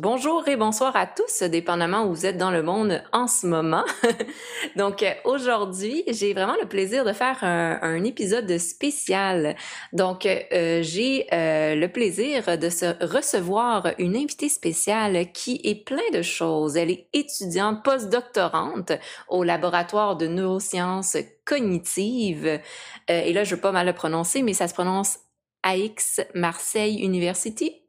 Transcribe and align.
Bonjour 0.00 0.46
et 0.46 0.54
bonsoir 0.54 0.94
à 0.94 1.08
tous, 1.08 1.42
dépendamment 1.42 2.04
où 2.04 2.14
vous 2.14 2.24
êtes 2.24 2.36
dans 2.36 2.52
le 2.52 2.62
monde 2.62 3.02
en 3.12 3.26
ce 3.26 3.48
moment. 3.48 3.82
Donc 4.76 5.04
aujourd'hui, 5.24 6.04
j'ai 6.06 6.34
vraiment 6.34 6.54
le 6.62 6.68
plaisir 6.68 7.04
de 7.04 7.12
faire 7.12 7.42
un, 7.42 8.04
épisode 8.04 8.58
spécial. 8.58 9.56
Donc 9.92 10.24
euh, 10.24 10.82
j'ai 10.82 11.26
euh, 11.32 11.74
le 11.74 11.88
plaisir 11.88 12.44
de 12.44 13.04
recevoir 13.04 13.88
une 13.98 14.14
invitée 14.14 14.48
spéciale 14.48 15.32
qui 15.32 15.60
est 15.64 15.84
plein 15.84 16.08
de 16.12 16.22
choses. 16.22 16.76
Elle 16.76 16.92
est 16.92 17.08
étudiante 17.12 17.82
postdoctorante 17.82 18.92
au 19.26 19.42
laboratoire 19.42 20.14
de 20.14 20.28
neurosciences 20.28 21.16
cognitives. 21.44 22.46
Euh, 22.46 22.60
et 23.08 23.32
là, 23.32 23.42
je 23.42 23.56
veux 23.56 23.60
pas 23.60 23.72
mal 23.72 23.88
le 23.88 23.94
prononcer, 23.94 24.42
mais 24.42 24.54
ça 24.54 24.68
se 24.68 24.74
prononce 24.74 25.18
AX 25.64 26.20
Marseille 26.36 27.02
University 27.02 27.87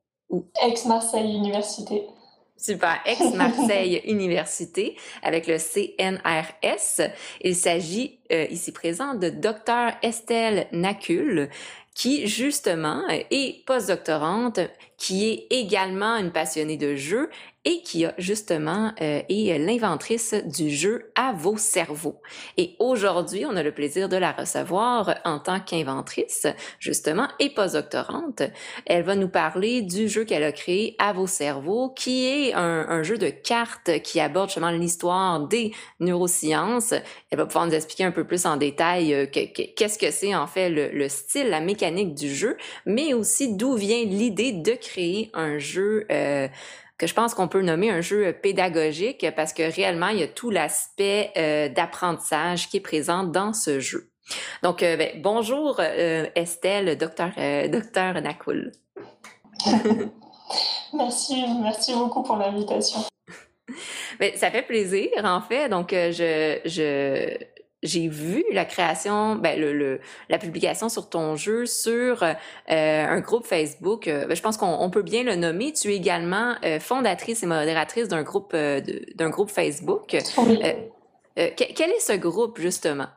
Ex-Marseille 0.64 1.36
Université. 1.36 2.08
Super, 2.60 3.00
ex-Marseille 3.06 4.02
Université 4.06 4.98
avec 5.24 5.48
le 5.48 5.58
CNRS. 5.58 7.10
Il 7.42 7.56
s'agit 7.56 8.20
euh, 8.34 8.46
ici 8.50 8.74
présent 8.74 9.14
de 9.14 9.30
Dr 9.30 9.94
Estelle 10.04 10.68
Nacul, 10.74 11.50
qui 11.96 12.28
justement 12.28 13.02
est 13.10 13.66
postdoctorante, 13.66 14.60
qui 14.98 15.30
est 15.30 15.48
également 15.52 16.18
une 16.18 16.32
passionnée 16.32 16.78
de 16.78 16.96
jeu 16.96 17.30
et 17.66 17.82
qui 17.82 18.06
a 18.06 18.14
justement 18.18 18.94
euh, 19.02 19.22
est 19.28 19.58
l'inventrice 19.60 20.34
du 20.46 20.70
jeu 20.70 21.12
à 21.16 21.34
vos 21.34 21.58
cerveaux. 21.58 22.22
Et 22.58 22.76
aujourd'hui, 22.80 23.46
on 23.46 23.56
a 23.56 23.64
le 23.64 23.74
plaisir 23.74 24.08
de 24.08 24.16
la 24.16 24.32
recevoir 24.32 25.20
en 25.26 25.40
tant 25.40 25.60
qu'inventrice, 25.60 26.48
justement, 26.80 27.28
et 27.40 27.50
postdoctorante. 27.50 28.44
Elle 28.86 29.04
va 29.04 29.16
nous 29.16 29.28
parler 29.28 29.82
du 29.82 30.08
jeu 30.08 30.24
qu'elle 30.24 30.44
a 30.44 30.52
créé 30.52 30.96
à 31.00 31.12
vos 31.12 31.28
cerveaux, 31.28 31.90
qui 31.90 32.26
est 32.26 32.54
un, 32.54 33.04
jeu 33.04 33.18
de 33.18 33.30
cartes 33.30 34.02
qui 34.04 34.20
aborde 34.20 34.50
justement 34.50 34.72
l'histoire 34.72 35.48
des 35.48 35.72
neurosciences. 36.00 36.94
Elle 37.30 37.38
va 37.38 37.46
pouvoir 37.46 37.68
nous 37.68 37.74
expliquer 37.74 38.04
un 38.04 38.12
peu 38.12 38.26
plus 38.26 38.46
en 38.46 38.58
détail 38.58 39.14
euh, 39.14 39.26
qu'est-ce 39.26 39.98
que 39.98 40.12
c'est 40.12 40.36
en 40.36 40.48
fait 40.48 40.70
le, 40.70 40.90
le, 40.90 41.10
style, 41.10 41.50
la 41.50 41.62
mécanique 41.62 42.14
du 42.14 42.34
jeu, 42.34 42.58
mais 42.86 43.14
aussi 43.14 43.56
d'où 43.56 43.76
vient 43.76 44.04
l'idée 44.04 44.52
de 44.52 44.74
créer 44.74 45.30
un 45.34 45.58
jeu. 45.58 46.06
Euh, 46.12 46.48
que 47.00 47.08
je 47.08 47.14
pense 47.14 47.34
qu'on 47.34 47.48
peut 47.48 47.62
nommer 47.62 47.90
un 47.90 48.02
jeu 48.02 48.34
pédagogique 48.34 49.26
parce 49.36 49.54
que 49.54 49.64
réellement, 49.74 50.10
il 50.10 50.20
y 50.20 50.24
a 50.24 50.28
tout 50.28 50.50
l'aspect 50.52 51.32
euh, 51.38 51.70
d'apprentissage 51.70 52.70
qui 52.70 52.78
est 52.78 52.82
présent 52.82 53.24
dans 53.24 53.54
ce 53.54 53.80
jeu. 53.80 54.12
Donc, 54.62 54.84
euh, 54.84 54.98
ben, 54.98 55.20
bonjour 55.22 55.78
euh, 55.80 56.28
Estelle, 56.36 56.98
docteur, 56.98 57.32
docteur 57.70 58.22
Nakul. 58.22 58.74
merci, 60.94 61.46
merci 61.64 61.94
beaucoup 61.94 62.22
pour 62.22 62.38
l'invitation. 62.38 63.00
Ben, 64.20 64.36
ça 64.36 64.52
fait 64.52 64.64
plaisir, 64.64 65.10
en 65.24 65.40
fait. 65.40 65.70
Donc, 65.70 65.92
je, 65.92 66.60
je, 66.66 67.38
j'ai 67.82 68.08
vu 68.08 68.44
la 68.52 68.66
création, 68.66 69.36
ben, 69.36 69.60
le, 69.60 70.02
la 70.30 70.38
publication 70.38 70.90
sur 70.90 71.10
ton 71.10 71.36
jeu 71.36 71.66
sur 71.66 72.24
euh, 72.24 72.34
un 72.68 73.20
groupe 73.22 73.46
Facebook. 73.46 74.08
Euh, 74.08 74.26
ben, 74.28 74.36
je 74.36 74.42
pense 74.42 74.58
qu'on 74.58 74.90
peut 74.90 75.02
bien 75.02 75.24
le 75.24 75.36
nommer. 75.36 75.72
Tu 75.72 75.92
es 75.92 75.96
également 75.96 76.56
euh, 76.66 76.80
fondatrice 76.80 77.44
et 77.44 77.46
modératrice 77.46 78.08
d'un 78.08 78.24
groupe 78.24 78.54
d'un 78.54 79.30
groupe 79.30 79.50
Facebook. 79.50 80.08
quel 80.08 80.22
est 81.92 82.00
ce 82.00 82.18
groupe 82.18 82.60
justement? 82.60 83.08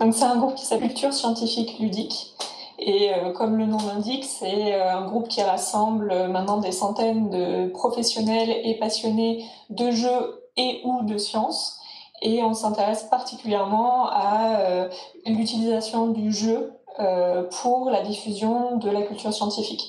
Donc 0.00 0.14
c'est 0.14 0.24
un 0.24 0.36
groupe 0.36 0.54
qui 0.54 0.64
s'appelle 0.64 0.88
Culture 0.88 1.12
scientifique 1.12 1.78
ludique. 1.78 2.34
Et 2.78 3.10
comme 3.34 3.56
le 3.56 3.64
nom 3.64 3.78
l'indique, 3.86 4.24
c'est 4.24 4.74
un 4.74 5.06
groupe 5.06 5.28
qui 5.28 5.42
rassemble 5.42 6.28
maintenant 6.28 6.58
des 6.58 6.72
centaines 6.72 7.30
de 7.30 7.68
professionnels 7.70 8.50
et 8.64 8.78
passionnés 8.78 9.46
de 9.70 9.90
jeux 9.90 10.42
et 10.58 10.82
ou 10.84 11.02
de 11.04 11.16
sciences 11.16 11.80
et 12.22 12.42
on 12.42 12.54
s'intéresse 12.54 13.04
particulièrement 13.04 14.08
à 14.08 14.60
euh, 14.60 14.88
l'utilisation 15.26 16.08
du 16.08 16.32
jeu 16.32 16.72
euh, 16.98 17.44
pour 17.62 17.90
la 17.90 18.02
diffusion 18.02 18.76
de 18.76 18.90
la 18.90 19.02
culture 19.02 19.32
scientifique. 19.32 19.82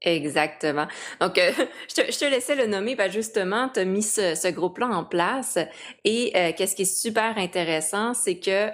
Exactement. 0.00 0.86
Donc, 1.20 1.38
euh, 1.38 1.50
je, 1.88 2.18
te, 2.18 2.24
laissais 2.24 2.54
le 2.54 2.66
nommer, 2.66 2.94
ben 2.94 3.10
justement, 3.10 3.68
tu 3.68 3.80
as 3.80 3.84
mis 3.84 4.02
ce, 4.02 4.34
ce 4.34 4.48
groupe-là 4.48 4.86
en 4.88 5.04
place. 5.04 5.58
Et 6.04 6.32
qu'est-ce 6.56 6.76
qui 6.76 6.82
est 6.82 7.00
super 7.00 7.36
intéressant, 7.36 8.14
c'est 8.14 8.38
que 8.38 8.70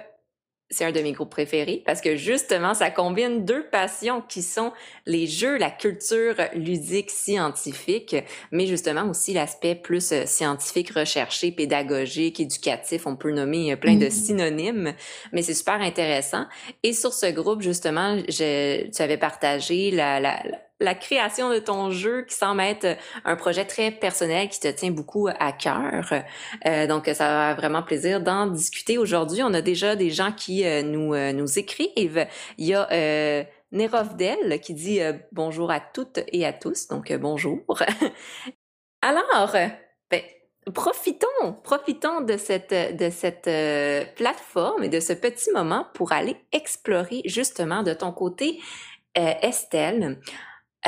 c'est 0.69 0.85
un 0.85 0.91
de 0.91 0.99
mes 0.99 1.11
groupes 1.11 1.29
préférés 1.29 1.83
parce 1.85 2.01
que 2.01 2.15
justement, 2.15 2.73
ça 2.73 2.89
combine 2.89 3.45
deux 3.45 3.67
passions 3.69 4.21
qui 4.21 4.41
sont 4.41 4.73
les 5.05 5.27
jeux, 5.27 5.57
la 5.57 5.69
culture 5.69 6.35
ludique 6.55 7.11
scientifique, 7.11 8.15
mais 8.51 8.65
justement 8.65 9.07
aussi 9.09 9.33
l'aspect 9.33 9.75
plus 9.75 10.11
euh, 10.11 10.25
scientifique, 10.25 10.91
recherché, 10.91 11.51
pédagogique, 11.51 12.39
éducatif. 12.39 13.05
On 13.05 13.15
peut 13.15 13.31
nommer 13.31 13.73
euh, 13.73 13.75
plein 13.75 13.95
de 13.95 14.07
mm-hmm. 14.07 14.25
synonymes, 14.25 14.93
mais 15.31 15.43
c'est 15.43 15.53
super 15.53 15.81
intéressant. 15.81 16.45
Et 16.81 16.93
sur 16.93 17.13
ce 17.13 17.27
groupe, 17.27 17.61
justement, 17.61 18.17
je, 18.27 18.89
tu 18.89 19.01
avais 19.01 19.17
partagé 19.17 19.91
la, 19.91 20.19
la 20.19 20.41
la 20.79 20.93
création 20.93 21.49
de 21.49 21.59
ton 21.59 21.89
jeu 21.89 22.23
qui 22.23 22.35
semble 22.35 22.61
être 22.61 22.97
un 23.23 23.35
projet 23.35 23.65
très 23.65 23.91
personnel 23.91 24.49
qui 24.49 24.59
te 24.59 24.67
tient 24.67 24.91
beaucoup 24.91 25.27
à 25.27 25.51
cœur. 25.53 26.13
Euh, 26.65 26.87
donc, 26.87 27.05
ça 27.07 27.27
va 27.29 27.53
vraiment 27.53 27.81
plaisir 27.81 28.19
d'en 28.19 28.47
discuter 28.47 28.97
aujourd'hui. 28.97 29.41
On 29.43 29.53
a 29.53 29.61
déjà 29.61 29.95
des 29.95 30.09
gens 30.09 30.33
qui 30.33 30.65
euh, 30.65 30.81
nous, 30.81 31.13
euh, 31.13 31.45
écrivent. 31.55 32.27
Il 32.57 32.65
y 32.65 32.73
a 32.73 32.91
euh, 32.91 33.43
Nerovdel 33.71 34.59
qui 34.59 34.73
dit 34.73 34.99
bonjour 35.31 35.71
à 35.71 35.79
toutes 35.79 36.19
et 36.27 36.45
à 36.45 36.51
tous. 36.51 36.87
Donc, 36.87 37.11
bonjour. 37.13 37.63
Alors, 39.01 39.55
ben, 40.11 40.21
profitons, 40.73 41.53
profitons 41.63 42.21
de 42.21 42.37
cette, 42.37 42.73
de 42.73 43.09
cette 43.09 43.49
plateforme 44.15 44.83
et 44.83 44.89
de 44.89 44.99
ce 44.99 45.13
petit 45.13 45.51
moment 45.51 45.87
pour 45.93 46.11
aller 46.11 46.35
explorer 46.51 47.21
justement 47.25 47.83
de 47.83 47.93
ton 47.93 48.11
côté, 48.11 48.59
Estelle. 49.15 50.19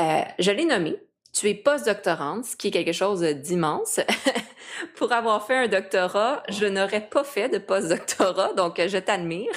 Euh, 0.00 0.22
je 0.38 0.50
l'ai 0.50 0.64
nommé. 0.64 0.96
Tu 1.32 1.48
es 1.48 1.54
postdoctorante, 1.54 2.44
ce 2.46 2.56
qui 2.56 2.68
est 2.68 2.70
quelque 2.70 2.92
chose 2.92 3.20
d'immense. 3.20 4.00
Pour 4.96 5.12
avoir 5.12 5.46
fait 5.46 5.56
un 5.56 5.68
doctorat, 5.68 6.42
je 6.48 6.66
n'aurais 6.66 7.06
pas 7.06 7.24
fait 7.24 7.48
de 7.48 7.58
postdoctorat, 7.58 8.54
donc 8.54 8.80
je 8.84 8.98
t'admire. 8.98 9.52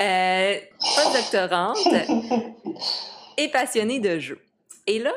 Euh, 0.00 0.58
postdoctorante 0.96 1.78
et 3.36 3.48
passionnée 3.48 3.98
de 3.98 4.18
jeux. 4.18 4.40
Et 4.86 4.98
là, 4.98 5.12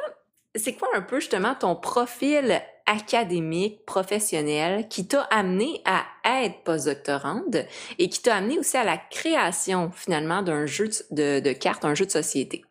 c'est 0.56 0.74
quoi 0.74 0.90
un 0.96 1.02
peu 1.02 1.20
justement 1.20 1.56
ton 1.56 1.76
profil 1.76 2.62
académique, 2.86 3.86
professionnel 3.86 4.88
qui 4.88 5.08
t'a 5.08 5.22
amené 5.24 5.82
à 5.86 6.06
être 6.44 6.64
postdoctorante 6.64 7.58
et 8.00 8.10
qui 8.10 8.22
t'a 8.22 8.36
amené 8.36 8.58
aussi 8.58 8.78
à 8.78 8.84
la 8.84 8.98
création 8.98 9.92
finalement 9.92 10.42
d'un 10.42 10.66
jeu 10.66 10.90
de, 11.12 11.40
de 11.40 11.52
cartes, 11.52 11.86
un 11.86 11.94
jeu 11.94 12.06
de 12.06 12.12
société? 12.12 12.64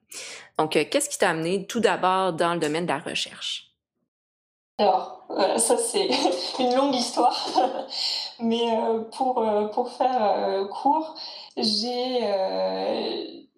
Donc, 0.59 0.77
euh, 0.77 0.85
qu'est-ce 0.91 1.09
qui 1.09 1.19
t'a 1.19 1.31
amené 1.31 1.67
tout 1.67 1.81
d'abord 1.81 2.33
dans 2.33 2.55
le 2.55 2.61
domaine 2.61 2.85
de 2.85 2.93
la 2.93 2.99
recherche? 2.99 3.65
Alors, 4.79 5.25
ça 5.57 5.77
c'est 5.77 6.09
une 6.61 6.75
longue 6.75 6.95
histoire, 6.95 7.49
mais 8.41 8.77
euh, 8.77 9.01
pour, 9.17 9.39
euh, 9.39 9.67
pour 9.69 9.91
faire 9.91 10.69
court, 10.71 11.17
j'ai, 11.57 12.21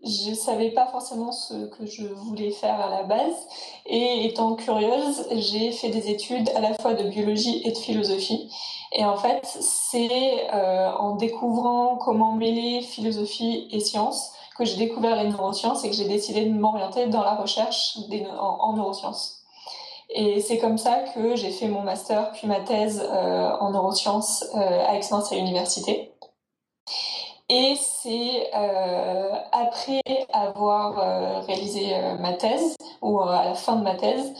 je 0.03 0.35
savais 0.35 0.71
pas 0.71 0.87
forcément 0.87 1.31
ce 1.31 1.67
que 1.67 1.85
je 1.85 2.07
voulais 2.07 2.53
faire 2.53 2.81
à 2.81 2.89
la 2.89 3.03
base, 3.03 3.47
et 3.85 4.27
étant 4.27 4.55
curieuse, 4.55 5.27
j'ai 5.33 5.73
fait 5.73 5.91
des 5.91 6.09
études 6.09 6.49
à 6.57 6.61
la 6.61 6.73
fois 6.75 6.95
de 6.95 7.05
biologie 7.05 7.61
et 7.67 7.73
de 7.73 7.79
philosophie. 7.79 8.51
Et 8.93 9.05
en 9.05 9.19
fait, 9.19 9.45
c'est 9.45 10.51
en 10.51 11.17
découvrant 11.17 11.97
comment 11.97 12.33
mêler 12.33 12.81
philosophie 12.81 13.69
et 13.73 13.81
science 13.81 14.33
que 14.61 14.67
j'ai 14.67 14.77
découvert 14.77 15.17
les 15.17 15.29
neurosciences 15.29 15.85
et 15.85 15.91
que 15.91 15.97
j'ai 15.97 16.07
décidé 16.07 16.45
de 16.45 16.53
m'orienter 16.53 17.07
dans 17.07 17.23
la 17.23 17.35
recherche 17.35 17.99
en, 18.39 18.75
neurosciences. 18.75 19.43
Et 20.11 20.41
c'est 20.41 20.59
comme 20.59 20.77
ça 20.77 20.99
que 21.15 21.35
j'ai 21.35 21.51
fait 21.51 21.69
mon 21.69 21.83
master 21.83 22.31
puis 22.33 22.47
ma 22.47 22.61
thèse 22.61 23.03
euh, 23.03 23.57
en 23.59 23.71
neurosciences 23.71 24.45
euh, 24.55 24.87
à 24.87 24.97
Aix-Marseille 24.97 25.39
Université. 25.39 26.13
Et 27.49 27.75
c'est 27.77 28.51
euh, 28.55 29.33
après 29.53 30.03
avoir 30.33 31.47
réalisé 31.47 31.97
ma 32.21 32.35
thèse, 32.35 32.77
ou 33.03 33.21
à 33.21 33.45
la 33.45 33.55
fin 33.55 33.77
de 33.77 33.83
ma 33.83 33.95
thèse, 33.95 34.33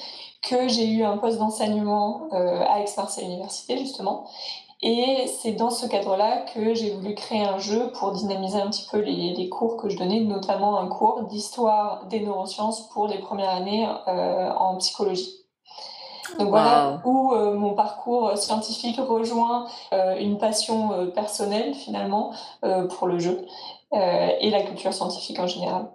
que 0.43 0.69
j'ai 0.69 0.87
eu 0.87 1.03
un 1.03 1.19
poste 1.19 1.39
d'enseignement 1.39 2.29
à 2.31 2.81
Aix-Marseille 2.81 3.25
Université, 3.25 3.79
justement, 3.79 4.29
et 4.83 5.27
c'est 5.27 5.53
dans 5.53 5.69
ce 5.69 5.87
cadre-là 5.87 6.39
que 6.55 6.73
j'ai 6.73 6.91
voulu 6.91 7.15
créer 7.15 7.43
un 7.43 7.59
jeu 7.59 7.93
pour 7.93 8.13
dynamiser 8.13 8.59
un 8.59 8.71
petit 8.71 8.87
peu 8.91 8.99
les, 8.99 9.35
les 9.35 9.49
cours 9.51 9.77
que 9.77 9.91
je 9.91 9.99
donnais, 9.99 10.21
notamment 10.21 10.79
un 10.79 10.89
cours 10.89 11.25
d'histoire 11.25 12.07
des 12.07 12.21
neurosciences 12.21 12.89
pour 12.89 13.07
les 13.07 13.19
premières 13.19 13.51
années 13.51 13.87
euh, 14.09 14.51
en 14.53 14.77
psychologie. 14.79 15.37
Donc 16.39 16.49
voilà 16.49 17.03
où 17.05 17.35
euh, 17.35 17.55
mon 17.55 17.75
parcours 17.75 18.39
scientifique 18.39 18.99
rejoint 18.99 19.67
euh, 19.93 20.17
une 20.19 20.39
passion 20.39 21.11
personnelle 21.11 21.75
finalement 21.75 22.33
pour 22.97 23.07
le 23.07 23.19
jeu 23.19 23.45
et 23.93 24.51
la 24.51 24.63
culture 24.63 24.95
scientifique 24.95 25.41
en 25.41 25.49
général. 25.49 25.91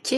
OK, 0.00 0.14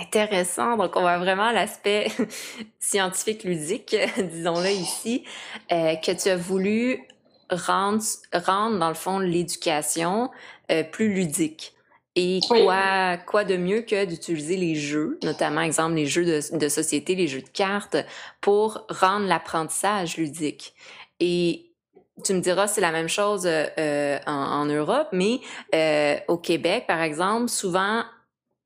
intéressant. 0.00 0.76
Donc, 0.76 0.96
on 0.96 1.00
voit 1.00 1.18
vraiment 1.18 1.50
l'aspect 1.52 2.08
scientifique 2.80 3.44
ludique, 3.44 3.96
disons-le 4.16 4.70
ici, 4.70 5.24
euh, 5.72 5.94
que 5.96 6.12
tu 6.12 6.28
as 6.28 6.36
voulu 6.36 7.06
rendre, 7.50 8.02
rendre 8.32 8.78
dans 8.78 8.88
le 8.88 8.94
fond, 8.94 9.18
l'éducation 9.18 10.30
euh, 10.70 10.82
plus 10.84 11.12
ludique. 11.12 11.74
Et 12.16 12.40
quoi, 12.48 13.18
quoi 13.18 13.44
de 13.44 13.56
mieux 13.56 13.82
que 13.82 14.04
d'utiliser 14.04 14.56
les 14.56 14.74
jeux, 14.74 15.18
notamment, 15.22 15.60
exemple, 15.60 15.94
les 15.94 16.06
jeux 16.06 16.24
de, 16.24 16.56
de 16.56 16.68
société, 16.68 17.14
les 17.14 17.28
jeux 17.28 17.42
de 17.42 17.48
cartes, 17.48 17.96
pour 18.40 18.84
rendre 18.88 19.26
l'apprentissage 19.26 20.16
ludique? 20.16 20.74
Et 21.20 21.70
tu 22.24 22.34
me 22.34 22.40
diras, 22.40 22.66
c'est 22.66 22.80
la 22.80 22.90
même 22.90 23.08
chose 23.08 23.46
euh, 23.46 24.18
en, 24.26 24.32
en, 24.32 24.64
Europe, 24.66 25.08
mais 25.12 25.40
euh, 25.74 26.16
au 26.28 26.36
Québec, 26.36 26.84
par 26.86 27.00
exemple, 27.00 27.48
souvent, 27.48 28.02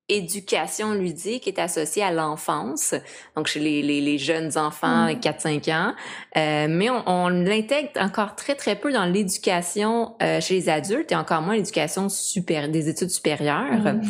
éducation 0.08 0.92
ludique 0.92 1.48
est 1.48 1.58
associée 1.58 2.02
à 2.02 2.10
l'enfance, 2.10 2.94
donc 3.36 3.46
chez 3.46 3.60
les, 3.60 3.80
les, 3.82 4.00
les 4.00 4.18
jeunes 4.18 4.58
enfants, 4.58 5.06
mmh. 5.06 5.18
4-5 5.18 5.72
ans, 5.72 5.94
euh, 6.36 6.66
mais 6.68 6.90
on, 6.90 7.02
on 7.06 7.28
l'intègre 7.28 7.90
encore 7.96 8.36
très 8.36 8.54
très 8.54 8.76
peu 8.76 8.92
dans 8.92 9.06
l'éducation 9.06 10.14
euh, 10.22 10.40
chez 10.40 10.54
les 10.54 10.68
adultes 10.68 11.12
et 11.12 11.16
encore 11.16 11.40
moins 11.40 11.54
l'éducation 11.56 12.08
super, 12.10 12.68
des 12.68 12.88
études 12.88 13.10
supérieures. 13.10 13.94
Mmh. 13.94 14.02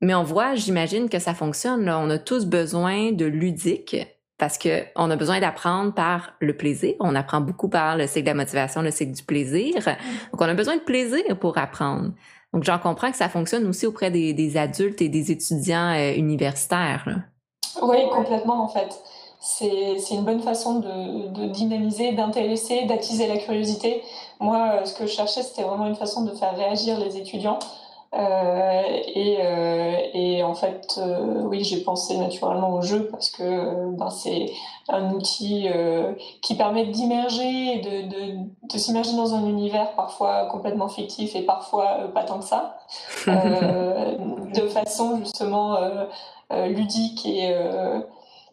Mais 0.00 0.14
on 0.14 0.24
voit, 0.24 0.56
j'imagine 0.56 1.08
que 1.08 1.20
ça 1.20 1.32
fonctionne. 1.34 1.84
Là. 1.84 2.00
On 2.00 2.10
a 2.10 2.18
tous 2.18 2.44
besoin 2.44 3.12
de 3.12 3.24
ludique 3.24 3.96
parce 4.36 4.58
que 4.58 4.82
on 4.96 5.08
a 5.12 5.14
besoin 5.14 5.38
d'apprendre 5.38 5.94
par 5.94 6.34
le 6.40 6.56
plaisir. 6.56 6.94
On 6.98 7.14
apprend 7.14 7.40
beaucoup 7.40 7.68
par 7.68 7.96
le 7.96 8.08
cycle 8.08 8.22
de 8.22 8.30
la 8.30 8.34
motivation, 8.34 8.82
le 8.82 8.90
cycle 8.90 9.12
du 9.12 9.22
plaisir. 9.22 9.76
Mmh. 9.76 10.30
Donc 10.32 10.40
on 10.40 10.48
a 10.48 10.54
besoin 10.54 10.74
de 10.74 10.82
plaisir 10.82 11.22
pour 11.38 11.56
apprendre. 11.56 12.10
Donc, 12.52 12.64
j'en 12.64 12.78
comprends 12.78 13.10
que 13.10 13.16
ça 13.16 13.28
fonctionne 13.28 13.66
aussi 13.66 13.86
auprès 13.86 14.10
des, 14.10 14.56
adultes 14.56 15.00
et 15.00 15.08
des 15.08 15.30
étudiants 15.30 15.94
euh, 15.94 16.14
universitaires. 16.14 17.06
Oui, 17.80 17.96
complètement, 18.10 18.62
en 18.62 18.68
fait. 18.68 19.00
C'est 19.40 19.96
une 20.12 20.24
bonne 20.24 20.40
façon 20.40 20.78
de, 20.78 21.28
de 21.28 21.48
dynamiser, 21.48 22.12
d'intéresser, 22.12 22.84
d'attiser 22.84 23.26
la 23.26 23.38
curiosité. 23.38 24.02
Moi, 24.38 24.74
euh, 24.74 24.84
ce 24.84 24.94
que 24.94 25.06
je 25.06 25.12
cherchais, 25.12 25.42
c'était 25.42 25.62
vraiment 25.62 25.86
une 25.86 25.96
façon 25.96 26.24
de 26.24 26.32
faire 26.32 26.54
réagir 26.56 26.98
les 27.00 27.16
étudiants. 27.16 27.58
Euh, 28.14 28.82
et, 29.14 29.38
euh, 29.40 29.96
et, 30.12 30.42
en 30.42 30.54
fait, 30.54 30.98
euh, 30.98 31.42
oui, 31.44 31.64
j'ai 31.64 31.80
pensé 31.80 32.18
naturellement 32.18 32.74
au 32.74 32.82
jeu 32.82 33.08
parce 33.10 33.30
que 33.30 33.90
ben, 33.96 34.10
c'est 34.10 34.52
un 34.88 35.12
outil 35.12 35.66
euh, 35.68 36.12
qui 36.42 36.54
permet 36.54 36.84
d'immerger, 36.84 37.78
de, 37.78 38.08
de, 38.08 38.38
de 38.70 38.78
s'immerger 38.78 39.16
dans 39.16 39.34
un 39.34 39.46
univers 39.46 39.94
parfois 39.94 40.46
complètement 40.46 40.88
fictif 40.88 41.34
et 41.36 41.42
parfois 41.42 42.10
pas 42.14 42.24
tant 42.24 42.38
que 42.38 42.44
ça, 42.44 42.76
de 43.26 44.68
façon 44.68 45.18
justement 45.20 45.78
ludique 46.50 47.24
et 47.24 47.54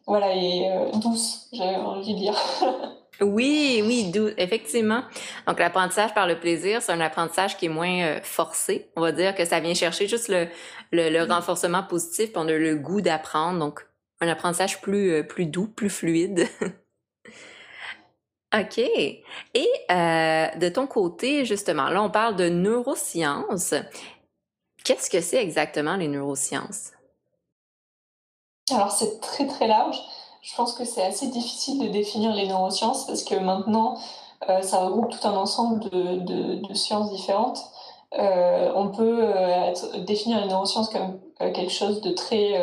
voilà 0.08 0.34
et 0.36 0.72
douce, 0.96 1.50
j'avais 1.52 1.76
envie 1.76 2.14
de 2.14 2.20
dire. 2.20 2.36
Oui, 3.22 3.84
oui, 3.86 4.12
effectivement. 4.38 5.04
Donc, 5.48 5.60
l'apprentissage 5.60 6.14
par 6.14 6.28
le 6.28 6.40
plaisir, 6.40 6.82
c'est 6.82 6.92
un 6.92 7.02
apprentissage 7.02 7.58
qui 7.58 7.66
est 7.66 7.70
moins 7.70 8.02
euh, 8.02 8.20
forcé. 8.24 8.90
On 8.96 9.02
va 9.02 9.12
dire 9.12 9.36
que 9.36 9.46
ça 9.46 9.60
vient 9.60 9.74
chercher 9.74 10.08
juste 10.08 10.30
le, 10.30 10.48
le, 10.92 11.10
le 11.10 11.24
renforcement 11.24 11.84
positif, 11.84 12.32
puis 12.32 12.38
on 12.38 12.48
a 12.48 12.54
le 12.54 12.76
goût 12.76 13.02
d'apprendre. 13.02 13.60
Donc, 13.60 13.86
un 14.22 14.28
apprentissage 14.28 14.82
plus, 14.82 15.12
euh, 15.12 15.24
plus 15.24 15.46
doux, 15.46 15.68
plus 15.68 15.90
fluide. 15.90 16.48
OK. 18.58 18.78
Et 18.80 19.22
euh, 19.92 20.48
de 20.56 20.70
ton 20.70 20.88
côté, 20.88 21.46
justement, 21.46 21.90
là, 21.90 22.02
on 22.02 22.10
parle 22.10 22.36
de 22.36 22.50
neurosciences. 22.50 23.76
Qu'est-ce 24.84 25.10
que 25.10 25.22
c'est 25.22 25.42
exactement 25.42 25.96
les 25.96 26.08
neurosciences? 26.08 26.92
Alors, 28.72 28.92
c'est 28.92 29.20
très, 29.20 29.46
très 29.46 29.68
large. 29.68 29.98
Je 30.42 30.56
pense 30.56 30.74
que 30.74 30.86
c'est 30.86 31.04
assez 31.04 31.28
difficile 31.28 31.80
de 31.80 31.88
définir 31.90 32.34
les 32.34 32.48
neurosciences 32.48 33.06
parce 33.06 33.24
que 33.24 33.36
maintenant, 33.36 33.96
euh, 34.48 34.62
ça 34.62 34.86
regroupe 34.86 35.10
tout 35.10 35.28
un 35.28 35.36
ensemble 35.36 35.90
de, 35.90 36.74
sciences 36.74 37.12
différentes. 37.12 37.60
Euh, 38.18 38.72
on 38.76 38.88
peut 38.90 39.20
euh, 39.22 39.74
définir 40.06 40.42
les 40.42 40.48
neurosciences 40.48 40.90
comme 40.90 41.20
quelque 41.54 41.72
chose 41.72 42.02
de 42.02 42.12
très 42.12 42.54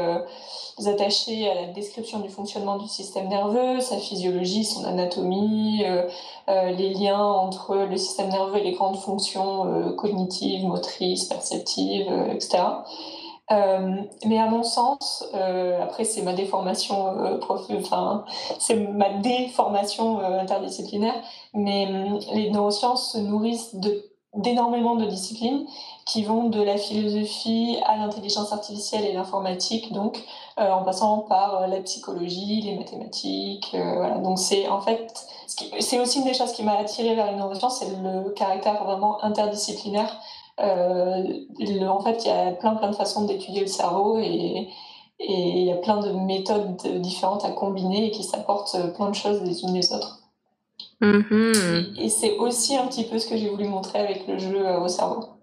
attaché 0.87 1.51
à 1.51 1.55
la 1.55 1.67
description 1.69 2.19
du 2.21 2.29
fonctionnement 2.29 2.77
du 2.77 2.89
système 2.89 3.29
nerveux, 3.29 3.81
sa 3.81 3.97
physiologie, 3.97 4.65
son 4.65 4.85
anatomie, 4.85 5.83
les 6.47 6.93
liens 6.93 7.25
entre 7.25 7.75
le 7.75 7.97
système 7.97 8.29
nerveux 8.29 8.59
et 8.59 8.65
les 8.65 8.73
grandes 8.73 8.99
fonctions 8.99 9.95
cognitives, 9.97 10.67
motrices, 10.67 11.25
perceptives, 11.25 12.13
etc. 12.35 12.59
Euh, 13.53 14.03
mais 14.25 14.39
à 14.39 14.47
mon 14.47 14.65
sens, 14.65 15.25
euh, 15.35 15.81
après 15.81 16.05
c'est 16.05 16.23
ma 16.23 16.33
déformation 16.33 17.17
euh, 17.17 17.39
prof, 17.39 17.63
enfin 17.77 18.25
c'est 18.59 18.75
ma 18.75 19.09
déformation 19.11 20.19
interdisciplinaire, 20.19 21.15
mais 21.55 21.87
hum, 21.87 22.19
les 22.35 22.51
neurosciences 22.51 23.13
se 23.13 23.19
nourrissent 23.19 23.77
d'énormément 24.35 24.97
de 24.97 25.07
disciplines 25.07 25.65
qui 26.07 26.25
vont 26.25 26.49
de 26.49 26.61
la 26.61 26.77
philosophie 26.77 27.79
à 27.87 27.97
l'intelligence 27.97 28.53
artificielle 28.53 29.05
et 29.05 29.13
l'informatique, 29.13 29.93
donc 29.93 30.23
en 30.57 30.83
passant 30.83 31.19
par 31.21 31.67
la 31.69 31.81
psychologie, 31.81 32.61
les 32.63 32.77
mathématiques. 32.77 33.75
Donc 34.23 34.39
c'est 34.39 34.69
en 34.69 34.81
fait, 34.81 35.27
c'est 35.81 35.99
aussi 35.99 36.19
une 36.19 36.25
des 36.25 36.35
choses 36.35 36.53
qui 36.53 36.63
m'a 36.65 36.77
attirée 36.77 37.15
vers 37.15 37.31
les 37.31 37.37
neurosciences, 37.37 37.79
c'est 37.79 37.89
le 38.03 38.31
caractère 38.31 38.85
vraiment 38.85 39.23
interdisciplinaire 39.25 40.21
euh, 40.61 41.89
en 41.89 42.01
fait, 42.01 42.25
il 42.25 42.29
y 42.29 42.31
a 42.31 42.53
plein 42.53 42.75
plein 42.75 42.91
de 42.91 42.97
façons 42.97 43.25
d'étudier 43.25 43.63
le 43.63 43.67
cerveau 43.67 44.19
et 44.19 44.69
et 45.19 45.61
il 45.61 45.65
y 45.65 45.73
a 45.73 45.77
plein 45.77 46.01
de 46.01 46.13
méthodes 46.13 46.77
différentes 47.01 47.45
à 47.47 47.51
combiner 47.51 48.09
et 48.09 48.11
qui 48.11 48.23
s'apportent 48.23 48.77
plein 48.95 49.09
de 49.09 49.15
choses 49.15 49.43
les 49.43 49.63
unes 49.63 49.73
les 49.73 49.91
autres. 49.93 50.21
Mm-hmm. 51.01 51.97
Et, 51.99 52.05
et 52.05 52.09
c'est 52.11 52.37
aussi 52.37 52.77
un 52.77 52.87
petit 52.87 53.05
peu 53.05 53.19
ce 53.19 53.27
que 53.27 53.37
j'ai 53.37 53.49
voulu 53.49 53.65
montrer 53.65 53.99
avec 53.99 54.27
le 54.27 54.39
jeu 54.39 54.63
au 54.79 54.89
cerveau. 54.89 55.36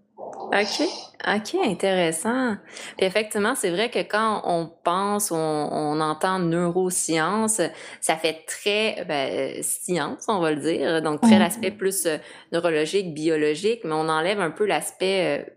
OK. 0.54 0.88
OK, 1.26 1.56
intéressant. 1.64 2.58
Puis 2.98 3.06
effectivement, 3.06 3.56
c'est 3.56 3.70
vrai 3.70 3.90
que 3.90 4.00
quand 4.00 4.42
on 4.46 4.70
pense, 4.84 5.32
on, 5.32 5.38
on 5.38 6.02
entend 6.02 6.40
neurosciences, 6.40 7.62
ça 8.02 8.18
fait 8.18 8.44
très 8.46 9.06
ben, 9.06 9.64
science, 9.64 10.26
on 10.28 10.40
va 10.40 10.52
le 10.52 10.62
dire. 10.62 11.02
Donc, 11.02 11.22
très 11.22 11.40
l'aspect 11.40 11.72
plus 11.72 12.06
euh, 12.06 12.18
neurologique, 12.52 13.14
biologique, 13.14 13.82
mais 13.86 13.94
on 13.94 14.10
enlève 14.10 14.42
un 14.42 14.52
peu 14.52 14.66
l'aspect 14.66 15.40
euh, 15.40 15.50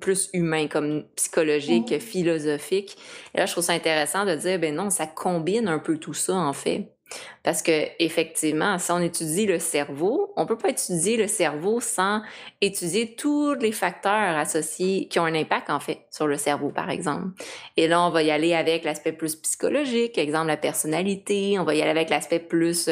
plus 0.00 0.28
humain, 0.34 0.68
comme 0.68 1.04
psychologique, 1.16 1.98
philosophique. 1.98 2.96
Et 3.34 3.38
là, 3.38 3.46
je 3.46 3.52
trouve 3.52 3.64
ça 3.64 3.72
intéressant 3.72 4.26
de 4.26 4.34
dire, 4.34 4.58
ben 4.58 4.74
non, 4.74 4.90
ça 4.90 5.06
combine 5.06 5.68
un 5.68 5.78
peu 5.78 5.96
tout 5.96 6.14
ça, 6.14 6.34
en 6.34 6.52
fait. 6.52 6.93
Parce 7.42 7.62
que 7.62 7.88
effectivement, 7.98 8.78
si 8.78 8.90
on 8.90 9.00
étudie 9.00 9.46
le 9.46 9.58
cerveau, 9.58 10.32
on 10.36 10.46
peut 10.46 10.56
pas 10.56 10.70
étudier 10.70 11.16
le 11.16 11.28
cerveau 11.28 11.80
sans 11.80 12.22
étudier 12.60 13.14
tous 13.14 13.54
les 13.54 13.72
facteurs 13.72 14.36
associés 14.36 15.08
qui 15.08 15.18
ont 15.18 15.24
un 15.24 15.34
impact 15.34 15.70
en 15.70 15.80
fait 15.80 16.06
sur 16.10 16.26
le 16.26 16.36
cerveau, 16.36 16.70
par 16.70 16.90
exemple. 16.90 17.28
Et 17.76 17.86
là, 17.86 18.02
on 18.02 18.10
va 18.10 18.22
y 18.22 18.30
aller 18.30 18.54
avec 18.54 18.84
l'aspect 18.84 19.12
plus 19.12 19.36
psychologique, 19.36 20.16
exemple 20.16 20.46
la 20.46 20.56
personnalité. 20.56 21.58
On 21.58 21.64
va 21.64 21.74
y 21.74 21.82
aller 21.82 21.90
avec 21.90 22.08
l'aspect 22.10 22.40
plus 22.40 22.88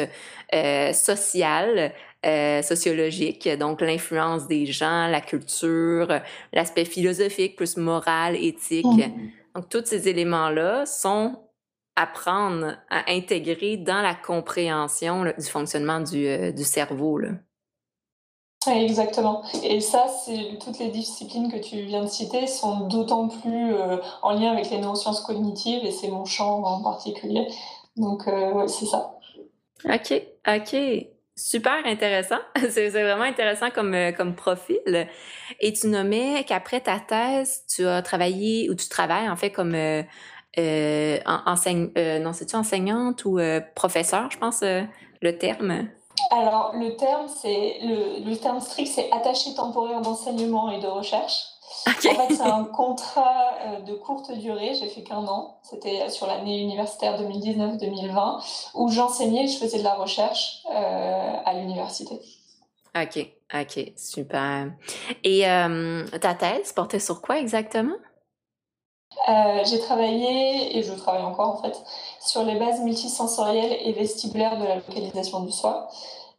euh, 0.53 0.93
social. 0.93 1.93
Euh, 2.25 2.61
sociologique, 2.61 3.49
donc 3.59 3.81
l'influence 3.81 4.47
des 4.47 4.65
gens, 4.65 5.09
la 5.09 5.19
culture, 5.19 6.07
l'aspect 6.53 6.85
philosophique, 6.85 7.57
plus 7.57 7.75
moral, 7.75 8.37
éthique. 8.41 8.85
Mmh. 8.85 9.29
Donc, 9.55 9.67
tous 9.67 9.83
ces 9.83 10.07
éléments-là 10.07 10.85
sont 10.85 11.35
apprendre 11.95 12.75
à 12.89 13.11
intégrer 13.11 13.77
dans 13.77 14.01
la 14.01 14.15
compréhension 14.15 15.23
là, 15.23 15.33
du 15.33 15.45
fonctionnement 15.45 15.99
du, 15.99 16.27
euh, 16.27 16.51
du 16.51 16.63
cerveau. 16.63 17.17
Là. 17.17 17.29
Exactement. 18.67 19.43
Et 19.63 19.81
ça, 19.81 20.07
c'est 20.07 20.57
toutes 20.63 20.79
les 20.79 20.89
disciplines 20.89 21.51
que 21.51 21.57
tu 21.57 21.81
viens 21.81 22.03
de 22.03 22.07
citer 22.07 22.47
sont 22.47 22.87
d'autant 22.87 23.27
plus 23.27 23.75
euh, 23.75 23.97
en 24.21 24.33
lien 24.33 24.51
avec 24.51 24.69
les 24.69 24.79
neurosciences 24.79 25.21
cognitives 25.21 25.83
et 25.83 25.91
c'est 25.91 26.07
mon 26.07 26.25
champ 26.25 26.63
en 26.63 26.81
particulier. 26.81 27.47
Donc, 27.97 28.27
euh, 28.27 28.51
ouais, 28.53 28.67
c'est 28.67 28.85
ça. 28.85 29.19
OK, 29.85 30.23
OK. 30.47 30.75
Super 31.35 31.85
intéressant. 31.85 32.37
C'est 32.69 32.89
vraiment 32.89 33.23
intéressant 33.23 33.71
comme, 33.71 33.95
euh, 33.95 34.11
comme 34.11 34.35
profil. 34.35 35.07
Et 35.59 35.73
tu 35.73 35.87
nommais 35.87 36.43
qu'après 36.47 36.79
ta 36.79 36.99
thèse, 36.99 37.63
tu 37.67 37.87
as 37.87 38.03
travaillé, 38.03 38.69
ou 38.69 38.75
tu 38.75 38.87
travailles 38.87 39.27
en 39.27 39.35
fait 39.35 39.49
comme 39.49 39.73
euh, 39.73 40.03
euh, 40.57 41.19
enseigne, 41.25 41.89
euh, 41.97 42.19
non, 42.19 42.33
c'est-tu 42.33 42.55
enseignante 42.55 43.25
ou 43.25 43.39
euh, 43.39 43.59
professeur, 43.75 44.29
je 44.31 44.37
pense, 44.37 44.61
euh, 44.63 44.83
le 45.21 45.37
terme? 45.37 45.87
Alors, 46.31 46.73
le 46.75 46.95
terme, 46.95 47.27
c'est 47.27 47.79
le, 47.81 48.29
le 48.29 48.35
terme 48.37 48.59
strict, 48.59 48.91
c'est 48.93 49.11
attaché 49.11 49.53
temporaire 49.55 50.01
d'enseignement 50.01 50.71
et 50.71 50.79
de 50.79 50.87
recherche. 50.87 51.45
Okay. 51.87 52.11
En 52.11 52.15
fait, 52.15 52.35
c'est 52.35 52.41
un 52.43 52.65
contrat 52.65 53.51
de 53.85 53.93
courte 53.93 54.31
durée. 54.31 54.73
J'ai 54.79 54.87
fait 54.87 55.01
qu'un 55.01 55.25
an. 55.27 55.57
C'était 55.63 56.09
sur 56.09 56.27
l'année 56.27 56.61
universitaire 56.61 57.19
2019-2020 57.21 58.71
où 58.75 58.89
j'enseignais, 58.89 59.47
je 59.47 59.57
faisais 59.57 59.79
de 59.79 59.83
la 59.83 59.95
recherche 59.95 60.63
à 60.69 61.53
l'université. 61.55 62.21
Ok, 62.95 63.27
ok, 63.53 63.91
super. 63.97 64.71
Et 65.23 65.41
ta 66.21 66.33
thèse 66.35 66.71
portait 66.73 66.99
sur 66.99 67.21
quoi 67.21 67.39
exactement? 67.39 67.95
J'ai 69.65 69.79
travaillé, 69.79 70.77
et 70.77 70.83
je 70.83 70.93
travaille 70.93 71.23
encore 71.23 71.49
en 71.49 71.61
fait, 71.61 71.81
sur 72.19 72.43
les 72.43 72.55
bases 72.55 72.81
multisensorielles 72.81 73.77
et 73.81 73.93
vestibulaires 73.93 74.57
de 74.57 74.65
la 74.65 74.75
localisation 74.75 75.39
du 75.41 75.51
soi. 75.51 75.89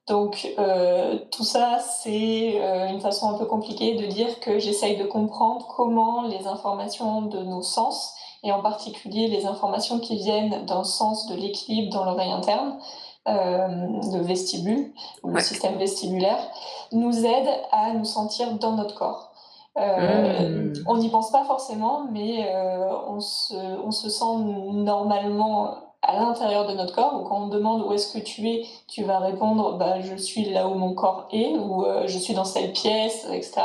Donc 0.06 0.52
euh, 0.58 1.18
tout 1.30 1.44
ça, 1.44 1.78
c'est 1.78 2.60
euh, 2.60 2.88
une 2.88 3.00
façon 3.00 3.30
un 3.30 3.38
peu 3.38 3.46
compliquée 3.46 3.94
de 3.94 4.04
dire 4.06 4.38
que 4.40 4.58
j'essaye 4.58 4.98
de 4.98 5.04
comprendre 5.04 5.66
comment 5.74 6.22
les 6.22 6.46
informations 6.46 7.22
de 7.22 7.38
nos 7.38 7.62
sens, 7.62 8.14
et 8.42 8.52
en 8.52 8.60
particulier 8.60 9.28
les 9.28 9.46
informations 9.46 9.98
qui 9.98 10.16
viennent 10.16 10.66
d'un 10.66 10.84
sens 10.84 11.26
de 11.26 11.34
l'équilibre 11.34 11.90
dans 11.90 12.04
l'oreille 12.04 12.32
interne, 12.32 12.78
euh, 13.26 13.66
le 14.12 14.20
vestibule, 14.20 14.92
ou 15.22 15.30
le 15.30 15.40
système 15.40 15.78
vestibulaire, 15.78 16.50
nous 16.92 17.24
aident 17.24 17.62
à 17.72 17.94
nous 17.94 18.04
sentir 18.04 18.52
dans 18.58 18.72
notre 18.72 18.94
corps. 18.94 19.30
Euh, 19.76 20.48
mmh. 20.48 20.72
On 20.86 20.96
n'y 20.98 21.08
pense 21.08 21.30
pas 21.30 21.44
forcément, 21.44 22.04
mais 22.12 22.46
euh, 22.48 22.88
on, 23.08 23.20
se, 23.20 23.54
on 23.54 23.90
se 23.90 24.08
sent 24.08 24.36
normalement 24.72 25.74
à 26.02 26.16
l'intérieur 26.16 26.68
de 26.68 26.74
notre 26.74 26.94
corps. 26.94 27.12
Donc 27.12 27.28
quand 27.28 27.44
on 27.44 27.48
demande 27.48 27.82
où 27.82 27.92
est-ce 27.92 28.16
que 28.16 28.22
tu 28.22 28.48
es, 28.48 28.66
tu 28.86 29.02
vas 29.04 29.18
répondre 29.18 29.76
bah, 29.78 30.00
je 30.00 30.14
suis 30.14 30.44
là 30.50 30.68
où 30.68 30.74
mon 30.74 30.94
corps 30.94 31.26
est 31.32 31.56
ou 31.56 31.84
euh, 31.84 32.06
je 32.06 32.18
suis 32.18 32.34
dans 32.34 32.44
cette 32.44 32.72
pièce, 32.74 33.26
etc. 33.32 33.62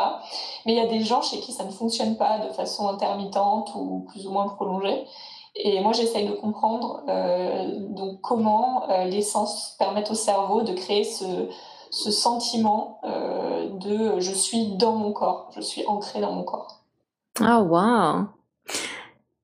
Mais 0.65 0.73
il 0.73 0.77
y 0.77 0.81
a 0.81 0.87
des 0.87 1.01
gens 1.01 1.21
chez 1.21 1.39
qui 1.39 1.51
ça 1.51 1.63
ne 1.65 1.71
fonctionne 1.71 2.15
pas 2.15 2.39
de 2.39 2.49
façon 2.53 2.87
intermittente 2.87 3.71
ou 3.75 4.05
plus 4.09 4.25
ou 4.25 4.31
moins 4.31 4.47
prolongée. 4.47 5.05
Et 5.55 5.81
moi, 5.81 5.91
j'essaye 5.91 6.25
de 6.27 6.33
comprendre 6.33 7.01
donc 7.89 8.21
comment 8.21 8.83
les 9.07 9.23
sens 9.23 9.75
permettent 9.77 10.11
au 10.11 10.15
cerveau 10.15 10.61
de 10.61 10.71
créer 10.71 11.03
ce, 11.03 11.25
ce 11.91 12.11
sentiment 12.11 12.99
euh, 13.03 13.69
de 13.69 14.19
je 14.19 14.31
suis 14.31 14.75
dans 14.77 14.95
mon 14.95 15.11
corps, 15.11 15.51
je 15.55 15.61
suis 15.61 15.85
ancré 15.87 16.21
dans 16.21 16.31
mon 16.31 16.43
corps. 16.43 16.83
Ah, 17.41 17.59
oh, 17.61 17.65
wow! 17.65 18.27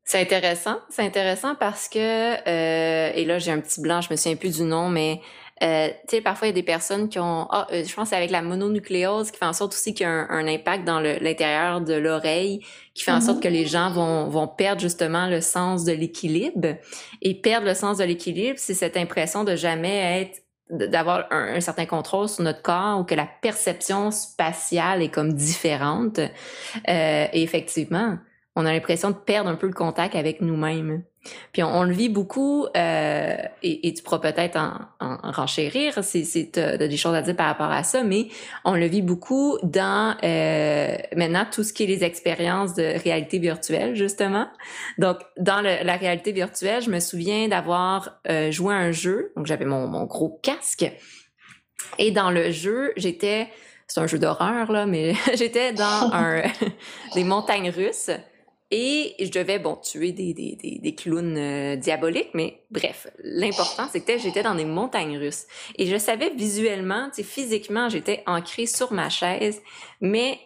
C'est 0.04 0.22
intéressant, 0.22 0.78
c'est 0.90 1.02
intéressant 1.02 1.56
parce 1.56 1.90
que, 1.90 1.98
euh, 2.00 3.12
et 3.16 3.26
là 3.26 3.40
j'ai 3.40 3.52
un 3.52 3.60
petit 3.60 3.82
blanc, 3.82 4.02
je 4.02 4.12
me 4.12 4.16
souviens 4.16 4.36
plus 4.36 4.58
du 4.58 4.64
nom, 4.64 4.88
mais 4.88 5.20
euh, 5.64 5.88
tu 6.08 6.18
sais, 6.18 6.22
parfois 6.22 6.48
il 6.48 6.52
y 6.52 6.54
a 6.54 6.56
des 6.56 6.64
personnes 6.64 7.10
qui 7.10 7.18
ont, 7.18 7.48
ah, 7.50 7.66
euh, 7.72 7.84
je 7.84 7.94
pense 7.96 8.10
c'est 8.10 8.16
avec 8.16 8.30
la 8.30 8.42
mononucléose 8.42 9.32
qui 9.32 9.38
fait 9.38 9.46
en 9.46 9.54
sorte 9.54 9.74
aussi 9.74 9.94
qu'il 9.94 10.06
y 10.06 10.10
a 10.10 10.12
un, 10.12 10.48
impact 10.48 10.84
dans 10.84 11.00
l'intérieur 11.00 11.82
de 11.82 11.94
l'oreille, 11.94 12.60
qui 12.94 13.04
fait 13.04 13.12
en 13.12 13.22
sorte 13.22 13.42
que 13.42 13.48
les 13.48 13.66
gens 13.66 13.90
vont, 13.90 14.28
vont 14.28 14.48
perdre 14.48 14.82
justement 14.82 15.28
le 15.28 15.42
sens 15.42 15.86
de 15.86 15.94
l'équilibre. 15.94 16.76
Et 17.22 17.34
perdre 17.34 17.66
le 17.68 17.74
sens 17.74 17.98
de 17.98 18.04
l'équilibre, 18.04 18.60
c'est 18.60 18.74
cette 18.74 18.98
impression 18.98 19.44
de 19.44 19.56
jamais 19.56 20.22
être 20.22 20.45
d'avoir 20.70 21.28
un, 21.32 21.56
un, 21.56 21.62
certain 21.62 21.86
contrôle 21.86 22.28
sur 22.28 22.44
notre 22.44 22.62
corps 22.62 23.00
ou 23.00 23.04
que 23.04 23.16
la 23.16 23.28
perception 23.42 24.12
spatiale 24.12 25.02
est 25.02 25.10
comme 25.10 25.34
différente. 25.34 26.20
Euh, 26.20 27.28
et 27.32 27.44
effectivement, 27.44 28.18
on 28.56 28.66
a 28.66 28.74
l'impression 28.74 29.12
de 29.12 29.16
perdre 29.16 29.50
un 29.50 29.56
peu 29.56 29.68
le 29.68 29.74
contact 29.74 30.16
avec 30.16 30.42
nous-mêmes. 30.42 31.04
Puis 31.52 31.64
on, 31.64 31.84
le 31.84 31.94
vit 31.94 32.10
beaucoup, 32.10 32.68
euh, 32.76 33.36
et, 33.64 33.94
tu 33.94 34.04
pourras 34.04 34.20
peut-être 34.20 34.58
en, 34.58 34.74
en, 35.00 35.32
renchérir 35.32 36.04
si, 36.04 36.26
si 36.26 36.52
tu 36.52 36.60
as 36.60 36.78
des 36.78 36.98
choses 36.98 37.16
à 37.16 37.22
dire 37.22 37.36
par 37.36 37.48
rapport 37.48 37.72
à 37.72 37.84
ça, 37.84 38.04
mais 38.04 38.28
on 38.64 38.74
le 38.74 38.86
vit 38.86 39.02
beaucoup 39.02 39.58
dans 39.64 40.16
euh, 40.24 40.96
maintenant 41.16 41.46
tout 41.52 41.64
ce 41.64 41.74
qui 41.74 41.84
est 41.84 41.88
les 41.88 42.04
expériences 42.04 42.74
de 42.74 43.02
réalité 43.04 43.40
virtuelle, 43.40 43.96
justement. 43.96 44.48
Donc, 44.98 45.18
dans 45.38 45.62
la 45.62 45.96
réalité 45.96 46.32
virtuelle, 46.32 46.82
je 46.82 46.90
me 46.90 47.00
souviens 47.00 47.48
d'avoir 47.48 48.20
euh, 48.30 48.52
joué 48.52 48.74
un 48.74 48.92
jeu, 48.92 49.32
donc 49.36 49.46
j'avais 49.46 49.66
mon, 49.66 49.88
mon 49.88 50.06
gros 50.06 50.40
casque, 50.44 50.86
et 51.98 52.12
dans 52.12 52.32
le 52.32 52.52
jeu, 52.52 52.94
j'étais, 52.98 53.50
c'est 53.88 54.00
un 54.00 54.08
jeu 54.08 54.20
d'horreur 54.20 54.72
là, 54.72 54.86
mais 54.86 55.14
j'étais 55.36 55.74
dans 55.74 56.10
un, 56.14 56.44
des 57.16 57.24
montagnes 57.24 57.70
russes 57.70 58.12
et 58.72 59.16
je 59.20 59.32
devais, 59.32 59.60
bon, 59.60 59.76
tuer 59.76 60.12
des, 60.12 60.34
des, 60.34 60.56
des, 60.56 60.80
des 60.82 60.96
clowns 60.96 61.38
euh, 61.38 61.76
diaboliques, 61.76 62.32
mais 62.34 62.64
bref, 62.72 63.08
l'important, 63.24 63.88
c'était 63.92 64.16
que 64.16 64.22
j'étais 64.22 64.42
dans 64.42 64.56
des 64.56 64.66
montagnes 64.66 65.18
russes. 65.18 65.46
Et 65.78 65.86
je 65.86 65.98
savais 65.98 66.32
visuellement, 66.32 67.10
tu 67.10 67.18
sais, 67.18 67.24
physiquement, 67.24 67.90
j'étais 67.90 68.24
ancrée 68.26 68.66
sur 68.66 68.92
ma 68.92 69.10
chaise, 69.10 69.62
mais 70.02 70.40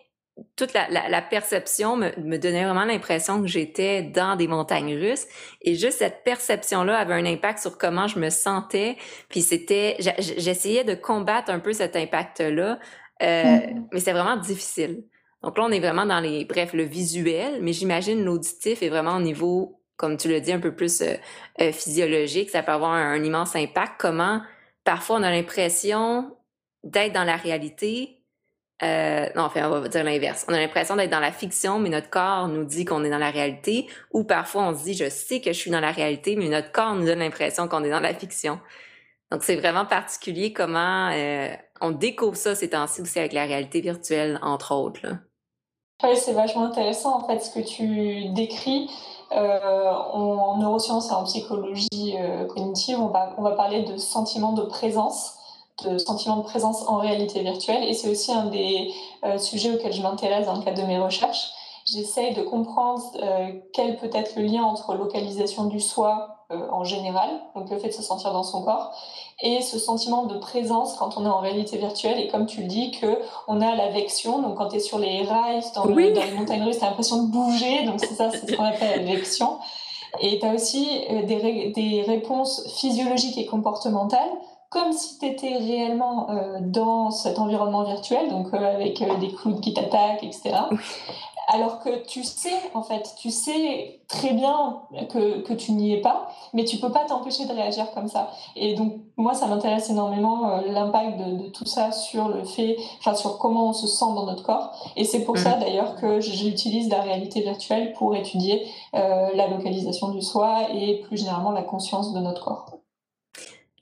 toute 0.56 0.74
la, 0.74 0.90
la, 0.90 1.10
la 1.10 1.22
perception 1.22 1.96
me, 1.96 2.12
me, 2.20 2.38
donnait 2.38 2.64
vraiment 2.64 2.86
l'impression 2.86 3.42
que 3.42 3.48
j'étais 3.48 4.04
dans 4.04 4.36
des 4.36 4.48
montagnes 4.48 4.96
russes. 4.96 5.26
Et 5.62 5.76
juste 5.76 6.00
cette 6.00 6.24
perception-là 6.24 6.98
avait 6.98 7.14
un 7.14 7.26
impact 7.26 7.60
sur 7.60 7.78
comment 7.78 8.08
je 8.08 8.20
me 8.20 8.30
sentais. 8.30 8.98
Puis 9.30 9.42
c'était, 9.42 9.98
j'essayais 10.20 10.84
de 10.84 10.94
combattre 10.94 11.52
un 11.52 11.60
peu 11.60 11.74
cet 11.74 11.96
impact-là, 11.96 12.80
euh, 13.22 13.56
mm. 13.56 13.88
mais 13.92 14.00
c'est 14.00 14.14
vraiment 14.14 14.38
difficile. 14.38 15.04
Donc 15.44 15.58
là, 15.58 15.64
on 15.66 15.72
est 15.72 15.80
vraiment 15.80 16.06
dans 16.06 16.20
les, 16.20 16.46
bref, 16.46 16.74
le 16.74 16.84
visuel, 16.84 17.60
mais 17.62 17.74
j'imagine 17.74 18.24
l'auditif 18.24 18.84
est 18.84 18.90
vraiment 18.90 19.18
au 19.18 19.22
niveau, 19.22 19.82
comme 19.96 20.18
tu 20.18 20.28
le 20.28 20.42
dis, 20.42 20.52
un 20.52 20.60
peu 20.60 20.76
plus 20.76 21.02
euh, 21.02 21.16
euh, 21.62 21.72
physiologique. 21.72 22.50
Ça 22.50 22.64
peut 22.64 22.74
avoir 22.74 22.92
un, 22.92 23.24
immense 23.24 23.56
impact. 23.56 23.94
Comment 24.00 24.42
parfois 24.84 25.18
on 25.18 25.24
a 25.24 25.32
l'impression 25.32 26.36
d'être 26.84 27.14
dans 27.14 27.24
la 27.24 27.38
réalité. 27.38 28.16
Euh, 28.82 29.28
non, 29.36 29.44
enfin, 29.44 29.70
on 29.70 29.82
va 29.82 29.88
dire 29.88 30.04
l'inverse. 30.04 30.46
On 30.48 30.54
a 30.54 30.58
l'impression 30.58 30.96
d'être 30.96 31.10
dans 31.10 31.20
la 31.20 31.32
fiction, 31.32 31.80
mais 31.80 31.90
notre 31.90 32.10
corps 32.10 32.48
nous 32.48 32.64
dit 32.64 32.86
qu'on 32.86 33.04
est 33.04 33.10
dans 33.10 33.18
la 33.18 33.30
réalité. 33.30 33.88
Ou 34.12 34.24
parfois, 34.24 34.64
on 34.64 34.78
se 34.78 34.84
dit, 34.84 34.94
je 34.94 35.10
sais 35.10 35.42
que 35.42 35.52
je 35.52 35.58
suis 35.58 35.72
dans 35.72 35.82
la 35.82 35.92
réalité, 35.92 36.36
mais 36.36 36.48
notre 36.48 36.72
corps 36.72 36.96
nous 36.96 37.06
donne 37.06 37.20
l'impression 37.20 37.68
qu'on 37.68 37.84
est 37.84 37.90
dans 37.90 38.00
la 38.00 38.14
fiction. 38.14 38.60
Donc, 39.32 39.44
c'est 39.44 39.58
vraiment 39.58 39.86
particulier 39.86 40.54
comment 40.54 41.12
euh, 41.12 41.50
on 41.82 41.92
découvre 41.92 42.36
ça 42.38 42.56
ces 42.56 42.70
temps-ci 42.70 43.02
aussi 43.02 43.20
avec 43.20 43.34
la 43.34 43.46
réalité 43.46 43.82
virtuelle, 43.82 44.40
entre 44.42 44.74
autres. 44.74 45.02
Là. 45.04 45.20
Oui, 46.04 46.16
c'est 46.16 46.34
vachement 46.34 46.64
intéressant 46.64 47.18
en 47.18 47.28
fait 47.28 47.40
ce 47.40 47.52
que 47.52 47.60
tu 47.60 48.30
décris. 48.30 48.90
Euh, 49.32 49.92
en 49.92 50.58
neurosciences 50.58 51.12
et 51.12 51.14
en 51.14 51.24
psychologie 51.24 52.16
euh, 52.18 52.46
cognitive, 52.46 53.00
on 53.00 53.08
va, 53.08 53.36
on 53.38 53.44
va 53.44 53.52
parler 53.52 53.84
de 53.84 53.96
sentiment 53.98 54.54
de 54.54 54.64
présence, 54.64 55.36
de 55.84 56.00
sentiment 56.00 56.38
de 56.38 56.42
présence 56.42 56.88
en 56.88 56.98
réalité 56.98 57.42
virtuelle. 57.44 57.84
Et 57.84 57.94
c'est 57.94 58.10
aussi 58.10 58.32
un 58.32 58.46
des 58.46 58.92
euh, 59.24 59.38
sujets 59.38 59.72
auxquels 59.76 59.94
je 59.94 60.02
m'intéresse 60.02 60.48
dans 60.48 60.56
le 60.56 60.64
cadre 60.64 60.82
de 60.82 60.88
mes 60.88 60.98
recherches. 60.98 61.52
J'essaye 61.86 62.34
de 62.34 62.42
comprendre 62.42 63.02
quel 63.74 63.98
peut 63.98 64.12
être 64.14 64.36
le 64.36 64.44
lien 64.44 64.64
entre 64.64 64.94
localisation 64.94 65.66
du 65.66 65.80
soi 65.80 66.46
en 66.52 66.84
général, 66.84 67.30
donc 67.56 67.70
le 67.72 67.80
fait 67.80 67.88
de 67.88 67.94
se 67.94 68.04
sentir 68.04 68.32
dans 68.32 68.44
son 68.44 68.62
corps, 68.62 68.92
et 69.42 69.62
ce 69.62 69.80
sentiment 69.80 70.26
de 70.26 70.38
présence 70.38 70.96
quand 70.98 71.18
on 71.18 71.26
est 71.26 71.30
en 71.30 71.40
réalité 71.40 71.78
virtuelle. 71.78 72.20
Et 72.20 72.28
comme 72.28 72.46
tu 72.46 72.62
le 72.62 72.68
dis, 72.68 72.92
que 72.92 73.20
on 73.48 73.62
a 73.62 73.76
la 73.76 73.90
vection, 73.90 74.42
donc 74.42 74.58
quand 74.58 74.70
tu 74.70 74.78
es 74.78 74.80
sur 74.80 75.00
les 75.00 75.24
rails, 75.24 75.64
dans, 75.76 75.86
dans 75.86 75.96
les 75.96 76.32
montagnes 76.32 76.64
russes, 76.64 76.80
tu 76.80 76.84
as 76.86 76.90
l'impression 76.90 77.24
de 77.24 77.32
bouger, 77.32 77.84
donc 77.86 78.00
c'est 78.00 78.14
ça, 78.14 78.30
c'est 78.32 78.50
ce 78.52 78.56
qu'on 78.56 78.64
appelle 78.64 79.06
la 79.06 79.14
vection. 79.14 79.58
Et 80.22 80.40
tu 80.40 80.46
as 80.46 80.54
aussi 80.54 80.88
euh, 81.10 81.24
des, 81.24 81.72
des 81.76 82.02
réponses 82.02 82.64
physiologiques 82.68 83.38
et 83.38 83.46
comportementales 83.46 84.30
comme 84.70 84.92
si 84.92 85.18
tu 85.18 85.26
étais 85.26 85.58
réellement 85.58 86.30
euh, 86.30 86.60
dans 86.62 87.10
cet 87.10 87.40
environnement 87.40 87.84
virtuel, 87.84 88.30
donc 88.30 88.54
euh, 88.54 88.76
avec 88.76 89.02
euh, 89.02 89.16
des 89.18 89.32
clowns 89.32 89.60
qui 89.60 89.74
t'attaquent, 89.74 90.24
etc 90.24 90.56
alors 91.52 91.80
que 91.80 92.06
tu 92.06 92.24
sais, 92.24 92.54
en 92.76 92.84
fait, 92.84 93.16
tu 93.18 93.32
sais 93.32 94.02
très 94.08 94.34
bien 94.34 94.82
que, 95.12 95.42
que 95.42 95.54
tu 95.54 95.72
n'y 95.72 95.94
es 95.94 96.02
pas, 96.02 96.32
mais 96.54 96.64
tu 96.64 96.78
peux 96.78 96.92
pas 96.92 97.06
t'empêcher 97.06 97.48
de 97.48 97.54
réagir 97.54 97.90
comme 97.92 98.08
ça. 98.08 98.30
Et 98.56 98.76
donc, 98.76 98.94
moi, 99.18 99.34
ça 99.34 99.48
m'intéresse 99.48 99.90
énormément 99.90 100.52
euh, 100.52 100.62
l'impact 100.68 101.18
de, 101.18 101.44
de, 101.44 101.50
tout 101.50 101.66
ça 101.66 101.92
sur 101.92 102.30
le 102.30 102.44
fait, 102.44 102.78
enfin, 103.00 103.16
sur 103.16 103.40
comment 103.40 103.70
on 103.70 103.74
se 103.74 103.88
sent 103.88 104.14
dans 104.16 104.28
notre 104.28 104.44
corps. 104.44 104.72
Et 104.96 105.04
c'est 105.04 105.26
pour 105.26 105.40
ça, 105.40 105.58
mm. 105.58 105.60
d'ailleurs, 105.60 105.96
que 105.96 106.20
j'utilise 106.20 106.88
la 106.90 107.02
réalité 107.02 107.42
virtuelle 107.42 107.94
pour 107.94 108.16
étudier 108.16 108.68
euh, 108.94 109.30
la 109.34 109.48
localisation 109.48 110.10
du 110.10 110.22
soi 110.22 110.68
et 110.72 111.02
plus 111.08 111.18
généralement 111.18 111.52
la 111.52 111.64
conscience 111.64 112.14
de 112.14 112.20
notre 112.20 112.44
corps. 112.46 112.68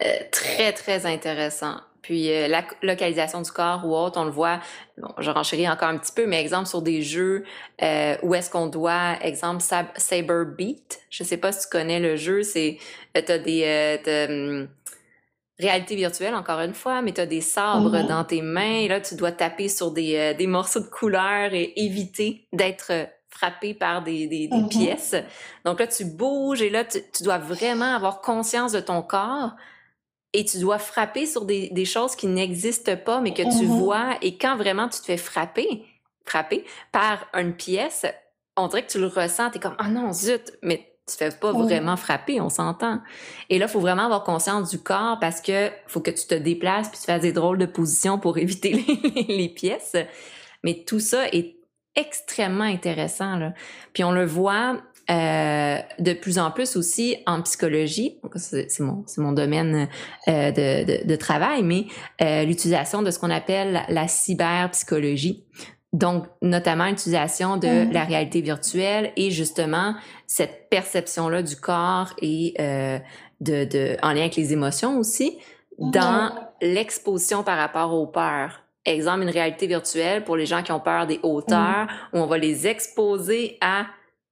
Euh, 0.04 0.20
très, 0.32 0.72
très 0.72 1.06
intéressant. 1.06 1.76
Puis 2.08 2.32
euh, 2.32 2.48
la 2.48 2.64
localisation 2.84 3.42
du 3.42 3.52
corps 3.52 3.86
ou 3.86 3.94
autre, 3.94 4.18
on 4.18 4.24
le 4.24 4.32
voit, 4.32 4.62
bon, 4.98 5.10
je 5.18 5.30
renchéris 5.30 5.68
encore 5.68 5.90
un 5.90 5.98
petit 5.98 6.14
peu, 6.14 6.26
mais 6.26 6.40
exemple 6.40 6.66
sur 6.66 6.82
des 6.82 7.02
jeux 7.02 7.44
euh, 7.84 8.16
où 8.24 8.34
est-ce 8.34 8.50
qu'on 8.50 8.68
doit, 8.68 9.18
exemple 9.22 9.62
Saber 9.62 10.44
Beat, 10.58 11.02
je 11.10 11.26
sais 11.26 11.36
pas 11.36 11.52
si 11.52 11.68
tu 11.68 11.70
connais 11.70 12.00
le 12.00 12.16
jeu, 12.16 12.44
c'est 12.44 12.78
euh, 13.18 13.22
t'as 13.26 13.40
des 13.40 13.64
euh, 14.08 14.26
hum, 14.30 14.70
réalité 15.60 15.98
virtuelle 15.98 16.34
encore 16.34 16.62
une 16.62 16.74
fois, 16.74 17.02
mais 17.02 17.12
tu 17.12 17.20
as 17.20 17.26
des 17.26 17.42
sabres 17.42 17.98
mm-hmm. 17.98 18.08
dans 18.08 18.24
tes 18.24 18.42
mains 18.42 18.78
et 18.78 18.88
là 18.88 19.02
tu 19.02 19.16
dois 19.16 19.34
taper 19.34 19.68
sur 19.68 19.92
des, 19.92 20.34
des 20.34 20.48
morceaux 20.48 20.80
de 20.80 20.86
couleur 20.86 21.54
et 21.54 21.74
éviter 21.76 22.48
d'être 22.54 22.94
frappé 23.28 23.74
par 23.74 24.02
des, 24.02 24.28
des, 24.28 24.48
des 24.48 24.56
mm-hmm. 24.56 24.70
pièces. 24.70 25.16
Donc 25.66 25.82
là 25.82 25.88
tu 25.88 26.06
bouges 26.06 26.62
et 26.62 26.70
là 26.70 26.86
tu, 26.86 27.00
tu 27.14 27.24
dois 27.24 27.38
vraiment 27.38 27.94
avoir 27.94 28.22
conscience 28.22 28.72
de 28.72 28.80
ton 28.80 29.02
corps 29.02 29.52
et 30.34 30.46
tu 30.46 30.60
dois 30.60 30.78
frapper 30.78 31.26
sur 31.26 31.46
des, 31.46 31.70
des 31.70 31.86
choses 31.86 32.16
qui 32.16 32.28
n'existent 32.28 32.98
pas, 32.98 33.22
mais 33.22 33.34
que 33.34 33.44
tu 33.44 33.66
mm-hmm. 33.66 33.80
vois. 33.80 34.18
Et 34.22 34.38
quand 34.38 34.58
vraiment 34.58 34.88
tu 34.88 35.00
te 35.00 35.06
fais 35.06 35.18
frapper, 35.18 35.86
frapper 36.26 36.66
par 36.92 37.28
une 37.34 37.54
pièce, 37.54 38.06
on 38.56 38.68
dirait 38.68 38.86
que 38.86 38.92
tu 38.92 39.00
le 39.00 39.08
ressens, 39.08 39.52
tu 39.52 39.58
es 39.58 39.60
comme, 39.60 39.76
ah 39.78 39.88
non, 39.90 40.12
zut, 40.12 40.58
mais 40.62 40.94
tu 41.08 41.16
te 41.16 41.24
fais 41.24 41.32
pas 41.32 41.54
vraiment 41.54 41.96
frapper, 41.96 42.42
on 42.42 42.50
s'entend. 42.50 43.00
Et 43.50 43.60
là, 43.60 43.68
il 43.68 43.72
faut 43.72 43.80
vraiment 43.80 44.06
avoir 44.06 44.24
conscience 44.24 44.70
du 44.70 44.80
corps 44.80 45.20
parce 45.22 45.40
que 45.40 45.72
faut 45.88 46.02
que 46.02 46.12
tu 46.12 46.28
te 46.28 46.36
déplaces 46.36 46.90
puis 46.90 47.00
tu 47.00 47.06
fasses 47.06 47.22
des 47.22 47.32
drôles 47.32 47.58
de 47.58 47.66
positions 47.66 48.20
pour 48.20 48.38
éviter 48.40 48.74
les, 48.74 49.24
les 49.24 49.50
pièces. 49.50 49.96
Mais 50.64 50.84
tout 50.86 51.00
ça 51.00 51.28
est 51.30 51.56
extrêmement 51.96 52.66
intéressant. 52.66 53.38
Là. 53.38 53.54
Puis 53.94 54.04
on 54.04 54.12
le 54.12 54.26
voit 54.26 54.82
euh, 55.10 55.78
de 56.00 56.14
plus 56.14 56.38
en 56.38 56.52
plus 56.52 56.76
aussi 56.76 57.18
en 57.26 57.42
psychologie, 57.42 58.20
c'est 58.36 58.80
mon, 58.82 59.06
mon 59.18 59.32
domaine 59.32 59.88
euh, 60.28 60.52
de, 60.52 60.84
de, 60.84 61.08
de, 61.08 61.16
travail, 61.16 61.64
mais 61.64 61.86
euh, 62.22 62.44
l'utilisation 62.44 63.02
de 63.02 63.12
ce 63.12 63.20
qu'on 63.20 63.30
appelle 63.30 63.84
la 63.88 64.08
cyberpsychologie. 64.08 65.46
Donc, 65.94 66.26
notamment 66.42 66.88
l'utilisation 66.88 67.56
de 67.56 67.68
mm-hmm. 67.68 67.94
la 67.94 68.04
réalité 68.04 68.42
virtuelle 68.42 69.14
et 69.16 69.32
justement 69.32 69.96
cette 70.28 70.70
perception-là 70.70 71.42
du 71.42 71.56
corps 71.56 72.14
et 72.22 72.54
euh, 72.60 73.00
de, 73.40 73.64
de, 73.64 73.98
en 74.04 74.12
lien 74.12 74.22
avec 74.22 74.36
les 74.36 74.52
émotions 74.52 74.98
aussi, 74.98 75.38
dans 75.80 76.32
l'exposition 76.62 77.44
par 77.44 77.58
rapport 77.58 77.94
aux 77.94 78.08
peurs. 78.08 78.64
Exemple, 78.86 79.24
une 79.24 79.30
réalité 79.30 79.68
virtuelle 79.68 80.24
pour 80.24 80.36
les 80.36 80.46
gens 80.46 80.64
qui 80.64 80.72
ont 80.72 80.80
peur 80.80 81.08
des 81.08 81.20
hauteurs, 81.24 81.86
mm. 81.86 82.18
où 82.18 82.22
on 82.22 82.26
va 82.26 82.38
les 82.38 82.68
exposer 82.68 83.58
à 83.62 83.86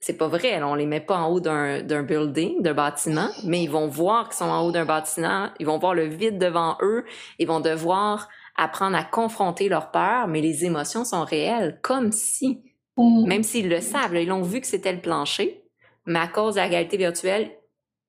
c'est 0.06 0.18
pas 0.18 0.28
vrai, 0.28 0.62
on 0.62 0.76
les 0.76 0.86
met 0.86 1.00
pas 1.00 1.18
en 1.18 1.32
haut 1.32 1.40
d'un 1.40 2.04
building, 2.04 2.62
d'un 2.62 2.76
bâtiment, 2.76 3.30
mais 3.44 3.64
ils 3.64 3.72
vont 3.72 3.88
voir 3.88 4.30
qu'ils 4.30 4.38
sont 4.38 4.46
en 4.46 4.62
haut 4.62 4.72
d'un 4.72 4.86
bâtiment, 4.86 5.50
ils 5.60 5.66
vont 5.66 5.80
voir 5.80 5.96
le 5.96 6.06
vide 6.06 6.38
devant 6.38 6.78
eux, 6.84 7.06
ils 7.40 7.48
vont 7.48 7.60
devoir 7.60 8.30
apprendre 8.56 8.96
à 8.96 9.04
confronter 9.04 9.68
leur 9.68 9.90
peur, 9.90 10.28
mais 10.28 10.42
les 10.42 10.64
émotions 10.64 11.06
sont 11.06 11.26
réelles, 11.26 11.80
comme 11.82 12.12
si, 12.12 12.62
mm. 12.98 13.26
même 13.26 13.42
s'ils 13.42 13.68
le 13.68 13.82
savent, 13.82 14.16
ils 14.16 14.32
ont 14.32 14.44
vu 14.44 14.62
que 14.62 14.68
c'était 14.68 14.94
le 14.94 15.02
plancher, 15.02 15.64
mais 16.06 16.20
à 16.20 16.28
cause 16.28 16.54
de 16.54 16.60
la 16.60 16.68
réalité 16.68 16.98
virtuelle, 16.98 17.50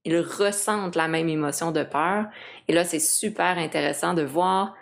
ils 0.05 0.19
ressentent 0.19 0.97
la 0.97 1.09
même 1.09 1.31
émotion 1.31 1.73
de 1.73 1.83
peur. 1.83 2.27
Et 2.69 2.75
là, 2.75 2.85
c'est 2.85 3.01
super 3.01 3.57
intéressant 3.57 4.13
de 4.13 4.23
voir 4.23 4.75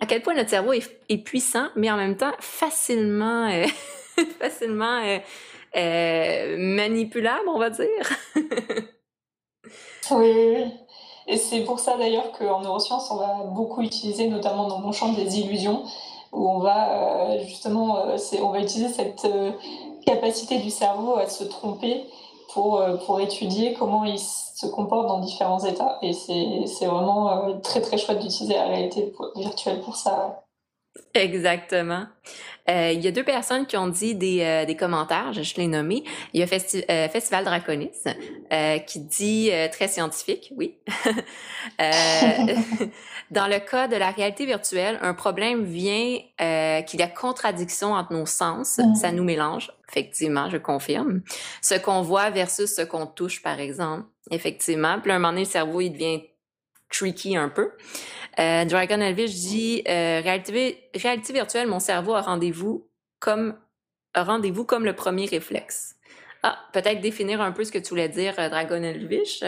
à 0.00 0.06
quel 0.06 0.22
point 0.22 0.32
notre 0.32 0.48
cerveau 0.48 0.72
est, 0.72 1.24
puissant, 1.24 1.68
mais 1.76 1.90
en 1.90 1.98
même 1.98 2.16
temps 2.16 2.32
facilement, 2.40 3.50
euh, 3.50 3.66
facilement 4.40 5.02
euh, 5.04 5.18
euh, 5.76 6.56
manipulable, 6.58 7.48
on 7.48 7.58
va 7.58 7.70
dire. 7.70 8.08
oui, 10.10 10.64
et 11.26 11.36
c'est 11.36 11.60
pour 11.60 11.78
ça 11.78 11.96
d'ailleurs 11.96 12.32
qu'en 12.32 12.60
neurosciences, 12.60 13.10
on 13.10 13.16
va 13.16 13.44
beaucoup 13.46 13.82
utiliser, 13.82 14.28
notamment 14.28 14.66
dans 14.66 14.78
mon 14.78 14.92
champ 14.92 15.12
des 15.12 15.38
illusions, 15.38 15.82
où 16.32 16.48
on 16.48 16.58
va 16.58 17.32
euh, 17.32 17.38
justement, 17.44 17.98
euh, 18.06 18.16
on 18.42 18.50
va 18.50 18.60
utiliser 18.60 18.88
cette 18.88 19.26
capacité 20.06 20.58
du 20.58 20.70
cerveau 20.70 21.16
à 21.16 21.26
se 21.26 21.44
tromper 21.44 22.04
pour, 22.52 22.82
pour 23.04 23.20
étudier 23.20 23.74
comment 23.74 24.04
il 24.04 24.18
se 24.18 24.66
comporte 24.66 25.06
dans 25.06 25.18
différents 25.18 25.62
états. 25.64 25.98
Et 26.00 26.14
c'est 26.14 26.86
vraiment 26.86 27.60
très 27.62 27.82
très 27.82 27.98
chouette 27.98 28.20
d'utiliser 28.20 28.54
la 28.54 28.64
réalité 28.64 29.12
virtuelle 29.36 29.82
pour 29.82 29.96
ça. 29.96 30.47
Exactement. 31.14 32.06
Euh, 32.68 32.92
il 32.92 33.00
y 33.00 33.08
a 33.08 33.10
deux 33.10 33.24
personnes 33.24 33.66
qui 33.66 33.76
ont 33.76 33.88
dit 33.88 34.14
des, 34.14 34.42
euh, 34.42 34.64
des 34.66 34.76
commentaires, 34.76 35.32
je, 35.32 35.56
les 35.56 35.66
nommés. 35.66 36.04
Il 36.34 36.40
y 36.40 36.42
a 36.42 36.46
euh, 36.46 37.08
Festival 37.08 37.44
Draconis 37.44 37.90
qui 38.86 39.00
dit 39.00 39.50
très 39.72 39.88
scientifique, 39.88 40.52
oui. 40.56 40.78
dans 43.30 43.46
le 43.46 43.58
cas 43.58 43.88
de 43.88 43.96
la 43.96 44.10
réalité 44.10 44.46
virtuelle, 44.46 44.98
un 45.02 45.14
problème 45.14 45.64
vient 45.64 46.18
qu'il 46.86 47.00
y 47.00 47.02
a 47.02 47.08
contradiction 47.08 47.94
entre 47.94 48.12
nos 48.12 48.26
sens, 48.26 48.78
mm. 48.78 48.94
ça 48.94 49.12
nous 49.12 49.24
mélange. 49.24 49.72
Effectivement, 49.90 50.50
je 50.50 50.58
confirme. 50.58 51.22
Ce 51.62 51.74
qu'on 51.74 52.02
voit 52.02 52.28
versus 52.30 52.74
ce 52.74 52.82
qu'on 52.82 53.06
touche, 53.06 53.42
par 53.42 53.58
exemple. 53.58 54.04
Effectivement. 54.30 55.00
Puis 55.00 55.10
à 55.10 55.14
un 55.14 55.18
moment 55.18 55.30
donné, 55.30 55.44
le 55.44 55.50
cerveau, 55.50 55.80
il 55.80 55.90
devient 55.90 56.20
tricky 56.90 57.36
un 57.36 57.48
peu. 57.48 57.72
Euh, 58.38 58.64
Dragon 58.64 59.00
Elvish 59.00 59.34
dit 59.34 59.82
euh, 59.88 60.20
réalité, 60.22 60.90
réalité 60.94 61.32
virtuelle, 61.32 61.66
mon 61.66 61.80
cerveau 61.80 62.14
a 62.14 62.22
rendez-vous 62.22 62.88
comme 63.18 63.58
rendez-vous 64.14 64.64
comme 64.64 64.84
le 64.84 64.94
premier 64.94 65.26
réflexe. 65.26 65.96
Ah, 66.44 66.56
peut-être 66.72 67.00
définir 67.00 67.40
un 67.40 67.50
peu 67.50 67.64
ce 67.64 67.72
que 67.72 67.78
tu 67.78 67.88
voulais 67.88 68.08
dire, 68.08 68.34
euh, 68.38 68.48
Dragon 68.48 68.80
Elvish. 68.82 69.42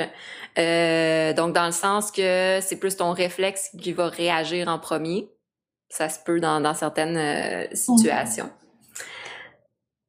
Euh, 0.59 1.33
donc, 1.35 1.55
dans 1.55 1.66
le 1.66 1.72
sens 1.72 2.11
que 2.11 2.59
c'est 2.61 2.81
plus 2.81 2.96
ton 2.96 3.12
réflexe 3.12 3.70
qui 3.81 3.92
va 3.92 4.09
réagir 4.09 4.66
en 4.66 4.79
premier. 4.79 5.31
Ça 5.88 6.09
se 6.09 6.18
peut 6.18 6.40
dans, 6.40 6.61
dans 6.61 6.74
certaines 6.74 7.16
euh, 7.16 7.66
situations. 7.74 8.50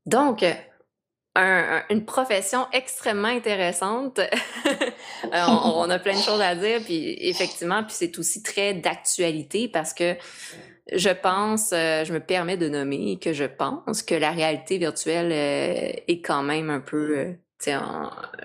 Donc, 0.08 0.44
une 1.36 2.06
profession 2.06 2.68
extrêmement 2.74 3.30
intéressante. 3.30 4.20
Euh, 5.34 5.38
on, 5.48 5.90
a 5.90 6.00
plein 6.00 6.16
de 6.16 6.22
choses 6.22 6.42
à 6.42 6.56
dire, 6.56 6.82
puis 6.84 7.16
effectivement, 7.20 7.84
puis 7.84 7.94
c'est 7.96 8.18
aussi 8.18 8.42
très 8.42 8.74
d'actualité 8.74 9.68
parce 9.68 9.94
que 9.94 10.16
je 10.92 11.10
pense, 11.10 11.72
euh, 11.74 12.04
je 12.04 12.12
me 12.12 12.20
permets 12.20 12.58
de 12.58 12.68
nommer 12.68 13.18
que 13.20 13.32
je 13.32 13.46
pense 13.46 14.02
que 14.02 14.16
la 14.16 14.32
réalité 14.32 14.78
virtuelle 14.78 15.32
euh, 15.32 15.92
est 16.08 16.22
quand 16.22 16.44
même 16.44 16.70
un 16.70 16.80
peu 16.80 17.36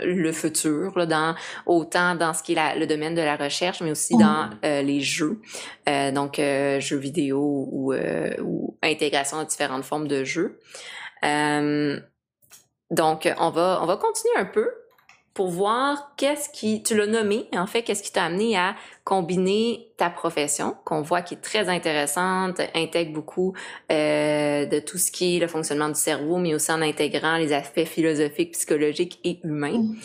le 0.03 0.33
futur, 0.33 0.97
là, 0.97 1.07
dans, 1.07 1.35
autant 1.65 2.15
dans 2.15 2.35
ce 2.35 2.43
qui 2.43 2.53
est 2.53 2.79
le 2.79 2.87
domaine 2.87 3.15
de 3.15 3.23
la 3.23 3.37
recherche, 3.37 3.81
mais 3.81 3.91
aussi 3.91 4.17
dans 4.17 4.51
les 4.63 5.01
jeux, 5.01 5.41
donc 5.87 6.37
jeux 6.37 6.99
vidéo 6.99 7.69
ou, 7.73 7.95
ou 8.43 8.79
intégration 8.83 9.43
de 9.43 9.49
différentes 9.49 9.85
formes 9.85 10.09
de 10.09 10.25
jeux. 10.25 10.61
Donc, 12.91 13.33
on 13.39 13.51
va, 13.51 13.81
on 13.83 13.87
va 13.87 13.97
continuer 13.97 14.37
un 14.37 14.45
peu 14.45 14.71
pour 15.37 15.51
voir 15.51 16.15
qu'est-ce 16.17 16.49
qui, 16.49 16.83
tu 16.83 16.97
l'as 16.97 17.07
nommé, 17.07 17.47
en 17.53 17.67
fait, 17.67 17.83
qu'est-ce 17.83 18.03
qui 18.03 18.11
t'a 18.11 18.25
amené 18.25 18.57
à 18.57 18.75
combiner 19.05 19.93
ta 19.99 20.09
profession, 20.09 20.75
qu'on 20.87 21.03
voit 21.03 21.21
qui 21.21 21.35
est 21.35 21.43
très 21.43 21.69
intéressante, 21.69 22.59
intègre 22.75 23.13
beaucoup 23.13 23.55
euh, 23.93 24.65
de 24.65 24.79
tout 24.79 24.97
ce 24.97 25.13
qui 25.13 25.37
est 25.37 25.41
le 25.41 25.47
fonctionnement 25.47 25.89
du 25.91 26.01
cerveau, 26.01 26.39
mais 26.39 26.55
aussi 26.55 26.73
en 26.73 26.81
intégrant 26.81 27.37
les 27.37 27.53
aspects 27.53 27.85
philosophiques, 27.85 28.53
psychologiques 28.53 29.21
et 29.25 29.41
humains, 29.45 29.83
mm. 29.83 29.97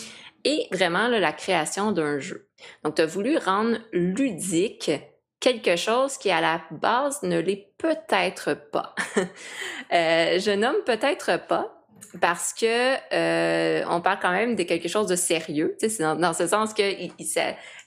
et 0.43 0.67
vraiment 0.73 1.07
la 1.07 1.31
création 1.31 1.93
d'un 1.93 2.19
jeu. 2.19 2.49
Donc, 2.83 2.95
tu 2.95 3.01
as 3.01 3.05
voulu 3.05 3.37
rendre 3.37 3.77
ludique 3.93 4.91
quelque 5.39 5.77
chose 5.77 6.17
qui 6.17 6.29
à 6.29 6.41
la 6.41 6.61
base 6.71 7.23
ne 7.23 7.39
l'est 7.39 7.71
peut-être 7.77 8.53
pas. 8.69 8.95
euh, 9.17 10.39
je 10.39 10.51
nomme 10.51 10.83
peut-être 10.85 11.47
pas 11.47 11.80
parce 12.19 12.53
que 12.53 12.95
euh, 13.13 13.85
on 13.89 14.01
parle 14.01 14.19
quand 14.21 14.31
même 14.31 14.55
de 14.55 14.63
quelque 14.63 14.89
chose 14.89 15.07
de 15.07 15.15
sérieux. 15.15 15.75
C'est 15.79 15.99
dans, 15.99 16.15
dans, 16.15 16.33
ce 16.33 16.47
sens 16.47 16.73
que 16.73 16.81
il, 16.81 17.11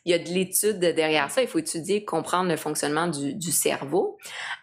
y 0.06 0.14
a 0.14 0.18
de 0.18 0.28
l'étude 0.28 0.78
derrière 0.78 1.30
ça. 1.30 1.42
Il 1.42 1.48
faut 1.48 1.58
étudier, 1.58 2.04
comprendre 2.04 2.48
le 2.48 2.56
fonctionnement 2.56 3.08
du, 3.08 3.52
cerveau. 3.52 4.18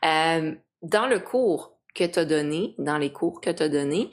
Euh, 0.05 0.53
dans 0.81 1.07
le 1.07 1.19
cours 1.19 1.77
que 1.93 2.05
tu 2.05 2.19
as 2.19 2.25
donné, 2.25 2.73
dans 2.79 2.97
les 2.97 3.11
cours 3.11 3.39
que 3.39 3.51
tu 3.51 3.61
as 3.61 3.69
donné, 3.69 4.09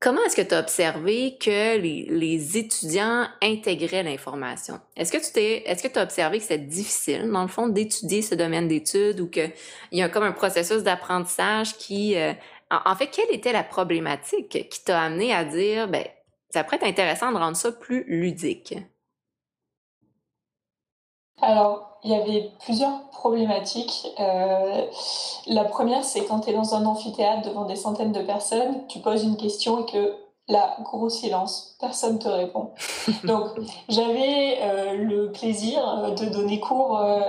comment 0.00 0.22
est-ce 0.24 0.36
que 0.36 0.42
tu 0.42 0.54
as 0.54 0.60
observé 0.60 1.38
que 1.40 1.78
les, 1.78 2.06
les 2.10 2.58
étudiants 2.58 3.26
intégraient 3.42 4.02
l'information? 4.02 4.80
Est-ce 4.96 5.12
que 5.12 5.24
tu 5.24 5.32
t'es, 5.32 5.62
est-ce 5.66 5.82
que 5.82 5.88
tu 5.88 5.98
as 5.98 6.02
observé 6.02 6.38
que 6.38 6.42
c'était 6.42 6.58
difficile, 6.58 7.30
dans 7.30 7.42
le 7.42 7.48
fond, 7.48 7.68
d'étudier 7.68 8.20
ce 8.20 8.34
domaine 8.34 8.68
d'études 8.68 9.20
ou 9.20 9.28
qu'il 9.28 9.52
y 9.92 10.02
a 10.02 10.08
comme 10.10 10.24
un 10.24 10.32
processus 10.32 10.82
d'apprentissage 10.82 11.76
qui 11.78 12.16
euh, 12.16 12.34
en, 12.70 12.94
fait, 12.96 13.08
quelle 13.08 13.30
était 13.30 13.52
la 13.52 13.64
problématique 13.64 14.68
qui 14.68 14.84
t'a 14.84 15.00
amené 15.00 15.32
à 15.32 15.44
dire, 15.44 15.88
ben, 15.88 16.04
ça 16.50 16.64
pourrait 16.64 16.76
être 16.76 16.86
intéressant 16.86 17.32
de 17.32 17.36
rendre 17.36 17.56
ça 17.56 17.72
plus 17.72 18.04
ludique? 18.08 18.74
Alors, 21.42 21.98
il 22.02 22.10
y 22.10 22.14
avait 22.14 22.50
plusieurs 22.64 23.10
problématiques. 23.10 24.08
Euh, 24.18 24.86
la 25.46 25.64
première, 25.64 26.04
c'est 26.04 26.24
quand 26.24 26.40
tu 26.40 26.50
es 26.50 26.52
dans 26.54 26.74
un 26.74 26.84
amphithéâtre 26.86 27.48
devant 27.48 27.64
des 27.64 27.76
centaines 27.76 28.12
de 28.12 28.22
personnes, 28.22 28.86
tu 28.88 29.00
poses 29.00 29.24
une 29.24 29.36
question 29.36 29.84
et 29.84 29.90
que 29.90 30.25
là, 30.48 30.76
gros 30.82 31.08
silence, 31.08 31.76
personne 31.80 32.18
te 32.18 32.28
répond. 32.28 32.70
Donc, 33.24 33.48
j'avais 33.88 34.58
euh, 34.62 34.94
le 34.94 35.32
plaisir 35.32 35.78
euh, 35.86 36.10
de 36.10 36.26
donner 36.26 36.60
cours 36.60 36.98
euh, 36.98 37.20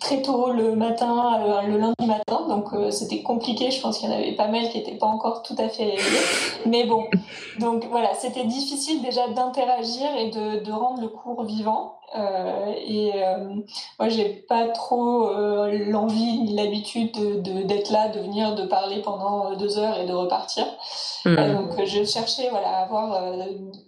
très 0.00 0.22
tôt 0.22 0.52
le 0.52 0.74
matin, 0.76 1.62
le 1.66 1.78
lundi 1.78 2.06
matin. 2.06 2.46
Donc, 2.48 2.68
c'était 2.90 3.22
compliqué. 3.22 3.70
Je 3.70 3.80
pense 3.80 3.98
qu'il 3.98 4.08
y 4.08 4.12
en 4.12 4.16
avait 4.16 4.36
pas 4.36 4.48
mal 4.48 4.68
qui 4.68 4.78
n'étaient 4.78 4.98
pas 4.98 5.06
encore 5.06 5.42
tout 5.42 5.56
à 5.58 5.68
fait 5.68 5.84
réveillés. 5.84 6.18
Mais 6.66 6.84
bon, 6.84 7.04
donc 7.58 7.86
voilà, 7.90 8.14
c'était 8.14 8.44
difficile 8.44 9.02
déjà 9.02 9.28
d'interagir 9.28 10.14
et 10.16 10.30
de, 10.30 10.64
de, 10.64 10.72
rendre 10.72 11.00
le 11.00 11.08
cours 11.08 11.44
vivant. 11.44 11.97
Euh, 12.16 12.72
et 12.86 13.12
euh, 13.14 13.54
moi, 13.98 14.08
j'ai 14.08 14.28
pas 14.28 14.68
trop 14.68 15.28
euh, 15.28 15.84
l'envie 15.86 16.38
ni 16.38 16.54
l'habitude 16.54 17.12
d'être 17.42 17.90
là, 17.90 18.08
de 18.08 18.20
venir, 18.20 18.54
de 18.54 18.64
parler 18.64 19.02
pendant 19.02 19.54
deux 19.56 19.78
heures 19.78 19.98
et 19.98 20.06
de 20.06 20.12
repartir. 20.12 20.64
Mmh. 21.24 21.36
donc, 21.36 21.84
je 21.84 22.04
cherchais 22.04 22.48
voilà, 22.50 22.68
à 22.68 22.82
avoir 22.82 23.20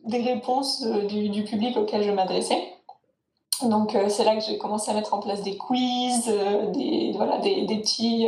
des 0.04 0.22
réponses 0.22 0.84
du, 1.08 1.28
du, 1.28 1.44
public 1.44 1.76
auquel 1.76 2.02
je 2.02 2.10
m'adressais. 2.10 2.62
Donc 3.62 3.94
c'est 4.08 4.24
là 4.24 4.36
que 4.36 4.42
j'ai 4.42 4.56
commencé 4.56 4.90
à 4.90 4.94
mettre 4.94 5.12
en 5.12 5.20
place 5.20 5.42
des 5.42 5.58
quiz, 5.58 6.32
des, 6.72 7.12
voilà, 7.14 7.36
des, 7.38 7.66
des 7.66 7.76
petits, 7.76 8.26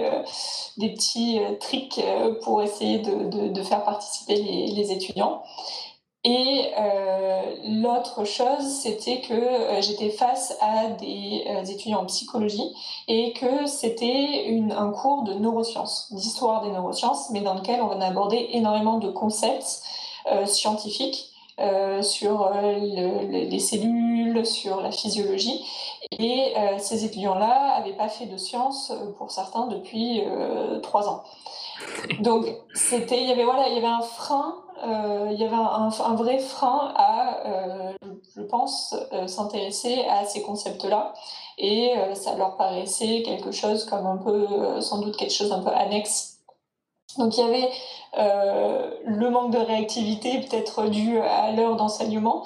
des 0.77 0.91
petits 0.91 1.41
tricks 1.59 2.01
pour 2.43 2.63
essayer 2.63 2.99
de, 2.99 3.31
de, 3.31 3.49
de 3.49 3.63
faire 3.63 3.83
participer 3.83 4.35
les, 4.37 4.67
les 4.67 4.93
étudiants. 4.93 5.43
Et 6.25 6.71
euh, 6.79 7.41
l'autre 7.83 8.25
chose, 8.25 8.65
c'était 8.65 9.21
que 9.21 9.33
euh, 9.33 9.81
j'étais 9.81 10.11
face 10.11 10.57
à 10.61 10.87
des 10.87 11.45
euh, 11.49 11.65
étudiants 11.65 12.03
en 12.03 12.07
psychologie 12.07 12.73
et 13.09 13.33
que 13.33 13.67
c'était 13.67 14.63
un 14.71 14.91
cours 14.91 15.25
de 15.25 15.35
neurosciences, 15.35 16.13
d'histoire 16.13 16.63
des 16.63 16.71
neurosciences, 16.71 17.31
mais 17.31 17.41
dans 17.41 17.55
lequel 17.55 17.81
on 17.83 18.01
abordait 18.01 18.51
énormément 18.53 18.99
de 18.99 19.11
concepts 19.11 19.83
scientifiques 20.47 21.31
sur 22.01 22.53
les 22.53 23.59
cellules, 23.59 24.47
sur 24.47 24.81
la 24.81 24.93
physiologie. 24.93 25.65
Et 26.19 26.55
ces 26.79 27.05
étudiants-là 27.05 27.79
n'avaient 27.79 27.97
pas 27.97 28.09
fait 28.09 28.27
de 28.27 28.37
sciences, 28.37 28.93
pour 29.19 29.33
certains, 29.33 29.67
depuis 29.67 30.23
trois 30.83 31.09
ans. 31.09 31.25
Donc, 32.21 32.47
il 32.93 33.27
y 33.27 33.33
avait 33.33 33.45
voilà, 33.45 33.69
il 33.69 33.75
y 33.75 33.79
avait 33.79 33.87
un 33.87 34.01
frein, 34.01 34.55
il 34.85 35.39
y 35.39 35.45
avait 35.45 35.55
un, 35.55 35.91
un, 35.91 36.15
vrai 36.15 36.39
frein 36.39 36.93
à, 36.97 37.39
euh, 37.47 37.93
je 38.37 38.43
pense, 38.43 38.95
euh, 39.13 39.27
s'intéresser 39.27 40.05
à 40.09 40.25
ces 40.25 40.43
concepts-là, 40.43 41.15
et 41.59 41.95
ça 42.15 42.35
leur 42.37 42.57
paraissait 42.57 43.23
quelque 43.23 43.53
chose 43.53 43.85
comme 43.85 44.07
un 44.07 44.17
peu, 44.17 44.81
sans 44.81 45.01
doute 45.01 45.17
quelque 45.17 45.33
chose 45.33 45.53
un 45.53 45.61
peu 45.61 45.71
annexe. 45.71 46.33
Donc, 47.19 47.37
il 47.37 47.41
y 47.41 47.43
avait 47.43 47.71
euh, 48.19 48.91
le 49.05 49.31
manque 49.31 49.53
de 49.53 49.59
réactivité 49.59 50.41
peut-être 50.41 50.89
dû 50.89 51.19
à 51.19 51.53
l'heure 51.53 51.77
d'enseignement, 51.77 52.45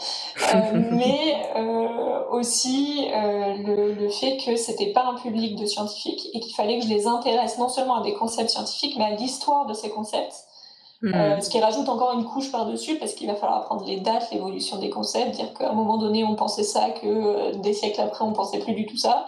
euh, 0.55 0.59
mais 0.91 1.37
euh, 1.57 2.25
aussi 2.31 3.09
le, 3.13 3.93
le, 3.93 4.09
fait 4.09 4.37
que 4.39 4.57
c'était 4.57 4.93
pas 4.93 5.05
un 5.05 5.15
public 5.15 5.57
de 5.57 5.67
scientifiques 5.67 6.29
et 6.35 6.41
qu'il 6.41 6.55
fallait 6.55 6.79
que 6.79 6.85
je 6.85 6.91
les 6.91 7.07
intéresse 7.07 7.59
non 7.59 7.69
seulement 7.69 7.97
à 7.97 8.03
des 8.03 8.15
concepts 8.15 8.51
scientifiques, 8.51 8.97
mais 8.99 9.05
à 9.05 9.11
l'histoire 9.11 9.67
de 9.67 9.75
ces 9.75 9.91
concepts. 9.91 10.46
Hmm. 11.03 11.41
ce 11.43 11.51
qui 11.51 11.61
rajoute 11.61 11.89
encore 11.91 12.19
une 12.19 12.25
couche 12.25 12.51
par-dessus 12.51 12.97
parce 12.99 13.13
qu'il 13.13 13.27
va 13.27 13.35
falloir 13.35 13.59
apprendre 13.59 13.85
les 13.85 14.01
dates, 14.01 14.31
l'évolution 14.33 14.79
des 14.79 14.89
concepts, 14.89 15.33
dire 15.33 15.53
qu'à 15.53 15.69
un 15.69 15.75
moment 15.75 15.99
donné 15.99 16.25
on 16.25 16.37
pensait 16.37 16.63
ça, 16.63 16.89
que 16.91 17.55
des 17.59 17.75
siècles 17.75 18.01
après 18.01 18.25
on 18.25 18.33
pensait 18.33 18.61
plus 18.61 18.73
du 18.73 18.87
tout 18.87 18.97
ça. 18.97 19.27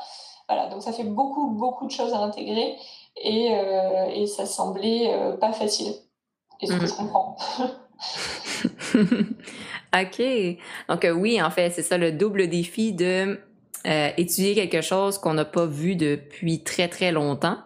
Voilà, 0.49 0.69
donc 0.69 0.83
ça 0.83 0.93
fait 0.93 1.05
beaucoup 1.05 1.51
beaucoup 1.51 1.87
de 1.87 1.91
choses 1.91 2.15
à 2.15 2.21
intégrer 2.21 2.75
et, 3.17 3.51
et 4.15 4.27
ça 4.27 4.47
semblait 4.47 5.13
pas 5.41 5.53
facile. 5.53 5.93
Est-ce 6.63 6.73
que 6.73 6.87
je 6.87 6.95
comprends? 6.95 7.37
OK. 9.95 10.23
Donc 10.89 11.05
euh, 11.05 11.13
oui, 11.13 11.41
en 11.43 11.51
fait, 11.51 11.71
c'est 11.71 11.83
ça 11.83 11.99
le 11.99 12.13
double 12.13 12.49
défi 12.49 12.93
de 12.93 13.41
euh, 13.87 14.11
étudier 14.17 14.55
quelque 14.55 14.81
chose 14.81 15.19
qu'on 15.19 15.35
n'a 15.35 15.45
pas 15.45 15.67
vu 15.67 15.97
depuis 15.97 16.63
très 16.63 16.89
très 16.89 17.13
longtemps. 17.13 17.59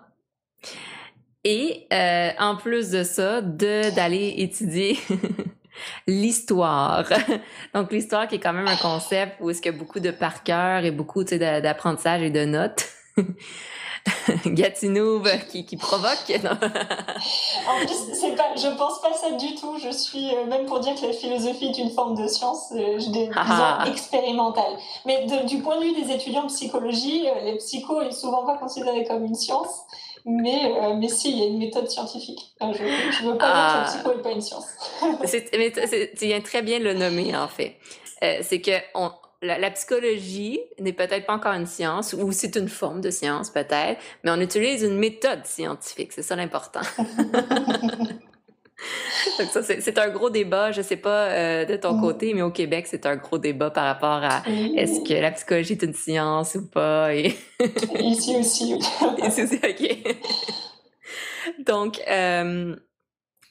Et 1.44 1.86
euh, 1.92 2.30
en 2.38 2.56
plus 2.56 2.90
de 2.90 3.02
ça, 3.02 3.40
de 3.40 3.94
d'aller 3.94 4.34
étudier 4.38 4.98
l'histoire. 6.06 7.08
Donc 7.74 7.92
l'histoire 7.92 8.28
qui 8.28 8.36
est 8.36 8.40
quand 8.40 8.52
même 8.52 8.68
un 8.68 8.76
concept 8.76 9.36
où 9.40 9.50
est-ce 9.50 9.60
qu'il 9.60 9.72
y 9.72 9.74
a 9.74 9.78
beaucoup 9.78 10.00
de 10.00 10.10
par 10.10 10.44
cœur 10.44 10.84
et 10.84 10.90
beaucoup 10.90 11.24
d'apprentissage 11.24 12.22
et 12.22 12.30
de 12.30 12.44
notes. 12.44 12.86
Gatineau 14.46 15.22
qui, 15.50 15.64
qui 15.64 15.76
provoque. 15.76 16.30
en 16.30 17.86
plus, 17.86 18.14
c'est 18.14 18.34
pas, 18.34 18.54
je 18.56 18.76
pense 18.76 19.00
pas 19.00 19.12
ça 19.12 19.30
du 19.32 19.54
tout. 19.54 19.78
Je 19.78 19.90
suis, 19.90 20.34
euh, 20.34 20.46
même 20.46 20.66
pour 20.66 20.80
dire 20.80 20.94
que 20.94 21.06
la 21.06 21.12
philosophie 21.12 21.66
est 21.66 21.78
une 21.78 21.90
forme 21.90 22.20
de 22.20 22.26
science, 22.26 22.72
euh, 22.72 22.98
je 22.98 23.10
dis, 23.10 23.28
ah. 23.36 23.84
expérimentale. 23.86 24.76
Mais 25.06 25.26
du 25.46 25.58
point 25.58 25.78
de 25.78 25.84
vue 25.84 26.02
des 26.02 26.12
étudiants 26.12 26.42
de 26.42 26.48
psychologie, 26.48 27.28
euh, 27.28 27.44
les 27.44 27.56
psychos 27.58 28.02
est 28.02 28.10
souvent 28.10 28.44
pas 28.44 28.56
considéré 28.58 29.04
comme 29.04 29.24
une 29.24 29.34
science. 29.34 29.82
Mais, 30.24 30.72
mais 30.98 31.08
si, 31.08 31.32
il 31.32 31.38
y 31.38 31.42
a 31.42 31.46
une 31.46 31.58
méthode 31.58 31.88
scientifique. 31.88 32.54
Je 32.60 32.66
ne 32.66 33.32
veux 33.32 33.38
pas 33.38 33.38
dire 33.38 33.38
que 33.38 33.42
la 33.42 33.82
ah. 33.82 33.84
psycho 33.88 34.14
n'est 34.14 34.22
pas 34.22 34.30
une 34.30 34.40
science. 34.40 34.66
tu 36.18 36.26
viens 36.26 36.40
très 36.40 36.62
bien 36.62 36.78
le 36.78 36.94
nommer, 36.94 37.36
en 37.36 37.48
fait. 37.48 37.76
c'est 38.20 38.60
que 38.60 38.72
on, 38.94 39.10
la, 39.42 39.70
psychologie 39.70 40.60
n'est 40.78 40.92
peut-être 40.92 41.26
pas 41.26 41.34
encore 41.34 41.52
une 41.52 41.66
science, 41.66 42.14
ou 42.14 42.32
c'est 42.32 42.56
une 42.56 42.68
forme 42.68 43.00
de 43.00 43.10
science 43.10 43.50
peut-être, 43.50 44.00
mais 44.22 44.30
on 44.30 44.40
utilise 44.40 44.82
une 44.82 44.98
méthode 44.98 45.44
scientifique, 45.44 46.12
c'est 46.12 46.22
ça 46.22 46.36
l'important. 46.36 46.80
Donc 49.38 49.48
ça, 49.48 49.62
c'est 49.62 49.98
un 49.98 50.08
gros 50.10 50.30
débat, 50.30 50.72
je 50.72 50.82
sais 50.82 50.96
pas 50.96 51.28
euh, 51.28 51.64
de 51.64 51.76
ton 51.76 51.94
mm. 51.94 52.00
côté, 52.00 52.34
mais 52.34 52.42
au 52.42 52.50
Québec, 52.50 52.86
c'est 52.88 53.06
un 53.06 53.16
gros 53.16 53.38
débat 53.38 53.70
par 53.70 53.84
rapport 53.84 54.22
à 54.22 54.42
est-ce 54.76 55.00
que 55.00 55.14
la 55.14 55.30
psychologie 55.32 55.72
est 55.72 55.82
une 55.82 55.94
science 55.94 56.54
ou 56.54 56.68
pas. 56.68 57.14
Et... 57.14 57.34
Ici 58.00 58.36
aussi. 58.36 58.78
Ici 59.24 59.42
aussi, 59.42 59.56
ok. 59.62 60.16
Donc, 61.66 62.00
euh, 62.08 62.76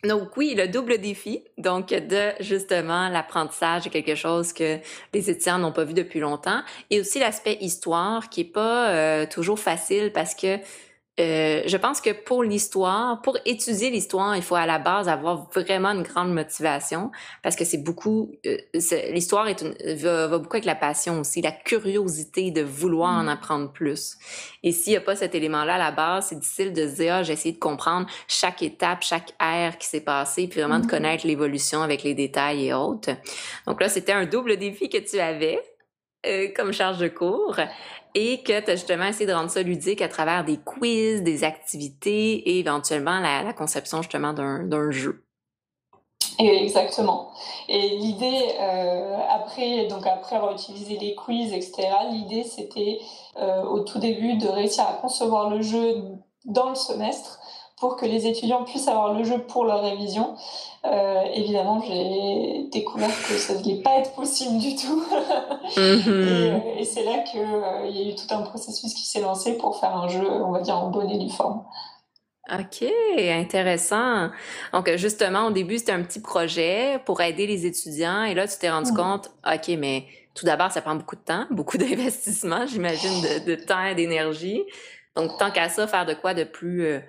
donc 0.03 0.35
oui, 0.35 0.55
le 0.57 0.67
double 0.67 0.97
défi, 0.97 1.43
donc 1.57 1.89
de 1.89 2.31
justement 2.39 3.07
l'apprentissage 3.09 3.85
est 3.85 3.91
quelque 3.91 4.15
chose 4.15 4.51
que 4.51 4.79
les 5.13 5.29
étudiants 5.29 5.59
n'ont 5.59 5.71
pas 5.71 5.83
vu 5.83 5.93
depuis 5.93 6.19
longtemps, 6.19 6.61
et 6.89 6.99
aussi 6.99 7.19
l'aspect 7.19 7.57
histoire 7.61 8.29
qui 8.29 8.41
est 8.41 8.51
pas 8.51 8.89
euh, 8.89 9.25
toujours 9.27 9.59
facile 9.59 10.11
parce 10.11 10.33
que 10.33 10.57
euh, 11.19 11.63
je 11.65 11.77
pense 11.77 11.99
que 11.99 12.11
pour 12.11 12.41
l'histoire, 12.41 13.21
pour 13.21 13.37
étudier 13.45 13.89
l'histoire, 13.89 14.35
il 14.37 14.41
faut 14.41 14.55
à 14.55 14.65
la 14.65 14.79
base 14.79 15.09
avoir 15.09 15.49
vraiment 15.53 15.89
une 15.89 16.03
grande 16.03 16.33
motivation 16.33 17.11
parce 17.43 17.57
que 17.57 17.65
c'est 17.65 17.83
beaucoup. 17.83 18.31
Euh, 18.45 18.57
l'histoire 19.11 19.49
est 19.49 19.61
une, 19.61 19.75
va, 19.95 20.37
beaucoup 20.37 20.55
avec 20.55 20.65
la 20.65 20.75
passion 20.75 21.19
aussi, 21.19 21.41
la 21.41 21.51
curiosité 21.51 22.51
de 22.51 22.61
vouloir 22.61 23.11
en 23.11 23.23
mm. 23.23 23.29
apprendre 23.29 23.71
plus. 23.73 24.17
Et 24.63 24.71
s'il 24.71 24.91
n'y 24.91 24.97
a 24.97 25.01
pas 25.01 25.17
cet 25.17 25.35
élément-là 25.35 25.75
à 25.75 25.79
la 25.79 25.91
base, 25.91 26.27
c'est 26.29 26.39
difficile 26.39 26.71
de 26.71 26.87
se 26.87 26.95
dire 26.95 27.15
ah, 27.15 27.23
j'ai 27.23 27.33
essayé 27.33 27.53
de 27.53 27.59
comprendre 27.59 28.07
chaque 28.29 28.63
étape, 28.63 29.03
chaque 29.03 29.33
ère 29.41 29.77
qui 29.77 29.87
s'est 29.87 30.01
passée, 30.01 30.47
puis 30.47 30.61
vraiment 30.61 30.79
de 30.79 30.85
mm. 30.85 30.89
connaître 30.89 31.27
l'évolution 31.27 31.81
avec 31.81 32.03
les 32.03 32.13
détails 32.13 32.67
et 32.67 32.73
autres. 32.73 33.11
Donc 33.67 33.81
là, 33.81 33.89
c'était 33.89 34.13
un 34.13 34.25
double 34.25 34.55
défi 34.55 34.87
que 34.87 34.97
tu 34.97 35.19
avais. 35.19 35.59
Euh, 36.27 36.49
comme 36.55 36.71
charge 36.71 36.99
de 36.99 37.07
cours 37.07 37.55
et 38.15 38.41
que 38.43 38.59
tu 38.59 38.71
as 38.71 38.75
justement 38.75 39.05
essayé 39.05 39.25
de 39.25 39.33
rendre 39.33 39.49
ça 39.49 39.61
ludique 39.61 40.01
à 40.01 40.07
travers 40.07 40.43
des 40.43 40.57
quiz, 40.57 41.23
des 41.23 41.43
activités 41.43 42.33
et 42.49 42.59
éventuellement 42.59 43.19
la, 43.19 43.53
conception 43.53 44.01
justement 44.01 44.33
d'un 44.33 44.91
jeu. 44.91 45.23
Exactement. 46.39 47.29
Et 47.67 47.89
l'idée, 47.89 48.55
euh, 48.59 49.17
après, 49.29 49.85
donc 49.87 50.07
après 50.07 50.35
avoir 50.35 50.53
utilisé 50.53 50.97
les 50.97 51.13
quiz, 51.13 51.53
etc., 51.53 51.87
l'idée 52.11 52.43
c'était 52.43 52.99
euh, 53.37 53.63
au 53.63 53.81
tout 53.81 53.99
début 53.99 54.37
de 54.37 54.47
réussir 54.47 54.85
à 54.87 54.93
concevoir 54.93 55.49
le 55.49 55.61
jeu 55.61 56.03
dans 56.45 56.69
le 56.69 56.75
semestre 56.75 57.39
pour 57.81 57.95
que 57.95 58.05
les 58.05 58.27
étudiants 58.27 58.63
puissent 58.63 58.87
avoir 58.87 59.11
le 59.13 59.23
jeu 59.23 59.39
pour 59.39 59.65
leur 59.65 59.81
révision. 59.81 60.35
Euh, 60.85 61.23
évidemment, 61.33 61.81
j'ai 61.81 62.69
découvert 62.71 63.09
que 63.27 63.33
ça 63.33 63.55
ne 63.55 63.63
devait 63.63 63.81
pas 63.81 63.97
être 63.97 64.13
possible 64.13 64.57
du 64.59 64.75
tout. 64.75 65.03
Mhm. 65.77 66.03
Euh, 66.07 66.57
et, 66.79 66.83
c'est 66.83 67.03
là 67.03 67.19
qu'il 67.19 67.39
euh, 67.39 67.87
y 67.87 68.01
a 68.01 68.11
eu 68.11 68.15
tout 68.15 68.27
un 68.31 68.41
processus 68.41 68.93
qui 68.93 69.05
s'est 69.05 69.21
lancé 69.21 69.57
pour 69.57 69.79
faire 69.79 69.95
un 69.95 70.09
jeu, 70.09 70.27
on 70.29 70.51
va 70.51 70.59
dire, 70.59 70.75
en 70.75 70.89
bonne 70.89 71.09
et 71.09 71.17
due 71.17 71.29
forme. 71.29 71.63
OK, 72.51 72.83
intéressant. 73.15 74.31
Donc, 74.73 74.93
justement, 74.97 75.45
au 75.45 75.51
début, 75.51 75.77
c'était 75.77 75.93
un 75.93 76.03
petit 76.03 76.19
projet 76.19 76.99
pour 77.05 77.21
aider 77.21 77.47
les 77.47 77.65
étudiants. 77.65 78.23
Et 78.23 78.33
là, 78.33 78.47
tu 78.47 78.57
t'es 78.57 78.69
rendu 78.69 78.91
compte, 78.91 79.31
OK, 79.45 79.69
mais 79.77 80.07
tout 80.33 80.45
d'abord, 80.45 80.71
ça 80.71 80.81
prend 80.81 80.95
beaucoup 80.95 81.15
de 81.15 81.21
temps, 81.21 81.45
beaucoup 81.51 81.77
d'investissement, 81.77 82.65
j'imagine, 82.65 83.21
de, 83.45 83.55
temps 83.55 83.85
et 83.85 83.95
d'énergie. 83.95 84.63
Donc, 85.15 85.37
tant 85.37 85.51
qu'à 85.51 85.69
ça, 85.69 85.87
faire 85.87 86.05
de 86.05 86.15
quoi 86.15 86.33
de 86.33 86.43
plus 86.43 86.83
euh, 86.85 86.99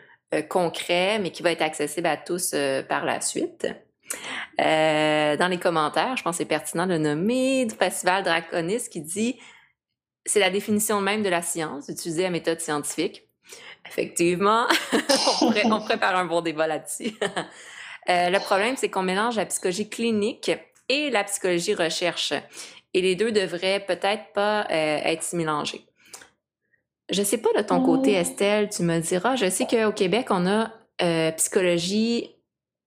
concret, 0.40 1.18
mais 1.18 1.30
qui 1.30 1.42
va 1.42 1.52
être 1.52 1.62
accessible 1.62 2.06
à 2.06 2.16
tous 2.16 2.52
euh, 2.54 2.82
par 2.82 3.04
la 3.04 3.20
suite. 3.20 3.66
Euh, 4.60 5.36
dans 5.36 5.48
les 5.48 5.58
commentaires, 5.58 6.16
je 6.16 6.22
pense 6.22 6.36
que 6.36 6.38
c'est 6.38 6.48
pertinent 6.48 6.86
de 6.86 6.96
nommer 6.96 7.66
du 7.66 7.74
Festival 7.74 8.22
Draconis 8.22 8.88
qui 8.90 9.00
dit 9.00 9.38
c'est 10.24 10.40
la 10.40 10.50
définition 10.50 11.00
même 11.00 11.22
de 11.22 11.28
la 11.28 11.42
science, 11.42 11.86
d'utiliser 11.86 12.22
la 12.22 12.30
méthode 12.30 12.60
scientifique. 12.60 13.28
Effectivement, 13.86 14.66
on, 15.40 15.80
prépare 15.80 16.16
un 16.16 16.24
bon 16.24 16.40
débat 16.40 16.66
là-dessus. 16.66 17.12
le 18.08 18.38
problème, 18.38 18.76
c'est 18.76 18.88
qu'on 18.88 19.02
mélange 19.02 19.36
la 19.36 19.46
psychologie 19.46 19.88
clinique 19.88 20.50
et 20.88 21.10
la 21.10 21.24
psychologie 21.24 21.74
recherche. 21.74 22.32
Et 22.94 23.00
les 23.00 23.16
deux 23.16 23.32
devraient 23.32 23.80
peut-être 23.80 24.32
pas 24.32 24.66
être 24.70 25.32
mélangés. 25.32 25.84
Je 27.12 27.22
sais 27.22 27.38
pas 27.38 27.50
de 27.54 27.62
ton 27.62 27.82
côté, 27.82 28.14
oh. 28.16 28.20
Estelle, 28.20 28.70
tu 28.70 28.82
me 28.82 28.98
diras. 28.98 29.36
Je 29.36 29.50
sais 29.50 29.66
qu'au 29.66 29.92
Québec, 29.92 30.28
on 30.30 30.46
a 30.46 30.70
euh, 31.02 31.30
psychologie, 31.32 32.30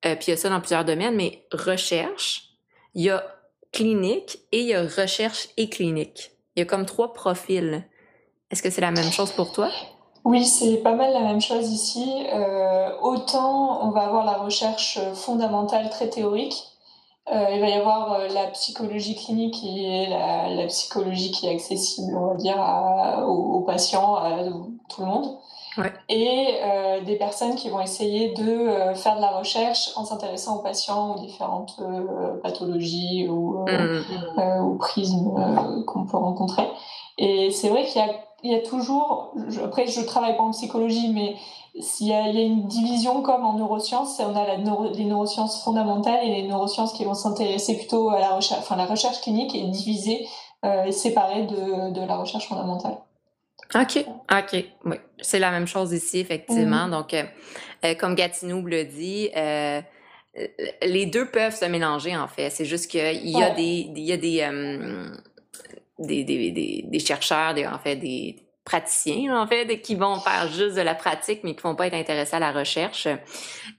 euh, 0.06 0.16
puis 0.16 0.26
il 0.28 0.30
y 0.32 0.34
a 0.34 0.38
ça 0.38 0.50
dans 0.50 0.60
plusieurs 0.60 0.84
domaines, 0.84 1.16
mais 1.16 1.46
recherche, 1.52 2.50
il 2.96 3.04
y 3.04 3.10
a 3.12 3.24
clinique 3.72 4.40
et 4.52 4.62
il 4.62 4.68
y 4.68 4.74
a 4.74 4.82
recherche 4.82 5.50
et 5.58 5.70
clinique. 5.70 6.32
Il 6.56 6.60
y 6.60 6.64
a 6.64 6.66
comme 6.66 6.86
trois 6.86 7.14
profils. 7.14 7.84
Est-ce 8.50 8.64
que 8.64 8.72
c'est 8.72 8.82
la 8.82 8.92
même 8.92 9.12
chose 9.12 9.32
pour 9.32 9.52
toi? 9.52 9.70
Oui, 10.24 10.44
c'est 10.44 10.78
pas 10.78 10.96
mal 10.96 11.14
la 11.14 11.20
même 11.20 11.42
chose 11.42 11.72
ici. 11.72 12.26
Euh, 12.34 12.90
autant 13.02 13.86
on 13.86 13.92
va 13.92 14.02
avoir 14.02 14.26
la 14.26 14.38
recherche 14.38 14.98
fondamentale 15.14 15.90
très 15.92 16.10
théorique, 16.10 16.56
euh, 17.34 17.46
il 17.54 17.60
va 17.60 17.70
y 17.70 17.74
avoir 17.74 18.14
euh, 18.14 18.28
la 18.28 18.46
psychologie 18.48 19.16
clinique 19.16 19.56
qui 19.56 19.84
est 19.84 20.10
la, 20.10 20.48
la, 20.50 20.68
psychologie 20.68 21.32
qui 21.32 21.48
est 21.48 21.56
accessible, 21.56 22.16
on 22.16 22.28
va 22.28 22.36
dire, 22.36 22.60
à, 22.60 23.26
aux, 23.26 23.62
patients, 23.62 24.16
à 24.16 24.44
tout 24.90 25.02
le 25.02 25.08
monde. 25.08 25.38
Ouais. 25.78 25.92
Et 26.08 26.60
euh, 26.64 27.02
des 27.02 27.16
personnes 27.16 27.56
qui 27.56 27.70
vont 27.70 27.82
essayer 27.82 28.34
de 28.34 28.94
faire 28.94 29.18
de 29.18 29.22
la 29.22 29.32
recherche 29.32 29.90
en 29.96 30.06
s'intéressant 30.06 30.58
aux 30.58 30.62
patients, 30.62 31.16
aux 31.16 31.20
différentes 31.20 31.82
pathologies 32.44 33.28
ou, 33.28 33.66
mmh. 33.66 34.64
ou 34.64 34.78
prismes 34.78 35.84
qu'on 35.86 36.06
peut 36.06 36.18
rencontrer. 36.18 36.70
Et 37.18 37.52
c'est 37.52 37.70
vrai 37.70 37.86
qu'il 37.86 38.02
y 38.02 38.06
a 38.06 38.14
il 38.46 38.52
y 38.52 38.56
a 38.56 38.60
toujours, 38.60 39.34
après 39.64 39.88
je 39.88 40.02
travaille 40.02 40.38
pas 40.38 40.44
en 40.44 40.52
psychologie, 40.52 41.12
mais 41.12 41.36
il 41.76 42.08
y, 42.08 42.14
a, 42.14 42.30
il 42.30 42.36
y 42.36 42.40
a 42.40 42.44
une 42.44 42.68
division 42.68 43.22
comme 43.22 43.44
en 43.44 43.58
neurosciences, 43.58 44.22
on 44.22 44.36
a 44.36 44.48
la 44.48 44.56
les 44.56 45.06
neurosciences 45.06 45.62
fondamentales 45.64 46.24
et 46.24 46.42
les 46.42 46.48
neurosciences 46.48 46.94
qui 46.94 47.04
vont 47.04 47.14
s'intéresser 47.14 47.78
plutôt 47.78 48.10
à 48.10 48.20
la 48.20 48.30
recherche, 48.30 48.62
enfin 48.62 48.78
la 48.78 48.86
recherche 48.86 49.20
clinique 49.22 49.54
est 49.54 49.68
divisée 49.68 50.26
euh, 50.64 50.86
et 50.86 50.94
séparée 50.94 51.44
de, 51.44 51.92
de 51.92 52.02
la 52.08 52.16
recherche 52.16 52.48
fondamentale. 52.48 52.98
OK, 53.74 54.06
OK, 54.32 54.66
oui. 54.86 54.98
C'est 55.20 55.40
la 55.40 55.52
même 55.52 55.68
chose 55.68 55.92
ici, 55.92 56.20
effectivement. 56.20 56.88
Mm-hmm. 56.88 56.92
Donc, 56.92 57.14
euh, 57.14 57.24
euh, 57.84 57.96
comme 57.96 58.16
Gatineau 58.16 58.62
le 58.62 58.86
dit, 58.86 59.30
euh, 59.36 59.82
les 60.84 61.06
deux 61.08 61.30
peuvent 61.30 61.56
se 61.56 61.66
mélanger, 61.66 62.16
en 62.16 62.28
fait. 62.28 62.50
C'est 62.50 62.66
juste 62.66 62.90
qu'il 62.90 63.02
y 63.02 63.42
a 63.42 63.50
des, 63.50 63.92
il 63.96 64.00
y 64.00 64.12
a 64.12 64.18
des, 64.18 64.44
des, 66.00 66.24
des, 66.24 66.86
des, 66.88 67.00
chercheurs, 67.00 67.54
des, 67.54 67.66
en 67.66 67.80
fait, 67.80 67.96
des 67.96 68.45
praticiens, 68.66 69.40
en 69.40 69.48
fait, 69.48 69.82
qui 69.82 69.96
vont 69.96 70.20
faire 70.20 70.52
juste 70.52 70.76
de 70.76 70.82
la 70.82 70.96
pratique, 70.96 71.42
mais 71.44 71.56
qui 71.56 71.62
vont 71.62 71.76
pas 71.76 71.88
être 71.88 71.94
intéressés 71.94 72.36
à 72.36 72.40
la 72.40 72.52
recherche. 72.52 73.08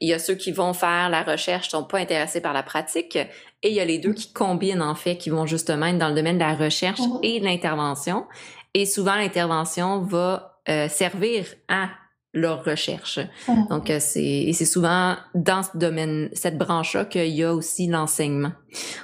Il 0.00 0.08
y 0.08 0.14
a 0.14 0.18
ceux 0.18 0.36
qui 0.36 0.52
vont 0.52 0.72
faire 0.72 1.10
la 1.10 1.22
recherche, 1.22 1.68
sont 1.68 1.84
pas 1.84 1.98
intéressés 1.98 2.40
par 2.40 2.52
la 2.52 2.62
pratique. 2.62 3.16
Et 3.16 3.68
il 3.68 3.74
y 3.74 3.80
a 3.80 3.84
les 3.84 3.98
deux 3.98 4.14
qui 4.14 4.32
combinent, 4.32 4.82
en 4.82 4.94
fait, 4.94 5.16
qui 5.16 5.28
vont 5.28 5.44
justement 5.44 5.86
être 5.86 5.98
dans 5.98 6.08
le 6.08 6.14
domaine 6.14 6.38
de 6.38 6.44
la 6.44 6.54
recherche 6.54 7.00
mm-hmm. 7.00 7.20
et 7.24 7.40
de 7.40 7.44
l'intervention. 7.44 8.26
Et 8.74 8.86
souvent, 8.86 9.16
l'intervention 9.16 10.02
va 10.02 10.60
euh, 10.68 10.88
servir 10.88 11.46
à 11.68 11.88
leur 12.36 12.64
recherche. 12.64 13.18
Mm. 13.48 13.68
Donc, 13.68 13.90
euh, 13.90 13.98
c'est 13.98 14.22
et 14.22 14.52
c'est 14.52 14.66
souvent 14.66 15.16
dans 15.34 15.62
ce 15.62 15.76
domaine, 15.76 16.28
cette 16.32 16.58
branche-là 16.58 17.06
qu'il 17.06 17.28
y 17.28 17.42
a 17.42 17.52
aussi 17.52 17.88
l'enseignement. 17.88 18.52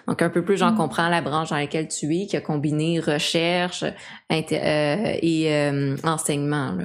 Donc, 0.07 0.23
un 0.23 0.31
peu 0.31 0.45
plus, 0.45 0.57
j'en 0.57 0.73
mm. 0.73 0.77
comprends 0.77 1.09
la 1.09 1.23
branche 1.23 1.51
dans 1.51 1.57
laquelle 1.57 1.89
tu 1.89 2.15
es, 2.17 2.27
qui 2.27 2.37
a 2.37 2.41
combiné 2.41 3.01
recherche 3.01 3.83
euh, 3.83 3.93
et 4.31 5.99
enseignement. 6.05 6.73
Là. 6.73 6.85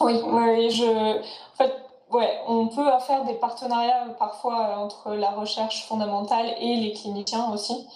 Oui, 0.00 0.14
oui, 0.24 0.70
je, 0.70 0.84
en 0.84 1.56
fait, 1.56 1.72
ouais, 2.10 2.30
on 2.48 2.68
peut 2.68 2.84
faire 3.06 3.24
des 3.24 3.34
partenariats 3.34 4.06
parfois 4.18 4.78
entre 4.78 5.14
la 5.14 5.30
recherche 5.30 5.86
fondamentale 5.86 6.46
et 6.60 6.76
les 6.76 6.92
cliniciens 6.92 7.52
aussi. 7.52 7.86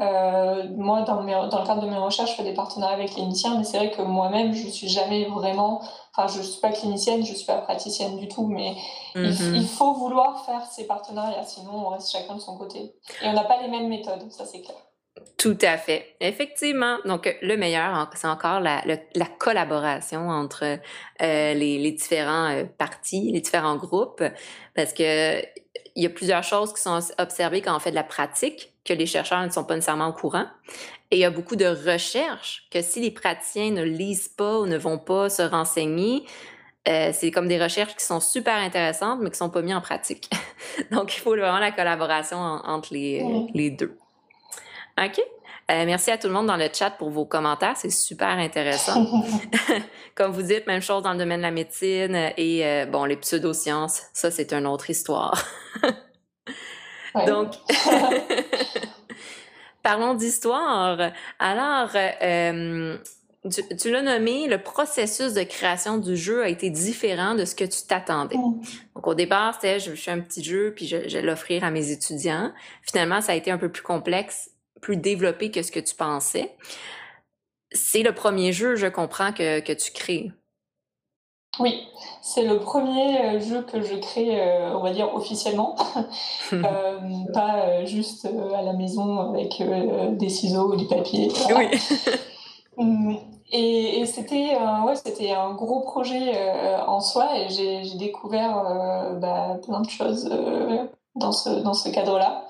Euh, 0.00 0.64
moi, 0.74 1.02
dans, 1.02 1.22
dans, 1.22 1.60
le 1.60 1.66
cadre 1.66 1.82
de 1.82 1.88
mes 1.88 1.98
recherches, 1.98 2.30
je 2.30 2.36
fais 2.36 2.44
des 2.44 2.54
partenariats 2.54 2.94
avec 2.94 3.10
les 3.10 3.14
cliniciens, 3.14 3.58
mais 3.58 3.64
c'est 3.64 3.76
vrai 3.76 3.90
que 3.90 4.00
moi-même, 4.00 4.54
je 4.54 4.66
suis 4.68 4.88
jamais 4.88 5.26
vraiment. 5.26 5.82
Enfin, 6.16 6.32
je 6.34 6.40
suis 6.40 6.60
pas 6.60 6.72
clinicienne, 6.72 7.24
je 7.24 7.34
suis 7.34 7.46
pas 7.46 7.58
praticienne 7.58 8.16
du 8.16 8.26
tout, 8.26 8.46
mais 8.46 8.74
il, 9.14 9.22
mm-hmm. 9.22 9.62
faut 9.66 9.92
vouloir 9.94 10.44
faire 10.46 10.62
ces 10.64 10.86
partenariats, 10.86 11.44
sinon 11.44 11.86
on 11.86 11.88
reste 11.90 12.10
chacun 12.10 12.36
de 12.36 12.40
son 12.40 12.56
côté. 12.56 12.94
Et 13.22 13.26
on 13.26 13.34
n'a 13.34 13.44
pas 13.44 13.60
les 13.60 13.68
mêmes 13.68 13.88
méthodes, 13.88 14.30
ça 14.30 14.46
c'est 14.46 14.62
clair. 14.62 14.76
Tout 15.36 15.58
à 15.60 15.76
fait. 15.76 16.16
Effectivement. 16.20 16.96
Donc, 17.04 17.36
le 17.42 17.56
meilleur, 17.56 18.08
c'est 18.14 18.28
encore 18.28 18.60
la, 18.60 18.82
la, 18.86 19.26
collaboration 19.26 20.30
entre 20.30 20.64
euh, 20.64 21.54
les, 21.54 21.78
les, 21.78 21.92
différents 21.92 22.50
euh, 22.50 22.64
partis, 22.64 23.30
les 23.30 23.40
différents 23.40 23.76
groupes, 23.76 24.22
parce 24.74 24.94
que 24.94 25.42
il 25.96 26.02
y 26.02 26.06
a 26.06 26.10
plusieurs 26.10 26.42
choses 26.42 26.72
qui 26.72 26.80
sont 26.80 26.98
observées 27.18 27.60
quand 27.60 27.74
on 27.76 27.78
fait 27.78 27.90
de 27.90 27.96
la 27.96 28.04
pratique, 28.04 28.72
que 28.84 28.92
les 28.92 29.06
chercheurs 29.06 29.42
ne 29.44 29.50
sont 29.50 29.64
pas 29.64 29.74
nécessairement 29.74 30.08
au 30.08 30.12
courant. 30.12 30.46
Et 31.10 31.16
il 31.16 31.18
y 31.20 31.24
a 31.24 31.30
beaucoup 31.30 31.56
de 31.56 31.66
recherches 31.66 32.66
que 32.70 32.82
si 32.82 33.00
les 33.00 33.10
praticiens 33.10 33.70
ne 33.70 33.82
lisent 33.82 34.28
pas 34.28 34.58
ou 34.58 34.66
ne 34.66 34.78
vont 34.78 34.98
pas 34.98 35.28
se 35.28 35.42
renseigner, 35.42 36.24
euh, 36.88 37.10
c'est 37.12 37.30
comme 37.30 37.46
des 37.46 37.62
recherches 37.62 37.94
qui 37.94 38.04
sont 38.04 38.20
super 38.20 38.56
intéressantes, 38.56 39.20
mais 39.20 39.30
qui 39.30 39.36
sont 39.36 39.50
pas 39.50 39.62
mises 39.62 39.74
en 39.74 39.80
pratique. 39.80 40.28
Donc, 40.90 41.14
il 41.16 41.20
faut 41.20 41.30
vraiment 41.30 41.60
la 41.60 41.70
collaboration 41.70 42.38
entre 42.38 42.92
les, 42.92 43.22
les 43.54 43.70
deux. 43.70 43.96
OK? 44.98 45.20
Euh, 45.70 45.84
merci 45.86 46.10
à 46.10 46.18
tout 46.18 46.26
le 46.26 46.32
monde 46.32 46.46
dans 46.46 46.56
le 46.56 46.68
chat 46.72 46.90
pour 46.90 47.10
vos 47.10 47.24
commentaires, 47.24 47.76
c'est 47.76 47.90
super 47.90 48.28
intéressant. 48.28 49.06
Comme 50.14 50.32
vous 50.32 50.42
dites, 50.42 50.66
même 50.66 50.82
chose 50.82 51.02
dans 51.02 51.12
le 51.12 51.18
domaine 51.18 51.38
de 51.38 51.44
la 51.44 51.50
médecine 51.50 52.32
et 52.36 52.66
euh, 52.66 52.86
bon, 52.86 53.04
les 53.04 53.16
pseudosciences, 53.16 54.02
ça 54.12 54.30
c'est 54.30 54.52
une 54.52 54.66
autre 54.66 54.90
histoire. 54.90 55.42
Donc, 57.26 57.52
parlons 59.82 60.14
d'histoire. 60.14 61.12
Alors, 61.38 61.90
euh, 61.94 62.96
tu, 63.78 63.90
l'as 63.90 64.00
nommé, 64.02 64.48
le 64.48 64.56
processus 64.56 65.34
de 65.34 65.42
création 65.42 65.98
du 65.98 66.16
jeu 66.16 66.42
a 66.42 66.48
été 66.48 66.70
différent 66.70 67.34
de 67.34 67.44
ce 67.44 67.54
que 67.54 67.64
tu 67.64 67.86
t'attendais. 67.86 68.36
Donc, 68.36 69.06
au 69.06 69.14
départ, 69.14 69.54
c'était 69.54 69.78
je 69.78 69.94
fais 69.94 70.10
un 70.10 70.20
petit 70.20 70.42
jeu 70.42 70.72
puis 70.74 70.86
je, 70.86 71.06
je 71.06 71.18
vais 71.18 71.22
l'offrir 71.22 71.64
à 71.64 71.70
mes 71.70 71.90
étudiants. 71.90 72.50
Finalement, 72.80 73.20
ça 73.20 73.32
a 73.32 73.34
été 73.34 73.50
un 73.50 73.58
peu 73.58 73.70
plus 73.70 73.82
complexe 73.82 74.51
plus 74.82 74.98
développé 74.98 75.50
que 75.50 75.62
ce 75.62 75.72
que 75.72 75.80
tu 75.80 75.94
pensais. 75.94 76.54
C'est 77.70 78.02
le 78.02 78.14
premier 78.14 78.52
jeu, 78.52 78.76
je 78.76 78.86
comprends, 78.88 79.32
que, 79.32 79.60
que 79.60 79.72
tu 79.72 79.92
crées. 79.92 80.30
Oui, 81.60 81.86
c'est 82.22 82.44
le 82.44 82.58
premier 82.58 83.20
euh, 83.20 83.40
jeu 83.40 83.62
que 83.62 83.82
je 83.82 83.96
crée, 83.96 84.40
euh, 84.40 84.74
on 84.74 84.82
va 84.82 84.92
dire 84.92 85.14
officiellement, 85.14 85.76
euh, 86.52 86.98
pas 87.34 87.84
juste 87.84 88.26
à 88.56 88.62
la 88.62 88.72
maison 88.72 89.34
avec 89.34 89.62
des 90.16 90.28
ciseaux 90.30 90.72
ou 90.72 90.76
du 90.76 90.86
papier. 90.86 91.28
Oui. 91.56 91.66
Hum, 92.78 93.18
et, 93.52 94.06
c'était 94.06 94.56
ouais, 94.86 94.94
c'était 94.94 95.32
un 95.32 95.52
gros 95.52 95.80
projet 95.80 96.32
en 96.86 97.00
soi 97.00 97.38
et 97.38 97.50
j'ai 97.50 97.98
découvert 97.98 99.18
bah, 99.20 99.58
plein 99.62 99.82
de 99.82 99.90
choses 99.90 100.26
dans 101.16 101.32
ce, 101.32 101.50
dans 101.50 101.74
ce 101.74 101.90
cadre-là. 101.90 102.46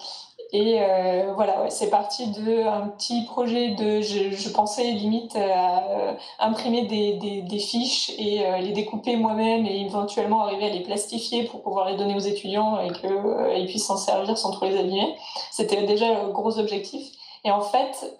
Et 0.54 0.80
euh, 0.82 1.32
voilà, 1.34 1.70
c'est 1.70 1.88
parti 1.88 2.26
d'un 2.26 2.88
petit 2.88 3.22
projet 3.24 3.70
de. 3.70 4.02
Je, 4.02 4.48
pensais 4.50 4.84
limite 4.84 5.34
à 5.34 5.82
euh, 5.88 6.12
imprimer 6.38 6.82
des, 6.82 7.58
fiches 7.58 8.10
et 8.18 8.44
euh, 8.44 8.58
les 8.58 8.72
découper 8.72 9.16
moi-même 9.16 9.64
et 9.64 9.80
éventuellement 9.80 10.42
arriver 10.42 10.66
à 10.66 10.68
les 10.68 10.80
plastifier 10.80 11.44
pour 11.44 11.62
pouvoir 11.62 11.88
les 11.88 11.96
donner 11.96 12.14
aux 12.14 12.18
étudiants 12.18 12.78
et 12.80 12.92
qu'ils 12.92 13.66
puissent 13.66 13.86
s'en 13.86 13.96
servir 13.96 14.36
sans 14.36 14.50
trop 14.50 14.66
les 14.66 14.78
abîmer. 14.78 15.16
C'était 15.50 15.84
déjà 15.84 16.06
un 16.06 16.28
gros 16.28 16.58
objectif. 16.58 17.02
Et 17.44 17.50
en 17.50 17.62
fait, 17.62 18.14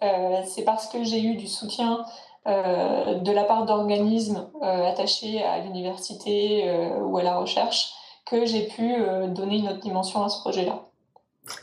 c'est 0.47 0.64
parce 0.64 0.88
que 0.88 1.05
j'ai 1.05 1.21
eu 1.21 1.37
du 1.37 1.47
soutien 1.47 2.05
de 2.47 3.31
la 3.31 3.45
part 3.45 3.66
d'organismes 3.66 4.49
attachés 4.61 5.45
à 5.45 5.61
l'université 5.61 6.68
ou 7.01 7.18
à 7.18 7.23
la 7.23 7.37
recherche 7.37 7.92
que 8.27 8.47
j'ai 8.47 8.66
pu 8.66 8.97
donner 9.29 9.59
une 9.59 9.68
autre 9.68 9.81
dimension 9.81 10.25
à 10.25 10.29
ce 10.29 10.40
projet-là. 10.40 10.92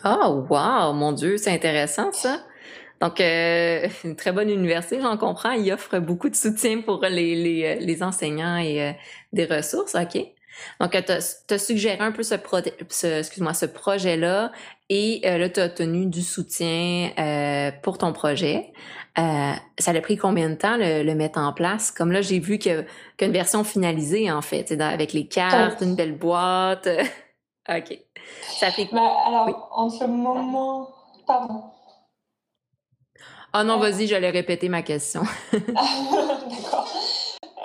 Oh, 0.04 0.46
wow, 0.50 0.94
mon 0.94 1.12
Dieu, 1.14 1.38
c'est 1.38 1.52
intéressant 1.52 2.12
ça. 2.12 2.44
Donc, 3.02 3.22
euh, 3.22 3.88
une 4.04 4.16
très 4.16 4.32
bonne 4.32 4.50
université, 4.50 5.00
j'en 5.02 5.18
comprends. 5.18 5.52
Il 5.52 5.72
offre 5.72 6.00
beaucoup 6.00 6.30
de 6.30 6.36
soutien 6.36 6.82
pour 6.82 7.02
les, 7.04 7.36
les, 7.36 7.76
les 7.80 8.04
enseignants 8.04 8.58
et 8.58 8.82
euh, 8.82 8.92
des 9.34 9.46
ressources, 9.46 9.96
OK? 9.96 10.18
Donc, 10.80 10.92
tu 10.92 11.54
as, 11.54 11.58
suggéré 11.58 12.00
un 12.00 12.12
peu 12.12 12.24
ce, 12.24 12.36
ce, 12.90 13.20
excuse-moi, 13.20 13.54
ce 13.54 13.66
projet-là 13.66 14.52
et 14.90 15.22
euh, 15.26 15.38
là, 15.38 15.50
tu 15.50 15.60
as 15.60 15.66
obtenu 15.66 16.06
du 16.08 16.22
soutien 16.22 17.12
euh, 17.18 17.72
pour 17.84 17.98
ton 17.98 18.14
projet. 18.14 18.72
Euh, 19.18 19.54
ça 19.78 19.92
a 19.92 20.02
pris 20.02 20.18
combien 20.18 20.50
de 20.50 20.56
temps 20.56 20.78
le, 20.78 21.04
le 21.04 21.16
mettre 21.16 21.40
en 21.40 21.54
place? 21.54 21.92
Comme 21.92 22.12
là, 22.12 22.22
j'ai 22.22 22.40
vu 22.40 22.58
qu'il 22.58 22.72
y 22.72 23.24
a 23.24 23.26
une 23.26 23.32
version 23.32 23.64
finalisée, 23.64 24.32
en 24.32 24.42
fait, 24.42 24.72
avec 24.80 25.14
les 25.14 25.28
cartes, 25.28 25.82
une 25.82 25.96
belle 25.96 26.18
boîte. 26.18 26.88
OK. 27.70 28.00
Ça 28.48 28.72
fait... 28.72 28.90
Bah, 28.92 29.14
alors, 29.26 29.70
en 29.72 29.90
ce 29.90 30.04
moment... 30.04 30.90
Pardon. 31.26 31.64
Ah 33.52 33.64
non, 33.64 33.78
vas-y, 33.78 34.08
j'allais 34.08 34.30
répéter 34.30 34.70
ma 34.70 34.84
question. 34.84 35.22
D'accord. 35.54 36.88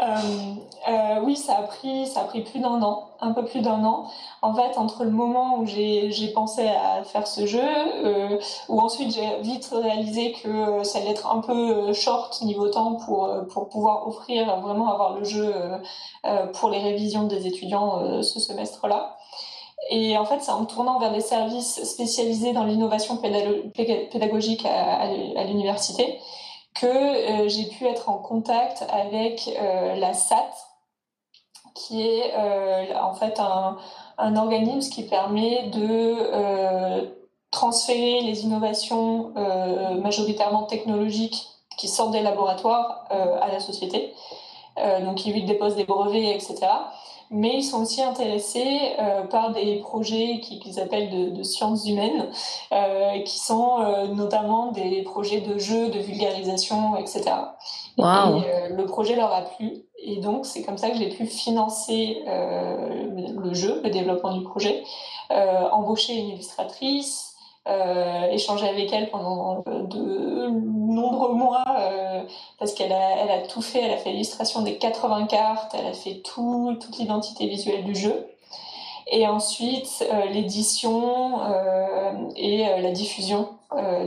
Euh, 0.02 0.54
euh, 0.88 1.20
oui, 1.22 1.36
ça 1.36 1.58
a 1.58 1.62
pris, 1.62 2.06
ça 2.06 2.22
a 2.22 2.24
pris 2.24 2.42
plus 2.42 2.58
d'un 2.60 2.82
an, 2.82 3.10
un 3.20 3.32
peu 3.32 3.44
plus 3.44 3.60
d'un 3.60 3.84
an. 3.84 4.06
En 4.42 4.54
fait, 4.54 4.76
entre 4.76 5.04
le 5.04 5.10
moment 5.10 5.58
où 5.58 5.66
j'ai 5.66 6.32
pensé 6.34 6.66
à 6.66 7.04
faire 7.04 7.26
ce 7.26 7.46
jeu, 7.46 7.60
euh, 7.62 8.38
où 8.68 8.80
ensuite 8.80 9.14
j'ai 9.14 9.40
vite 9.40 9.70
réalisé 9.72 10.32
que 10.32 10.82
ça 10.82 10.98
allait 10.98 11.10
être 11.10 11.30
un 11.30 11.40
peu 11.40 11.92
short 11.92 12.42
niveau 12.42 12.68
temps 12.68 12.94
pour, 12.94 13.30
pour 13.52 13.68
pouvoir 13.68 14.06
offrir, 14.08 14.60
vraiment 14.60 14.90
avoir 14.90 15.18
le 15.18 15.24
jeu 15.24 15.54
pour 16.54 16.70
les 16.70 16.78
révisions 16.78 17.24
des 17.24 17.46
étudiants 17.46 18.22
ce 18.22 18.40
semestre-là. 18.40 19.16
Et 19.90 20.16
en 20.16 20.24
fait, 20.24 20.40
c'est 20.40 20.50
en 20.50 20.64
tournant 20.64 20.98
vers 20.98 21.12
des 21.12 21.20
services 21.20 21.82
spécialisés 21.84 22.52
dans 22.52 22.64
l'innovation 22.64 23.16
pédagogique 23.16 24.64
à, 24.64 25.44
l'université 25.44 26.18
que 26.74 26.86
euh, 26.86 27.48
j'ai 27.48 27.66
pu 27.66 27.86
être 27.86 28.08
en 28.08 28.18
contact 28.18 28.84
avec 28.88 29.48
euh, 29.48 29.94
la 29.94 30.12
SAT, 30.12 30.50
qui 31.74 32.02
est 32.02 32.32
euh, 32.36 32.98
en 33.00 33.14
fait 33.14 33.38
un, 33.38 33.76
organisme 34.36 34.92
qui 34.92 35.04
permet 35.04 35.64
de 35.68 37.12
transférer 37.50 38.20
les 38.22 38.44
innovations 38.44 39.32
majoritairement 40.02 40.64
technologiques 40.64 41.48
qui 41.76 41.88
sortent 41.88 42.12
des 42.12 42.22
laboratoires 42.22 43.06
à 43.10 43.48
la 43.48 43.58
société. 43.58 44.14
donc, 45.02 45.26
ils 45.26 45.44
déposent 45.46 45.74
des 45.74 45.84
brevets, 45.84 46.36
etc 46.36 46.68
mais 47.34 47.56
ils 47.56 47.64
sont 47.64 47.82
aussi 47.82 48.00
intéressés 48.00 48.92
euh, 49.00 49.22
par 49.24 49.52
des 49.52 49.80
projets 49.80 50.38
qu'ils 50.40 50.78
appellent 50.78 51.34
de, 51.34 51.42
sciences 51.42 51.86
humaines, 51.86 52.30
euh, 52.72 53.18
qui 53.22 53.38
sont 53.38 53.80
euh, 53.80 54.06
notamment 54.06 54.70
des 54.70 55.02
projets 55.02 55.40
de 55.40 55.58
jeux, 55.58 55.88
de 55.88 55.98
vulgarisation, 55.98 56.96
etc. 56.96 57.24
Wow. 57.98 58.38
Et 58.38 58.72
le 58.72 58.86
projet 58.86 59.16
leur 59.16 59.32
a 59.32 59.42
plu. 59.42 59.82
Et 59.98 60.18
donc, 60.18 60.46
c'est 60.46 60.62
comme 60.62 60.78
ça 60.78 60.90
que 60.90 60.96
j'ai 60.96 61.08
pu 61.08 61.26
financer 61.26 62.22
le 62.26 63.54
jeu, 63.54 63.80
le 63.82 63.90
développement 63.90 64.36
du 64.36 64.44
projet, 64.44 64.82
embaucher 65.30 66.14
une 66.14 66.28
illustratrice, 66.30 67.33
euh, 67.66 68.30
échanger 68.30 68.68
avec 68.68 68.92
elle 68.92 69.10
pendant 69.10 69.64
de 69.66 70.50
nombreux 70.94 71.34
mois 71.34 71.64
euh, 71.78 72.22
parce 72.58 72.74
qu'elle 72.74 72.92
a, 72.92 73.16
elle 73.18 73.30
a 73.30 73.46
tout 73.46 73.62
fait. 73.62 73.80
Elle 73.80 73.92
a 73.92 73.96
fait 73.96 74.10
l'illustration 74.10 74.62
des 74.62 74.76
80 74.78 75.26
cartes, 75.26 75.74
elle 75.78 75.86
a 75.86 75.92
fait 75.92 76.22
tout, 76.22 76.76
toute 76.80 76.98
l'identité 76.98 77.46
visuelle 77.46 77.84
du 77.84 77.94
jeu. 77.94 78.26
Et 79.06 79.26
ensuite, 79.26 80.04
euh, 80.10 80.26
l'édition 80.26 81.42
euh, 81.42 82.12
et 82.36 82.64
la 82.80 82.90
diffusion 82.90 83.50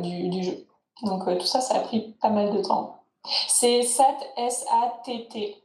du, 0.02 0.30
du, 0.30 0.44
jeu. 0.44 0.66
Donc 1.04 1.26
tout 1.38 1.46
ça, 1.46 1.60
ça 1.60 1.76
a 1.76 1.80
pris 1.80 2.16
pas 2.22 2.30
mal 2.30 2.52
de 2.52 2.62
temps. 2.62 2.96
C'est 3.48 3.82
SAT, 3.84 4.18
S-A-T-T. 4.38 5.56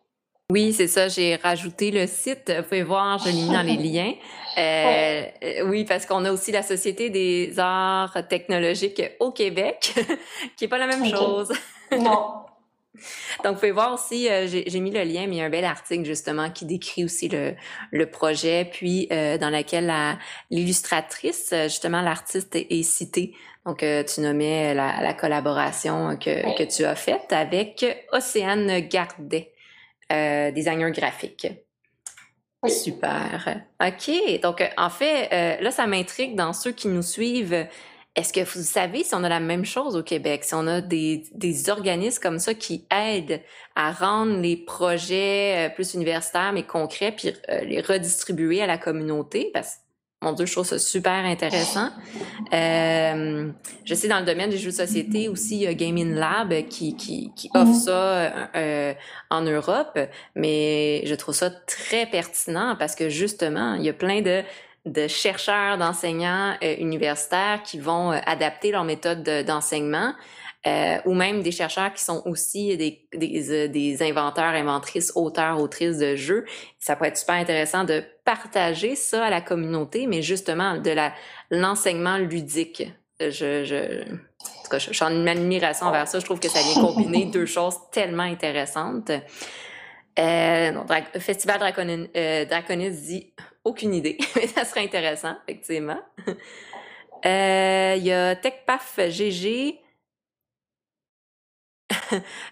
Oui, 0.52 0.74
c'est 0.74 0.86
ça. 0.86 1.08
J'ai 1.08 1.36
rajouté 1.36 1.90
le 1.90 2.06
site. 2.06 2.52
Vous 2.54 2.62
pouvez 2.64 2.82
voir, 2.82 3.16
je 3.16 3.30
l'ai 3.30 3.32
mis 3.32 3.48
dans 3.48 3.62
les 3.62 3.78
liens. 3.78 4.12
Euh, 4.58 5.24
euh, 5.42 5.62
oui, 5.64 5.86
parce 5.86 6.04
qu'on 6.04 6.26
a 6.26 6.30
aussi 6.30 6.52
la 6.52 6.62
Société 6.62 7.08
des 7.08 7.58
arts 7.58 8.18
technologiques 8.28 9.02
au 9.18 9.30
Québec, 9.30 9.94
qui 10.58 10.66
est 10.66 10.68
pas 10.68 10.76
la 10.76 10.86
même 10.86 11.06
chose. 11.06 11.50
Non. 11.98 12.34
Donc, 13.44 13.54
vous 13.54 13.60
pouvez 13.60 13.70
voir 13.70 13.94
aussi, 13.94 14.28
euh, 14.28 14.46
j'ai 14.46 14.80
mis 14.80 14.90
le 14.90 15.04
lien, 15.04 15.26
mais 15.26 15.36
il 15.36 15.38
y 15.38 15.40
a 15.40 15.46
un 15.46 15.50
bel 15.50 15.64
article 15.64 16.04
justement 16.04 16.50
qui 16.50 16.66
décrit 16.66 17.02
aussi 17.02 17.28
le, 17.30 17.54
le 17.90 18.10
projet, 18.10 18.68
puis 18.70 19.06
dans 19.08 19.50
lequel 19.50 19.90
l'illustratrice, 20.50 21.54
justement 21.62 22.02
l'artiste 22.02 22.54
est, 22.56 22.82
cité. 22.82 23.34
Donc, 23.64 23.78
tu 23.78 24.20
nommais 24.20 24.74
la, 24.74 25.00
la 25.00 25.14
collaboration 25.14 26.18
que, 26.18 26.58
que 26.58 26.64
tu 26.64 26.84
as 26.84 26.94
faite 26.94 27.32
avec 27.32 27.86
Océane 28.12 28.80
Gardet. 28.80 29.52
Euh, 30.12 30.50
designer 30.50 30.90
graphique. 30.90 31.46
Super. 32.66 33.62
OK. 33.82 34.40
Donc, 34.40 34.62
en 34.76 34.90
fait, 34.90 35.28
euh, 35.32 35.62
là, 35.62 35.70
ça 35.70 35.86
m'intrigue 35.86 36.36
dans 36.36 36.52
ceux 36.52 36.72
qui 36.72 36.88
nous 36.88 37.02
suivent. 37.02 37.66
Est-ce 38.14 38.32
que 38.32 38.40
vous 38.40 38.62
savez 38.62 39.04
si 39.04 39.14
on 39.14 39.24
a 39.24 39.28
la 39.28 39.40
même 39.40 39.64
chose 39.64 39.96
au 39.96 40.02
Québec, 40.02 40.44
si 40.44 40.54
on 40.54 40.66
a 40.66 40.82
des, 40.82 41.24
des 41.32 41.70
organismes 41.70 42.22
comme 42.22 42.38
ça 42.38 42.52
qui 42.52 42.84
aident 42.94 43.40
à 43.74 43.90
rendre 43.90 44.38
les 44.38 44.56
projets 44.56 45.70
euh, 45.70 45.74
plus 45.74 45.94
universitaires 45.94 46.52
mais 46.52 46.64
concrets, 46.64 47.12
puis 47.12 47.32
les 47.62 47.80
redistribuer 47.80 48.60
à 48.60 48.66
la 48.66 48.76
communauté? 48.76 49.50
Parce 49.54 49.78
mon 50.22 50.32
Dieu, 50.32 50.46
je 50.46 50.52
trouve 50.52 50.66
ça 50.66 50.78
super 50.78 51.24
intéressant. 51.24 51.90
Euh, 52.52 53.50
je 53.84 53.94
sais 53.94 54.08
dans 54.08 54.20
le 54.20 54.24
domaine 54.24 54.50
des 54.50 54.58
jeux 54.58 54.70
de 54.70 54.76
société 54.76 55.28
aussi, 55.28 55.56
il 55.56 55.62
y 55.62 55.66
a 55.66 55.74
Gaming 55.74 56.14
Lab 56.14 56.54
qui, 56.68 56.96
qui, 56.96 57.32
qui 57.34 57.50
offre 57.54 57.66
mhm. 57.66 57.74
ça 57.74 58.48
euh, 58.54 58.94
en 59.30 59.42
Europe, 59.42 59.98
mais 60.34 61.02
je 61.06 61.14
trouve 61.14 61.34
ça 61.34 61.50
très 61.50 62.06
pertinent 62.06 62.76
parce 62.78 62.94
que 62.94 63.08
justement, 63.08 63.74
il 63.74 63.84
y 63.84 63.88
a 63.88 63.92
plein 63.94 64.22
de 64.22 64.42
de 64.84 65.06
chercheurs, 65.06 65.78
d'enseignants 65.78 66.56
euh, 66.62 66.74
universitaires 66.78 67.62
qui 67.62 67.78
vont 67.78 68.12
euh, 68.12 68.18
adapter 68.26 68.72
leur 68.72 68.84
méthode 68.84 69.22
d'enseignement 69.46 70.14
euh, 70.66 70.98
ou 71.06 71.14
même 71.14 71.42
des 71.42 71.50
chercheurs 71.50 71.92
qui 71.92 72.04
sont 72.04 72.22
aussi 72.24 72.76
des, 72.76 73.06
des, 73.12 73.50
euh, 73.50 73.68
des, 73.68 74.02
inventeurs, 74.02 74.54
inventrices, 74.54 75.12
auteurs, 75.16 75.60
autrices 75.60 75.98
de 75.98 76.14
jeux. 76.14 76.44
Ça 76.78 76.94
peut 76.94 77.06
être 77.06 77.16
super 77.16 77.34
intéressant 77.34 77.84
de 77.84 78.04
partager 78.24 78.94
ça 78.94 79.24
à 79.24 79.30
la 79.30 79.40
communauté, 79.40 80.06
mais 80.06 80.22
justement 80.22 80.76
de 80.76 80.94
l'enseignement 81.50 82.16
ludique. 82.16 82.92
Je, 83.20 83.64
je, 83.64 84.04
en 84.74 84.78
je, 84.78 84.92
suis 84.92 85.04
en 85.04 85.26
admiration 85.26 85.86
envers 85.86 86.08
ça. 86.08 86.18
Je 86.18 86.24
trouve 86.24 86.40
que 86.40 86.48
ça 86.48 86.60
vient 86.60 86.82
combiner 86.82 87.26
deux 87.26 87.46
choses 87.46 87.76
tellement 87.90 88.22
intéressantes. 88.22 89.10
Euh, 90.18 90.72
Festival 91.18 91.58
Draconis, 91.58 92.08
euh, 92.16 92.44
Draconis 92.44 92.90
dit 92.90 93.32
aucune 93.64 93.94
idée, 93.94 94.18
mais 94.36 94.46
ça 94.46 94.64
serait 94.64 94.84
intéressant, 94.84 95.34
effectivement. 95.46 96.00
Euh, 97.24 97.94
il 97.96 98.04
y 98.04 98.12
a 98.12 98.34
TechPaf 98.36 98.98
GG 99.08 99.81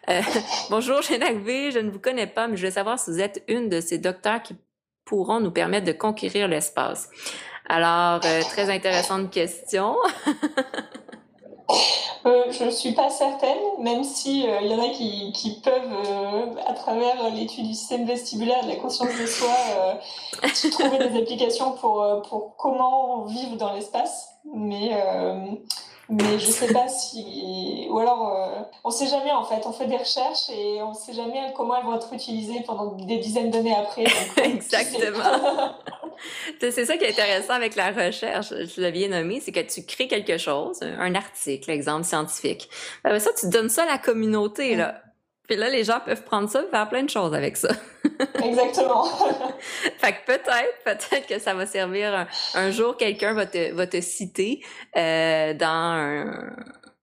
Euh, 0.08 0.22
bonjour, 0.70 1.02
Génac 1.02 1.36
V, 1.36 1.70
je 1.70 1.78
ne 1.78 1.90
vous 1.90 1.98
connais 1.98 2.26
pas, 2.26 2.48
mais 2.48 2.56
je 2.56 2.66
veux 2.66 2.72
savoir 2.72 2.98
si 2.98 3.10
vous 3.10 3.20
êtes 3.20 3.42
une 3.48 3.68
de 3.68 3.80
ces 3.80 3.98
docteurs 3.98 4.42
qui 4.42 4.56
pourront 5.04 5.40
nous 5.40 5.50
permettre 5.50 5.86
de 5.86 5.92
conquérir 5.92 6.48
l'espace. 6.48 7.08
Alors, 7.68 8.20
euh, 8.24 8.42
très 8.42 8.70
intéressante 8.70 9.30
question. 9.30 9.96
Euh, 12.26 12.50
je 12.50 12.64
ne 12.64 12.70
suis 12.70 12.92
pas 12.92 13.08
certaine, 13.08 13.56
même 13.78 14.04
si 14.04 14.40
il 14.40 14.66
y 14.66 14.74
en 14.74 14.82
a 14.82 14.88
qui, 14.90 15.32
qui 15.32 15.60
peuvent, 15.62 16.58
à 16.66 16.74
travers 16.74 17.30
l'étude 17.30 17.66
du 17.66 17.72
système 17.72 18.04
vestibulaire 18.04 18.62
de 18.64 18.68
la 18.68 18.76
conscience 18.76 19.16
de 19.18 19.24
soi, 19.24 19.56
trouver 20.72 20.98
des 20.98 21.16
applications 21.16 21.72
pour, 21.72 22.20
pour 22.28 22.56
comment 22.56 23.24
vivre 23.24 23.56
dans 23.56 23.72
l'espace. 23.72 24.28
Mais 24.52 24.90
mais 26.10 26.38
je 26.38 26.46
sais 26.46 26.72
pas 26.72 26.88
si 26.88 27.86
ou 27.88 27.98
alors 27.98 28.34
euh, 28.34 28.62
on 28.84 28.90
sait 28.90 29.06
jamais 29.06 29.30
en 29.32 29.44
fait. 29.44 29.62
On 29.64 29.72
fait 29.72 29.86
des 29.86 29.96
recherches 29.96 30.50
et 30.50 30.82
on 30.82 30.92
sait 30.92 31.12
jamais 31.12 31.52
comment 31.56 31.76
elles 31.76 31.84
vont 31.84 31.96
être 31.96 32.12
utilisées 32.12 32.62
pendant 32.66 32.92
des 32.96 33.18
dizaines 33.18 33.50
d'années 33.50 33.74
après. 33.74 34.04
Exactement. 34.44 35.18
C'est 36.60 36.84
ça 36.84 36.96
qui 36.96 37.04
est 37.04 37.10
intéressant 37.10 37.54
avec 37.54 37.76
la 37.76 37.92
recherche 37.92 38.48
je 38.50 38.90
bien 38.90 39.08
nommé 39.08 39.40
c'est 39.40 39.52
que 39.52 39.60
tu 39.60 39.86
crées 39.86 40.06
quelque 40.06 40.36
chose 40.36 40.80
un 40.82 41.14
article 41.14 41.70
exemple 41.70 42.04
scientifique. 42.04 42.68
Ben, 43.04 43.18
ça 43.18 43.30
tu 43.38 43.48
donnes 43.48 43.70
ça 43.70 43.84
à 43.84 43.86
la 43.86 43.98
communauté 43.98 44.76
là 44.76 45.00
puis 45.50 45.58
là, 45.58 45.68
les 45.68 45.82
gens 45.82 45.98
peuvent 45.98 46.22
prendre 46.22 46.48
ça 46.48 46.62
et 46.62 46.70
faire 46.70 46.88
plein 46.88 47.02
de 47.02 47.10
choses 47.10 47.34
avec 47.34 47.56
ça. 47.56 47.70
Exactement. 48.44 49.04
fait 49.98 50.12
que 50.12 50.24
peut-être, 50.24 50.84
peut-être 50.84 51.26
que 51.26 51.40
ça 51.40 51.54
va 51.54 51.66
servir 51.66 52.28
un, 52.54 52.70
jour, 52.70 52.96
quelqu'un 52.96 53.32
va 53.32 53.46
te, 53.46 53.72
va 53.72 53.88
te 53.88 54.00
citer 54.00 54.62
euh, 54.96 55.52
dans 55.54 55.66
un, 55.66 56.54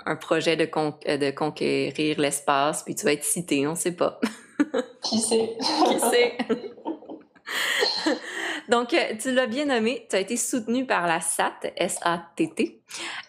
un, 0.05 0.15
projet 0.15 0.55
de, 0.55 0.63
de 0.63 1.31
conquérir 1.31 2.21
l'espace, 2.21 2.83
puis 2.83 2.95
tu 2.95 3.03
vas 3.03 3.11
être 3.11 3.25
cité, 3.25 3.67
on 3.67 3.75
sait 3.75 3.91
pas. 3.91 4.17
Qui 5.03 5.19
sait? 5.19 5.57
Qui 5.89 5.99
sait? 5.99 6.37
Donc, 8.69 8.93
euh, 8.93 9.13
tu 9.19 9.33
l'as 9.33 9.47
bien 9.47 9.65
nommé, 9.65 10.07
tu 10.09 10.15
as 10.15 10.19
été 10.19 10.37
soutenu 10.37 10.85
par 10.85 11.05
la 11.05 11.19
SAT, 11.19 11.73
S-A-T-T, 11.75 12.79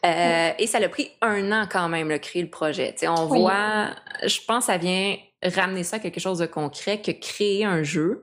euh, 0.05 0.51
et 0.59 0.67
ça 0.67 0.79
a 0.79 0.89
pris 0.89 1.11
un 1.21 1.53
an 1.53 1.67
quand 1.71 1.89
même, 1.89 2.09
de 2.09 2.17
créer 2.17 2.43
le 2.43 2.51
projet. 2.51 2.95
on 3.03 3.27
voit, 3.27 3.91
je 4.25 4.39
pense 4.47 4.67
ça 4.67 4.77
vient 4.77 5.17
ramener 5.43 5.85
ça 5.85 5.97
à 5.97 5.99
quelque 5.99 6.21
chose 6.21 6.39
de 6.39 6.47
concret, 6.47 7.01
que 7.01 7.11
créer 7.11 7.65
un 7.65 7.83
jeu, 7.83 8.23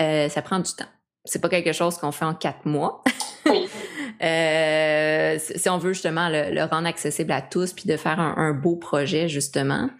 euh, 0.00 0.28
ça 0.28 0.42
prend 0.42 0.58
du 0.58 0.72
temps. 0.72 0.88
C'est 1.24 1.40
pas 1.40 1.48
quelque 1.48 1.72
chose 1.72 1.98
qu'on 1.98 2.12
fait 2.12 2.24
en 2.24 2.34
quatre 2.34 2.66
mois. 2.66 3.02
Oui. 3.46 3.68
euh, 4.22 5.38
si 5.38 5.68
on 5.68 5.78
veut 5.78 5.92
justement 5.92 6.28
le, 6.28 6.64
rendre 6.64 6.86
accessible 6.86 7.32
à 7.32 7.42
tous, 7.42 7.72
puis 7.72 7.84
de 7.86 7.96
faire 7.96 8.20
un, 8.20 8.34
un 8.36 8.52
beau 8.52 8.76
projet, 8.76 9.28
justement. 9.28 9.90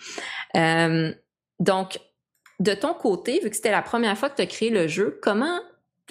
Donc, 1.58 1.98
de 2.60 2.74
ton 2.74 2.94
côté, 2.94 3.40
vu 3.42 3.50
que 3.50 3.56
c'était 3.56 3.70
la 3.70 3.82
première 3.82 4.16
fois 4.16 4.30
que 4.30 4.36
tu 4.36 4.42
as 4.42 4.46
créé 4.46 4.70
le 4.70 4.88
jeu, 4.88 5.18
comment 5.22 5.58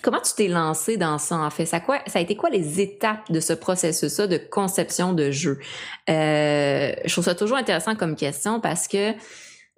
Comment 0.06 0.22
tu 0.22 0.36
t'es 0.36 0.48
lancé 0.48 0.98
dans 0.98 1.18
ça, 1.18 1.36
en 1.36 1.50
fait? 1.50 1.66
Ça, 1.66 1.82
a 2.14 2.20
été 2.20 2.36
quoi 2.36 2.52
les 2.52 2.80
étapes 2.80 3.32
de 3.32 3.40
ce 3.40 3.54
processus-là 3.54 4.28
de 4.28 4.38
conception 4.38 5.14
de 5.14 5.32
jeu? 5.32 5.58
Euh, 6.12 6.94
je 7.04 7.12
trouve 7.12 7.24
ça 7.24 7.34
toujours 7.34 7.58
intéressant 7.58 7.96
comme 7.96 8.16
question 8.16 8.60
parce 8.60 8.88
que 8.88 9.14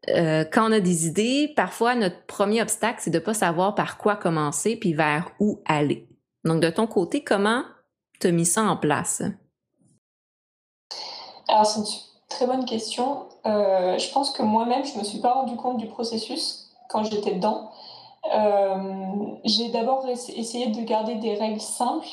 euh, 0.10 0.44
quand 0.52 0.68
on 0.68 0.74
a 0.74 0.82
des 0.82 1.08
idées, 1.08 1.54
parfois 1.56 1.96
notre 1.96 2.26
premier 2.26 2.62
obstacle, 2.62 2.98
c'est 3.02 3.10
de 3.10 3.20
pas 3.20 3.34
savoir 3.34 3.74
par 3.74 3.98
quoi 3.98 4.18
commencer 4.18 4.76
puis 4.76 4.94
vers 4.94 5.32
où 5.40 5.62
aller. 5.66 6.10
Donc, 6.44 6.62
de 6.62 6.70
ton 6.72 6.88
côté, 6.88 7.24
comment 7.24 7.64
tu 8.20 8.28
as 8.28 8.32
mis 8.32 8.46
ça 8.46 8.64
en 8.64 8.76
place? 8.76 9.24
Alors, 11.48 11.66
c'est 11.66 11.80
une 11.80 11.86
très 12.28 12.48
bonne 12.48 12.66
question. 12.66 13.30
Euh, 13.46 13.98
je 13.98 14.12
pense 14.12 14.32
que 14.32 14.44
moi-même, 14.44 14.84
je 14.84 15.00
me 15.00 15.06
suis 15.06 15.20
pas 15.20 15.32
rendu 15.32 15.56
compte 15.56 15.78
du 15.78 15.88
processus 15.88 16.68
quand 16.90 17.06
j'étais 17.06 17.36
dedans. 17.36 17.72
Euh, 18.34 19.36
j'ai 19.46 19.70
d'abord 19.70 20.06
essayé 20.08 20.68
de 20.68 20.82
garder 20.82 21.16
des 21.16 21.36
règles 21.36 21.62
simples, 21.62 22.08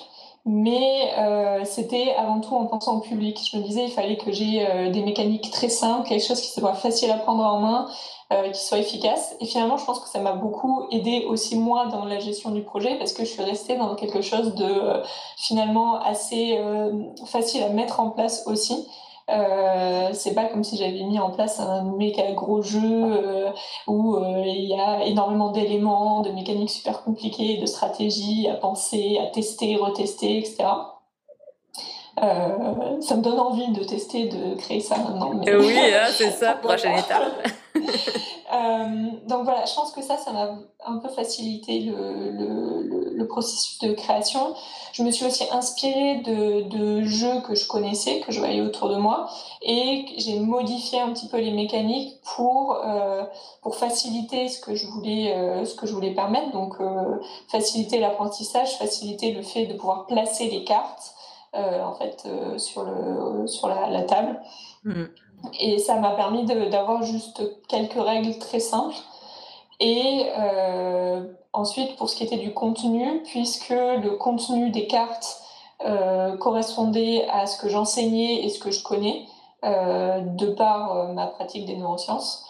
mais 0.46 1.12
euh, 1.18 1.64
c'était 1.64 2.14
avant 2.18 2.40
tout 2.40 2.54
en 2.54 2.66
pensant 2.66 2.96
au 2.96 3.00
public. 3.00 3.40
Je 3.50 3.58
me 3.58 3.62
disais 3.62 3.84
il 3.84 3.90
fallait 3.90 4.16
que 4.16 4.30
j'ai 4.30 4.66
euh, 4.66 4.90
des 4.90 5.02
mécaniques 5.02 5.50
très 5.50 5.68
simples, 5.68 6.08
quelque 6.08 6.26
chose 6.26 6.40
qui 6.40 6.48
soit 6.48 6.74
facile 6.74 7.10
à 7.10 7.16
prendre 7.16 7.44
en 7.44 7.58
main, 7.58 7.86
qui 8.52 8.60
soit 8.60 8.78
efficace. 8.78 9.36
Et 9.40 9.46
finalement, 9.46 9.76
je 9.76 9.84
pense 9.84 10.00
que 10.00 10.08
ça 10.08 10.18
m'a 10.18 10.32
beaucoup 10.32 10.86
aidé 10.90 11.24
aussi 11.28 11.56
moi 11.56 11.86
dans 11.86 12.04
la 12.04 12.18
gestion 12.18 12.50
du 12.50 12.62
projet 12.62 12.96
parce 12.98 13.12
que 13.12 13.24
je 13.24 13.30
suis 13.30 13.44
restée 13.44 13.76
dans 13.76 13.94
quelque 13.94 14.22
chose 14.22 14.56
de 14.56 15.02
finalement 15.36 16.00
assez 16.00 16.58
facile 17.26 17.62
à 17.62 17.68
mettre 17.68 18.00
en 18.00 18.10
place 18.10 18.42
aussi. 18.46 18.88
Euh, 19.31 20.11
c'est 20.12 20.35
pas 20.35 20.45
comme 20.47 20.64
si 20.64 20.77
j'avais 20.77 21.03
mis 21.03 21.18
en 21.18 21.31
place 21.31 21.59
un 21.59 21.83
méga 21.97 22.33
gros 22.33 22.61
jeu 22.61 22.81
euh, 22.83 23.51
où 23.87 24.16
euh, 24.16 24.43
il 24.45 24.66
y 24.66 24.75
a 24.75 25.05
énormément 25.07 25.51
d'éléments, 25.51 26.20
de 26.20 26.31
mécaniques 26.31 26.70
super 26.70 27.03
compliquées, 27.03 27.57
de 27.57 27.66
stratégies 27.66 28.49
à 28.49 28.55
penser, 28.57 29.18
à 29.18 29.27
tester, 29.29 29.77
retester, 29.77 30.39
etc. 30.39 30.64
ça 32.16 33.16
me 33.16 33.22
donne 33.22 33.40
envie 33.40 33.68
de 33.72 33.84
tester, 33.84 34.28
de 34.28 34.54
créer 34.56 34.80
ça 34.80 34.96
maintenant. 34.96 35.40
Oui, 35.46 35.76
hein, 35.78 36.06
c'est 36.10 36.30
ça, 36.30 36.54
prochaine 36.54 36.98
étape. 36.98 37.48
donc 39.26 39.44
voilà, 39.44 39.64
je 39.64 39.74
pense 39.74 39.92
que 39.92 40.02
ça, 40.02 40.16
ça 40.16 40.32
m'a 40.32 40.56
un 40.86 40.98
peu 40.98 41.08
facilité 41.08 41.80
le, 41.80 42.30
le, 42.30 43.14
le, 43.14 43.26
processus 43.26 43.78
de 43.80 43.92
création. 43.92 44.54
Je 44.92 45.02
me 45.02 45.10
suis 45.10 45.24
aussi 45.24 45.44
inspirée 45.50 46.16
de, 46.24 46.62
de, 46.62 47.04
jeux 47.04 47.40
que 47.46 47.54
je 47.54 47.66
connaissais, 47.66 48.20
que 48.20 48.32
je 48.32 48.38
voyais 48.38 48.60
autour 48.60 48.88
de 48.90 48.96
moi, 48.96 49.28
et 49.62 50.06
j'ai 50.18 50.38
modifié 50.38 51.00
un 51.00 51.12
petit 51.12 51.26
peu 51.28 51.38
les 51.38 51.50
mécaniques 51.50 52.20
pour 52.36 52.78
euh, 52.84 53.24
pour 53.62 53.76
faciliter 53.76 54.48
ce 54.48 54.60
que 54.60 54.74
je 54.74 54.86
voulais 54.86 55.34
euh, 55.34 55.64
ce 55.64 55.74
que 55.74 55.86
je 55.86 55.92
voulais 55.92 56.14
permettre. 56.14 56.52
Donc 56.52 56.74
euh, 56.80 57.18
faciliter 57.48 57.98
l'apprentissage, 57.98 58.76
faciliter 58.78 59.32
le 59.32 59.42
fait 59.42 59.66
de 59.66 59.74
pouvoir 59.74 60.06
placer 60.06 60.48
les 60.48 60.64
cartes 60.64 61.13
en 61.55 61.94
fait 61.94 62.26
sur 62.59 62.84
le 62.84 63.46
sur 63.46 63.68
la, 63.68 63.88
la 63.88 64.02
table. 64.02 64.40
Mmh. 64.84 65.05
Et 65.61 65.78
ça 65.78 65.96
m'a 65.96 66.12
permis 66.12 66.44
d'avoir 66.44 67.02
juste 67.02 67.42
quelques 67.68 68.00
règles 68.00 68.38
très 68.38 68.61
simples. 68.61 68.96
Et 69.80 70.26
euh, 70.38 71.24
ensuite, 71.52 71.96
pour 71.96 72.09
ce 72.09 72.16
qui 72.16 72.24
était 72.24 72.38
du 72.38 72.52
contenu, 72.52 73.22
puisque 73.24 73.70
le 73.70 74.16
contenu 74.16 74.70
des 74.70 74.86
cartes 74.86 75.40
euh, 75.84 76.36
correspondait 76.36 77.26
à 77.28 77.46
ce 77.46 77.59
que 77.59 77.68
j'enseignais 77.68 78.44
et 78.44 78.48
ce 78.48 78.59
que 78.59 78.70
je 78.70 78.82
connais, 78.82 79.26
euh, 79.64 80.20
de 80.20 80.46
par 80.46 81.12
ma 81.14 81.26
pratique 81.26 81.66
des 81.66 81.76
neurosciences, 81.76 82.46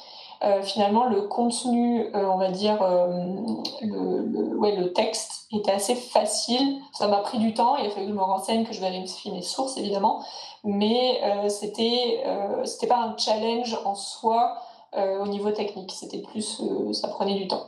finalement, 0.62 1.06
le 1.06 1.22
contenu, 1.22 2.06
on 2.14 2.36
va 2.36 2.50
dire, 2.50 2.78
le, 3.80 4.56
ouais, 4.56 4.76
le 4.76 4.92
texte 4.92 5.46
était 5.52 5.72
assez 5.72 5.94
facile. 5.94 6.80
Ça 6.92 7.08
m'a 7.08 7.18
pris 7.18 7.38
du 7.38 7.54
temps, 7.54 7.76
il 7.76 7.86
a 7.86 7.90
fallu 7.90 8.06
que 8.06 8.12
je 8.12 8.16
me 8.16 8.22
renseigne, 8.22 8.64
que 8.64 8.72
je 8.72 8.80
vérifie 8.80 9.30
mes 9.30 9.42
sources, 9.42 9.76
évidemment 9.76 10.22
mais 10.64 11.20
euh, 11.22 11.48
c'était 11.48 12.22
euh, 12.26 12.64
c'était 12.64 12.86
pas 12.86 12.98
un 12.98 13.16
challenge 13.16 13.76
en 13.84 13.94
soi 13.94 14.56
euh, 14.96 15.22
au 15.22 15.26
niveau 15.26 15.50
technique, 15.50 15.92
c'était 15.92 16.18
plus 16.18 16.60
euh, 16.60 16.92
ça 16.92 17.08
prenait 17.08 17.34
du 17.34 17.46
temps. 17.46 17.66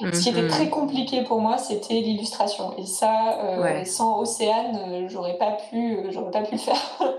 Ce 0.00 0.22
qui 0.22 0.28
était 0.28 0.42
mhm. 0.42 0.48
très 0.48 0.68
compliqué 0.68 1.22
pour 1.22 1.40
moi, 1.40 1.56
c'était 1.56 2.00
l'illustration. 2.00 2.76
Et 2.76 2.84
ça, 2.84 3.38
sans 3.86 4.20
Océane, 4.20 5.08
j'aurais 5.08 5.38
pas 5.38 5.52
pu, 5.52 6.06
j'aurais 6.10 6.30
pas 6.30 6.42
pu 6.42 6.52
le 6.52 6.60
faire. 6.60 6.76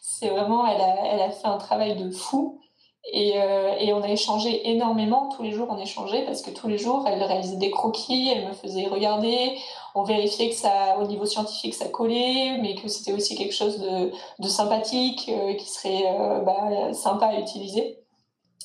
c'est 0.00 0.28
vraiment, 0.28 0.66
elle 0.66 0.80
a, 0.80 0.96
elle 1.12 1.20
a 1.20 1.30
fait 1.30 1.46
un 1.46 1.58
travail 1.58 1.94
de 1.94 2.10
fou. 2.10 2.61
Et, 3.10 3.34
et, 3.80 3.92
on 3.92 4.00
a 4.02 4.08
échangé 4.08 4.70
énormément. 4.70 5.28
Tous 5.36 5.42
les 5.42 5.50
jours, 5.50 5.66
on 5.70 5.78
échangeait 5.78 6.24
parce 6.24 6.40
que 6.40 6.50
tous 6.50 6.68
les 6.68 6.78
jours, 6.78 7.04
elle 7.08 7.22
réalisait 7.22 7.56
des 7.56 7.70
croquis, 7.70 8.30
elle 8.32 8.46
me 8.46 8.52
faisait 8.52 8.86
regarder 8.86 9.56
on 9.94 10.02
vérifiait 10.04 10.48
que 10.48 10.54
ça, 10.54 10.96
au 11.00 11.06
niveau 11.06 11.26
scientifique, 11.26 11.74
ça 11.74 11.88
collait, 11.88 12.58
mais 12.60 12.74
que 12.74 12.88
c'était 12.88 13.12
aussi 13.12 13.36
quelque 13.36 13.54
chose 13.54 13.78
de, 13.78 14.10
de 14.38 14.48
sympathique, 14.48 15.28
euh, 15.28 15.54
qui 15.54 15.68
serait 15.68 16.04
euh, 16.06 16.40
bah, 16.40 16.92
sympa 16.94 17.26
à 17.26 17.38
utiliser. 17.38 17.98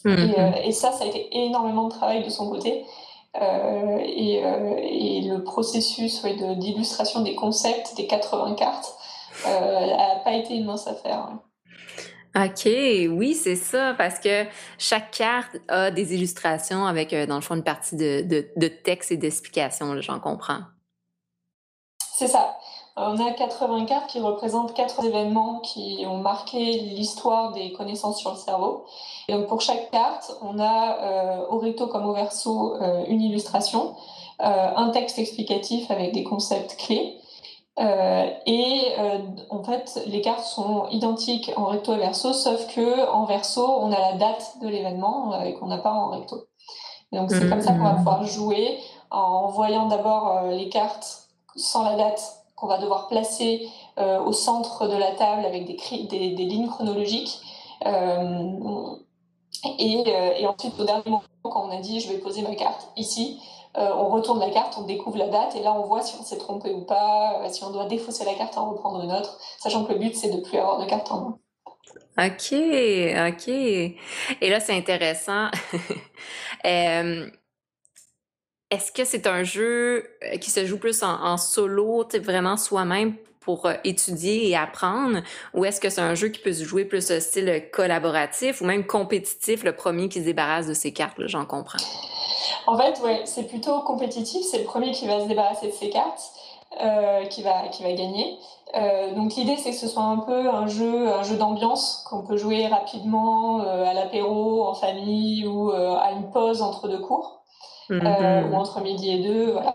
Mhm. 0.06 0.34
Euh, 0.38 0.52
et, 0.64 0.72
ça, 0.72 0.92
ça 0.92 1.04
a 1.04 1.08
été 1.08 1.28
énormément 1.46 1.86
de 1.86 1.90
travail 1.90 2.24
de 2.24 2.30
son 2.30 2.50
côté. 2.50 2.86
Et, 3.40 4.38
et, 4.38 5.22
le 5.22 5.44
processus 5.44 6.26
d'illustration 6.26 7.22
des 7.22 7.36
concepts, 7.36 7.96
des 7.96 8.08
80 8.08 8.56
cartes, 8.56 8.96
n'a 9.46 10.16
pas 10.24 10.34
été 10.34 10.56
une 10.56 10.66
mince 10.66 10.88
affaire. 10.88 11.30
OK, 12.36 12.66
oui, 12.66 13.34
c'est 13.34 13.56
ça, 13.56 13.96
parce 13.98 14.20
que 14.20 14.46
chaque 14.78 15.12
carte 15.12 15.58
a 15.68 15.92
des 15.92 16.14
illustrations 16.14 16.86
avec, 16.86 17.16
dans 17.28 17.36
le 17.36 17.42
fond, 17.42 17.56
une 17.56 17.64
partie 17.64 17.96
de, 17.96 18.22
de, 18.22 18.48
de 18.56 18.68
texte 18.68 19.12
et 19.12 19.18
d'explication, 19.18 20.00
j'en 20.02 20.20
comprends. 20.20 20.62
C'est 22.18 22.28
ça. 22.28 22.58
On 23.00 23.24
a 23.24 23.32
80 23.32 23.86
cartes 23.86 24.10
qui 24.10 24.20
représentent 24.20 24.74
quatre 24.74 25.06
événements 25.06 25.60
qui 25.60 26.04
ont 26.08 26.18
marqué 26.18 26.80
l'histoire 26.80 27.52
des 27.52 27.72
connaissances 27.72 28.20
sur 28.20 28.32
le 28.32 28.38
cerveau. 28.38 28.86
Et 29.28 29.34
donc 29.34 29.46
pour 29.46 29.62
chaque 29.62 29.92
carte, 29.92 30.36
on 30.42 30.58
a 30.58 30.98
euh, 30.98 31.46
au 31.52 31.60
recto 31.60 31.86
comme 31.86 32.08
au 32.08 32.14
verso 32.14 32.76
euh, 32.82 33.06
une 33.08 33.22
illustration, 33.22 33.96
euh, 34.42 34.70
un 34.76 34.90
texte 34.90 35.20
explicatif 35.20 35.92
avec 35.92 36.12
des 36.12 36.24
concepts 36.24 36.76
clés. 36.78 37.20
Et 37.80 38.96
en 39.50 39.64
fait, 39.64 40.02
les 40.08 40.22
cartes 40.22 40.46
sont 40.46 40.88
identiques 40.90 41.52
en 41.56 41.66
recto 41.66 41.94
et 41.94 41.98
verso, 41.98 42.34
sauf 42.34 42.68
que 42.74 43.10
en 43.12 43.26
verso, 43.26 43.64
on 43.64 43.92
a 43.92 44.00
la 44.00 44.14
date 44.14 44.58
de 44.62 44.68
l'événement 44.68 45.40
qu'on 45.60 45.68
n'a 45.68 45.78
pas 45.78 45.92
en 45.92 46.10
recto. 46.10 46.46
donc 47.12 47.30
c'est 47.32 47.48
comme 47.48 47.62
ça 47.62 47.74
qu'on 47.74 47.84
va 47.84 47.94
mmh. 47.94 47.98
pouvoir 47.98 48.24
jouer 48.24 48.80
en 49.12 49.48
voyant 49.50 49.88
d'abord 49.88 50.42
les 50.50 50.70
cartes 50.70 51.28
sans 51.56 51.84
la 51.84 51.96
date 51.96 52.38
qu'on 52.58 52.68
va 52.68 52.80
devoir 52.80 53.08
placer 53.08 53.70
euh, 54.00 54.20
au 54.20 54.34
centre 54.34 54.88
de 54.88 54.96
la 54.96 55.12
table 55.12 55.46
avec 55.46 55.66
des, 55.66 56.04
des, 56.04 56.32
des 56.32 56.44
lignes 56.44 56.68
chronologiques. 56.68 57.40
Euh, 57.86 58.96
et, 59.80 60.04
euh, 60.08 60.34
et, 60.38 60.48
ensuite, 60.48 60.74
au 60.80 60.84
dernier 60.84 61.04
moment, 61.06 61.24
quand 61.44 61.68
on 61.68 61.72
a 61.72 61.80
dit 61.80 62.00
je 62.00 62.10
vais 62.10 62.18
poser 62.18 62.42
ma 62.42 62.56
carte 62.56 62.90
ici, 62.98 63.40
on 63.78 64.10
retourne 64.10 64.40
la 64.40 64.50
carte, 64.50 64.76
on 64.78 64.84
découvre 64.84 65.18
la 65.18 65.28
date 65.28 65.56
et 65.56 65.62
là 65.62 65.72
on 65.74 65.84
voit 65.84 66.02
si 66.02 66.16
on 66.20 66.24
s'est 66.24 66.38
trompé 66.38 66.72
ou 66.72 66.82
pas, 66.82 67.42
si 67.50 67.64
on 67.64 67.70
doit 67.70 67.86
défausser 67.86 68.26
la 68.26 68.34
carte 68.34 68.58
en 68.58 68.72
reprendre 68.72 69.04
une 69.04 69.12
autre, 69.12 69.38
sachant 69.60 69.86
que 69.86 69.94
le 69.94 70.00
but 70.00 70.16
c'est 70.16 70.32
de 70.32 70.42
plus 70.42 70.58
avoir 70.58 70.80
de 70.80 70.86
cartes 70.86 71.12
en 71.12 71.22
main. 71.22 71.40
Ok, 72.18 72.54
ok. 72.54 73.48
Et 73.48 74.50
là 74.50 74.60
c'est 74.60 74.76
intéressant. 74.76 75.50
euh, 76.66 77.30
est-ce 78.70 78.92
que 78.92 79.06
c'est 79.06 79.28
un 79.28 79.44
jeu 79.44 80.10
euh, 80.24 80.38
qui 80.38 80.52
se 80.52 80.66
joue 80.66 80.78
plus 80.78 81.04
en, 81.04 81.38
solo, 81.38 82.06
vraiment 82.22 82.58
soi-même 82.58 83.16
pour 83.48 83.66
euh, 83.66 83.76
étudier 83.86 84.50
et 84.50 84.58
apprendre, 84.58 85.20
ou 85.54 85.64
est-ce 85.64 85.80
que 85.80 85.90
c'est 85.90 86.02
un 86.02 86.16
jeu 86.16 86.28
qui 86.28 86.42
peut 86.42 86.52
se 86.52 86.66
jouer 86.66 86.84
plus 86.84 87.10
au 87.12 87.20
style 87.22 87.64
collaboratif 87.72 88.60
ou 88.60 88.66
même 88.66 88.86
compétitif, 88.86 89.64
le 89.64 89.72
premier 89.74 90.10
qui 90.10 90.20
se 90.20 90.26
débarrasse 90.26 90.68
de 90.68 90.74
ses 90.74 90.92
cartes, 90.92 91.16
j'en 91.28 91.46
comprends? 91.46 91.80
En 92.68 92.78
fait, 92.78 93.00
ouais, 93.02 93.22
c'est 93.24 93.48
plutôt 93.48 93.80
compétitif, 93.80 94.46
c'est 94.52 94.58
le 94.58 94.66
premier 94.66 94.92
qui 94.92 95.08
va 95.08 95.22
se 95.22 95.28
débarrasser 95.30 95.68
de 95.68 95.72
ses 95.72 95.90
cartes. 95.90 96.22
Euh, 96.84 97.26
qui 97.28 97.42
va 97.44 97.70
qui 97.70 97.82
va 97.82 97.94
gagner. 97.94 98.38
Euh, 98.76 99.16
donc 99.16 99.36
l'idée 99.36 99.56
c'est 99.56 99.72
que 99.72 99.78
ce 99.78 99.88
soit 99.88 100.04
un 100.04 100.18
peu 100.18 100.50
un 100.50 100.68
jeu 100.68 101.08
un 101.08 101.24
jeu 101.24 101.38
d'ambiance 101.38 102.06
qu'on 102.08 102.24
peut 102.24 102.36
jouer 102.36 102.68
rapidement 102.68 103.62
euh, 103.62 103.86
à 103.86 103.94
l'apéro 103.94 104.68
en 104.68 104.74
famille 104.74 105.48
ou 105.48 105.72
à 105.72 106.12
une 106.12 106.30
pause 106.30 106.62
entre 106.62 106.90
deux 106.90 107.00
cours. 107.00 107.42
Mhm. 107.90 108.52
ou 108.52 108.56
entre 108.58 108.82
midi 108.82 109.10
et 109.10 109.24
deux, 109.24 109.52
voilà. 109.54 109.72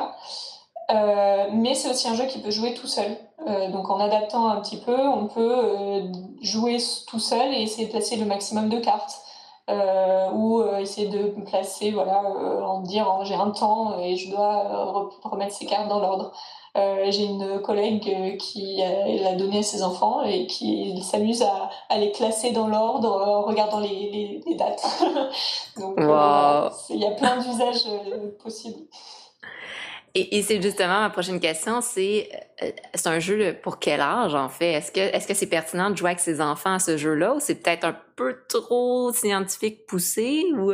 Euh, 0.93 1.47
mais 1.53 1.75
c'est 1.75 1.91
aussi 1.91 2.09
un 2.09 2.15
jeu 2.15 2.27
qui 2.27 2.39
peut 2.39 2.51
jouer 2.51 2.75
tout 2.75 2.87
seul. 2.87 3.17
Euh, 3.49 3.71
donc 3.71 3.91
en 3.91 3.99
adaptant 3.99 4.49
un 4.49 4.61
petit 4.61 4.77
peu, 4.77 4.97
on 4.99 5.27
peut 5.27 6.03
jouer 6.43 6.79
tout 7.09 7.19
seul 7.19 7.55
et 7.55 7.63
essayer 7.63 7.87
de 7.87 7.93
placer 7.93 8.17
le 8.17 8.27
maximum 8.27 8.69
de 8.69 8.79
cartes. 8.79 9.21
ou 10.35 10.63
essayer 10.79 11.09
de 11.09 11.35
placer, 11.47 11.93
voilà, 11.93 12.21
en 12.67 12.81
dire 12.81 13.07
j'ai 13.25 13.35
un 13.35 13.51
temps 13.51 13.99
et 13.99 14.17
je 14.17 14.31
dois 14.31 15.13
remettre 15.25 15.55
ces 15.55 15.67
cartes 15.67 15.89
dans 15.89 16.01
l'ordre. 16.01 16.33
Euh, 16.75 17.11
j'ai 17.11 17.25
une 17.25 17.61
collègue 17.61 18.09
euh, 18.09 18.37
qui 18.39 18.79
l'a 18.79 19.35
donné 19.35 19.59
à 19.59 19.63
ses 19.63 19.83
enfants 19.83 20.23
et 20.23 20.47
qui 20.47 21.03
s'amuse 21.03 21.43
à, 21.43 21.69
à, 21.91 21.99
les 21.99 22.13
classer 22.13 22.53
dans 22.53 22.67
l'ordre 22.67 23.11
en 23.11 23.43
regardant 23.43 23.79
les, 23.79 23.89
les, 23.89 24.41
les 24.47 24.55
dates. 24.55 24.83
Donc 25.79 25.99
euh, 26.01 26.71
il 26.89 26.97
y 26.97 27.05
a 27.05 27.11
plein 27.11 27.37
d'usages 27.37 27.85
possibles. 28.43 28.87
Et, 30.15 30.37
et 30.37 30.43
c'est 30.43 30.61
justement 30.61 31.01
ma 31.01 31.11
prochaine 31.11 31.41
question, 31.41 31.81
c'est 31.81 32.31
c'est 32.95 33.07
un 33.09 33.19
jeu 33.19 33.57
pour 33.63 33.79
quel 33.79 34.01
âge 34.01 34.35
en 34.35 34.49
fait? 34.49 34.73
Est-ce 34.73 34.93
que 34.93 35.01
est-ce 35.01 35.27
que 35.27 35.35
c'est 35.35 35.47
pertinent 35.47 35.91
de 35.91 35.97
jouer 35.97 36.11
avec 36.11 36.21
ses 36.21 36.41
enfants 36.41 36.75
à 36.75 36.79
ce 36.79 36.97
jeu-là 36.97 37.35
ou 37.35 37.41
c'est 37.41 37.55
peut-être 37.55 37.85
un 37.85 37.97
peu 38.17 38.37
trop 38.49 39.13
scientifique 39.13 39.87
poussé 39.87 40.45
ou 40.55 40.73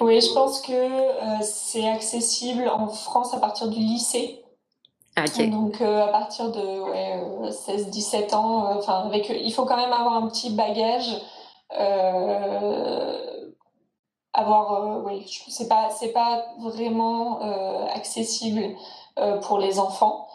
oui, 0.00 0.20
je 0.20 0.32
pense 0.32 0.60
que 0.60 0.72
euh, 0.72 1.42
c'est 1.42 1.88
accessible 1.88 2.68
en 2.68 2.88
France 2.88 3.34
à 3.34 3.38
partir 3.38 3.68
du 3.68 3.78
lycée. 3.78 4.40
Donc 5.38 5.80
euh, 5.80 6.02
à 6.02 6.08
partir 6.08 6.50
de 6.50 6.60
ouais, 6.60 7.50
16-17 7.50 8.32
euh, 8.32 8.36
ans, 8.36 8.76
enfin 8.76 9.04
avec, 9.06 9.30
il 9.30 9.52
faut 9.52 9.64
quand 9.64 9.76
même 9.76 9.92
avoir 9.92 10.16
un 10.16 10.26
petit 10.28 10.50
bagage. 10.50 11.20
Avoir, 14.34 15.04
oui, 15.06 15.24
c'est 15.48 15.68
pas, 15.68 15.88
c'est 15.90 16.12
pas 16.12 16.44
vraiment 16.58 17.40
accessible 17.94 18.76
pour 19.42 19.58
les 19.58 19.78
enfants. 19.78 20.26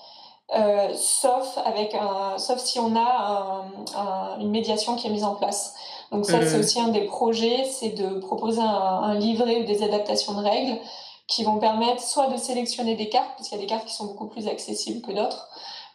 sauf 0.95 1.57
avec 1.65 1.93
un, 1.95 2.37
sauf 2.37 2.59
si 2.59 2.79
on 2.79 2.95
a 2.95 3.63
un, 3.95 4.39
une 4.39 4.49
médiation 4.49 4.95
qui 4.95 5.07
est 5.07 5.11
mise 5.11 5.25
en 5.25 5.35
place. 5.35 5.75
Donc 6.11 6.25
ça, 6.25 6.45
c'est 6.45 6.57
aussi 6.57 6.79
un 6.79 6.87
des 6.87 7.05
projets, 7.05 7.65
c'est 7.65 7.89
de 7.89 8.19
proposer 8.19 8.61
un, 8.61 9.13
livret 9.15 9.61
ou 9.61 9.65
des 9.65 9.83
adaptations 9.83 10.33
de 10.33 10.43
règles 10.43 10.79
qui 11.27 11.43
vont 11.43 11.59
permettre 11.59 12.01
soit 12.01 12.27
de 12.27 12.37
sélectionner 12.37 12.95
des 12.95 13.09
cartes, 13.09 13.29
parce 13.37 13.49
qu'il 13.49 13.57
y 13.57 13.61
a 13.61 13.63
des 13.63 13.69
cartes 13.69 13.85
qui 13.85 13.93
sont 13.93 14.05
beaucoup 14.05 14.25
plus 14.25 14.47
accessibles 14.47 15.05
que 15.05 15.11
d'autres, 15.11 15.47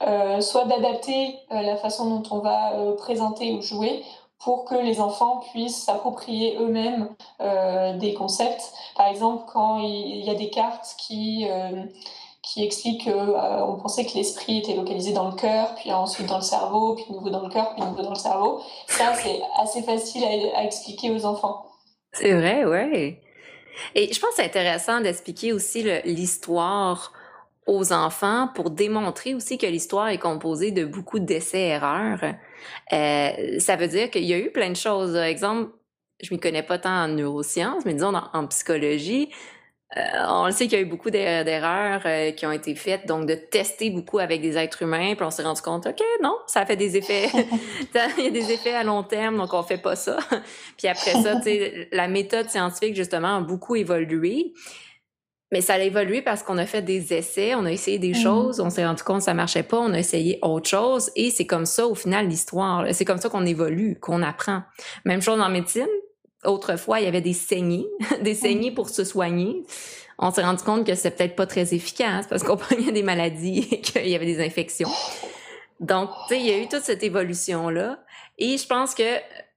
euh, 0.06 0.40
soit 0.40 0.66
d'adapter 0.66 1.36
euh, 1.50 1.62
la 1.62 1.76
façon 1.76 2.08
dont 2.08 2.22
on 2.30 2.38
va 2.38 2.74
euh, 2.74 2.94
présenter 2.94 3.52
ou 3.52 3.62
jouer 3.62 4.04
pour 4.44 4.66
que 4.66 4.74
les 4.74 5.00
enfants 5.00 5.40
puissent 5.50 5.84
s'approprier 5.84 6.56
eux-mêmes 6.60 7.08
des 7.98 8.14
concepts. 8.14 8.72
Par 8.96 9.08
exemple, 9.08 9.44
quand 9.52 9.78
il 9.78 10.24
y 10.24 10.30
a 10.30 10.34
des 10.34 10.50
cartes 10.50 10.94
qui 10.98 11.46
qui 12.44 12.62
explique 12.62 13.04
qu'on 13.04 13.78
pensait 13.80 14.04
que 14.04 14.14
l'esprit 14.14 14.58
était 14.58 14.74
localisé 14.74 15.12
dans 15.12 15.30
le 15.30 15.34
cœur, 15.34 15.74
puis 15.76 15.90
ensuite 15.92 16.26
dans 16.26 16.36
le 16.36 16.42
cerveau, 16.42 16.94
puis 16.94 17.06
nouveau 17.10 17.30
dans 17.30 17.42
le 17.42 17.48
cœur, 17.48 17.74
puis 17.74 17.82
nouveau 17.82 18.02
dans 18.02 18.10
le 18.10 18.16
cerveau. 18.16 18.60
Ça, 18.86 19.14
c'est 19.14 19.40
assez 19.58 19.82
facile 19.82 20.22
à, 20.24 20.58
à 20.58 20.64
expliquer 20.64 21.10
aux 21.10 21.24
enfants. 21.24 21.64
C'est 22.12 22.34
vrai, 22.34 22.64
ouais. 22.64 23.20
Et 23.94 24.12
je 24.12 24.20
pense 24.20 24.30
que 24.30 24.36
c'est 24.36 24.44
intéressant 24.44 25.00
d'expliquer 25.00 25.52
aussi 25.52 25.84
l'histoire 26.04 27.12
aux 27.66 27.92
enfants 27.92 28.48
pour 28.54 28.70
démontrer 28.70 29.34
aussi 29.34 29.56
que 29.56 29.66
l'histoire 29.66 30.08
est 30.08 30.18
composée 30.18 30.70
de 30.70 30.84
beaucoup 30.84 31.18
d'essais-erreurs. 31.18 32.34
Euh, 32.92 33.58
ça 33.58 33.76
veut 33.76 33.88
dire 33.88 34.10
qu'il 34.10 34.24
y 34.24 34.34
a 34.34 34.38
eu 34.38 34.50
plein 34.50 34.70
de 34.70 34.76
choses. 34.76 35.16
Exemple, 35.16 35.70
je 36.22 36.32
m'y 36.32 36.40
connais 36.40 36.62
pas 36.62 36.78
tant 36.78 37.04
en 37.04 37.08
neurosciences, 37.08 37.84
mais 37.84 37.94
disons 37.94 38.12
en 38.14 38.46
psychologie, 38.46 39.30
euh, 39.96 40.00
on 40.28 40.46
le 40.46 40.52
sait 40.52 40.66
qu'il 40.66 40.78
y 40.78 40.82
a 40.82 40.84
eu 40.84 40.88
beaucoup 40.88 41.10
d'erreurs 41.10 42.02
euh, 42.04 42.32
qui 42.32 42.46
ont 42.46 42.52
été 42.52 42.74
faites, 42.74 43.06
donc 43.06 43.26
de 43.28 43.34
tester 43.34 43.90
beaucoup 43.90 44.18
avec 44.18 44.40
des 44.40 44.58
êtres 44.58 44.82
humains, 44.82 45.14
puis 45.14 45.24
on 45.24 45.30
s'est 45.30 45.44
rendu 45.44 45.62
compte, 45.62 45.86
OK, 45.86 46.02
non, 46.20 46.36
ça 46.48 46.66
fait 46.66 46.76
des 46.76 46.96
effets, 46.96 47.28
il 48.18 48.24
y 48.24 48.26
a 48.26 48.30
des 48.30 48.50
effets 48.50 48.74
à 48.74 48.82
long 48.82 49.04
terme, 49.04 49.36
donc 49.36 49.54
on 49.54 49.62
fait 49.62 49.78
pas 49.78 49.94
ça. 49.94 50.18
puis 50.76 50.88
après 50.88 51.12
ça, 51.22 51.40
la 51.92 52.08
méthode 52.08 52.50
scientifique, 52.50 52.96
justement, 52.96 53.36
a 53.36 53.40
beaucoup 53.40 53.76
évolué. 53.76 54.52
Mais 55.54 55.60
ça 55.60 55.74
a 55.74 55.78
évolué 55.78 56.20
parce 56.20 56.42
qu'on 56.42 56.58
a 56.58 56.66
fait 56.66 56.82
des 56.82 57.14
essais, 57.14 57.54
on 57.54 57.64
a 57.64 57.70
essayé 57.70 58.00
des 58.00 58.10
mm. 58.10 58.14
choses, 58.16 58.58
on 58.58 58.70
s'est 58.70 58.84
rendu 58.84 59.04
compte 59.04 59.18
que 59.18 59.22
ça 59.22 59.34
marchait 59.34 59.62
pas, 59.62 59.78
on 59.78 59.92
a 59.92 59.98
essayé 60.00 60.40
autre 60.42 60.68
chose, 60.68 61.12
et 61.14 61.30
c'est 61.30 61.46
comme 61.46 61.64
ça, 61.64 61.86
au 61.86 61.94
final, 61.94 62.26
l'histoire. 62.26 62.84
C'est 62.90 63.04
comme 63.04 63.18
ça 63.18 63.28
qu'on 63.28 63.46
évolue, 63.46 63.96
qu'on 64.00 64.20
apprend. 64.20 64.64
Même 65.04 65.22
chose 65.22 65.40
en 65.40 65.48
médecine, 65.48 65.86
autrefois, 66.44 66.98
il 66.98 67.04
y 67.04 67.06
avait 67.06 67.20
des 67.20 67.34
saignées, 67.34 67.86
des 68.20 68.34
saignées 68.34 68.72
pour 68.72 68.88
se 68.88 69.04
soigner. 69.04 69.62
On 70.18 70.32
s'est 70.32 70.42
rendu 70.42 70.64
compte 70.64 70.84
que 70.84 70.96
c'était 70.96 71.12
peut-être 71.12 71.36
pas 71.36 71.46
très 71.46 71.72
efficace 71.72 72.26
parce 72.26 72.42
qu'on 72.42 72.56
prenait 72.66 72.90
des 72.90 73.04
maladies 73.04 73.68
et 73.70 73.80
qu'il 73.80 74.08
y 74.08 74.16
avait 74.16 74.26
des 74.26 74.44
infections. 74.44 74.90
Donc, 75.78 76.10
tu 76.26 76.34
sais, 76.34 76.40
il 76.40 76.46
y 76.46 76.50
a 76.50 76.58
eu 76.58 76.66
toute 76.66 76.82
cette 76.82 77.04
évolution-là. 77.04 78.00
Et 78.38 78.58
je 78.58 78.66
pense 78.66 78.96
que 78.96 79.04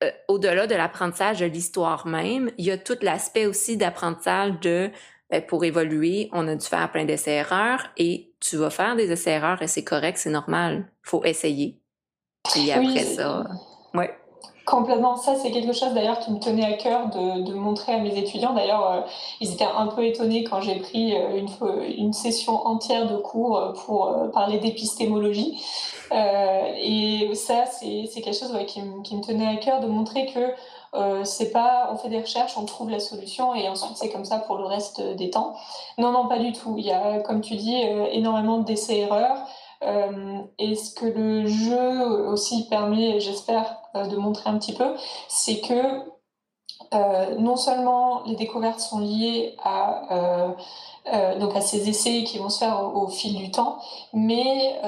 euh, 0.04 0.12
au-delà 0.28 0.68
de 0.68 0.76
l'apprentissage 0.76 1.39
de 1.39 1.48
l'histoire 1.48 2.06
même, 2.06 2.52
il 2.60 2.66
y 2.66 2.72
a 2.72 2.78
tout 2.78 2.98
l'aspect 3.02 3.48
aussi 3.48 3.78
d'apprentissage 3.78 4.60
de 4.60 4.91
ben, 5.30 5.42
pour 5.46 5.64
évoluer, 5.66 6.30
on 6.32 6.48
a 6.48 6.56
dû 6.56 6.66
faire 6.66 6.92
plein 6.92 7.06
d'essais-erreurs 7.06 7.88
et 7.98 8.34
tu 8.40 8.58
vas 8.58 8.70
faire 8.70 8.96
des 8.96 9.12
essais-erreurs 9.12 9.62
et 9.62 9.68
c'est 9.68 9.84
correct, 9.84 10.18
c'est 10.18 10.30
normal. 10.30 10.92
Faut 11.04 11.24
essayer. 11.26 11.80
Et 12.56 12.72
après 12.72 13.04
ça, 13.04 13.46
ouais. 13.94 14.14
Complètement. 14.68 15.16
Ça, 15.16 15.36
c'est 15.36 15.52
quelque 15.52 15.72
chose 15.72 15.94
d'ailleurs 15.94 16.20
qui 16.20 16.30
me 16.30 16.40
tenait 16.40 16.66
à 16.66 16.74
cœur 16.74 17.08
de, 17.08 17.42
de 17.50 17.54
montrer 17.54 17.94
à 17.94 18.00
mes 18.00 18.18
étudiants. 18.18 18.54
D'ailleurs, 18.54 18.92
euh, 18.92 19.02
ils 19.40 19.54
étaient 19.54 19.64
un 19.64 19.88
peu 19.88 20.06
étonnés 20.06 20.44
quand 20.44 20.60
j'ai 20.60 20.76
pris 20.76 21.16
euh, 21.16 21.38
une, 21.38 21.48
une 21.98 22.12
session 22.12 22.68
entière 22.68 23.08
de 23.08 23.16
cours 23.16 23.58
euh, 23.58 23.72
pour 23.72 24.14
parler 24.34 24.60
d'épistémologie. 24.60 25.58
et 26.12 27.30
ça, 27.34 27.64
c'est 27.66 28.22
quelque 28.22 28.38
chose 28.38 28.54
qui, 28.68 28.82
me, 28.82 29.02
qui, 29.04 29.16
me 29.16 29.22
tenait 29.22 29.48
à 29.48 29.56
cœur 29.56 29.80
de 29.80 29.88
montrer 29.88 30.26
que 30.26 30.54
c'est 31.24 31.52
pas 31.52 31.90
on 31.92 31.98
fait 31.98 32.10
des 32.10 32.22
recherches, 32.22 32.58
on 32.58 32.66
trouve 32.66 32.90
la 32.90 33.00
solution 33.00 33.54
et 33.54 33.68
ensuite 33.70 33.96
c'est 33.98 34.10
comme 34.10 34.26
ça 34.26 34.40
pour 34.40 34.58
le 34.58 34.66
reste 34.66 35.02
des 35.02 35.30
temps. 35.30 35.56
Non, 35.98 36.12
non, 36.12 36.28
pas 36.28 36.40
du 36.40 36.54
tout. 36.54 36.76
Il 36.78 36.86
y 36.86 36.92
a, 36.92 37.20
comme 37.20 37.42
tu 37.42 37.56
dis, 37.56 37.76
énormément 38.12 38.60
d'essais-erreurs. 38.60 39.48
Euh, 39.84 40.40
et 40.58 40.76
ce 40.76 40.94
que 40.94 41.06
le 41.06 41.46
jeu 41.46 42.28
aussi 42.28 42.68
permet, 42.68 43.20
j'espère, 43.20 43.78
euh, 43.96 44.08
de 44.08 44.18
montrer 44.18 44.50
un 44.50 44.58
petit 44.58 44.74
peu, 44.74 44.96
c'est 45.28 45.60
que 45.62 46.02
euh, 46.94 47.36
non 47.38 47.58
seulement 47.58 48.24
les 48.26 48.36
découvertes 48.36 48.80
sont 48.80 49.00
liées 49.00 49.56
à, 49.64 50.56
donc 51.39 51.55
à 51.55 51.62
ces 51.62 51.88
essais 51.89 52.24
qui 52.24 52.38
vont 52.38 52.49
se 52.49 52.60
faire 52.60 52.91
au, 52.95 53.08
fil 53.08 53.36
du 53.36 53.51
temps, 53.51 53.78
mais 54.14 54.80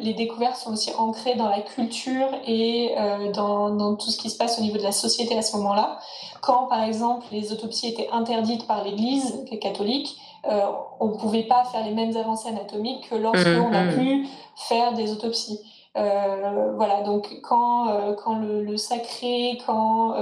les 0.00 0.14
découvertes 0.14 0.56
sont 0.56 0.72
aussi 0.72 0.92
ancrées 0.96 1.34
dans 1.34 1.48
la 1.48 1.60
culture 1.60 2.28
et 2.46 2.94
dans, 3.34 3.70
dans, 3.70 3.96
tout 3.96 4.10
ce 4.10 4.18
qui 4.18 4.30
se 4.30 4.36
passe 4.36 4.58
au 4.58 4.62
niveau 4.62 4.78
de 4.78 4.82
la 4.82 4.92
société 4.92 5.36
à 5.36 5.42
ce 5.42 5.56
moment-là. 5.56 5.98
Quand, 6.40 6.66
par 6.66 6.82
exemple, 6.82 7.26
les 7.32 7.52
autopsies 7.52 7.88
étaient 7.88 8.08
interdites 8.12 8.66
par 8.66 8.84
l'Église 8.84 9.44
catholique, 9.60 10.16
euh, 10.46 10.60
on 11.00 11.08
ne 11.08 11.14
pouvait 11.14 11.44
pas 11.44 11.64
faire 11.64 11.84
les 11.84 11.92
mêmes 11.92 12.16
avancées 12.16 12.48
anatomiques 12.48 13.08
que 13.08 13.14
lorsqu'on 13.14 13.70
mmh, 13.70 13.74
a 13.74 13.84
mmh. 13.84 13.94
pu 13.94 14.28
faire 14.56 14.92
des 14.92 15.10
autopsies. 15.12 15.58
Euh, 15.96 16.72
voilà, 16.76 17.02
donc 17.02 17.40
quand, 17.42 17.88
euh, 17.88 18.14
quand 18.14 18.34
le, 18.34 18.76
sacré, 18.76 19.58
quand, 19.64 20.14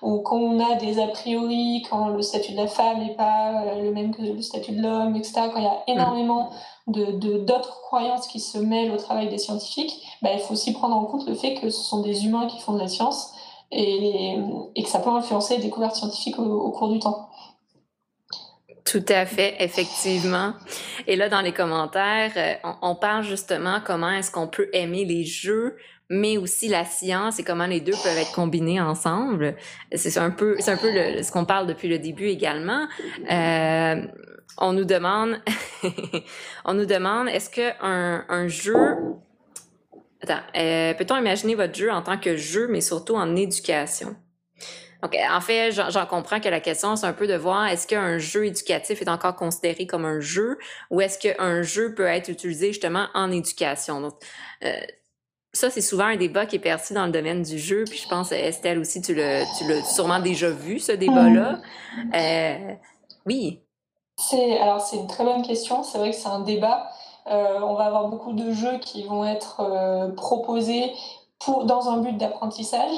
ou 0.00 0.20
quand 0.20 0.38
on 0.38 0.58
a 0.60 0.76
des 0.76 1.00
a 1.00 1.06
priori, 1.08 1.84
quand 1.88 2.08
le 2.08 2.22
statut 2.22 2.52
de 2.52 2.56
la 2.56 2.66
femme 2.66 3.00
n'est 3.00 3.14
pas 3.14 3.74
le 3.80 3.92
même 3.92 4.14
que 4.14 4.22
le 4.22 4.40
statut 4.40 4.72
de 4.72 4.82
l'homme, 4.82 5.14
etc., 5.16 5.50
quand 5.52 5.58
il 5.58 5.64
y 5.64 5.66
a 5.66 5.70
mmh. 5.70 5.98
énormément 5.98 6.50
de, 6.86 7.38
d'autres 7.44 7.80
croyances 7.82 8.26
qui 8.26 8.40
se 8.40 8.58
mêlent 8.58 8.92
au 8.92 8.96
travail 8.96 9.28
des 9.28 9.38
scientifiques, 9.38 10.02
bah, 10.22 10.30
il 10.32 10.40
faut 10.40 10.54
aussi 10.54 10.72
prendre 10.72 10.96
en 10.96 11.04
compte 11.04 11.26
le 11.26 11.34
fait 11.34 11.54
que 11.54 11.68
ce 11.68 11.82
sont 11.82 12.00
des 12.00 12.24
humains 12.24 12.46
qui 12.46 12.58
font 12.60 12.72
de 12.72 12.78
la 12.78 12.88
science 12.88 13.34
et, 13.70 14.36
et 14.74 14.82
que 14.82 14.88
ça 14.88 14.98
peut 14.98 15.10
influencer 15.10 15.56
les 15.56 15.62
découvertes 15.62 15.96
scientifiques 15.96 16.38
au 16.38 16.70
cours 16.70 16.88
du 16.88 16.98
temps. 16.98 17.28
Tout 18.84 19.04
à 19.08 19.26
fait, 19.26 19.56
effectivement. 19.60 20.54
Et 21.06 21.14
là, 21.14 21.28
dans 21.28 21.40
les 21.40 21.52
commentaires, 21.52 22.32
euh, 22.36 22.72
on, 22.82 22.96
parle 22.96 23.22
justement 23.22 23.78
comment 23.84 24.10
est-ce 24.10 24.30
qu'on 24.30 24.48
peut 24.48 24.68
aimer 24.72 25.04
les 25.04 25.24
jeux, 25.24 25.76
mais 26.10 26.36
aussi 26.36 26.68
la 26.68 26.84
science 26.84 27.38
et 27.38 27.44
comment 27.44 27.66
les 27.66 27.80
deux 27.80 27.92
peuvent 27.92 28.18
être 28.18 28.32
combinés 28.32 28.80
ensemble. 28.80 29.56
C'est 29.94 30.18
un 30.18 30.30
peu, 30.30 30.56
c'est 30.58 30.72
un 30.72 30.76
peu 30.76 30.88
ce 31.22 31.30
qu'on 31.30 31.44
parle 31.44 31.68
depuis 31.68 31.88
le 31.88 31.98
début 31.98 32.26
également. 32.26 32.88
Euh, 33.30 34.02
on 34.58 34.72
nous 34.72 34.84
demande, 34.84 35.36
on 36.64 36.74
nous 36.74 36.86
demande, 36.86 37.28
est-ce 37.28 37.50
que 37.50 37.72
un, 37.80 38.48
jeu 38.48 38.74
Attends, 40.22 40.42
euh, 40.56 40.94
peut-on 40.94 41.16
imaginer 41.16 41.54
votre 41.54 41.74
jeu 41.74 41.90
en 41.90 42.02
tant 42.02 42.18
que 42.18 42.36
jeu, 42.36 42.66
mais 42.68 42.80
surtout 42.80 43.14
en 43.14 43.34
éducation? 43.36 44.16
Donc, 45.02 45.16
en 45.16 45.40
fait, 45.40 45.72
j'en 45.72 46.06
comprends 46.06 46.38
que 46.38 46.48
la 46.48 46.60
question, 46.60 46.94
c'est 46.94 47.06
un 47.06 47.12
peu 47.12 47.26
de 47.26 47.34
voir 47.34 47.66
est-ce 47.66 47.88
qu'un 47.88 48.18
jeu 48.18 48.46
éducatif 48.46 49.02
est 49.02 49.08
encore 49.08 49.34
considéré 49.34 49.86
comme 49.86 50.04
un 50.04 50.20
jeu 50.20 50.58
ou 50.90 51.00
est-ce 51.00 51.18
qu'un 51.18 51.62
jeu 51.62 51.92
peut 51.94 52.06
être 52.06 52.28
utilisé 52.28 52.68
justement 52.68 53.06
en 53.14 53.32
éducation? 53.32 54.00
Donc, 54.00 54.14
euh, 54.64 54.72
ça, 55.52 55.70
c'est 55.70 55.80
souvent 55.80 56.04
un 56.04 56.16
débat 56.16 56.46
qui 56.46 56.56
est 56.56 56.60
perçu 56.60 56.94
dans 56.94 57.06
le 57.06 57.10
domaine 57.10 57.42
du 57.42 57.58
jeu. 57.58 57.82
Puis 57.88 57.98
je 57.98 58.08
pense, 58.08 58.30
Estelle 58.30 58.78
aussi, 58.78 59.02
tu 59.02 59.12
l'as, 59.12 59.44
tu 59.58 59.66
l'as 59.66 59.82
sûrement 59.82 60.20
déjà 60.20 60.50
vu, 60.50 60.78
ce 60.78 60.92
débat-là. 60.92 61.58
Mm. 61.96 62.10
Euh, 62.14 62.74
oui. 63.26 63.60
C'est, 64.16 64.58
alors, 64.60 64.80
c'est 64.80 64.98
une 64.98 65.08
très 65.08 65.24
bonne 65.24 65.42
question. 65.42 65.82
C'est 65.82 65.98
vrai 65.98 66.12
que 66.12 66.16
c'est 66.16 66.28
un 66.28 66.40
débat. 66.40 66.88
Euh, 67.26 67.58
on 67.60 67.74
va 67.74 67.86
avoir 67.86 68.08
beaucoup 68.08 68.34
de 68.34 68.52
jeux 68.52 68.78
qui 68.78 69.02
vont 69.02 69.24
être 69.24 70.14
proposés 70.14 70.92
pour, 71.40 71.64
dans 71.64 71.88
un 71.88 71.98
but 71.98 72.16
d'apprentissage. 72.16 72.94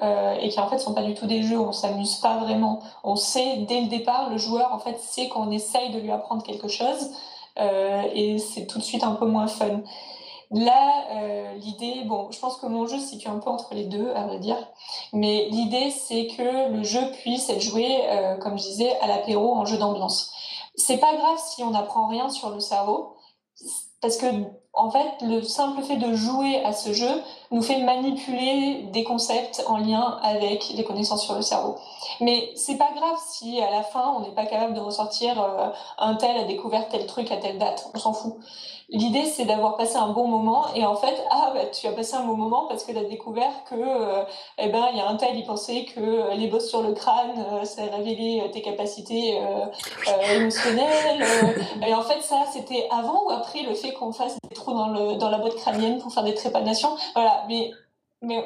Euh, 0.00 0.36
et 0.40 0.48
qui 0.48 0.58
en 0.58 0.68
fait 0.68 0.78
sont 0.78 0.94
pas 0.94 1.02
du 1.02 1.12
tout 1.12 1.26
des 1.26 1.42
jeux 1.42 1.60
on 1.60 1.70
s'amuse 1.70 2.16
pas 2.16 2.38
vraiment. 2.38 2.80
On 3.04 3.14
sait 3.14 3.58
dès 3.68 3.82
le 3.82 3.88
départ, 3.88 4.30
le 4.30 4.38
joueur 4.38 4.72
en 4.72 4.78
fait 4.78 4.98
sait 4.98 5.28
qu'on 5.28 5.50
essaye 5.50 5.90
de 5.90 5.98
lui 5.98 6.10
apprendre 6.10 6.42
quelque 6.42 6.66
chose 6.66 7.10
euh, 7.58 8.02
et 8.14 8.38
c'est 8.38 8.66
tout 8.66 8.78
de 8.78 8.82
suite 8.82 9.04
un 9.04 9.12
peu 9.12 9.26
moins 9.26 9.48
fun. 9.48 9.82
Là, 10.50 11.04
euh, 11.14 11.54
l'idée, 11.56 12.04
bon, 12.06 12.30
je 12.30 12.38
pense 12.38 12.56
que 12.56 12.66
mon 12.66 12.86
jeu 12.86 12.98
se 12.98 13.08
situe 13.08 13.28
un 13.28 13.38
peu 13.38 13.50
entre 13.50 13.74
les 13.74 13.84
deux, 13.84 14.10
à 14.14 14.26
vrai 14.26 14.38
dire, 14.38 14.56
mais 15.12 15.48
l'idée 15.50 15.90
c'est 15.90 16.26
que 16.26 16.70
le 16.70 16.82
jeu 16.84 17.00
puisse 17.20 17.50
être 17.50 17.60
joué, 17.60 18.00
comme 18.40 18.58
je 18.58 18.64
disais, 18.64 18.98
à 19.00 19.06
l'apéro 19.06 19.54
en 19.54 19.66
jeu 19.66 19.76
d'ambiance. 19.76 20.32
C'est 20.74 20.98
pas 20.98 21.14
grave 21.14 21.38
si 21.38 21.62
on 21.62 21.70
n'apprend 21.70 22.06
rien 22.06 22.30
sur 22.30 22.48
le 22.48 22.60
cerveau, 22.60 23.16
parce 24.00 24.16
que 24.16 24.26
en 24.74 24.90
fait, 24.90 25.22
le 25.22 25.42
simple 25.42 25.82
fait 25.82 25.96
de 25.96 26.14
jouer 26.14 26.64
à 26.64 26.72
ce 26.72 26.92
jeu 26.92 27.22
nous 27.52 27.62
fait 27.62 27.78
manipuler 27.78 28.86
des 28.92 29.04
concepts 29.04 29.62
en 29.68 29.76
lien 29.76 30.18
avec 30.22 30.70
les 30.74 30.84
connaissances 30.84 31.24
sur 31.24 31.34
le 31.34 31.42
cerveau. 31.42 31.76
Mais 32.20 32.50
c'est 32.56 32.76
pas 32.76 32.90
grave 32.96 33.18
si 33.26 33.60
à 33.60 33.70
la 33.70 33.82
fin 33.82 34.14
on 34.16 34.20
n'est 34.20 34.34
pas 34.34 34.46
capable 34.46 34.74
de 34.74 34.80
ressortir 34.80 35.40
euh, 35.40 35.68
un 35.98 36.14
tel 36.14 36.36
a 36.36 36.44
découvert 36.44 36.88
tel 36.88 37.06
truc 37.06 37.30
à 37.30 37.36
telle 37.36 37.58
date, 37.58 37.90
on 37.94 37.98
s'en 37.98 38.12
fout. 38.12 38.34
L'idée 38.88 39.24
c'est 39.24 39.44
d'avoir 39.44 39.76
passé 39.76 39.96
un 39.96 40.08
bon 40.08 40.26
moment 40.26 40.66
et 40.74 40.84
en 40.84 40.96
fait 40.96 41.24
ah 41.30 41.52
bah, 41.54 41.66
tu 41.66 41.86
as 41.86 41.92
passé 41.92 42.14
un 42.14 42.24
bon 42.24 42.36
moment 42.36 42.66
parce 42.68 42.84
que 42.84 42.92
tu 42.92 42.98
as 42.98 43.04
découvert 43.04 43.64
que 43.68 43.74
euh, 43.74 44.24
eh 44.58 44.68
ben 44.68 44.88
il 44.92 44.98
y 44.98 45.00
a 45.00 45.08
un 45.08 45.16
tel 45.16 45.36
il 45.36 45.44
pensait 45.44 45.84
que 45.84 46.34
les 46.34 46.46
bosses 46.48 46.68
sur 46.68 46.82
le 46.82 46.92
crâne 46.92 47.44
euh, 47.52 47.64
ça 47.64 47.82
révélait 47.84 48.50
tes 48.50 48.60
capacités 48.60 49.40
émotionnelles 50.34 51.24
et 51.86 51.94
en 51.94 52.02
fait 52.02 52.20
ça 52.22 52.44
c'était 52.52 52.88
avant 52.90 53.26
ou 53.26 53.30
après 53.30 53.62
le 53.62 53.74
fait 53.74 53.92
qu'on 53.92 54.12
fasse 54.12 54.36
des 54.48 54.54
trous 54.54 54.74
dans 54.74 54.88
le 54.88 55.14
dans 55.16 55.30
la 55.30 55.38
boîte 55.38 55.56
crânienne 55.56 55.98
pour 55.98 56.12
faire 56.12 56.24
des 56.24 56.34
trépanations? 56.34 56.96
Voilà, 57.14 57.41
mais 57.48 57.70
mais 58.20 58.44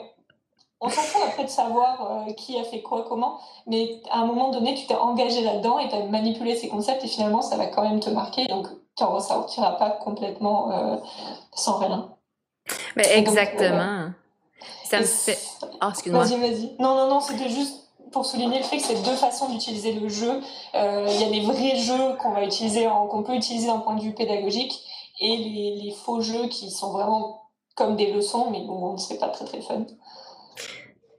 on 0.80 0.88
s'en 0.88 1.02
fout 1.02 1.22
après 1.26 1.44
de 1.44 1.48
savoir 1.48 2.26
euh, 2.28 2.32
qui 2.32 2.58
a 2.58 2.64
fait 2.64 2.82
quoi, 2.82 3.04
comment, 3.08 3.40
mais 3.66 4.00
à 4.10 4.20
un 4.20 4.26
moment 4.26 4.50
donné, 4.50 4.74
tu 4.74 4.86
t'es 4.86 4.94
engagé 4.94 5.42
là-dedans 5.42 5.78
et 5.78 5.88
tu 5.88 5.94
as 5.94 6.04
manipulé 6.04 6.54
ces 6.54 6.68
concepts 6.68 7.02
et 7.04 7.08
finalement, 7.08 7.42
ça 7.42 7.56
va 7.56 7.66
quand 7.66 7.82
même 7.82 8.00
te 8.00 8.10
marquer. 8.10 8.46
Donc, 8.46 8.68
tu 8.96 9.04
n'en 9.04 9.10
ressortiras 9.10 9.72
pas 9.72 9.90
complètement 9.90 10.72
euh, 10.72 10.96
sans 11.54 11.78
rien. 11.78 12.10
Mais 12.96 13.16
exactement. 13.16 14.10
ça 14.84 15.00
me 15.00 15.04
fait. 15.04 15.38
Oh, 15.82 15.86
excuse-moi. 15.90 16.24
Vas-y, 16.24 16.40
vas-y. 16.40 16.76
Non, 16.78 16.94
non, 16.94 17.08
non, 17.08 17.20
c'était 17.20 17.48
juste 17.48 17.86
pour 18.12 18.26
souligner 18.26 18.58
le 18.58 18.64
fait 18.64 18.76
que 18.76 18.82
c'est 18.82 19.02
deux 19.02 19.16
façons 19.16 19.48
d'utiliser 19.48 19.92
le 19.92 20.08
jeu. 20.08 20.40
Euh, 20.74 21.06
il 21.08 21.20
y 21.20 21.24
a 21.24 21.30
des 21.30 21.40
vrais 21.40 21.76
jeux 21.76 22.16
qu'on 22.20 22.32
va 22.32 22.44
utiliser, 22.44 22.88
qu'on 23.10 23.22
peut 23.22 23.34
utiliser 23.34 23.66
d'un 23.66 23.78
point 23.78 23.94
de 23.94 24.02
vue 24.02 24.14
pédagogique, 24.14 24.82
et 25.20 25.36
les, 25.36 25.82
les, 25.82 25.90
faux 25.92 26.20
jeux 26.20 26.48
qui 26.48 26.70
sont 26.70 26.92
vraiment 26.92 27.45
comme 27.76 27.94
des 27.94 28.10
leçons, 28.12 28.50
mais 28.50 28.62
bon, 28.62 28.96
c'est 28.96 29.20
pas 29.20 29.28
très 29.28 29.44
très 29.44 29.60
fun. 29.60 29.84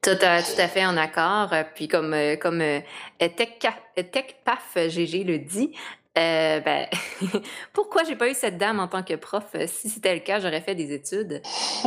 Tout 0.02 0.10
à, 0.22 0.42
tout 0.42 0.60
à 0.60 0.68
fait 0.68 0.86
en 0.86 0.98
accord. 0.98 1.54
Puis 1.76 1.88
comme, 1.88 2.14
euh, 2.14 2.36
comme 2.36 2.62
euh, 2.62 2.80
TechPaf 3.20 4.76
GG 4.76 5.24
le 5.24 5.38
dit, 5.38 5.72
euh, 6.18 6.60
ben, 6.60 6.88
pourquoi 7.74 8.04
j'ai 8.04 8.16
pas 8.16 8.28
eu 8.28 8.34
cette 8.34 8.58
dame 8.58 8.80
en 8.80 8.88
tant 8.88 9.04
que 9.04 9.14
prof? 9.14 9.46
Si 9.68 9.90
c'était 9.90 10.16
le 10.16 10.22
cas, 10.22 10.40
j'aurais 10.40 10.62
fait 10.62 10.76
des 10.76 10.94
études. 10.94 11.42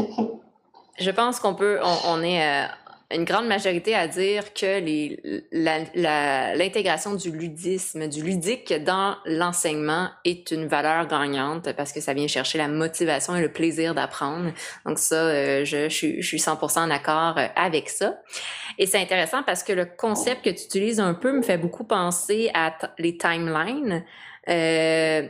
Je 0.98 1.10
pense 1.10 1.40
qu'on 1.40 1.54
peut, 1.54 1.80
on, 1.82 1.96
on 2.08 2.22
est, 2.22 2.46
euh, 2.46 2.66
une 3.12 3.24
grande 3.24 3.46
majorité 3.46 3.94
à 3.94 4.06
dire 4.06 4.54
que 4.54 4.80
l'intégration 6.56 7.14
du 7.14 7.32
ludisme, 7.32 8.08
du 8.08 8.22
ludique 8.22 8.72
dans 8.84 9.16
l'enseignement 9.26 10.08
est 10.24 10.50
une 10.52 10.66
valeur 10.66 11.08
gagnante 11.08 11.72
parce 11.72 11.92
que 11.92 12.00
ça 12.00 12.14
vient 12.14 12.28
chercher 12.28 12.58
la 12.58 12.68
motivation 12.68 13.34
et 13.34 13.40
le 13.40 13.52
plaisir 13.52 13.94
d'apprendre. 13.94 14.52
Donc 14.86 14.98
ça, 14.98 15.16
euh, 15.16 15.64
je, 15.64 15.88
je, 15.88 16.20
suis 16.22 16.38
100% 16.38 16.80
en 16.80 16.90
accord 16.90 17.36
euh, 17.38 17.46
avec 17.56 17.88
ça. 17.88 18.20
Et 18.78 18.86
c'est 18.86 19.00
intéressant 19.00 19.42
parce 19.42 19.64
que 19.64 19.72
le 19.72 19.86
concept 19.86 20.44
que 20.44 20.50
tu 20.50 20.64
utilises 20.64 21.00
un 21.00 21.14
peu 21.14 21.32
me 21.32 21.42
fait 21.42 21.58
beaucoup 21.58 21.84
penser 21.84 22.50
à 22.54 22.72
les 22.98 23.16
timelines. 23.16 24.04
Euh, 24.50 25.28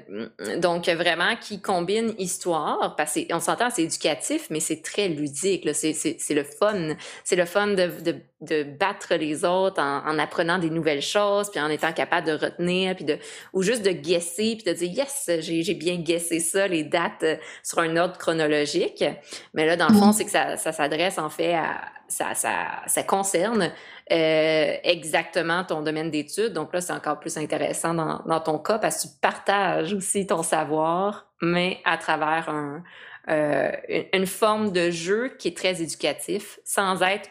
donc 0.58 0.88
vraiment 0.88 1.36
qui 1.36 1.60
combine 1.60 2.14
histoire, 2.16 2.94
parce 2.96 3.18
qu'on 3.28 3.40
s'entend, 3.40 3.68
c'est 3.68 3.82
éducatif, 3.82 4.46
mais 4.48 4.60
c'est 4.60 4.82
très 4.82 5.08
ludique. 5.08 5.68
C'est 5.74 6.34
le 6.34 6.44
fun. 6.44 6.94
C'est 7.22 7.36
le 7.36 7.44
fun 7.44 7.68
de, 7.68 7.90
de, 8.02 8.16
de, 8.40 8.62
battre 8.62 9.14
les 9.16 9.44
autres 9.44 9.82
en, 9.82 10.06
en, 10.06 10.18
apprenant 10.18 10.58
des 10.58 10.70
nouvelles 10.70 11.02
choses, 11.02 11.50
puis 11.50 11.60
en 11.60 11.68
étant 11.68 11.92
capable 11.92 12.28
de 12.28 12.32
retenir, 12.32 12.96
puis 12.96 13.04
de 13.04 13.18
ou 13.52 13.62
juste 13.62 13.84
de 13.84 13.90
guesser, 13.90 14.56
puis 14.56 14.72
de 14.72 14.78
dire 14.78 14.90
yes, 14.90 15.30
j'ai 15.40 15.74
bien 15.74 15.96
guessé 15.96 16.40
ça, 16.40 16.66
les 16.66 16.84
dates 16.84 17.22
euh, 17.22 17.36
sur 17.62 17.80
un 17.80 17.96
ordre 17.98 18.16
chronologique. 18.16 19.04
Mais 19.52 19.66
là, 19.66 19.76
dans 19.76 19.88
le 19.88 19.94
fond, 19.94 20.12
c'est 20.12 20.24
que 20.24 20.30
ça, 20.30 20.56
ça 20.56 20.72
s'adresse 20.72 21.18
en 21.18 21.28
fait 21.28 21.54
à 21.54 21.82
ça, 22.10 22.34
ça, 22.34 22.82
ça 22.86 23.02
concerne 23.02 23.72
euh, 24.10 24.76
exactement 24.82 25.64
ton 25.64 25.82
domaine 25.82 26.10
d'études. 26.10 26.52
Donc 26.52 26.72
là, 26.72 26.80
c'est 26.80 26.92
encore 26.92 27.20
plus 27.20 27.36
intéressant 27.36 27.94
dans, 27.94 28.22
dans, 28.26 28.40
ton 28.40 28.58
cas 28.58 28.78
parce 28.78 29.04
que 29.04 29.08
tu 29.08 29.14
partages 29.20 29.92
aussi 29.94 30.26
ton 30.26 30.42
savoir, 30.42 31.32
mais 31.40 31.78
à 31.84 31.96
travers 31.96 32.48
un, 32.48 32.82
euh, 33.28 33.70
une 34.12 34.26
forme 34.26 34.72
de 34.72 34.90
jeu 34.90 35.28
qui 35.38 35.48
est 35.48 35.56
très 35.56 35.80
éducatif, 35.82 36.58
sans 36.64 37.00
être 37.02 37.30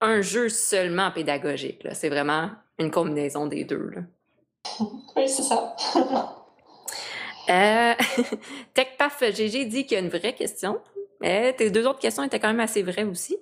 un 0.00 0.20
jeu 0.20 0.48
seulement 0.48 1.10
pédagogique. 1.10 1.86
C'est 1.92 2.10
vraiment 2.10 2.50
une 2.78 2.90
combinaison 2.90 3.46
des 3.46 3.64
deux. 3.64 3.90
Là. 3.94 4.02
Oui, 5.16 5.28
c'est 5.28 5.42
ça. 5.42 5.74
euh, 7.48 7.94
TechPaf 8.74 9.24
GG 9.32 9.64
dit 9.64 9.86
qu'il 9.86 9.96
y 9.98 10.00
a 10.00 10.04
une 10.04 10.10
vraie 10.10 10.34
question. 10.34 10.80
Eh, 11.22 11.54
tes 11.56 11.70
deux 11.70 11.86
autres 11.86 11.98
questions 11.98 12.22
étaient 12.22 12.38
quand 12.38 12.48
même 12.48 12.60
assez 12.60 12.82
vraies 12.82 13.04
aussi. 13.04 13.36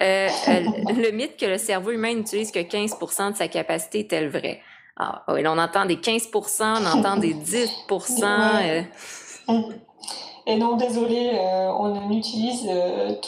Euh, 0.00 0.28
euh 0.48 0.60
le 0.96 1.10
mythe 1.10 1.36
que 1.36 1.46
le 1.46 1.58
cerveau 1.58 1.90
humain 1.90 2.14
n'utilise 2.14 2.52
que 2.52 2.60
15 2.60 2.98
de 3.32 3.36
sa 3.36 3.48
capacité 3.48 4.00
est-elle 4.00 4.28
vrai? 4.28 4.60
Ah, 4.96 5.24
oui, 5.28 5.42
on 5.46 5.58
entend 5.58 5.84
des 5.84 6.00
15 6.00 6.28
on 6.34 6.86
entend 6.86 7.16
des 7.16 7.34
10 7.34 7.70
euh. 8.22 8.82
Et 10.46 10.56
non, 10.56 10.76
désolé, 10.76 11.32
euh, 11.34 11.72
on 11.76 12.10
utilise 12.10 12.70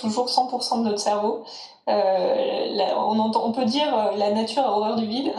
toujours 0.01 0.28
100 0.28 0.78
de 0.78 0.84
notre 0.84 1.01
cerveau. 1.01 1.44
on, 1.88 3.18
entend, 3.18 3.44
on 3.44 3.53
peut 3.53 3.64
dire 3.64 4.12
la 4.16 4.30
nature 4.30 4.62
a 4.62 4.70
horreur 4.70 4.96
du 4.96 5.07
vide. 5.07 5.32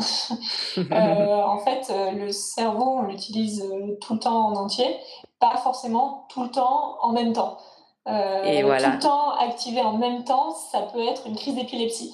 en 0.91 1.59
fait, 1.59 1.91
le 2.13 2.31
cerveau, 2.31 2.99
on 2.99 3.01
l'utilise 3.03 3.63
tout 4.01 4.15
le 4.15 4.19
temps 4.19 4.47
en 4.47 4.55
entier, 4.55 4.97
pas 5.39 5.57
forcément 5.63 6.27
tout 6.29 6.43
le 6.43 6.49
temps 6.49 6.97
en 7.01 7.13
même 7.13 7.31
temps. 7.31 7.57
Euh, 8.07 8.43
et 8.43 8.63
voilà. 8.63 8.87
Tout 8.87 8.93
le 8.95 8.99
temps 8.99 9.31
activé 9.37 9.81
en 9.81 9.97
même 9.97 10.23
temps, 10.23 10.51
ça 10.51 10.81
peut 10.93 11.05
être 11.07 11.27
une 11.27 11.35
crise 11.35 11.55
d'épilepsie. 11.55 12.13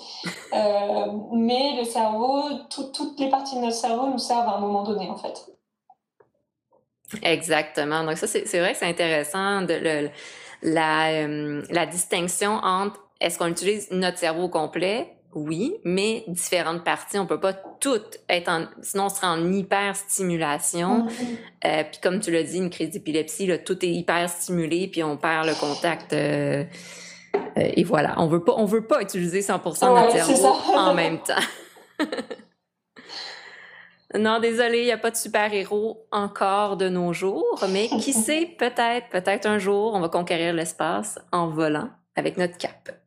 euh, 0.53 1.05
mais 1.31 1.77
le 1.77 1.83
cerveau, 1.83 2.43
toutes 2.69 3.19
les 3.19 3.29
parties 3.29 3.55
de 3.55 3.61
notre 3.61 3.75
cerveau 3.75 4.07
nous 4.07 4.17
servent 4.17 4.49
à 4.49 4.55
un 4.55 4.59
moment 4.59 4.83
donné, 4.83 5.09
en 5.09 5.15
fait. 5.15 5.45
Exactement. 7.21 8.03
Donc 8.03 8.17
ça, 8.17 8.27
c'est 8.27 8.59
vrai 8.59 8.73
que 8.73 8.79
c'est 8.79 8.89
intéressant 8.89 9.61
de 9.61 9.73
le, 9.73 10.09
la, 10.63 11.09
euh, 11.11 11.61
la 11.69 11.85
distinction 11.85 12.59
entre 12.63 12.99
est-ce 13.21 13.37
qu'on 13.37 13.47
utilise 13.47 13.89
notre 13.91 14.17
cerveau 14.17 14.49
complet 14.49 15.14
oui, 15.35 15.75
mais 15.83 16.23
différentes 16.27 16.85
parties, 16.85 17.19
on 17.19 17.25
peut 17.25 17.39
pas 17.39 17.53
toutes 17.53 18.19
être 18.29 18.47
en, 18.49 18.65
sinon 18.81 19.05
on 19.05 19.09
serait 19.09 19.27
en 19.27 19.51
hyper 19.51 19.95
stimulation. 19.95 21.05
Mm-hmm. 21.05 21.37
Euh, 21.65 21.83
puis 21.83 21.99
comme 22.01 22.21
tu 22.21 22.31
l'as 22.31 22.43
dit, 22.43 22.57
une 22.57 22.69
crise 22.69 22.91
d'épilepsie, 22.91 23.51
tout 23.65 23.85
est 23.85 23.89
hyper 23.89 24.29
stimulé, 24.29 24.87
puis 24.87 25.03
on 25.03 25.17
perd 25.17 25.45
le 25.45 25.53
contact. 25.53 26.13
Euh, 26.13 26.63
euh, 27.35 27.69
et 27.75 27.83
voilà, 27.83 28.15
on 28.17 28.27
veut 28.27 28.43
pas, 28.43 28.53
on 28.55 28.65
veut 28.65 28.87
pas 28.87 29.01
utiliser 29.01 29.41
100% 29.41 29.89
de 29.89 29.99
notre 29.99 30.11
cerveau 30.11 30.55
en 30.77 30.93
même 30.93 31.19
temps. 31.19 31.33
non, 34.17 34.39
désolé, 34.39 34.79
il 34.79 34.85
n'y 34.85 34.91
a 34.91 34.97
pas 34.97 35.11
de 35.11 35.17
super-héros 35.17 36.07
encore 36.11 36.77
de 36.77 36.87
nos 36.87 37.11
jours, 37.11 37.61
mais 37.71 37.89
qui 37.89 38.13
sait, 38.13 38.55
peut-être, 38.57 39.09
peut-être 39.09 39.45
un 39.45 39.59
jour, 39.59 39.93
on 39.93 39.99
va 39.99 40.07
conquérir 40.07 40.53
l'espace 40.53 41.19
en 41.33 41.49
volant 41.49 41.89
avec 42.15 42.37
notre 42.37 42.57
cape. 42.57 43.04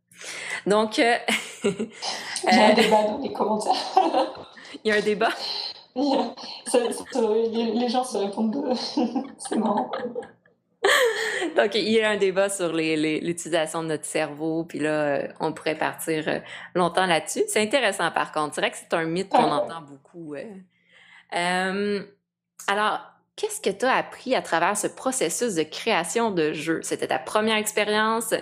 Donc. 0.66 0.98
Euh, 0.98 1.16
Il 1.64 2.56
y 2.56 2.60
a 2.60 2.66
un 2.66 2.74
débat 2.74 3.02
dans 3.02 3.18
les 3.18 3.32
commentaires. 3.32 3.74
Il 4.84 4.88
y 4.88 4.92
a 4.92 4.96
un 4.96 5.00
débat. 5.00 5.30
les 5.96 7.88
gens 7.88 8.04
se 8.04 8.18
répondent. 8.18 8.74
C'est 9.38 9.56
marrant. 9.56 9.90
Donc, 11.56 11.74
il 11.74 11.88
y 11.88 12.00
a 12.00 12.10
un 12.10 12.16
débat 12.16 12.48
sur 12.48 12.72
l'utilisation 12.72 13.82
de 13.82 13.88
notre 13.88 14.04
cerveau, 14.04 14.64
puis 14.64 14.78
là, 14.78 14.90
euh, 14.90 15.28
on 15.40 15.52
pourrait 15.52 15.76
partir 15.76 16.28
euh, 16.28 16.38
longtemps 16.74 17.06
là-dessus. 17.06 17.42
C'est 17.48 17.60
intéressant, 17.60 18.10
par 18.12 18.30
contre. 18.30 18.54
C'est 18.54 18.60
vrai 18.60 18.70
que 18.70 18.76
c'est 18.76 18.94
un 18.94 19.04
mythe 19.04 19.28
qu'on 19.28 19.50
entend 19.50 19.82
beaucoup. 19.82 20.36
alors, 21.32 23.00
qu'est-ce 23.34 23.60
que 23.60 23.70
tu 23.70 23.86
as 23.86 23.96
appris 23.96 24.34
à 24.34 24.42
travers 24.42 24.76
ce 24.76 24.86
processus 24.86 25.54
de 25.54 25.64
création 25.64 26.30
de 26.30 26.52
jeu? 26.52 26.80
C'était 26.82 27.08
ta 27.08 27.18
première 27.18 27.56
expérience? 27.56 28.34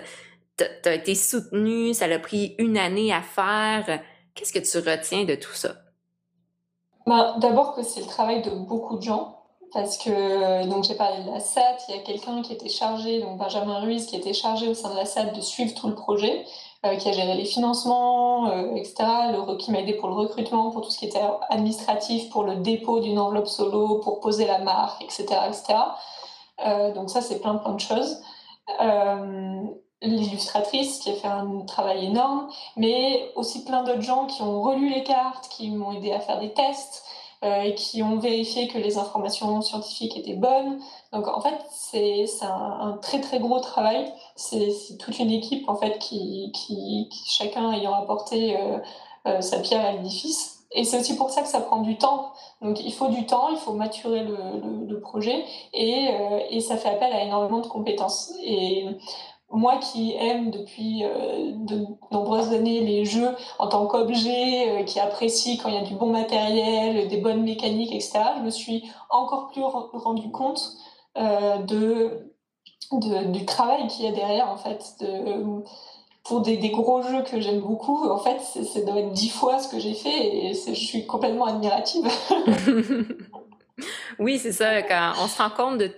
Tu 0.57 0.89
as 0.89 0.93
été 0.93 1.15
soutenu, 1.15 1.93
ça 1.93 2.07
l'a 2.07 2.19
pris 2.19 2.55
une 2.57 2.77
année 2.77 3.13
à 3.13 3.21
faire. 3.21 4.01
Qu'est-ce 4.35 4.53
que 4.53 4.59
tu 4.59 4.77
retiens 4.77 5.23
de 5.23 5.35
tout 5.35 5.53
ça? 5.53 5.75
Ben, 7.05 7.35
D'abord 7.39 7.75
que 7.75 7.83
c'est 7.83 8.01
le 8.01 8.07
travail 8.07 8.41
de 8.41 8.51
beaucoup 8.51 8.97
de 8.97 9.03
gens. 9.03 9.37
Parce 9.73 9.97
que, 9.97 10.65
donc 10.69 10.85
j'ai 10.85 10.95
parlé 10.95 11.23
de 11.23 11.29
la 11.29 11.41
SAT, 11.41 11.77
il 11.89 11.95
y 11.95 11.99
a 11.99 12.01
quelqu'un 12.01 12.41
qui 12.41 12.53
était 12.53 12.69
chargé, 12.69 13.19
donc 13.19 13.37
Benjamin 13.37 13.79
Ruiz, 13.79 14.05
qui 14.05 14.15
était 14.15 14.33
chargé 14.33 14.69
au 14.69 14.73
sein 14.73 14.91
de 14.91 14.95
la 14.95 15.05
SAT 15.05 15.25
de 15.35 15.41
suivre 15.41 15.73
tout 15.75 15.89
le 15.89 15.95
projet, 15.95 16.45
euh, 16.85 16.95
qui 16.95 17.09
a 17.09 17.11
géré 17.11 17.33
les 17.33 17.45
financements, 17.45 18.49
euh, 18.49 18.75
etc., 18.75 19.03
le, 19.31 19.57
qui 19.57 19.71
m'a 19.71 19.79
aidé 19.79 19.93
pour 19.93 20.09
le 20.09 20.15
recrutement, 20.15 20.71
pour 20.71 20.81
tout 20.81 20.89
ce 20.89 20.97
qui 20.97 21.05
était 21.05 21.21
administratif, 21.49 22.29
pour 22.29 22.43
le 22.43 22.55
dépôt 22.55 22.99
d'une 22.99 23.19
enveloppe 23.19 23.47
solo, 23.47 23.99
pour 23.99 24.19
poser 24.21 24.45
la 24.45 24.59
marque, 24.59 25.03
etc., 25.03 25.25
etc. 25.47 25.73
Euh, 26.65 26.93
donc 26.93 27.09
ça, 27.09 27.21
c'est 27.21 27.39
plein, 27.41 27.55
plein 27.55 27.73
de 27.73 27.79
choses. 27.79 28.21
L'illustratrice 30.01 30.99
qui 30.99 31.09
a 31.09 31.13
fait 31.13 31.27
un 31.27 31.61
travail 31.65 32.05
énorme, 32.05 32.47
mais 32.75 33.31
aussi 33.35 33.63
plein 33.63 33.83
d'autres 33.83 34.01
gens 34.01 34.25
qui 34.27 34.43
ont 34.43 34.61
relu 34.61 34.89
les 34.89 35.03
cartes, 35.03 35.47
qui 35.49 35.71
m'ont 35.71 35.91
aidé 35.91 36.11
à 36.11 36.19
faire 36.19 36.39
des 36.39 36.53
tests, 36.53 37.03
euh, 37.43 37.71
qui 37.71 38.01
ont 38.01 38.17
vérifié 38.17 38.67
que 38.67 38.77
les 38.77 38.97
informations 38.97 39.61
scientifiques 39.61 40.17
étaient 40.17 40.33
bonnes. 40.33 40.79
Donc 41.13 41.27
en 41.27 41.41
fait, 41.41 41.55
c'est 41.71 42.25
un, 42.41 42.47
un, 42.47 42.97
très 43.01 43.21
très 43.21 43.39
gros 43.39 43.59
travail. 43.59 44.11
C'est 44.35 44.97
toute 44.99 45.19
une 45.19 45.31
équipe 45.31 45.67
en 45.69 45.75
fait 45.75 45.99
qui, 45.99 46.51
qui, 46.53 47.09
chacun 47.25 47.71
ayant 47.73 47.93
apporté 47.93 48.55
euh, 48.59 48.79
euh, 49.27 49.41
sa 49.41 49.59
pierre 49.59 49.85
à 49.85 49.91
l'édifice. 49.91 50.63
Et 50.71 50.83
c'est 50.83 50.99
aussi 50.99 51.15
pour 51.15 51.29
ça 51.29 51.41
que 51.41 51.47
ça 51.47 51.61
prend 51.61 51.81
du 51.81 51.97
temps. 51.97 52.33
Donc 52.61 52.83
il 52.83 52.93
faut 52.93 53.07
du 53.07 53.25
temps, 53.25 53.49
il 53.49 53.57
faut 53.57 53.73
maturer 53.73 54.23
le, 54.23 54.35
le, 54.35 54.85
le 54.85 54.99
projet 54.99 55.45
et, 55.73 56.09
euh, 56.09 56.39
et 56.49 56.59
ça 56.59 56.75
fait 56.75 56.89
appel 56.89 57.11
à 57.13 57.23
énormément 57.23 57.59
de 57.59 57.67
compétences. 57.67 58.33
Et 58.43 58.85
moi 59.49 59.77
qui 59.77 60.13
aime 60.15 60.51
depuis 60.51 61.03
euh, 61.03 61.51
de 61.53 61.85
nombreuses 62.11 62.53
années 62.53 62.81
les 62.81 63.05
jeux 63.05 63.29
en 63.59 63.67
tant 63.67 63.87
qu'objet, 63.87 64.69
euh, 64.69 64.83
qui 64.83 64.99
apprécie 64.99 65.57
quand 65.57 65.69
il 65.69 65.75
y 65.75 65.77
a 65.77 65.83
du 65.83 65.95
bon 65.95 66.11
matériel, 66.11 67.07
des 67.07 67.17
bonnes 67.17 67.43
mécaniques, 67.43 67.93
etc., 67.93 68.19
je 68.37 68.43
me 68.43 68.49
suis 68.49 68.89
encore 69.09 69.51
plus 69.51 69.61
rendu 69.61 70.29
compte 70.31 70.73
euh, 71.17 71.57
de, 71.59 72.33
du 72.91 73.45
travail 73.45 73.87
qu'il 73.87 74.05
y 74.05 74.07
a 74.07 74.11
derrière, 74.11 74.49
en 74.49 74.57
fait. 74.57 75.03
Pour 76.23 76.41
des, 76.41 76.57
gros 76.71 77.01
jeux 77.03 77.23
que 77.23 77.39
j'aime 77.39 77.61
beaucoup, 77.61 78.05
en 78.09 78.17
fait, 78.17 78.41
c'est 78.41 78.83
doit 78.83 78.99
être 78.99 79.13
dix 79.13 79.29
fois 79.29 79.59
ce 79.59 79.69
que 79.69 79.79
j'ai 79.79 79.93
fait 79.93 80.49
et 80.49 80.53
je 80.53 80.73
suis 80.73 81.07
complètement 81.07 81.45
admirative. 81.45 82.05
oui, 84.19 84.37
c'est 84.37 84.51
ça, 84.51 84.71
on 85.23 85.27
se 85.29 85.41
rend 85.41 85.49
compte 85.49 85.77
de 85.77 85.89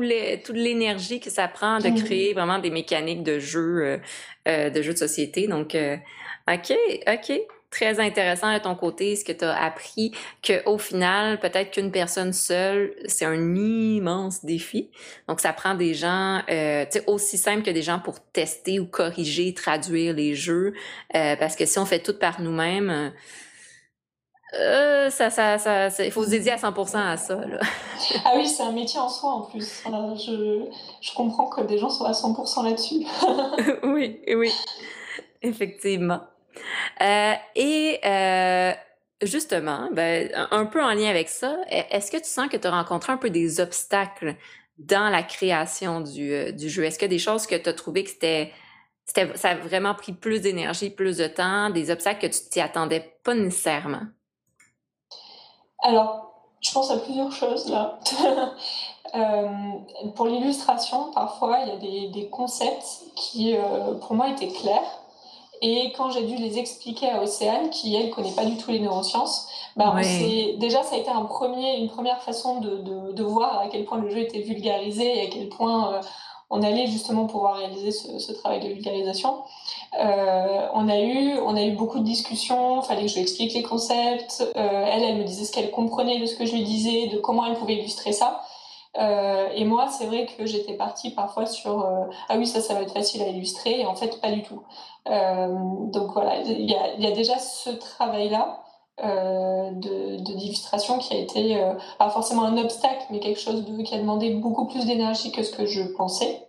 les, 0.00 0.42
toute 0.44 0.56
l'énergie 0.56 1.20
que 1.20 1.30
ça 1.30 1.48
prend 1.48 1.78
de 1.78 1.90
créer 2.02 2.34
vraiment 2.34 2.58
des 2.58 2.70
mécaniques 2.70 3.22
de 3.22 3.38
jeu, 3.38 3.78
euh, 3.82 3.98
euh, 4.48 4.70
de 4.70 4.82
jeux 4.82 4.92
de 4.92 4.98
société. 4.98 5.46
Donc, 5.48 5.74
euh, 5.74 5.96
OK, 6.48 6.72
OK. 7.08 7.40
très 7.70 8.00
intéressant 8.00 8.54
de 8.54 8.58
ton 8.58 8.74
côté, 8.74 9.16
ce 9.16 9.24
que 9.24 9.32
tu 9.32 9.44
as 9.44 9.62
appris, 9.62 10.12
qu'au 10.46 10.78
final, 10.78 11.38
peut-être 11.40 11.72
qu'une 11.72 11.90
personne 11.90 12.32
seule, 12.32 12.94
c'est 13.06 13.24
un 13.24 13.54
immense 13.54 14.44
défi. 14.44 14.90
Donc, 15.28 15.40
ça 15.40 15.52
prend 15.52 15.74
des 15.74 15.92
gens, 15.92 16.42
euh, 16.48 16.84
aussi 17.06 17.36
simple 17.36 17.62
que 17.62 17.70
des 17.70 17.82
gens 17.82 17.98
pour 17.98 18.20
tester 18.20 18.78
ou 18.80 18.86
corriger, 18.86 19.52
traduire 19.52 20.14
les 20.14 20.34
jeux. 20.34 20.72
Euh, 21.14 21.36
parce 21.36 21.56
que 21.56 21.66
si 21.66 21.78
on 21.78 21.84
fait 21.84 22.02
tout 22.02 22.18
par 22.18 22.40
nous-mêmes, 22.40 23.12
euh, 24.54 25.10
ça, 25.10 25.30
ça, 25.30 25.58
ça, 25.58 26.04
il 26.04 26.12
faut 26.12 26.24
se 26.24 26.30
dédier 26.30 26.52
à 26.52 26.56
100% 26.56 26.96
à 26.96 27.16
ça. 27.16 27.34
Là. 27.34 27.58
Ah 28.24 28.32
oui, 28.36 28.46
c'est 28.46 28.62
un 28.62 28.72
métier 28.72 29.00
en 29.00 29.08
soi 29.08 29.30
en 29.30 29.40
plus. 29.42 29.82
je, 29.84 30.64
je 31.00 31.14
comprends 31.14 31.46
que 31.48 31.62
des 31.62 31.78
gens 31.78 31.90
soient 31.90 32.08
à 32.08 32.12
100% 32.12 32.64
là-dessus. 32.64 33.06
oui, 33.82 34.20
oui, 34.28 34.52
effectivement. 35.42 36.20
Euh, 37.02 37.34
et 37.54 38.00
euh, 38.04 38.72
justement, 39.22 39.88
ben, 39.92 40.30
un 40.50 40.66
peu 40.66 40.82
en 40.82 40.94
lien 40.94 41.08
avec 41.08 41.28
ça, 41.28 41.56
e-, 41.70 41.84
est-ce 41.90 42.10
que 42.10 42.18
tu 42.18 42.28
sens 42.28 42.48
que 42.48 42.56
tu 42.56 42.66
as 42.66 42.70
rencontré 42.70 43.12
un 43.12 43.16
peu 43.16 43.30
des 43.30 43.60
obstacles 43.60 44.36
dans 44.78 45.08
la 45.10 45.22
création 45.22 46.00
du, 46.00 46.32
euh, 46.32 46.52
du 46.52 46.68
jeu? 46.68 46.84
Est-ce 46.84 46.98
qu'il 46.98 47.06
y 47.06 47.12
a 47.12 47.16
des 47.16 47.18
choses 47.18 47.46
que 47.46 47.56
tu 47.56 47.68
as 47.68 47.74
trouvé 47.74 48.04
que 48.04 48.10
c'était, 48.10 48.52
ça 49.34 49.50
a 49.50 49.54
vraiment 49.54 49.94
pris 49.94 50.12
plus 50.12 50.40
d'énergie, 50.40 50.90
plus 50.90 51.16
de 51.16 51.26
temps, 51.26 51.70
des 51.70 51.90
obstacles 51.90 52.28
que 52.28 52.32
tu 52.32 52.48
t'y 52.50 52.60
attendais 52.60 53.12
pas 53.24 53.34
nécessairement? 53.34 54.02
Alors, 55.86 56.32
je 56.60 56.72
pense 56.72 56.90
à 56.90 56.96
plusieurs 56.96 57.32
choses 57.32 57.68
là. 57.68 57.98
pour 60.14 60.26
l'illustration, 60.26 61.10
parfois, 61.12 61.60
il 61.60 61.68
y 61.68 61.72
a 61.72 61.76
des, 61.76 62.08
des 62.08 62.28
concepts 62.28 63.04
qui, 63.14 63.54
pour 64.00 64.14
moi, 64.14 64.28
étaient 64.30 64.48
clairs 64.48 65.00
et 65.62 65.92
quand 65.96 66.10
j'ai 66.10 66.22
dû 66.22 66.36
les 66.36 66.58
expliquer 66.58 67.10
à 67.10 67.22
Océane, 67.22 67.70
qui 67.70 67.94
elle 67.94 68.10
connaît 68.10 68.32
pas 68.32 68.44
du 68.44 68.56
tout 68.56 68.70
les 68.70 68.80
neurosciences, 68.80 69.48
bah 69.76 69.94
déjà 70.58 70.82
ça 70.82 70.96
a 70.96 70.98
été 70.98 71.10
un 71.10 71.24
premier, 71.24 71.78
une 71.78 71.88
première 71.88 72.22
façon 72.22 72.60
de, 72.60 72.76
de, 72.76 73.12
de, 73.12 73.22
voir 73.22 73.60
à 73.60 73.68
quel 73.68 73.84
point 73.84 73.98
le 73.98 74.10
jeu 74.10 74.18
était 74.18 74.40
vulgarisé 74.40 75.18
et 75.18 75.26
à 75.26 75.30
quel 75.30 75.48
point 75.48 75.94
euh, 75.94 76.00
on 76.50 76.62
allait 76.62 76.86
justement 76.86 77.26
pouvoir 77.26 77.56
réaliser 77.56 77.90
ce, 77.90 78.18
ce 78.18 78.32
travail 78.32 78.60
de 78.60 78.68
vulgarisation. 78.68 79.42
Euh, 79.98 80.68
on 80.74 80.88
a 80.88 80.98
eu, 81.00 81.38
on 81.38 81.56
a 81.56 81.62
eu 81.62 81.72
beaucoup 81.72 81.98
de 81.98 82.04
discussions. 82.04 82.82
Fallait 82.82 83.02
que 83.02 83.08
je 83.08 83.14
lui 83.14 83.22
explique 83.22 83.54
les 83.54 83.62
concepts. 83.62 84.44
Euh, 84.56 84.84
elle, 84.86 85.02
elle 85.02 85.16
me 85.16 85.24
disait 85.24 85.44
ce 85.44 85.52
qu'elle 85.52 85.70
comprenait 85.70 86.20
de 86.20 86.26
ce 86.26 86.36
que 86.36 86.44
je 86.44 86.52
lui 86.52 86.64
disais, 86.64 87.06
de 87.08 87.18
comment 87.18 87.46
elle 87.46 87.54
pouvait 87.54 87.74
illustrer 87.74 88.12
ça. 88.12 88.40
Euh, 88.98 89.48
et 89.54 89.64
moi, 89.64 89.88
c'est 89.88 90.06
vrai 90.06 90.26
que 90.26 90.46
j'étais 90.46 90.74
partie 90.74 91.10
parfois 91.10 91.46
sur 91.46 91.86
ah 92.28 92.38
oui 92.38 92.46
ça 92.46 92.60
ça 92.62 92.72
va 92.72 92.80
être 92.80 92.94
facile 92.94 93.22
à 93.22 93.28
illustrer 93.28 93.80
et 93.80 93.86
en 93.86 93.94
fait 93.94 94.20
pas 94.22 94.30
du 94.32 94.42
tout. 94.42 94.62
Donc 95.06 96.12
voilà, 96.12 96.40
il 96.40 96.70
y 96.70 96.74
a, 96.74 96.94
y 96.96 97.06
a, 97.06 97.10
déjà 97.10 97.38
ce 97.38 97.70
travail 97.70 98.30
là 98.30 98.62
de 99.02 100.16
d'illustration 100.16 100.96
qui 100.96 101.14
a 101.14 101.18
été 101.18 101.62
pas 101.98 102.08
forcément 102.08 102.44
un 102.44 102.56
obstacle 102.56 103.04
mais 103.10 103.20
quelque 103.20 103.38
chose 103.38 103.66
de, 103.66 103.82
qui 103.82 103.94
a 103.94 103.98
demandé 103.98 104.30
beaucoup 104.30 104.66
plus 104.66 104.86
d'énergie 104.86 105.30
que 105.30 105.42
ce 105.42 105.52
que 105.52 105.66
je 105.66 105.82
pensais. 105.82 106.45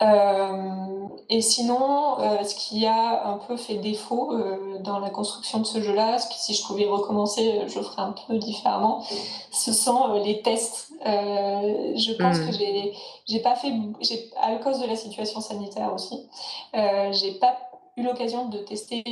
Euh, 0.00 1.08
et 1.28 1.40
sinon, 1.40 2.20
euh, 2.20 2.44
ce 2.44 2.54
qui 2.54 2.86
a 2.86 3.28
un 3.28 3.38
peu 3.38 3.56
fait 3.56 3.74
défaut 3.74 4.32
euh, 4.32 4.78
dans 4.78 5.00
la 5.00 5.10
construction 5.10 5.58
de 5.58 5.66
ce 5.66 5.82
jeu-là, 5.82 6.18
ce 6.18 6.28
que 6.28 6.34
si 6.34 6.54
je 6.54 6.64
pouvais 6.64 6.86
recommencer, 6.86 7.62
je 7.66 7.80
ferais 7.80 8.02
un 8.02 8.14
peu 8.26 8.38
différemment, 8.38 9.04
ce 9.50 9.72
sont 9.72 10.14
les 10.24 10.40
tests. 10.42 10.92
je 11.04 12.12
pense 12.16 12.38
que 12.38 12.48
hmm. 12.48 12.58
j'ai, 12.58 12.92
j'ai 13.26 13.40
pas 13.40 13.56
fait, 13.56 13.72
j'ai, 14.00 14.30
à 14.40 14.54
cause 14.56 14.78
de 14.78 14.86
la 14.86 14.96
situation 14.96 15.40
sanitaire 15.40 15.92
aussi, 15.92 16.28
j'ai 16.74 17.32
pas 17.32 17.56
eu 17.96 18.02
l'occasion 18.02 18.46
de 18.46 18.58
tester 18.58 19.02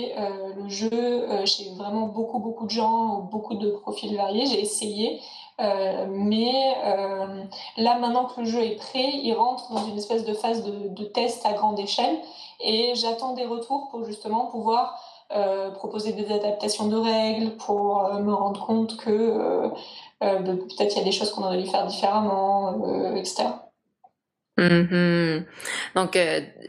le 0.57 0.69
jeu 0.69 1.29
chez 1.45 1.71
vraiment 1.71 2.07
beaucoup 2.07 2.39
beaucoup 2.39 2.67
de 2.67 2.71
gens, 2.71 3.29
beaucoup 3.33 3.55
de 3.55 3.71
profils 3.71 4.17
variés. 4.17 4.47
J'ai 4.47 4.61
essayé, 4.61 5.21
euh, 5.59 6.07
mais 6.11 6.75
euh, 6.85 7.45
là, 7.79 7.99
maintenant 7.99 8.27
que 8.27 8.41
le 8.41 8.47
jeu 8.47 8.63
est 8.63 8.77
prêt, 8.77 9.11
il 9.23 9.33
rentre 9.33 9.73
dans 9.73 9.87
une 9.87 9.97
espèce 9.97 10.25
de 10.25 10.35
phase 10.35 10.63
de, 10.65 10.89
de 10.89 11.05
test 11.05 11.47
à 11.47 11.55
grande 11.55 11.79
échelle 11.81 12.19
et 12.61 12.93
j'attends 12.95 13.33
des 13.33 13.47
retours 13.47 13.89
pour 13.91 14.05
justement 14.05 14.47
pouvoir 14.47 15.01
euh, 15.35 15.71
proposer 15.71 16.13
des 16.13 16.31
adaptations 16.33 16.89
de 16.89 16.97
règles, 16.97 17.57
pour 17.57 18.03
me 18.21 18.33
rendre 18.35 18.67
compte 18.67 18.97
que 18.99 19.71
bah, 20.21 20.39
peut-être 20.41 20.95
il 20.95 20.99
y 20.99 21.01
a 21.01 21.05
des 21.05 21.13
choses 21.13 21.31
qu'on 21.31 21.45
aurait 21.45 21.63
dû 21.63 21.69
faire 21.69 21.87
différemment, 21.87 23.15
etc. 23.17 23.45
Mm-hmm. 24.59 25.45
Donc, 25.95 26.19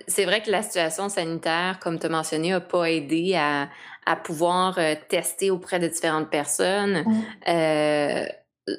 c'est 0.07 0.25
vrai 0.25 0.41
que 0.41 0.51
la 0.51 0.61
situation 0.61 1.09
sanitaire, 1.09 1.79
comme 1.79 1.99
tu 1.99 2.05
as 2.05 2.09
mentionné, 2.09 2.51
n'a 2.51 2.61
pas 2.61 2.89
aidé 2.89 3.35
à, 3.35 3.69
à 4.05 4.15
pouvoir 4.15 4.79
tester 5.07 5.51
auprès 5.51 5.79
de 5.79 5.87
différentes 5.87 6.29
personnes. 6.29 7.03
Mm 7.45 8.27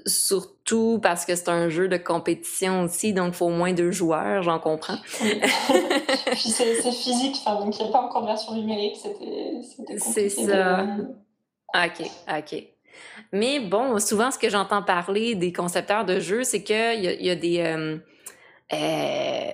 surtout 0.06 0.98
parce 1.02 1.24
que 1.24 1.34
c'est 1.34 1.48
un 1.48 1.68
jeu 1.68 1.88
de 1.88 1.96
compétition 1.96 2.82
aussi, 2.82 3.12
donc 3.12 3.28
il 3.28 3.36
faut 3.36 3.46
au 3.46 3.50
moins 3.50 3.72
deux 3.72 3.90
joueurs, 3.90 4.42
j'en 4.42 4.58
comprends. 4.58 4.98
Puis 5.20 6.50
c'est 6.50 6.74
physique, 6.92 7.36
donc 7.46 7.78
il 7.78 7.82
n'y 7.82 7.88
a 7.88 7.92
pas 7.92 8.02
encore 8.02 8.22
de 8.22 8.26
version 8.26 8.54
numérique, 8.54 8.96
c'était 8.96 9.98
C'est 9.98 10.28
ça. 10.28 10.86
Ok, 11.74 12.10
ok. 12.28 12.64
Mais 13.32 13.60
bon, 13.60 13.98
souvent, 13.98 14.30
ce 14.30 14.38
que 14.38 14.50
j'entends 14.50 14.82
parler 14.82 15.34
des 15.34 15.52
concepteurs 15.52 16.04
de 16.04 16.20
jeux, 16.20 16.44
c'est 16.44 16.62
qu'il 16.62 17.04
y, 17.04 17.24
y, 17.24 17.30
a 17.30 17.34
des... 17.34 17.60
Euh, 17.60 17.98
euh, 18.72 19.50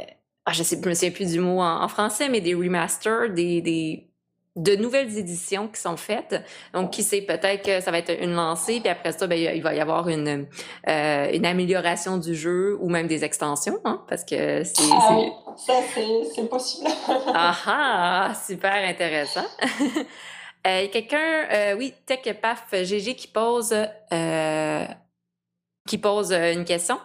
ah, 0.46 0.52
je 0.52 0.62
je 0.62 0.76
me 0.76 0.94
souviens 0.94 1.10
plus 1.10 1.32
du 1.32 1.40
mot 1.40 1.60
en, 1.60 1.82
en 1.82 1.88
français, 1.88 2.28
mais 2.28 2.40
des 2.40 2.54
remasters, 2.54 3.30
des, 3.30 3.60
des 3.60 4.13
de 4.56 4.76
nouvelles 4.76 5.18
éditions 5.18 5.68
qui 5.68 5.80
sont 5.80 5.96
faites. 5.96 6.42
Donc, 6.72 6.90
qui 6.90 7.02
sait, 7.02 7.22
peut-être 7.22 7.64
que 7.64 7.80
ça 7.80 7.90
va 7.90 7.98
être 7.98 8.12
une 8.22 8.34
lancée, 8.34 8.80
puis 8.80 8.88
après 8.88 9.12
ça, 9.12 9.26
ben, 9.26 9.36
il 9.36 9.62
va 9.62 9.74
y 9.74 9.80
avoir 9.80 10.08
une, 10.08 10.46
euh, 10.88 11.32
une 11.32 11.44
amélioration 11.44 12.18
du 12.18 12.34
jeu 12.34 12.76
ou 12.80 12.88
même 12.88 13.08
des 13.08 13.24
extensions, 13.24 13.80
hein, 13.84 14.02
parce 14.08 14.24
que 14.24 14.62
c'est... 14.62 14.82
Ah 14.92 15.16
oui, 15.16 15.32
ça, 15.56 15.74
c'est 16.34 16.48
possible. 16.48 16.88
ah 17.34 17.56
ah, 17.66 18.32
super 18.46 18.74
intéressant. 18.74 19.46
euh, 20.66 20.86
Quelqu'un, 20.92 21.48
euh, 21.52 21.74
oui, 21.76 21.92
Tech 22.06 22.20
Paf 22.40 22.66
GG 22.72 23.16
qui 23.16 23.26
pose, 23.26 23.74
euh, 24.12 24.84
qui 25.88 25.98
pose 25.98 26.32
une 26.32 26.64
question. 26.64 27.00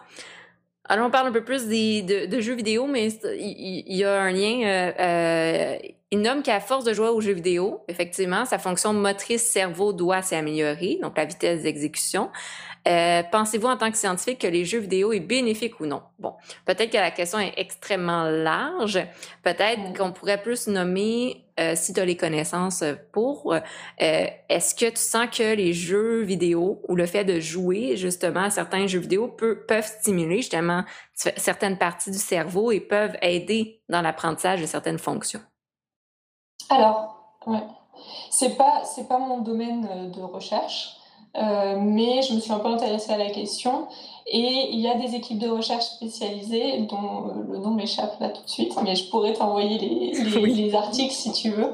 Alors, 0.88 1.06
on 1.06 1.10
parle 1.10 1.28
un 1.28 1.32
peu 1.32 1.44
plus 1.44 1.66
des, 1.66 2.02
de, 2.02 2.26
de 2.26 2.40
jeux 2.40 2.54
vidéo, 2.54 2.86
mais 2.86 3.08
il, 3.08 3.96
y, 3.96 4.04
a 4.04 4.20
un 4.20 4.30
lien. 4.32 5.78
Il 6.12 6.22
nomme 6.22 6.42
qu'à 6.42 6.58
force 6.58 6.84
de 6.84 6.92
jouer 6.92 7.08
aux 7.08 7.20
jeux 7.20 7.34
vidéo, 7.34 7.84
effectivement, 7.86 8.44
sa 8.44 8.58
fonction 8.58 8.92
motrice 8.92 9.42
cerveau 9.42 9.92
doit 9.92 10.22
s'améliorer, 10.22 10.98
donc 11.00 11.16
la 11.16 11.24
vitesse 11.24 11.62
d'exécution. 11.62 12.30
Euh, 12.88 13.22
pensez-vous 13.30 13.68
en 13.68 13.76
tant 13.76 13.92
que 13.92 13.96
scientifique 13.96 14.40
que 14.40 14.48
les 14.48 14.64
jeux 14.64 14.80
vidéo 14.80 15.12
est 15.12 15.20
bénéfique 15.20 15.78
ou 15.78 15.86
non? 15.86 16.02
Bon, 16.18 16.34
peut-être 16.64 16.90
que 16.90 16.96
la 16.96 17.12
question 17.12 17.38
est 17.38 17.52
extrêmement 17.58 18.24
large. 18.24 18.98
Peut-être 19.44 19.96
qu'on 19.96 20.10
pourrait 20.10 20.42
plus 20.42 20.66
nommer, 20.66 21.44
euh, 21.60 21.74
si 21.76 21.92
tu 21.92 22.00
as 22.00 22.04
les 22.04 22.16
connaissances 22.16 22.82
pour, 23.12 23.52
euh, 23.52 23.60
est-ce 24.48 24.74
que 24.74 24.90
tu 24.90 25.00
sens 25.00 25.28
que 25.30 25.54
les 25.54 25.72
jeux 25.72 26.22
vidéo 26.22 26.82
ou 26.88 26.96
le 26.96 27.06
fait 27.06 27.24
de 27.24 27.38
jouer 27.38 27.96
justement 27.96 28.44
à 28.44 28.50
certains 28.50 28.88
jeux 28.88 28.98
vidéo 28.98 29.28
peut, 29.28 29.64
peuvent 29.68 29.86
stimuler 29.86 30.38
justement 30.38 30.84
certaines 31.14 31.78
parties 31.78 32.10
du 32.10 32.18
cerveau 32.18 32.72
et 32.72 32.80
peuvent 32.80 33.16
aider 33.22 33.80
dans 33.88 34.02
l'apprentissage 34.02 34.60
de 34.60 34.66
certaines 34.66 34.98
fonctions? 34.98 35.40
Alors, 36.70 37.16
ouais. 37.46 37.62
C'est 38.30 38.56
pas, 38.56 38.82
c'est 38.84 39.08
pas 39.08 39.18
mon 39.18 39.38
domaine 39.38 40.10
de 40.10 40.22
recherche. 40.22 41.00
Euh, 41.36 41.76
mais 41.78 42.22
je 42.22 42.34
me 42.34 42.40
suis 42.40 42.50
un 42.50 42.58
peu 42.58 42.66
intéressée 42.68 43.12
à 43.12 43.16
la 43.16 43.30
question 43.30 43.86
et 44.26 44.68
il 44.72 44.80
y 44.80 44.88
a 44.88 44.96
des 44.96 45.14
équipes 45.14 45.38
de 45.38 45.48
recherche 45.48 45.84
spécialisées 45.84 46.78
dont 46.90 47.28
euh, 47.28 47.52
le 47.52 47.58
nom 47.58 47.70
m'échappe 47.70 48.18
là 48.18 48.30
tout 48.30 48.42
de 48.42 48.48
suite, 48.48 48.74
mais 48.82 48.96
je 48.96 49.08
pourrais 49.10 49.32
t'envoyer 49.32 49.78
les, 49.78 50.12
les, 50.12 50.46
les, 50.46 50.74
articles 50.74 51.14
si 51.14 51.30
tu 51.30 51.50
veux, 51.50 51.72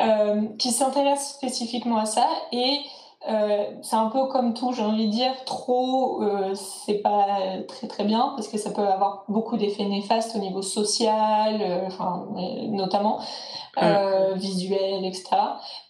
euh, 0.00 0.42
qui 0.58 0.72
s'intéressent 0.72 1.34
spécifiquement 1.34 1.98
à 1.98 2.06
ça 2.06 2.26
et 2.50 2.80
euh, 3.28 3.64
c'est 3.82 3.96
un 3.96 4.08
peu 4.08 4.26
comme 4.26 4.54
tout, 4.54 4.72
j'ai 4.72 4.82
envie 4.82 5.06
de 5.06 5.12
dire, 5.12 5.32
trop, 5.44 6.22
euh, 6.22 6.54
c'est 6.54 6.98
pas 6.98 7.26
très 7.66 7.88
très 7.88 8.04
bien 8.04 8.32
parce 8.36 8.48
que 8.48 8.56
ça 8.58 8.70
peut 8.70 8.86
avoir 8.86 9.24
beaucoup 9.28 9.56
d'effets 9.56 9.84
néfastes 9.84 10.36
au 10.36 10.38
niveau 10.38 10.62
social, 10.62 11.58
euh, 11.60 11.86
enfin, 11.86 12.26
notamment 12.68 13.20
euh, 13.82 14.34
visuel, 14.34 15.04
etc. 15.04 15.28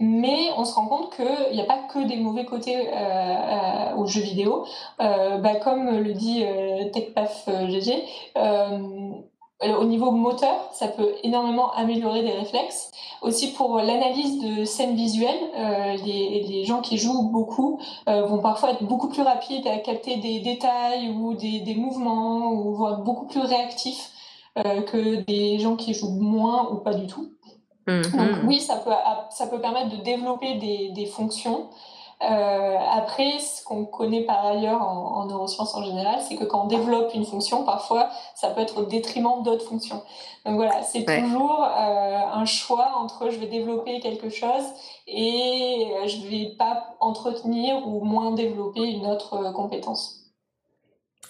Mais 0.00 0.50
on 0.56 0.64
se 0.64 0.74
rend 0.74 0.86
compte 0.86 1.14
qu'il 1.14 1.54
n'y 1.54 1.60
a 1.60 1.66
pas 1.66 1.78
que 1.92 2.06
des 2.06 2.16
mauvais 2.16 2.44
côtés 2.44 2.88
aux 3.96 4.06
jeux 4.06 4.22
vidéo. 4.22 4.64
bah, 4.98 5.56
comme 5.62 5.90
le 5.90 6.12
dit 6.14 6.44
TechPath 6.92 7.48
GG, 7.68 8.02
au 9.62 9.84
niveau 9.84 10.10
moteur, 10.10 10.68
ça 10.72 10.88
peut 10.88 11.14
énormément 11.22 11.72
améliorer 11.72 12.22
des 12.22 12.32
réflexes. 12.32 12.90
Aussi 13.22 13.52
pour 13.52 13.78
l'analyse 13.78 14.42
de 14.42 14.64
scènes 14.64 14.94
visuelles, 14.94 15.40
euh, 15.56 15.96
les, 16.04 16.44
les, 16.46 16.64
gens 16.64 16.82
qui 16.82 16.98
jouent 16.98 17.30
beaucoup 17.30 17.80
euh, 18.08 18.26
vont 18.26 18.38
parfois 18.38 18.72
être 18.72 18.84
beaucoup 18.84 19.08
plus 19.08 19.22
rapides 19.22 19.66
à 19.66 19.78
capter 19.78 20.16
des 20.18 20.40
détails 20.40 21.08
ou 21.08 21.34
des, 21.34 21.60
des 21.60 21.74
mouvements 21.74 22.52
ou 22.52 22.74
vont 22.74 22.92
être 22.92 23.04
beaucoup 23.04 23.26
plus 23.26 23.40
réactifs 23.40 24.10
euh, 24.58 24.82
que 24.82 25.24
des 25.24 25.58
gens 25.58 25.76
qui 25.76 25.94
jouent 25.94 26.20
moins 26.20 26.70
ou 26.70 26.76
pas 26.76 26.92
du 26.92 27.06
tout. 27.06 27.30
Donc 27.86 28.04
mm-hmm. 28.04 28.46
oui, 28.46 28.60
ça 28.60 28.76
peut, 28.76 28.90
ça 29.30 29.46
peut 29.46 29.60
permettre 29.60 29.96
de 29.96 30.02
développer 30.02 30.54
des, 30.56 30.90
des 30.90 31.06
fonctions 31.06 31.68
euh, 32.22 32.76
après, 32.94 33.38
ce 33.38 33.62
qu'on 33.62 33.84
connaît 33.84 34.22
par 34.22 34.46
ailleurs 34.46 34.80
en, 34.80 35.18
en, 35.18 35.26
neurosciences 35.26 35.74
en 35.74 35.84
général, 35.84 36.20
c'est 36.26 36.36
que 36.36 36.44
quand 36.44 36.64
on 36.64 36.66
développe 36.66 37.12
une 37.14 37.26
fonction, 37.26 37.64
parfois, 37.64 38.08
ça 38.34 38.48
peut 38.48 38.62
être 38.62 38.78
au 38.78 38.84
détriment 38.84 39.42
d'autres 39.42 39.66
fonctions. 39.66 40.02
Donc 40.46 40.56
voilà, 40.56 40.82
c'est 40.82 41.04
toujours 41.04 41.62
euh, 41.64 42.18
un 42.32 42.44
choix 42.44 42.92
entre 42.96 43.30
je 43.30 43.38
vais 43.38 43.48
développer 43.48 44.00
quelque 44.00 44.30
chose 44.30 44.64
et 45.08 45.88
euh, 45.92 46.06
je 46.06 46.26
vais 46.28 46.54
pas 46.56 46.94
entretenir 47.00 47.86
ou 47.86 48.04
moins 48.04 48.30
développer 48.30 48.82
une 48.82 49.06
autre 49.06 49.34
euh, 49.34 49.52
compétence. 49.52 50.25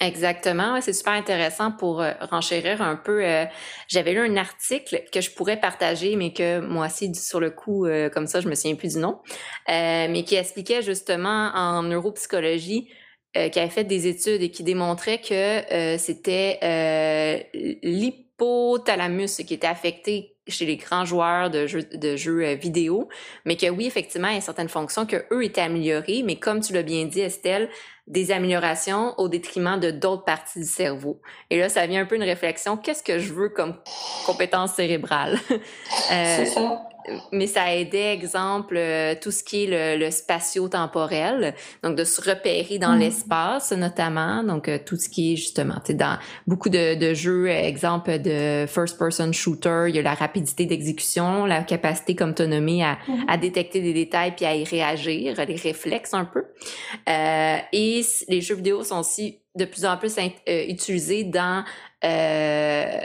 Exactement, 0.00 0.78
c'est 0.82 0.92
super 0.92 1.14
intéressant 1.14 1.72
pour 1.72 2.02
euh, 2.02 2.12
renchérir 2.20 2.82
un 2.82 2.96
peu. 2.96 3.24
Euh, 3.24 3.46
j'avais 3.88 4.12
lu 4.12 4.20
un 4.20 4.36
article 4.36 5.02
que 5.10 5.22
je 5.22 5.30
pourrais 5.30 5.58
partager, 5.58 6.16
mais 6.16 6.34
que 6.34 6.60
moi 6.60 6.86
aussi, 6.86 7.14
sur 7.14 7.40
le 7.40 7.50
coup, 7.50 7.86
euh, 7.86 8.10
comme 8.10 8.26
ça, 8.26 8.40
je 8.40 8.48
me 8.48 8.54
souviens 8.54 8.74
plus 8.74 8.94
du 8.94 9.00
nom, 9.00 9.20
mais 9.68 10.22
qui 10.26 10.36
expliquait 10.36 10.82
justement 10.82 11.50
en 11.54 11.82
neuropsychologie 11.82 12.90
qui 13.52 13.58
avait 13.58 13.68
fait 13.68 13.84
des 13.84 14.06
études 14.06 14.40
et 14.40 14.50
qui 14.50 14.62
démontrait 14.62 15.18
que 15.20 15.98
c'était 15.98 16.58
l'hypothalamus 17.82 19.36
qui 19.46 19.52
était 19.52 19.66
affecté 19.66 20.36
chez 20.48 20.64
les 20.64 20.76
grands 20.76 21.04
joueurs 21.04 21.50
de 21.50 21.66
jeux, 21.66 21.82
de 21.82 22.16
jeux 22.16 22.54
vidéo, 22.54 23.10
mais 23.44 23.56
que 23.56 23.68
oui, 23.68 23.86
effectivement, 23.86 24.28
il 24.28 24.36
y 24.36 24.38
a 24.38 24.40
certaines 24.40 24.70
fonctions 24.70 25.04
que 25.04 25.26
eux 25.32 25.44
étaient 25.44 25.60
améliorées, 25.60 26.22
mais 26.24 26.36
comme 26.36 26.60
tu 26.60 26.72
l'as 26.72 26.82
bien 26.82 27.04
dit, 27.04 27.20
Estelle, 27.20 27.68
des 28.06 28.30
améliorations 28.30 29.14
au 29.18 29.28
détriment 29.28 29.78
de 29.78 29.90
d'autres 29.90 30.24
parties 30.24 30.60
du 30.60 30.66
cerveau. 30.66 31.20
Et 31.50 31.58
là, 31.58 31.68
ça 31.68 31.86
vient 31.86 32.02
un 32.02 32.06
peu 32.06 32.16
une 32.16 32.22
réflexion, 32.22 32.76
qu'est-ce 32.76 33.02
que 33.02 33.18
je 33.18 33.32
veux 33.32 33.48
comme 33.48 33.74
compétence 34.24 34.74
cérébrale? 34.74 35.38
euh, 35.50 35.58
C'est 36.10 36.46
ça 36.46 36.88
mais 37.32 37.46
ça 37.46 37.74
aidait, 37.74 38.12
exemple, 38.12 38.76
euh, 38.76 39.14
tout 39.20 39.30
ce 39.30 39.42
qui 39.42 39.64
est 39.64 39.66
le, 39.66 40.04
le 40.04 40.10
spatio-temporel, 40.10 41.54
donc 41.82 41.96
de 41.96 42.04
se 42.04 42.20
repérer 42.20 42.78
dans 42.78 42.96
mm. 42.96 43.00
l'espace 43.00 43.72
notamment, 43.72 44.42
donc 44.42 44.68
euh, 44.68 44.78
tout 44.84 44.96
ce 44.96 45.08
qui 45.08 45.32
est 45.32 45.36
justement, 45.36 45.74
tu 45.76 45.92
sais, 45.92 45.94
dans 45.94 46.18
beaucoup 46.46 46.68
de, 46.68 46.94
de 46.94 47.14
jeux, 47.14 47.48
exemple 47.48 48.18
de 48.18 48.66
first-person 48.66 49.32
shooter, 49.32 49.86
il 49.88 49.96
y 49.96 49.98
a 49.98 50.02
la 50.02 50.14
rapidité 50.14 50.66
d'exécution, 50.66 51.46
la 51.46 51.62
capacité, 51.62 52.14
comme 52.14 52.34
tu 52.34 52.42
as 52.42 52.46
nommé, 52.46 52.82
à, 52.82 52.98
mm. 53.08 53.24
à, 53.28 53.36
détecter 53.36 53.80
des 53.80 53.92
détails 53.92 54.34
puis 54.34 54.44
à 54.44 54.54
y 54.54 54.64
réagir, 54.64 55.34
les 55.46 55.56
réflexes 55.56 56.14
un 56.14 56.24
peu. 56.24 56.44
Euh, 57.08 57.56
et 57.72 58.02
les 58.28 58.40
jeux 58.40 58.54
vidéo 58.56 58.82
sont 58.82 59.00
aussi 59.00 59.40
de 59.54 59.64
plus 59.64 59.84
en 59.84 59.96
plus 59.96 60.16
euh, 60.18 60.64
utilisés 60.68 61.24
dans 61.24 61.64
euh, 62.04 63.00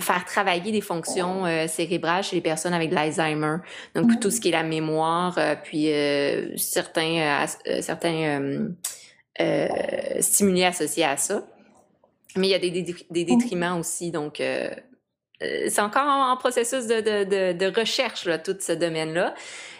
faire 0.00 0.24
travailler 0.24 0.72
des 0.72 0.80
fonctions 0.80 1.46
euh, 1.46 1.66
cérébrales 1.66 2.22
chez 2.22 2.36
les 2.36 2.42
personnes 2.42 2.74
avec 2.74 2.92
l'Alzheimer. 2.92 3.56
Donc, 3.94 4.20
tout 4.20 4.30
ce 4.30 4.40
qui 4.40 4.48
est 4.48 4.52
la 4.52 4.62
mémoire, 4.62 5.36
euh, 5.38 5.54
puis 5.62 5.92
euh, 5.92 6.56
certains, 6.56 7.46
certains 7.80 8.70
stimuli 10.20 10.64
associés 10.64 11.04
à 11.04 11.16
ça. 11.16 11.46
Mais 12.36 12.48
il 12.48 12.50
y 12.50 12.54
a 12.54 12.58
des, 12.58 12.70
des, 12.70 12.94
des 13.10 13.24
détriments 13.24 13.78
aussi. 13.78 14.10
Donc, 14.10 14.42
c'est 15.40 15.80
encore 15.80 16.06
en, 16.06 16.36
processus 16.36 16.86
de, 16.86 17.00
de, 17.00 17.52
de, 17.52 17.78
recherche, 17.78 18.26
là, 18.26 18.38
tout 18.38 18.56
ce 18.60 18.72
domaine-là. 18.72 19.34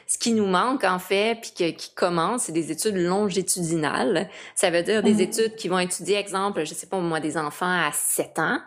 Ce 0.06 0.16
qui 0.16 0.32
nous 0.32 0.46
manque, 0.46 0.84
en 0.84 0.98
fait, 0.98 1.38
puis 1.42 1.74
qui 1.74 1.94
commence, 1.94 2.44
c'est 2.44 2.52
des 2.52 2.72
études 2.72 2.96
longitudinales. 2.96 4.30
Ça 4.54 4.70
veut 4.70 4.82
dire 4.82 5.02
des 5.02 5.20
études 5.20 5.54
qui 5.56 5.68
vont 5.68 5.78
étudier, 5.78 6.16
exemple, 6.16 6.64
je 6.64 6.72
sais 6.72 6.86
pas 6.86 6.98
moi, 6.98 7.20
des 7.20 7.36
enfants 7.36 7.66
à 7.66 7.90
7 7.92 8.38
ans, 8.38 8.58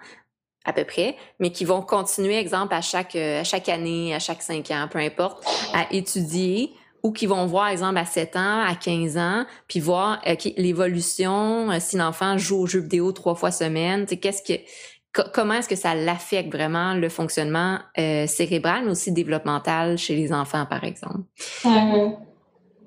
à 0.66 0.74
peu 0.74 0.84
près, 0.84 1.16
mais 1.40 1.52
qui 1.52 1.66
vont 1.66 1.82
continuer, 1.82 2.38
exemple, 2.38 2.74
à 2.74 2.82
chaque, 2.82 3.16
euh, 3.16 3.42
à 3.42 3.44
chaque 3.44 3.70
année, 3.70 4.14
à 4.14 4.20
chaque 4.20 4.42
cinq 4.42 4.70
ans, 4.72 4.88
peu 4.92 5.00
importe, 5.00 5.44
à 5.74 5.88
étudier 5.92 6.74
ou 7.04 7.12
qui 7.12 7.26
vont 7.26 7.46
voir, 7.48 7.70
exemple, 7.70 7.98
à 7.98 8.06
7 8.06 8.36
ans, 8.36 8.62
à 8.62 8.76
15 8.76 9.18
ans, 9.18 9.46
puis 9.68 9.80
voir 9.80 10.22
l'évolution, 10.58 11.72
euh, 11.72 11.78
si 11.80 11.98
l'enfant 11.98 12.38
joue 12.38 12.60
aux 12.60 12.68
jeux 12.68 12.82
vidéo 12.82 13.12
trois 13.12 13.34
fois 13.34 13.50
semaine, 13.50 14.06
qu'est-ce 14.06 14.44
que, 14.44 14.62
comment 15.34 15.56
est-ce 15.56 15.68
que 15.68 15.76
ça 15.76 15.96
l'affecte 15.96 16.54
vraiment 16.54 16.94
le 16.94 17.10
fonctionnement 17.10 17.80
euh, 17.98 18.28
cérébral, 18.28 18.84
mais 18.86 18.92
aussi 18.92 19.12
développemental 19.12 19.98
chez 19.98 20.16
les 20.16 20.32
enfants, 20.32 20.68
par 20.68 20.84
exemple? 20.84 21.22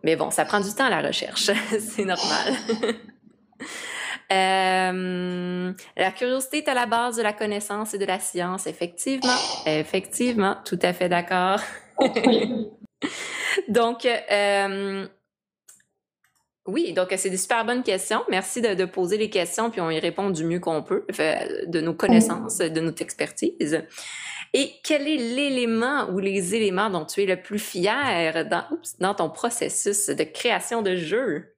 Mais 0.04 0.16
bon, 0.16 0.30
ça 0.30 0.44
prend 0.44 0.60
du 0.60 0.72
temps 0.72 0.84
à 0.84 0.90
la 0.90 1.00
recherche, 1.00 1.50
c'est 1.80 2.04
normal. 2.04 2.54
Euh, 4.32 5.72
la 5.96 6.10
curiosité 6.12 6.58
est 6.58 6.68
à 6.68 6.74
la 6.74 6.86
base 6.86 7.16
de 7.16 7.22
la 7.22 7.32
connaissance 7.32 7.94
et 7.94 7.98
de 7.98 8.04
la 8.04 8.18
science, 8.18 8.66
effectivement. 8.66 9.36
Effectivement, 9.66 10.56
tout 10.64 10.78
à 10.82 10.92
fait 10.92 11.08
d'accord. 11.08 11.60
donc, 13.68 14.06
euh, 14.06 15.06
oui, 16.66 16.92
donc 16.94 17.08
c'est 17.16 17.30
des 17.30 17.36
super 17.36 17.64
bonnes 17.64 17.82
questions. 17.82 18.22
Merci 18.30 18.62
de, 18.62 18.84
poser 18.86 19.18
les 19.18 19.30
questions, 19.30 19.70
puis 19.70 19.80
on 19.80 19.90
y 19.90 19.98
répond 19.98 20.30
du 20.30 20.44
mieux 20.44 20.60
qu'on 20.60 20.82
peut, 20.82 21.04
de 21.66 21.80
nos 21.80 21.94
connaissances, 21.94 22.58
de 22.58 22.80
notre 22.80 23.02
expertise. 23.02 23.82
Et 24.54 24.70
quel 24.84 25.08
est 25.08 25.16
l'élément 25.16 26.08
ou 26.10 26.20
les 26.20 26.54
éléments 26.54 26.88
dont 26.88 27.04
tu 27.04 27.22
es 27.22 27.26
le 27.26 27.42
plus 27.42 27.58
fier 27.58 28.46
dans, 28.48 28.64
dans 29.00 29.14
ton 29.14 29.28
processus 29.28 30.06
de 30.06 30.24
création 30.24 30.80
de 30.80 30.94
jeu? 30.94 31.54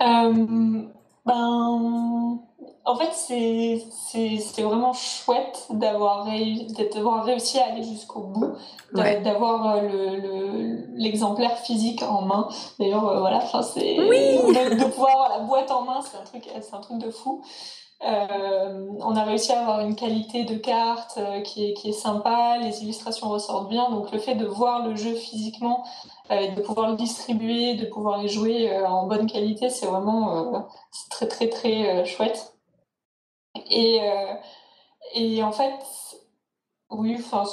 Euh, 0.00 0.82
ben, 1.26 2.38
en 2.86 2.94
fait, 2.94 3.12
c'est 3.12 4.62
vraiment 4.62 4.92
chouette 4.92 5.66
d'avoir 5.70 6.24
réussi 6.24 7.58
à 7.58 7.66
aller 7.66 7.82
jusqu'au 7.82 8.20
bout, 8.20 8.54
d'avoir 8.92 9.76
euh, 9.76 10.76
l'exemplaire 10.94 11.50
le, 11.50 11.64
physique 11.64 12.02
en 12.04 12.22
main. 12.22 12.48
D'ailleurs, 12.78 13.08
euh, 13.08 13.18
voilà, 13.18 13.40
c'est 13.62 13.96
de, 13.96 14.84
pouvoir 14.84 15.10
avoir 15.14 15.28
la 15.30 15.38
boîte 15.40 15.70
en 15.72 15.82
main, 15.82 16.00
c'est 16.00 16.16
un 16.16 16.22
truc, 16.22 16.48
c'est 16.60 16.74
un 16.74 16.80
truc 16.80 16.98
de 16.98 17.10
fou. 17.10 17.42
Euh, 18.06 18.86
on 19.00 19.16
a 19.16 19.24
réussi 19.24 19.50
à 19.50 19.62
avoir 19.62 19.80
une 19.80 19.96
qualité 19.96 20.44
de 20.44 20.54
carte 20.54 21.18
qui, 21.42 21.70
est, 21.70 21.74
qui 21.74 21.88
est 21.88 21.92
sympa, 21.92 22.58
les 22.58 22.84
illustrations 22.84 23.30
ressortent 23.30 23.68
bien, 23.68 23.90
donc 23.90 24.12
le 24.12 24.18
fait 24.18 24.36
de 24.36 24.46
voir 24.46 24.86
le 24.86 24.94
jeu 24.94 25.14
physiquement, 25.14 25.82
de 26.30 26.60
pouvoir 26.60 26.90
le 26.90 26.96
distribuer, 26.96 27.74
de 27.74 27.86
pouvoir 27.86 28.22
les 28.22 28.28
jouer 28.28 28.76
en 28.84 29.06
bonne 29.06 29.30
qualité, 29.30 29.70
c'est 29.70 29.86
vraiment 29.86 30.66
c'est 30.96 31.10
très 31.10 31.28
très 31.28 31.48
très 31.48 31.90
euh, 31.90 32.04
chouette. 32.04 32.54
Et, 33.70 34.00
euh, 34.02 34.34
et 35.14 35.42
en 35.42 35.52
fait, 35.52 35.74
oui, 36.90 37.16
enfin, 37.18 37.44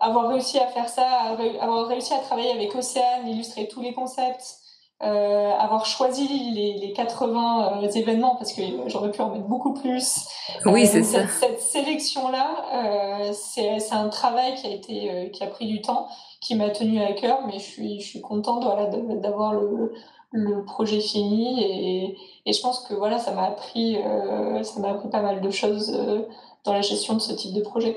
avoir 0.00 0.28
réussi 0.28 0.58
à 0.58 0.66
faire 0.66 0.88
ça, 0.88 1.36
avoir 1.60 1.86
réussi 1.86 2.14
à 2.14 2.18
travailler 2.18 2.52
avec 2.52 2.74
Océane, 2.74 3.28
illustrer 3.28 3.68
tous 3.68 3.82
les 3.82 3.92
concepts, 3.92 4.58
euh, 5.02 5.52
avoir 5.52 5.84
choisi 5.84 6.26
les, 6.54 6.74
les 6.78 6.92
80 6.94 7.82
événements 7.94 8.36
parce 8.36 8.54
que 8.54 8.62
j'aurais 8.86 9.10
pu 9.10 9.20
en 9.20 9.28
mettre 9.28 9.46
beaucoup 9.46 9.74
plus. 9.74 10.26
Oui, 10.64 10.86
c'est 10.86 11.02
ça. 11.02 11.28
Cette, 11.28 11.60
sélection-là, 11.60 13.32
c'est 13.34 13.92
un 13.92 14.08
travail 14.08 14.54
qui 14.54 14.66
a 14.66 14.70
été, 14.70 15.30
qui 15.32 15.44
a 15.44 15.48
pris 15.48 15.66
du 15.66 15.82
temps, 15.82 16.08
qui 16.40 16.54
m'a 16.54 16.70
tenu 16.70 17.00
à 17.00 17.12
cœur, 17.12 17.46
mais 17.46 17.54
je 17.54 17.64
suis, 17.64 18.00
je 18.00 18.06
suis 18.06 18.20
contente 18.20 18.64
voilà, 18.64 18.86
d'avoir 18.86 19.54
le, 19.54 19.92
le 20.32 20.64
projet 20.64 21.00
fini 21.00 21.62
et, 21.62 22.16
et, 22.46 22.52
je 22.52 22.60
pense 22.60 22.80
que 22.86 22.94
voilà 22.94 23.18
ça 23.18 23.32
m'a 23.32 23.44
appris 23.44 23.96
euh, 23.96 24.62
appris 24.84 25.08
pas 25.08 25.22
mal 25.22 25.40
de 25.40 25.50
choses 25.50 25.94
euh, 25.94 26.22
dans 26.64 26.72
la 26.72 26.82
gestion 26.82 27.14
de 27.14 27.20
ce 27.20 27.32
type 27.32 27.54
de 27.54 27.62
projet. 27.62 27.94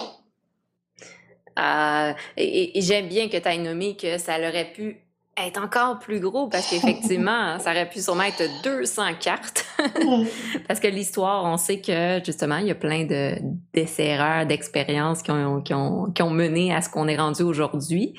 Ah, 1.56 2.16
et, 2.38 2.78
et 2.78 2.82
j'aime 2.82 3.08
bien 3.08 3.28
que 3.28 3.38
tu 3.38 3.48
aies 3.50 3.58
nommé 3.58 3.96
que 3.98 4.18
ça 4.18 4.38
aurait 4.38 4.72
pu 4.72 5.09
être 5.46 5.62
encore 5.62 6.00
plus 6.00 6.20
gros 6.20 6.48
parce 6.48 6.70
qu'effectivement, 6.70 7.60
ça 7.60 7.72
aurait 7.72 7.90
pu 7.90 8.00
sûrement 8.02 8.24
être 8.24 8.44
200 8.64 9.04
cartes. 9.20 9.66
parce 10.68 10.80
que 10.80 10.88
l'histoire, 10.88 11.46
on 11.46 11.58
sait 11.58 11.82
que 11.82 12.20
justement, 12.26 12.58
il 12.58 12.68
y 12.68 12.72
a 12.72 12.76
plein 12.76 13.06
de 13.06 13.36
d'essais 13.74 14.18
d'expériences 14.46 15.22
qui 15.22 15.32
ont, 15.32 15.62
qui, 15.62 15.74
ont, 15.74 16.12
qui 16.12 16.22
ont 16.24 16.30
mené 16.30 16.74
à 16.74 16.82
ce 16.82 16.90
qu'on 16.90 17.08
est 17.08 17.18
rendu 17.18 17.44
aujourd'hui. 17.44 18.14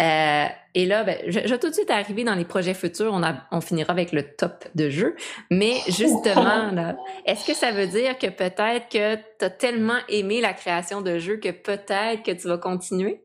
Euh, 0.00 0.46
et 0.74 0.86
là, 0.86 1.04
ben, 1.04 1.18
je, 1.26 1.40
je, 1.44 1.48
vais 1.48 1.58
tout 1.58 1.68
de 1.68 1.74
suite 1.74 1.90
arriver 1.90 2.24
dans 2.24 2.34
les 2.34 2.44
projets 2.44 2.74
futurs. 2.74 3.12
On, 3.12 3.22
a, 3.22 3.36
on 3.52 3.60
finira 3.60 3.92
avec 3.92 4.12
le 4.12 4.22
top 4.22 4.64
de 4.74 4.90
jeu. 4.90 5.14
Mais 5.50 5.74
justement, 5.86 6.70
là, 6.72 6.96
est-ce 7.26 7.46
que 7.46 7.54
ça 7.54 7.70
veut 7.70 7.86
dire 7.86 8.18
que 8.18 8.26
peut-être 8.26 8.88
que 8.88 9.14
tu 9.16 9.44
as 9.44 9.50
tellement 9.50 9.98
aimé 10.08 10.40
la 10.40 10.52
création 10.52 11.00
de 11.00 11.18
jeux 11.18 11.36
que 11.36 11.50
peut-être 11.50 12.22
que 12.24 12.32
tu 12.32 12.48
vas 12.48 12.58
continuer? 12.58 13.22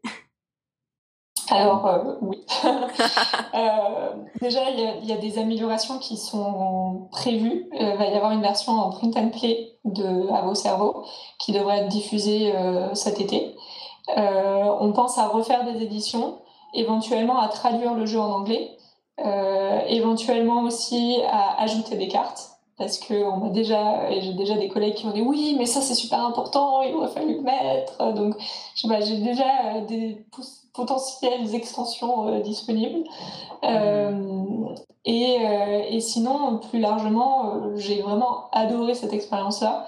Alors 1.52 1.86
euh, 1.88 2.16
oui. 2.22 2.38
euh, 3.54 4.10
déjà, 4.42 4.70
il 4.70 5.06
y, 5.06 5.12
a 5.12 5.18
des 5.18 5.40
améliorations 5.40 5.98
qui 5.98 6.18
sont 6.18 7.08
prévues. 7.12 7.68
Il 7.74 7.98
va 7.98 8.06
y 8.06 8.16
avoir 8.16 8.32
une 8.32 8.42
version 8.42 8.74
en 8.74 8.90
print 8.90 9.16
and 9.18 9.30
play 9.30 9.74
de 9.86 10.32
À 10.32 10.42
vos 10.42 10.56
cerveaux 10.56 11.04
qui 11.40 11.52
devrait 11.52 11.80
être 11.80 11.88
diffusée 11.88 12.54
euh, 12.56 12.94
cet 12.94 13.20
été. 13.20 13.56
Euh, 14.18 14.76
on 14.80 14.92
pense 14.92 15.18
à 15.18 15.28
refaire 15.28 15.64
des 15.66 15.84
éditions, 15.84 16.40
éventuellement 16.74 17.40
à 17.40 17.48
traduire 17.48 17.94
le 17.94 18.06
jeu 18.06 18.20
en 18.20 18.32
anglais, 18.32 18.76
éventuellement 19.88 20.64
aussi 20.64 21.18
à 21.30 21.62
ajouter 21.62 21.98
des 21.98 22.08
cartes. 22.08 22.52
parce 22.78 22.98
que 22.98 23.14
on 23.26 23.38
m'a 23.38 23.50
déjà, 23.50 24.10
j'ai 24.22 24.34
déjà 24.34 24.56
des 24.56 24.70
collègues 24.70 24.94
qui 24.94 25.06
m'ont 25.06 25.12
dit 25.12 25.22
oui, 25.22 25.56
mais 25.60 25.66
ça 25.66 25.82
c'est 25.82 25.94
super 25.94 26.26
important, 26.26 26.82
il 26.82 26.96
aurait 26.96 27.10
fallu 27.10 27.36
le 27.36 27.42
mettre. 27.42 28.14
Donc, 28.14 28.36
j'ai 28.76 29.18
déjà 29.18 29.82
des 29.88 30.26
potentielles 30.80 31.54
extensions 31.54 32.40
disponibles. 32.42 33.04
Et, 35.06 35.38
et, 35.92 36.00
sinon, 36.02 36.60
plus 36.70 36.80
largement, 36.80 37.76
j'ai 37.76 38.02
vraiment 38.02 38.50
adoré 38.52 38.94
cette 38.94 39.14
expérience-là. 39.14 39.88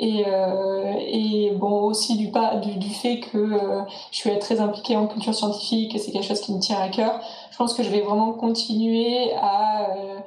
Et, 0.00 0.24
euh, 0.26 0.94
et, 0.98 1.52
bon 1.52 1.84
aussi 1.84 2.16
du, 2.16 2.30
pas, 2.30 2.56
du, 2.56 2.76
du 2.78 2.88
fait 2.90 3.20
que 3.20 3.38
euh, 3.38 3.82
je 4.10 4.16
suis 4.16 4.38
très 4.38 4.60
impliquée 4.60 4.96
en 4.96 5.06
culture 5.06 5.34
scientifique 5.34 5.94
et 5.94 5.98
c'est 5.98 6.10
quelque 6.10 6.26
chose 6.26 6.40
qui 6.40 6.52
me 6.52 6.60
tient 6.60 6.80
à 6.80 6.88
cœur. 6.88 7.20
Je 7.50 7.56
pense 7.56 7.74
que 7.74 7.82
je 7.82 7.90
vais 7.90 8.00
vraiment 8.00 8.32
continuer 8.32 9.32
à 9.34 9.90
euh, 9.90 10.18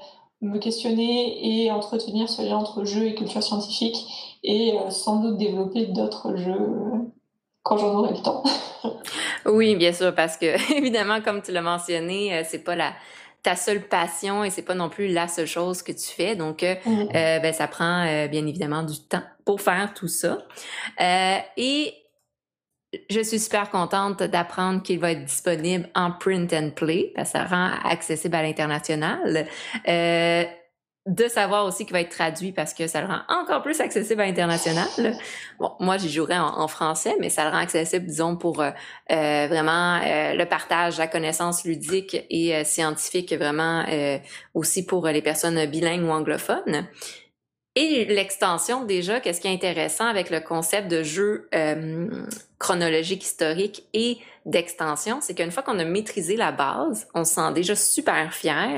me 0.42 0.58
questionner 0.60 1.64
et 1.64 1.72
entretenir 1.72 2.30
ce 2.30 2.44
lien 2.44 2.58
entre 2.58 2.86
jeu 2.86 3.08
et 3.08 3.16
culture 3.16 3.44
scientifique 3.44 4.38
et 4.44 4.76
sans 4.90 5.18
doute 5.18 5.38
développer 5.38 5.88
d'autres 5.88 6.36
jeux 6.36 7.12
quand 7.68 7.78
j'en 7.78 7.94
aurai 7.96 8.14
le 8.14 8.22
temps. 8.22 8.44
oui, 9.46 9.76
bien 9.76 9.94
sûr, 9.94 10.16
parce 10.16 10.38
que 10.38 10.46
évidemment, 10.78 11.22
comme 11.22 11.42
tu 11.42 11.52
l'as 11.52 11.62
mentionné, 11.62 12.44
c'est 12.46 12.64
pas 12.64 12.76
la 12.76 12.94
ta 13.48 13.56
seule 13.56 13.88
passion 13.88 14.44
et 14.44 14.50
c'est 14.50 14.62
pas 14.62 14.76
non 14.76 14.90
plus 14.90 15.08
la 15.08 15.30
seule 15.30 15.48
chose 15.48 15.82
que 15.82 15.94
tu 15.94 16.08
fais. 16.08 16.36
Donc, 16.36 16.64
euh, 16.64 16.76
mm. 16.86 17.08
euh, 17.16 17.40
ben, 17.40 17.54
ça 17.54 17.70
prend 17.70 18.06
euh, 18.06 18.28
bien 18.28 18.46
évidemment 18.46 18.84
du 18.84 19.00
temps 19.00 19.24
pour 19.46 19.62
faire 19.62 19.94
tout 19.94 20.10
ça. 20.10 20.40
et 21.00 21.94
je 23.10 23.22
suis 23.22 23.40
super 23.40 23.70
contente 23.70 24.24
d'apprendre 24.24 24.82
qu'il 24.82 25.00
va 25.00 25.12
être 25.12 25.24
disponible 25.24 25.90
en 25.94 26.12
print 26.12 26.52
and 26.52 26.72
play 26.72 27.12
parce 27.16 27.32
que 27.32 27.38
ça 27.38 27.46
rend 27.46 27.70
accessible 27.84 28.36
à 28.36 28.44
l'international 28.44 29.46
de 31.08 31.28
savoir 31.30 31.66
aussi 31.66 31.86
qu'il 31.86 31.94
va 31.94 32.02
être 32.02 32.12
traduit 32.12 32.52
parce 32.52 32.74
que 32.74 32.86
ça 32.86 33.02
le 33.02 33.08
rend 33.08 33.22
encore 33.30 33.62
plus 33.62 33.80
accessible 33.80 34.22
à 34.22 34.26
l'international. 34.26 34.88
Bon, 35.58 35.72
moi, 35.80 35.98
j'y 35.98 36.12
jouerais 36.12 36.38
en, 36.38 36.68
français, 36.68 37.16
mais 37.20 37.30
ça 37.30 37.46
le 37.46 37.52
rend 37.52 37.58
accessible, 37.58 38.06
disons, 38.06 38.36
pour 38.36 38.62
euh, 38.62 38.70
euh 39.12 39.48
vraiment 39.48 40.00
euh, 40.04 40.34
le 40.34 40.46
partage, 40.46 40.98
la 40.98 41.08
connaissance 41.08 41.64
ludique 41.64 42.18
et 42.30 42.64
scientifique, 42.66 43.34
vraiment 43.34 43.86
aussi 44.54 44.86
pour 44.86 45.08
les 45.08 45.22
personnes 45.22 45.66
bilingues 45.66 46.04
ou 46.04 46.12
anglophones. 46.12 46.86
Et 47.76 48.06
l'extension, 48.06 48.84
déjà, 48.84 49.20
qu'est-ce 49.20 49.40
qui 49.40 49.48
est 49.48 49.54
intéressant 49.54 50.08
avec 50.08 50.30
le 50.30 50.42
concept 50.42 50.90
de 50.90 51.04
jeu 51.04 51.50
chronologique 52.60 53.24
historique 53.24 53.84
et 53.94 54.18
d'extension, 54.46 55.20
c'est 55.22 55.36
qu'une 55.36 55.52
fois 55.52 55.64
qu'on 55.64 55.78
a 55.80 55.86
maîtrisé 55.86 56.36
la 56.36 56.52
base, 56.52 57.08
on 57.14 57.24
se 57.24 57.36
sent 57.36 57.54
déjà 57.54 57.76
super 57.76 58.34
fier 58.34 58.76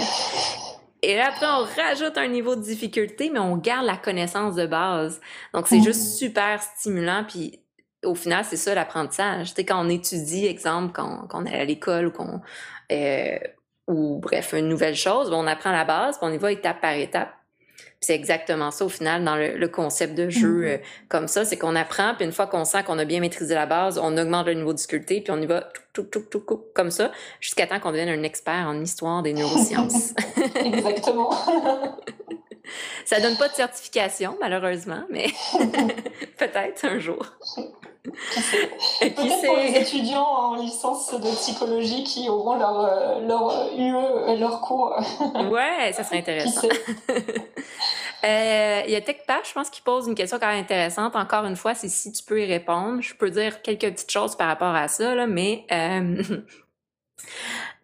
et 1.02 1.16
là, 1.16 1.30
après, 1.30 1.46
on 1.46 1.64
rajoute 1.82 2.18
un 2.18 2.28
niveau 2.28 2.56
de 2.56 2.62
difficulté, 2.62 3.30
mais 3.30 3.40
on 3.40 3.58
garde 3.58 3.86
la 3.86 3.98
connaissance 3.98 4.56
de 4.56 4.66
base. 4.66 5.22
Donc, 5.54 5.68
c'est 5.68 5.82
juste 5.82 6.02
mm. 6.02 6.18
super 6.18 6.62
stimulant. 6.62 7.24
Puis, 7.28 7.60
au 8.04 8.16
final, 8.16 8.44
c'est 8.44 8.58
ça 8.58 8.76
l'apprentissage. 8.76 9.50
Tu 9.50 9.56
sais, 9.56 9.66
quand 9.66 9.86
on 9.86 9.90
étudie, 9.90 10.46
exemple, 10.46 10.92
quand, 10.94 11.28
quand 11.30 11.44
on 11.44 11.46
est 11.46 11.60
à 11.60 11.66
l'école 11.66 12.08
ou 12.08 12.12
qu'on... 12.12 12.42
Euh, 12.92 13.38
ou 13.88 14.20
bref, 14.20 14.54
une 14.54 14.68
nouvelle 14.68 14.96
chose, 14.96 15.32
on 15.32 15.48
apprend 15.48 15.72
la 15.72 15.84
base, 15.84 16.20
puis 16.20 16.28
on 16.30 16.32
y 16.32 16.38
va 16.38 16.52
étape 16.52 16.80
par 16.80 16.94
étape 16.94 17.34
c'est 18.02 18.16
exactement 18.16 18.72
ça 18.72 18.86
au 18.86 18.90
final 18.90 19.24
dans 19.24 19.36
le, 19.36 19.68
concept 19.68 20.16
de 20.16 20.30
jeu 20.30 20.62
mm-hmm. 20.62 20.76
euh, 20.76 20.78
comme 21.10 21.28
ça, 21.28 21.44
c'est 21.46 21.58
qu'on 21.58 21.76
apprend, 21.76 22.16
puis 22.16 22.26
une 22.26 22.32
fois 22.32 22.48
qu'on 22.48 22.66
sent 22.66 22.84
qu'on 22.84 22.98
a 22.98 23.06
bien 23.06 23.20
maîtrisé 23.20 23.54
la 23.54 23.66
base, 23.66 24.00
on 24.02 24.18
augmente 24.18 24.48
le 24.48 24.54
niveau 24.54 24.72
de 24.72 24.78
difficulté, 24.78 25.22
puis 25.22 25.32
on 25.32 25.42
y 25.42 25.46
va 25.46 25.70
tout, 25.94 26.04
tout, 26.04 26.22
tout, 26.22 26.40
tout, 26.40 26.64
comme 26.74 26.92
ça, 26.92 27.12
jusqu'à 27.42 27.68
temps 27.68 27.80
qu'on 27.80 27.92
devienne 27.92 28.10
un 28.10 28.24
expert 28.24 28.66
en 28.68 28.80
histoire 28.82 29.22
des 29.22 29.34
neurosciences. 29.34 30.14
exactement. 30.56 31.32
ça 33.06 33.20
donne 33.20 33.38
pas 33.38 33.50
de 33.50 33.54
certification, 33.54 34.38
malheureusement, 34.40 35.04
mais 35.10 35.28
peut-être 36.38 36.86
un 36.86 37.00
jour. 37.00 37.26
Peut-être 39.00 39.46
pour 39.46 39.58
les 39.58 39.76
étudiants 39.78 40.26
en 40.26 40.56
licence 40.56 41.14
de 41.14 41.30
psychologie 41.36 42.04
qui 42.04 42.30
auront 42.30 42.56
leur, 42.56 42.80
euh, 42.80 43.28
leur 43.28 43.70
UE, 43.78 43.96
euh, 43.96 44.36
leur 44.38 44.62
cours. 44.62 44.96
ouais, 45.52 45.92
ça 45.94 46.04
serait 46.04 46.20
intéressant. 46.20 46.68
Euh, 48.26 48.82
il 48.86 48.92
y 48.92 48.98
a 48.98 49.02
TechPath, 49.02 49.48
je 49.48 49.54
pense, 49.54 49.70
qui 49.70 49.82
pose 49.82 50.08
une 50.08 50.14
question 50.14 50.40
quand 50.40 50.48
même 50.48 50.60
intéressante. 50.60 51.16
Encore 51.16 51.46
une 51.46 51.56
fois, 51.56 51.74
c'est 51.74 51.88
si 51.88 52.12
tu 52.12 52.22
peux 52.22 52.42
y 52.42 52.46
répondre. 52.46 53.02
Je 53.02 53.16
peux 53.16 53.30
dire 53.30 53.62
quelques 53.62 53.90
petites 53.90 54.12
choses 54.12 54.36
par 54.36 54.48
rapport 54.48 54.76
à 54.76 54.90
ça, 54.90 55.16
là, 55.16 55.26
mais 55.26 55.66
Euh, 55.72 56.22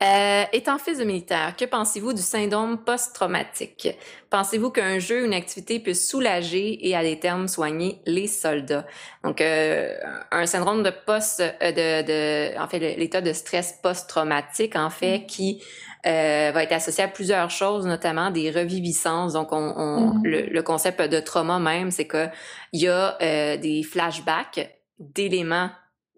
étant 0.01 0.77
fils 0.77 0.99
de 0.99 1.03
militaire, 1.03 1.55
que 1.55 1.65
pensez-vous 1.65 2.13
du 2.13 2.21
syndrome 2.21 2.83
post-traumatique? 2.83 3.89
Pensez-vous 4.29 4.69
qu'un 4.69 4.99
jeu 4.99 5.25
une 5.25 5.33
activité 5.33 5.79
peut 5.79 5.93
soulager 5.93 6.85
et 6.85 6.95
à 6.95 7.03
des 7.03 7.19
termes 7.19 7.47
soigner 7.47 8.01
les 8.05 8.27
soldats? 8.27 8.85
Donc, 9.23 9.39
euh, 9.39 9.93
un 10.31 10.45
syndrome 10.45 10.83
de 10.83 10.91
post, 11.05 11.39
euh, 11.39 11.71
de, 11.71 12.05
de, 12.05 12.59
en 12.59 12.67
fait, 12.67 12.79
l'état 12.79 13.21
de 13.21 13.31
stress 13.31 13.79
post-traumatique, 13.81 14.75
en 14.75 14.89
fait, 14.89 15.19
mm. 15.19 15.25
qui 15.27 15.63
euh, 16.05 16.51
va 16.53 16.63
être 16.63 16.73
associé 16.73 17.03
à 17.05 17.07
plusieurs 17.07 17.49
choses, 17.49 17.85
notamment 17.85 18.29
des 18.29 18.51
reviviscences. 18.51 19.33
Donc, 19.33 19.53
on, 19.53 19.73
on 19.77 20.13
mm. 20.15 20.23
le, 20.25 20.41
le, 20.47 20.61
concept 20.63 21.01
de 21.01 21.19
trauma 21.21 21.59
même, 21.59 21.91
c'est 21.91 22.07
que 22.07 22.27
il 22.73 22.81
y 22.81 22.87
a 22.87 23.17
euh, 23.21 23.57
des 23.57 23.83
flashbacks 23.83 24.69
d'éléments 24.99 25.69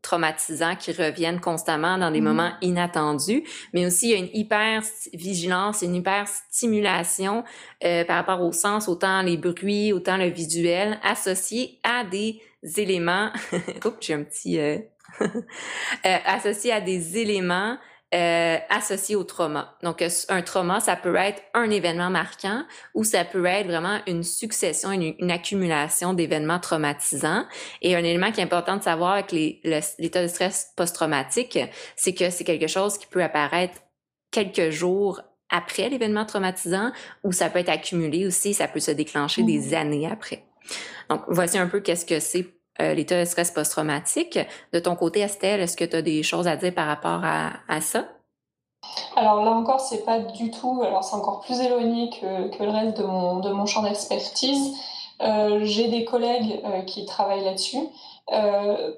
traumatisants 0.07 0.77
qui 0.77 0.93
reviennent 0.93 1.41
constamment 1.41 1.97
dans 1.97 2.11
des 2.11 2.19
mm-hmm. 2.19 2.23
moments 2.23 2.51
inattendus, 2.61 3.43
mais 3.73 3.85
aussi 3.85 4.07
il 4.07 4.11
y 4.11 4.15
a 4.15 4.17
une 4.17 4.29
hyper 4.33 4.81
vigilance, 5.13 5.81
une 5.81 5.95
hyper 5.95 6.27
stimulation 6.27 7.43
euh, 7.83 8.05
par 8.05 8.15
rapport 8.15 8.41
au 8.41 8.53
sens, 8.53 8.87
autant 8.87 9.21
les 9.21 9.35
bruits, 9.35 9.91
autant 9.91 10.15
le 10.15 10.27
visuel, 10.27 10.97
associés 11.03 11.79
à 11.83 12.05
des 12.05 12.39
éléments. 12.77 13.31
Oups, 13.85 13.97
j'ai 13.99 14.13
un 14.13 14.23
petit 14.23 14.59
euh... 14.59 14.77
euh, 15.21 16.17
associés 16.25 16.71
à 16.71 16.79
des 16.79 17.17
éléments 17.17 17.77
euh, 18.15 18.57
associé 18.69 19.17
au 19.17 19.25
trauma. 19.25 19.75
Donc, 19.83 20.01
euh, 20.01 20.07
un 20.29 20.41
trauma, 20.41 20.79
ça 20.79 20.95
peut 20.95 21.15
être 21.17 21.41
un 21.53 21.69
événement 21.69 22.09
marquant 22.09 22.63
ou 22.93 23.03
ça 23.03 23.25
peut 23.25 23.45
être 23.45 23.67
vraiment 23.67 23.99
une 24.07 24.23
succession, 24.23 24.91
une, 24.91 25.29
accumulation 25.29 26.13
d'événements 26.13 26.59
traumatisants. 26.59 27.45
Et 27.81 27.97
un 27.97 28.03
élément 28.05 28.31
qui 28.31 28.39
est 28.39 28.45
important 28.45 28.77
de 28.77 28.83
savoir 28.83 29.11
avec 29.11 29.33
l'état 29.33 30.21
de 30.21 30.27
stress 30.27 30.71
post-traumatique, 30.77 31.59
c'est 31.97 32.13
que 32.13 32.29
c'est 32.29 32.45
quelque 32.45 32.67
chose 32.67 32.97
qui 32.97 33.07
peut 33.07 33.21
apparaître 33.21 33.81
quelques 34.31 34.69
jours 34.69 35.21
après 35.49 35.89
l'événement 35.89 36.25
traumatisant 36.25 36.93
ou 37.25 37.33
ça 37.33 37.49
peut 37.49 37.59
être 37.59 37.67
accumulé 37.67 38.25
aussi, 38.25 38.53
ça 38.53 38.69
peut 38.69 38.79
se 38.79 38.91
déclencher 38.91 39.43
des 39.43 39.71
mmh. 39.71 39.73
années 39.73 40.07
après. 40.09 40.45
Donc, 41.09 41.23
voici 41.27 41.57
un 41.57 41.67
peu 41.67 41.81
qu'est-ce 41.81 42.05
que 42.05 42.21
c'est 42.21 42.56
euh, 42.81 42.93
l'état 42.93 43.19
de 43.19 43.25
stress 43.25 43.51
post-traumatique. 43.51 44.39
De 44.73 44.79
ton 44.79 44.95
côté, 44.95 45.21
Estelle, 45.21 45.61
est-ce 45.61 45.77
que 45.77 45.85
tu 45.85 45.95
as 45.95 46.01
des 46.01 46.23
choses 46.23 46.47
à 46.47 46.55
dire 46.55 46.73
par 46.73 46.87
rapport 46.87 47.21
à, 47.23 47.81
ça? 47.81 48.05
Alors 49.15 49.43
là 49.43 49.51
encore, 49.51 49.79
c'est 49.79 50.05
pas 50.05 50.19
du 50.19 50.51
tout, 50.51 50.81
alors 50.83 51.03
c'est 51.03 51.15
encore 51.15 51.41
plus 51.41 51.59
éloigné 51.59 52.09
que, 52.09 52.55
que, 52.55 52.63
le 52.63 52.69
reste 52.69 52.97
de 52.97 53.03
mon, 53.03 53.39
de 53.39 53.49
mon 53.49 53.65
champ 53.65 53.83
d'expertise. 53.83 54.75
Euh, 55.21 55.61
J'ai 55.63 55.87
des 55.87 56.05
collègues 56.05 56.61
euh, 56.63 56.81
qui 56.83 57.05
travaillent 57.05 57.43
là-dessus. 57.43 57.79
Euh, 58.31 58.93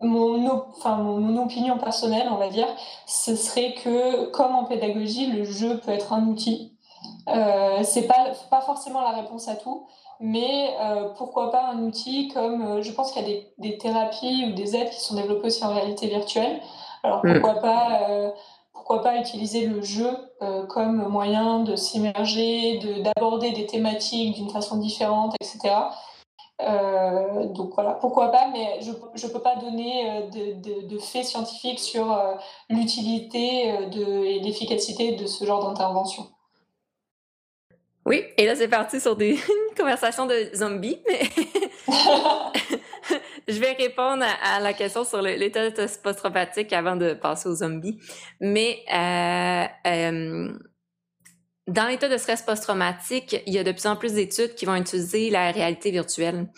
mon, 0.00 0.64
enfin, 0.76 0.96
mon, 0.96 1.42
opinion 1.42 1.78
personnelle, 1.78 2.28
on 2.30 2.36
va 2.36 2.48
dire, 2.48 2.66
ce 3.06 3.36
serait 3.36 3.74
que, 3.74 4.26
comme 4.30 4.54
en 4.54 4.64
pédagogie, 4.64 5.26
le 5.26 5.44
jeu 5.44 5.78
peut 5.78 5.92
être 5.92 6.12
un 6.12 6.26
outil. 6.26 6.76
Euh, 7.28 7.82
c'est 7.82 8.06
pas, 8.06 8.32
pas 8.50 8.60
forcément 8.60 9.00
la 9.00 9.10
réponse 9.10 9.48
à 9.48 9.56
tout, 9.56 9.86
mais 10.22 10.76
euh, 10.80 11.08
pourquoi 11.18 11.50
pas 11.50 11.64
un 11.72 11.82
outil 11.82 12.28
comme, 12.28 12.62
euh, 12.62 12.82
je 12.82 12.92
pense 12.92 13.10
qu'il 13.10 13.22
y 13.22 13.24
a 13.24 13.28
des, 13.28 13.52
des, 13.58 13.76
thérapies 13.76 14.46
ou 14.48 14.52
des 14.54 14.76
aides 14.76 14.90
qui 14.90 15.00
sont 15.00 15.16
développées 15.16 15.48
aussi 15.48 15.64
en 15.64 15.74
réalité 15.74 16.06
virtuelle. 16.06 16.60
Alors 17.02 17.26
mm. 17.26 17.40
pourquoi 17.40 17.60
pas, 17.60 18.08
euh, 18.08 18.30
pourquoi 18.72 19.02
pas 19.02 19.18
utiliser 19.18 19.66
le 19.66 19.82
jeu 19.82 20.10
comme 20.68 21.06
moyen 21.08 21.60
de 21.60 21.76
s'immerger, 21.76 22.80
d'aborder 23.04 23.52
des 23.52 23.66
thématiques 23.66 24.34
d'une 24.34 24.50
façon 24.50 24.76
différente, 24.78 25.36
etc. 25.40 25.72
donc 27.54 27.74
voilà, 27.74 27.92
pourquoi 27.92 28.32
pas, 28.32 28.48
mais 28.52 28.80
je 28.80 28.90
ne 28.90 29.32
peux 29.32 29.40
pas 29.40 29.54
donner 29.54 30.28
de, 30.32 30.60
de, 30.60 30.88
de, 30.88 30.98
faits 30.98 31.26
scientifiques 31.26 31.78
sur 31.78 32.18
l'utilité 32.68 33.68
et 33.68 34.40
l'efficacité 34.40 35.12
de 35.12 35.26
ce 35.26 35.44
genre 35.44 35.64
d'intervention. 35.64 36.26
Oui, 38.04 38.24
et 38.36 38.46
là 38.46 38.56
c'est 38.56 38.68
parti 38.68 39.00
sur 39.00 39.16
des 39.16 39.38
conversations 39.76 40.26
de 40.26 40.50
zombies, 40.54 41.00
mais 41.08 41.20
je 43.48 43.58
vais 43.60 43.72
répondre 43.72 44.24
à, 44.42 44.60
la 44.60 44.72
question 44.72 45.04
sur 45.04 45.22
l'état 45.22 45.70
post-traumatique 46.02 46.72
avant 46.72 46.96
de 46.96 47.14
passer 47.14 47.48
aux 47.48 47.54
zombies. 47.54 47.98
Mais 48.40 48.80
euh, 48.92 49.64
euh, 49.88 50.52
dans 51.68 51.86
l'état 51.86 52.08
de 52.08 52.16
stress 52.16 52.42
post-traumatique, 52.42 53.40
il 53.46 53.54
y 53.54 53.58
a 53.58 53.64
de 53.64 53.70
plus 53.70 53.86
en 53.86 53.94
plus 53.94 54.14
d'études 54.14 54.54
qui 54.56 54.64
vont 54.64 54.74
utiliser 54.74 55.30
la 55.30 55.52
réalité 55.52 55.92
virtuelle. 55.92 56.48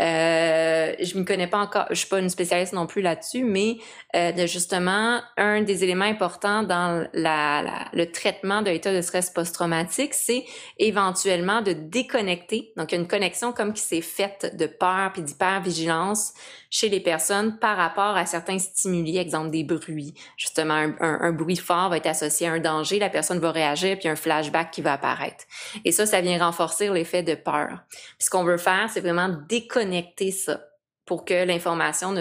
Euh, 0.00 0.92
je 1.00 1.16
m'y 1.16 1.24
connais 1.24 1.46
pas 1.46 1.58
encore, 1.58 1.86
je 1.90 1.94
suis 1.94 2.08
pas 2.08 2.18
une 2.18 2.28
spécialiste 2.28 2.72
non 2.72 2.86
plus 2.86 3.00
là-dessus, 3.00 3.44
mais 3.44 3.76
euh, 4.16 4.46
justement, 4.46 5.20
un 5.36 5.62
des 5.62 5.84
éléments 5.84 6.04
importants 6.04 6.64
dans 6.64 7.06
la, 7.12 7.88
le 7.92 8.10
traitement 8.10 8.62
de 8.62 8.70
l'état 8.70 8.92
de 8.92 9.00
stress 9.02 9.30
post-traumatique, 9.30 10.14
c'est 10.14 10.44
éventuellement 10.78 11.62
de 11.62 11.72
déconnecter. 11.72 12.72
Donc, 12.76 12.92
une 12.92 13.06
connexion 13.06 13.52
comme 13.52 13.72
qui 13.72 13.82
s'est 13.82 14.00
faite 14.00 14.56
de 14.56 14.66
peur 14.66 15.12
puis 15.12 15.22
d'hypervigilance 15.22 16.34
chez 16.70 16.88
les 16.88 17.00
personnes 17.00 17.58
par 17.60 17.76
rapport 17.76 18.16
à 18.16 18.26
certains 18.26 18.58
stimuli, 18.58 19.16
exemple 19.16 19.50
des 19.50 19.62
bruits. 19.62 20.14
Justement, 20.36 20.74
un, 20.74 20.96
un, 20.98 21.32
bruit 21.32 21.56
fort 21.56 21.90
va 21.90 21.98
être 21.98 22.06
associé 22.06 22.48
à 22.48 22.52
un 22.52 22.58
danger, 22.58 22.98
la 22.98 23.10
personne 23.10 23.38
va 23.38 23.52
réagir, 23.52 23.96
puis 23.96 24.08
un 24.08 24.16
flashback 24.16 24.72
qui 24.72 24.82
va 24.82 24.94
apparaître. 24.94 25.44
Et 25.84 25.92
ça, 25.92 26.04
ça 26.04 26.20
vient 26.20 26.44
renforcer 26.44 26.88
l'effet 26.88 27.22
de 27.22 27.36
peur. 27.36 27.84
Puis 27.90 28.26
ce 28.26 28.30
qu'on 28.30 28.42
veut 28.42 28.56
faire, 28.56 28.90
c'est 28.90 29.00
vraiment 29.00 29.28
déconnecter 29.48 29.83
ça 30.30 30.60
pour 31.06 31.24
que 31.24 31.44
l'information 31.44 32.14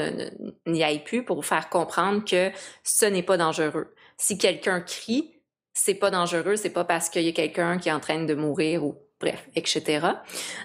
n'y 0.66 0.84
aille 0.84 1.04
plus, 1.04 1.24
pour 1.24 1.46
faire 1.46 1.70
comprendre 1.70 2.24
que 2.26 2.52
ce 2.84 3.06
n'est 3.06 3.24
pas 3.24 3.38
dangereux. 3.38 3.94
Si 4.18 4.38
quelqu'un 4.38 4.82
crie, 4.82 5.42
c'est 5.74 5.96
pas 5.96 6.12
dangereux, 6.12 6.56
c'est 6.56 6.70
pas 6.70 6.84
parce 6.84 7.10
qu'il 7.10 7.24
y 7.24 7.30
a 7.30 7.32
quelqu'un 7.32 7.78
qui 7.78 7.90
est 7.90 7.94
en 7.94 8.00
train 8.00 8.24
de 8.24 8.36
mourir 8.36 8.84
ou 8.84 8.98
bref, 9.24 9.48
etc. 9.56 10.08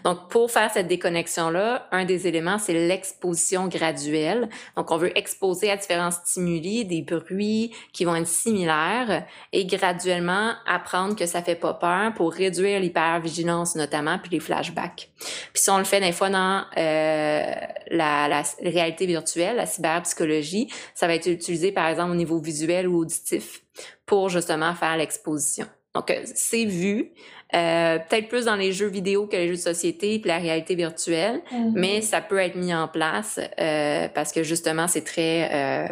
Donc, 0.04 0.28
pour 0.28 0.50
faire 0.50 0.70
cette 0.70 0.88
déconnexion-là, 0.88 1.86
un 1.92 2.04
des 2.04 2.26
éléments, 2.26 2.58
c'est 2.58 2.72
l'exposition 2.72 3.68
graduelle. 3.68 4.48
Donc, 4.76 4.90
on 4.90 4.96
veut 4.96 5.16
exposer 5.16 5.70
à 5.70 5.76
différents 5.76 6.10
stimuli, 6.10 6.84
des 6.84 7.02
bruits 7.02 7.72
qui 7.92 8.04
vont 8.04 8.16
être 8.16 8.26
similaires 8.26 9.24
et 9.52 9.64
graduellement 9.64 10.52
apprendre 10.66 11.14
que 11.14 11.26
ça 11.26 11.42
fait 11.42 11.54
pas 11.54 11.74
peur 11.74 12.12
pour 12.14 12.32
réduire 12.32 12.80
l'hypervigilance 12.80 13.76
notamment, 13.76 14.18
puis 14.18 14.32
les 14.32 14.40
flashbacks. 14.40 15.10
Puis 15.18 15.62
si 15.62 15.70
on 15.70 15.78
le 15.78 15.84
fait 15.84 16.00
des 16.00 16.12
fois 16.12 16.30
dans 16.30 16.64
euh, 16.76 17.54
la, 17.90 18.28
la 18.28 18.42
réalité 18.64 19.06
virtuelle, 19.06 19.56
la 19.56 19.66
cyberpsychologie, 19.66 20.68
ça 20.94 21.06
va 21.06 21.14
être 21.14 21.26
utilisé 21.26 21.70
par 21.70 21.88
exemple 21.88 22.10
au 22.10 22.16
niveau 22.16 22.38
visuel 22.38 22.88
ou 22.88 22.98
auditif 22.98 23.62
pour 24.04 24.28
justement 24.28 24.74
faire 24.74 24.96
l'exposition. 24.96 25.66
Donc, 25.94 26.10
euh, 26.10 26.22
c'est 26.34 26.64
vu, 26.64 27.12
euh, 27.54 27.98
peut-être 27.98 28.28
plus 28.28 28.44
dans 28.44 28.56
les 28.56 28.72
jeux 28.72 28.88
vidéo 28.88 29.26
que 29.26 29.36
les 29.36 29.48
jeux 29.48 29.54
de 29.54 29.60
société 29.60 30.14
et 30.14 30.22
la 30.24 30.38
réalité 30.38 30.74
virtuelle, 30.74 31.40
mm-hmm. 31.50 31.72
mais 31.74 32.02
ça 32.02 32.20
peut 32.20 32.38
être 32.38 32.56
mis 32.56 32.74
en 32.74 32.88
place 32.88 33.40
euh, 33.58 34.08
parce 34.14 34.32
que 34.32 34.42
justement, 34.42 34.86
c'est 34.86 35.04
très 35.04 35.88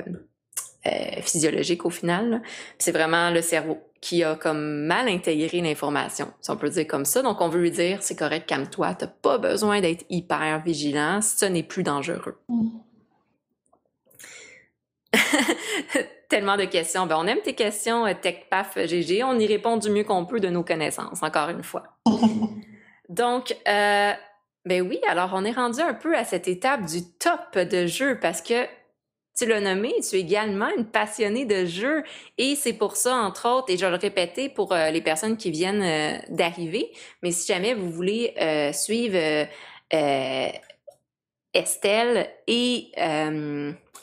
euh, 0.86 1.20
physiologique 1.22 1.86
au 1.86 1.90
final. 1.90 2.42
C'est 2.78 2.92
vraiment 2.92 3.30
le 3.30 3.40
cerveau 3.40 3.78
qui 4.02 4.22
a 4.22 4.34
comme 4.34 4.84
mal 4.84 5.08
intégré 5.08 5.62
l'information, 5.62 6.28
si 6.42 6.50
on 6.50 6.56
peut 6.56 6.68
dire 6.68 6.86
comme 6.86 7.06
ça. 7.06 7.22
Donc, 7.22 7.40
on 7.40 7.48
veut 7.48 7.60
lui 7.60 7.70
dire, 7.70 8.02
c'est 8.02 8.16
correct, 8.16 8.46
calme-toi, 8.46 8.94
t'as 8.94 9.06
pas 9.06 9.38
besoin 9.38 9.80
d'être 9.80 10.04
hyper 10.10 10.62
vigilant, 10.62 11.20
ce 11.22 11.46
n'est 11.46 11.62
plus 11.62 11.82
dangereux. 11.82 12.38
Mm. 12.48 12.68
tellement 16.28 16.56
de 16.56 16.64
questions. 16.64 17.06
Ben, 17.06 17.16
on 17.18 17.26
aime 17.26 17.40
tes 17.42 17.54
questions, 17.54 18.06
euh, 18.06 18.14
TechPaf 18.20 18.78
GG. 18.86 19.24
On 19.24 19.38
y 19.38 19.46
répond 19.46 19.76
du 19.76 19.90
mieux 19.90 20.04
qu'on 20.04 20.24
peut 20.26 20.40
de 20.40 20.48
nos 20.48 20.62
connaissances, 20.62 21.22
encore 21.22 21.48
une 21.48 21.62
fois. 21.62 21.84
Donc, 23.08 23.56
euh, 23.68 24.12
ben 24.64 24.82
oui, 24.82 25.00
alors 25.08 25.30
on 25.34 25.44
est 25.44 25.52
rendu 25.52 25.80
un 25.80 25.94
peu 25.94 26.16
à 26.16 26.24
cette 26.24 26.48
étape 26.48 26.86
du 26.86 27.02
top 27.18 27.56
de 27.56 27.86
jeu 27.86 28.18
parce 28.20 28.42
que 28.42 28.64
tu 29.38 29.46
l'as 29.46 29.60
nommé, 29.60 29.94
tu 30.08 30.16
es 30.16 30.20
également 30.20 30.68
une 30.76 30.86
passionnée 30.86 31.44
de 31.44 31.66
jeu 31.66 32.02
et 32.38 32.56
c'est 32.56 32.72
pour 32.72 32.96
ça, 32.96 33.14
entre 33.14 33.48
autres, 33.48 33.70
et 33.70 33.76
je 33.76 33.84
vais 33.84 33.90
le 33.90 33.98
répéter 33.98 34.48
pour 34.48 34.72
euh, 34.72 34.90
les 34.90 35.02
personnes 35.02 35.36
qui 35.36 35.50
viennent 35.50 35.82
euh, 35.82 36.18
d'arriver, 36.30 36.90
mais 37.22 37.30
si 37.30 37.46
jamais 37.52 37.74
vous 37.74 37.90
voulez 37.90 38.34
suivre 38.72 39.46
Estelle 41.52 42.28
et 42.46 42.90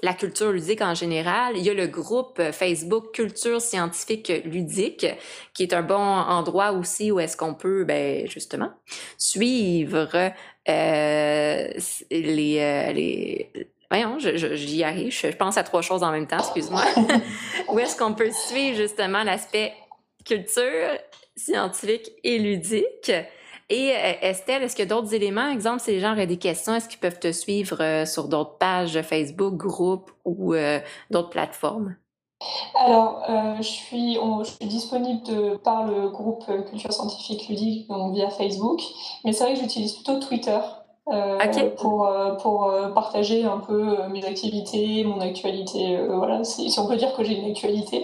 la 0.04 0.14
culture 0.14 0.51
ludique 0.51 0.82
en 0.82 0.93
général. 0.93 1.58
Il 1.58 1.64
y 1.64 1.70
a 1.70 1.74
le 1.74 1.88
groupe 1.88 2.41
Facebook 2.51 3.14
Culture 3.14 3.62
scientifique 3.62 4.32
ludique, 4.45 5.08
qui 5.54 5.64
est 5.64 5.74
un 5.74 5.82
bon 5.82 5.95
endroit 5.95 6.74
aussi 6.74 7.10
où 7.10 7.20
est-ce 7.20 7.38
qu'on 7.38 7.56
peut, 7.56 7.86
ben, 7.86 8.28
justement, 8.28 8.72
suivre 9.18 10.10
euh, 10.70 11.68
les, 12.12 12.60
euh, 12.60 12.91
les 12.91 13.51
Voyons, 13.89 14.18
j'y 14.20 14.84
arrive. 14.84 15.12
Je 15.12 15.28
pense 15.28 15.58
à 15.58 15.64
trois 15.64 15.84
choses 15.84 16.04
en 16.04 16.12
même 16.12 16.28
temps, 16.28 16.39
excuse-moi. 16.39 16.84
où 17.70 17.80
est-ce 17.80 17.95
qu'on 17.95 18.14
peut 18.14 18.32
suivre 18.32 18.76
justement 18.76 19.24
l'aspect 19.24 19.72
culture, 20.26 20.89
scientifique 21.36 22.12
et 22.24 22.39
ludique? 22.39 23.12
Et 23.70 23.91
euh, 23.91 24.14
Estelle, 24.22 24.64
est-ce 24.64 24.76
qu'il 24.76 24.86
y 24.86 24.91
a 24.91 24.93
d'autres 24.93 25.14
éléments? 25.14 25.49
Exemple, 25.49 25.80
si 25.80 25.91
les 25.91 25.99
gens 25.99 26.11
auraient 26.11 26.28
des 26.28 26.38
questions, 26.38 26.76
est-ce 26.76 26.89
qu'ils 26.89 26.99
peuvent 26.99 27.20
te 27.20 27.32
suivre 27.32 27.82
euh, 27.82 28.05
sur 28.05 28.28
d'autres 28.28 28.57
pages 28.57 29.01
Facebook, 29.01 29.55
groupes 29.55 30.11
ou 30.26 30.53
euh, 30.53 30.80
d'autres 31.11 31.30
plateformes? 31.30 31.95
Alors, 32.76 33.24
je, 33.59 33.64
suis, 33.64 34.16
je, 34.16 34.43
suis, 34.43 34.66
disponible 34.66 35.24
de, 35.24 35.55
par 35.55 35.86
le 35.86 36.09
groupe 36.09 36.43
Culture 36.70 36.91
Scientifique 36.91 37.47
Ludique, 37.47 37.88
donc 37.88 38.14
via 38.16 38.30
Facebook, 38.30 38.82
mais 39.24 39.32
c'est 39.32 39.45
vrai 39.45 39.53
que 39.53 39.61
j'utilise 39.61 39.93
plutôt 39.93 40.20
Twitter 40.20 40.59
pour, 41.78 42.11
pour 42.41 42.74
partager 42.93 43.45
un 43.45 43.59
peu 43.59 43.95
mes 44.09 44.26
activités, 44.26 45.05
mon 45.05 45.22
actualité. 45.22 45.97
voilà, 46.05 46.43
si 46.43 46.70
on 46.78 46.86
peut 46.86 46.97
dire 46.97 47.16
que 47.16 47.24
j'ai 47.24 47.36
une 47.36 47.49
actualité. 47.49 48.03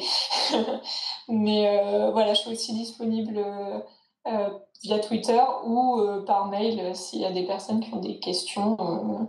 mais 1.27 2.09
voilà, 2.13 2.33
je 2.33 2.39
suis 2.39 2.51
aussi 2.53 2.73
disponible 2.73 3.43
via 4.83 4.99
Twitter 4.99 5.41
ou 5.65 6.01
euh, 6.01 6.21
par 6.23 6.47
mail 6.47 6.79
euh, 6.79 6.93
s'il 6.93 7.21
y 7.21 7.25
a 7.25 7.31
des 7.31 7.45
personnes 7.45 7.81
qui 7.81 7.93
ont 7.93 7.99
des 7.99 8.19
questions. 8.19 8.77
Euh, 8.79 9.25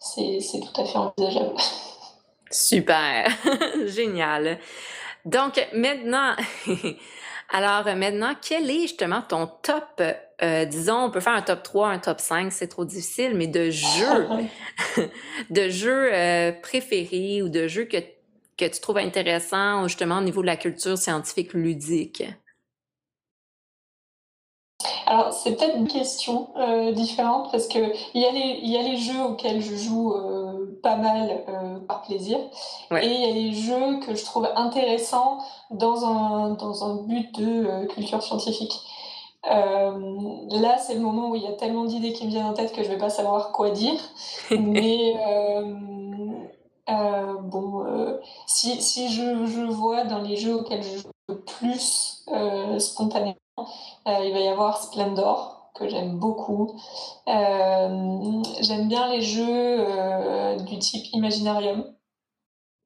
c'est 0.00 0.60
tout 0.60 0.80
à 0.80 0.84
fait 0.84 0.98
envisageable. 0.98 1.54
Super, 2.50 3.30
génial. 3.86 4.58
Donc 5.24 5.66
maintenant, 5.74 6.34
alors 7.50 7.84
maintenant, 7.96 8.34
quel 8.40 8.70
est 8.70 8.82
justement 8.82 9.20
ton 9.20 9.50
top, 9.62 10.02
disons, 10.70 11.04
on 11.04 11.10
peut 11.10 11.20
faire 11.20 11.34
un 11.34 11.42
top 11.42 11.62
3, 11.62 11.88
un 11.88 11.98
top 11.98 12.20
5, 12.20 12.50
c'est 12.52 12.68
trop 12.68 12.86
difficile, 12.86 13.34
mais 13.34 13.48
de 13.48 13.68
jeux, 13.68 14.28
de 15.50 15.68
jeux 15.68 16.10
préférés 16.62 17.42
ou 17.42 17.50
de 17.50 17.66
jeux 17.66 17.84
que, 17.84 17.98
que 18.56 18.64
tu 18.64 18.80
trouves 18.80 18.98
intéressants 18.98 19.86
justement 19.88 20.18
au 20.18 20.22
niveau 20.22 20.40
de 20.40 20.46
la 20.46 20.56
culture 20.56 20.96
scientifique 20.96 21.52
ludique? 21.52 22.22
Alors, 25.06 25.32
c'est 25.32 25.56
peut-être 25.56 25.76
une 25.76 25.88
question 25.88 26.48
euh, 26.56 26.92
différente 26.92 27.50
parce 27.50 27.66
que 27.66 27.78
il 28.14 28.22
y, 28.22 28.26
a 28.26 28.30
les, 28.30 28.60
y 28.62 28.76
a 28.76 28.82
les 28.82 28.96
jeux 28.96 29.22
auxquels 29.22 29.62
je 29.62 29.74
joue 29.74 30.12
euh, 30.12 30.78
pas 30.82 30.96
mal 30.96 31.44
euh, 31.48 31.78
par 31.86 32.02
plaisir 32.02 32.38
et 32.90 33.06
il 33.06 33.20
y 33.20 33.24
a 33.24 33.32
les 33.32 33.52
jeux 33.52 34.00
que 34.00 34.14
je 34.14 34.24
trouve 34.24 34.48
intéressants 34.54 35.38
dans 35.70 36.04
un, 36.04 36.50
dans 36.50 36.84
un 36.84 37.02
but 37.02 37.34
de 37.38 37.86
culture 37.86 38.22
scientifique. 38.22 38.74
là, 39.44 40.78
c'est 40.78 40.94
le 40.94 41.00
moment 41.00 41.30
où 41.30 41.36
il 41.36 41.42
y 41.42 41.46
a 41.46 41.52
tellement 41.52 41.84
d'idées 41.84 42.12
qui 42.12 42.26
me 42.26 42.30
viennent 42.30 42.46
en 42.46 42.54
tête 42.54 42.72
que 42.72 42.82
je 42.82 42.88
vais 42.88 42.98
pas 42.98 43.10
savoir 43.10 43.52
quoi 43.52 43.70
dire. 43.70 43.98
Mais 44.50 45.14
bon, 47.42 47.84
si, 48.46 48.82
si 48.82 49.08
je, 49.08 49.46
je 49.46 49.62
vois 49.62 50.04
dans 50.04 50.20
les 50.20 50.36
jeux 50.36 50.56
auxquels 50.56 50.82
je 50.82 50.98
joue 50.98 51.10
le 51.28 51.40
plus 51.40 52.24
spontanément, 52.78 53.36
il 54.06 54.32
va 54.32 54.40
y 54.40 54.48
avoir 54.48 54.82
Splendor, 54.82 55.58
que 55.78 55.88
j'aime 55.88 56.18
beaucoup. 56.18 56.74
Euh, 57.28 58.42
j'aime 58.60 58.88
bien 58.88 59.08
les 59.12 59.22
jeux 59.22 59.46
euh, 59.48 60.56
du 60.56 60.78
type 60.78 61.06
Imaginarium. 61.12 61.84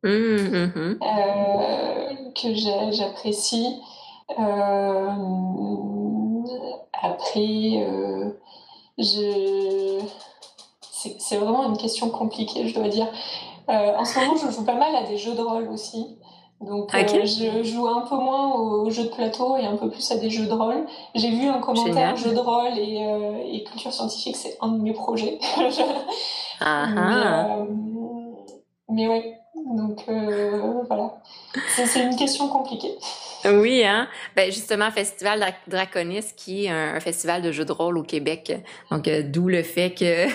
Mmh, 0.05 0.11
mmh, 0.11 0.73
mmh. 0.75 0.99
que 2.35 2.55
j'apprécie. 2.93 3.81
après, 7.03 7.87
je... 8.99 10.01
c'est 10.91 11.37
vraiment 11.37 11.69
une 11.69 11.77
question 11.77 12.11
compliquée, 12.11 12.67
je 12.67 12.75
dois 12.75 12.89
dire. 12.89 13.07
en 13.69 14.05
ce 14.05 14.19
moment, 14.19 14.37
je 14.37 14.51
joue 14.51 14.65
pas 14.65 14.75
mal 14.75 14.95
à 14.97 15.05
des 15.05 15.19
jeux 15.19 15.35
de 15.35 15.43
rôle 15.43 15.69
aussi. 15.69 16.19
Donc 16.63 16.95
euh, 16.95 17.25
je 17.25 17.63
joue 17.65 17.89
un 17.89 18.03
peu 18.03 18.15
moins 18.15 18.55
aux 18.55 18.91
jeux 18.91 19.05
de 19.05 19.09
plateau 19.09 19.57
et 19.57 19.65
un 19.65 19.77
peu 19.77 19.91
plus 19.91 20.11
à 20.13 20.17
des 20.17 20.31
jeux 20.31 20.47
de 20.47 20.53
rôle. 20.53 20.87
J'ai 21.15 21.31
vu 21.31 21.49
un 21.49 21.61
commentaire 21.61 22.17
jeux 22.17 22.33
de 22.33 22.39
rôle 22.39 22.79
et, 22.79 23.05
euh, 23.05 23.43
et 23.45 23.65
culture 23.65 23.93
scientifique, 23.93 24.37
c'est 24.37 24.57
un 24.61 24.69
de 24.69 24.81
mes 24.81 24.93
projets. 24.93 25.39
ah 26.61 26.87
mais, 26.87 27.01
ah. 27.01 27.57
Euh, 27.59 27.65
mais 28.89 29.09
ouais, 29.09 29.39
donc 29.67 30.05
voilà. 30.87 31.15
C'est 31.69 32.03
une 32.03 32.17
question 32.17 32.49
compliquée. 32.49 32.95
Oui, 33.45 33.83
hein. 33.85 34.09
Ben 34.37 34.53
justement, 34.53 34.91
Festival 34.91 35.45
Draconis, 35.67 36.33
qui 36.37 36.67
est 36.67 36.71
un, 36.71 37.01
festival 37.01 37.43
de 37.43 37.51
jeux 37.51 37.65
de 37.65 37.73
rôle 37.73 37.99
au 37.99 38.03
Québec. 38.03 38.57
Donc, 38.91 39.09
d'où 39.09 39.49
le 39.49 39.63
fait 39.63 39.91
que 39.91 40.29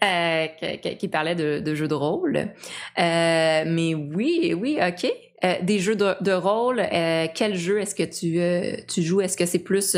qu'il 0.98 1.10
parlait 1.10 1.34
de, 1.34 1.74
jeux 1.74 1.88
de 1.88 1.94
rôle. 1.94 2.48
mais 2.96 3.94
oui, 3.94 4.54
oui, 4.56 4.78
ok. 4.80 5.10
Euh, 5.44 5.54
des 5.62 5.78
jeux 5.78 5.96
de, 5.96 6.32
rôle, 6.32 6.80
euh, 6.80 7.26
quel 7.34 7.54
jeu 7.54 7.78
est-ce 7.78 7.94
que 7.94 8.02
tu, 8.02 8.40
euh, 8.40 8.76
tu 8.88 9.02
joues? 9.02 9.20
Est-ce 9.20 9.36
que 9.36 9.44
c'est 9.44 9.58
plus 9.58 9.94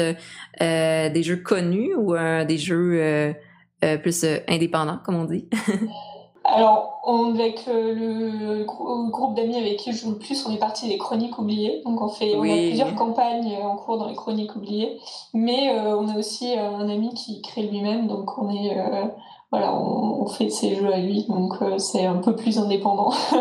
des 0.61 1.23
jeux 1.23 1.37
connus 1.37 1.95
ou 1.95 2.15
des 2.45 2.59
jeux 2.59 3.35
plus 4.03 4.27
indépendant, 4.49 4.99
comme 5.05 5.17
on 5.17 5.25
dit? 5.25 5.49
Alors, 6.49 7.01
avec 7.05 7.67
le, 7.67 8.65
groupe 8.65 9.35
d'amis 9.35 9.57
avec 9.57 9.77
qui 9.79 9.93
je 9.93 9.99
joue 9.99 10.13
le 10.13 10.19
plus, 10.19 10.47
on 10.47 10.55
est 10.55 10.59
parti 10.59 10.89
des 10.89 10.97
Chroniques 10.97 11.39
oubliées. 11.39 11.83
Donc, 11.85 12.01
on 12.01 12.09
fait, 12.09 12.35
on 12.37 12.43
a 12.43 12.69
plusieurs 12.69 12.95
campagnes 12.95 13.57
en 13.63 13.77
cours 13.77 13.99
dans 13.99 14.09
les 14.09 14.15
Chroniques 14.15 14.55
oubliées. 14.55 14.99
Mais 15.35 15.71
on 15.71 16.09
a 16.09 16.17
aussi 16.17 16.55
un 16.55 16.89
ami 16.89 17.13
qui 17.15 17.43
crée 17.43 17.63
lui-même. 17.63 18.07
Donc, 18.07 18.39
on 18.39 18.49
est, 18.51 18.77
voilà, 19.51 19.75
on, 19.75 20.27
fait 20.27 20.49
ses 20.51 20.77
jeux 20.77 20.93
à 20.93 20.99
lui. 20.99 21.25
Donc, 21.29 21.55
c'est 21.79 22.07
un 22.07 22.19
peu 22.19 22.37
plus 22.37 22.59
indépendant. 22.59 23.11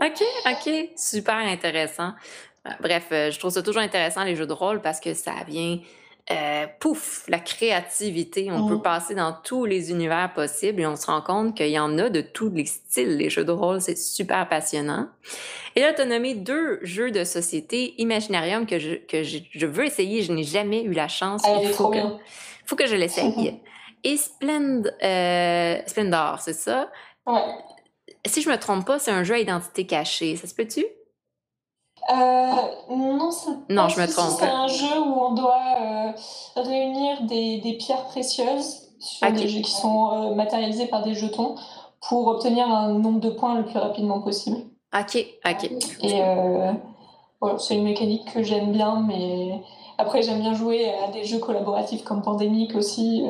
ok, 0.00 0.24
ok, 0.46 0.90
super 0.96 1.36
intéressant. 1.36 2.12
Bref, 2.80 3.08
je 3.10 3.38
trouve 3.38 3.50
ça 3.50 3.62
toujours 3.62 3.82
intéressant 3.82 4.24
les 4.24 4.36
jeux 4.36 4.46
de 4.46 4.52
rôle 4.52 4.80
parce 4.80 5.00
que 5.00 5.12
ça 5.12 5.32
vient 5.46 5.78
euh, 6.30 6.66
pouf, 6.80 7.24
la 7.28 7.38
créativité. 7.38 8.50
On 8.50 8.66
peut 8.66 8.76
mm. 8.76 8.82
passer 8.82 9.14
dans 9.14 9.32
tous 9.32 9.66
les 9.66 9.90
univers 9.90 10.32
possibles 10.32 10.80
et 10.80 10.86
on 10.86 10.96
se 10.96 11.06
rend 11.06 11.20
compte 11.20 11.54
qu'il 11.54 11.68
y 11.68 11.78
en 11.78 11.98
a 11.98 12.08
de 12.08 12.22
tous 12.22 12.48
les 12.48 12.64
styles. 12.64 13.18
Les 13.18 13.28
jeux 13.28 13.44
de 13.44 13.52
rôle, 13.52 13.82
c'est 13.82 13.98
super 13.98 14.48
passionnant. 14.48 15.08
Et 15.76 15.80
là, 15.80 15.92
tu 15.92 16.00
as 16.00 16.06
nommé 16.06 16.34
deux 16.34 16.78
jeux 16.82 17.10
de 17.10 17.24
société, 17.24 17.94
Imaginarium, 17.98 18.64
que 18.64 18.78
je, 18.78 18.94
que 18.94 19.22
je, 19.22 19.66
veux 19.66 19.84
essayer. 19.84 20.22
Je 20.22 20.32
n'ai 20.32 20.44
jamais 20.44 20.82
eu 20.82 20.92
la 20.92 21.08
chance. 21.08 21.42
Ah, 21.44 21.58
il 21.62 21.68
faut, 21.68 21.90
que, 21.90 21.98
faut 22.64 22.76
que 22.76 22.86
je 22.86 22.96
l'essaye. 22.96 23.60
et 24.04 24.16
Splend, 24.16 24.84
euh, 25.02 25.78
Splendor, 25.86 26.40
c'est 26.40 26.54
ça? 26.54 26.90
Ouais. 27.26 27.42
Si 28.24 28.40
je 28.40 28.48
me 28.48 28.56
trompe 28.56 28.86
pas, 28.86 28.98
c'est 28.98 29.10
un 29.10 29.24
jeu 29.24 29.34
à 29.34 29.38
identité 29.38 29.86
cachée. 29.86 30.36
Ça 30.36 30.46
se 30.46 30.54
peut-tu? 30.54 30.86
Euh, 32.10 32.52
non, 32.90 33.30
non 33.70 33.88
je 33.88 34.00
me 34.00 34.06
trompe. 34.06 34.36
C'est 34.38 34.46
un 34.46 34.66
jeu 34.66 35.00
où 35.00 35.20
on 35.20 35.32
doit 35.32 35.62
euh, 35.80 36.12
réunir 36.56 37.22
des, 37.22 37.58
des, 37.58 37.72
pierres 37.74 38.04
précieuses 38.04 38.88
sur 38.98 39.30
des 39.32 39.48
jeux 39.48 39.62
qui 39.62 39.70
sont 39.70 40.10
euh, 40.12 40.34
matérialisés 40.34 40.86
par 40.86 41.02
des 41.02 41.14
jetons 41.14 41.54
pour 42.06 42.26
obtenir 42.26 42.68
un 42.68 42.90
nombre 42.90 43.20
de 43.20 43.30
points 43.30 43.54
le 43.54 43.64
plus 43.64 43.78
rapidement 43.78 44.20
possible. 44.20 44.58
Ok, 44.94 45.24
ok. 45.46 45.70
Et 46.02 46.20
voilà, 47.40 47.58
c'est 47.58 47.74
une 47.74 47.84
mécanique 47.84 48.32
que 48.32 48.42
j'aime 48.42 48.72
bien, 48.72 49.02
mais 49.06 49.62
après 49.98 50.22
j'aime 50.22 50.40
bien 50.40 50.54
jouer 50.54 50.92
à 51.04 51.10
des 51.10 51.24
jeux 51.24 51.38
collaboratifs 51.38 52.04
comme 52.04 52.22
Pandémique 52.22 52.74
aussi. 52.74 53.24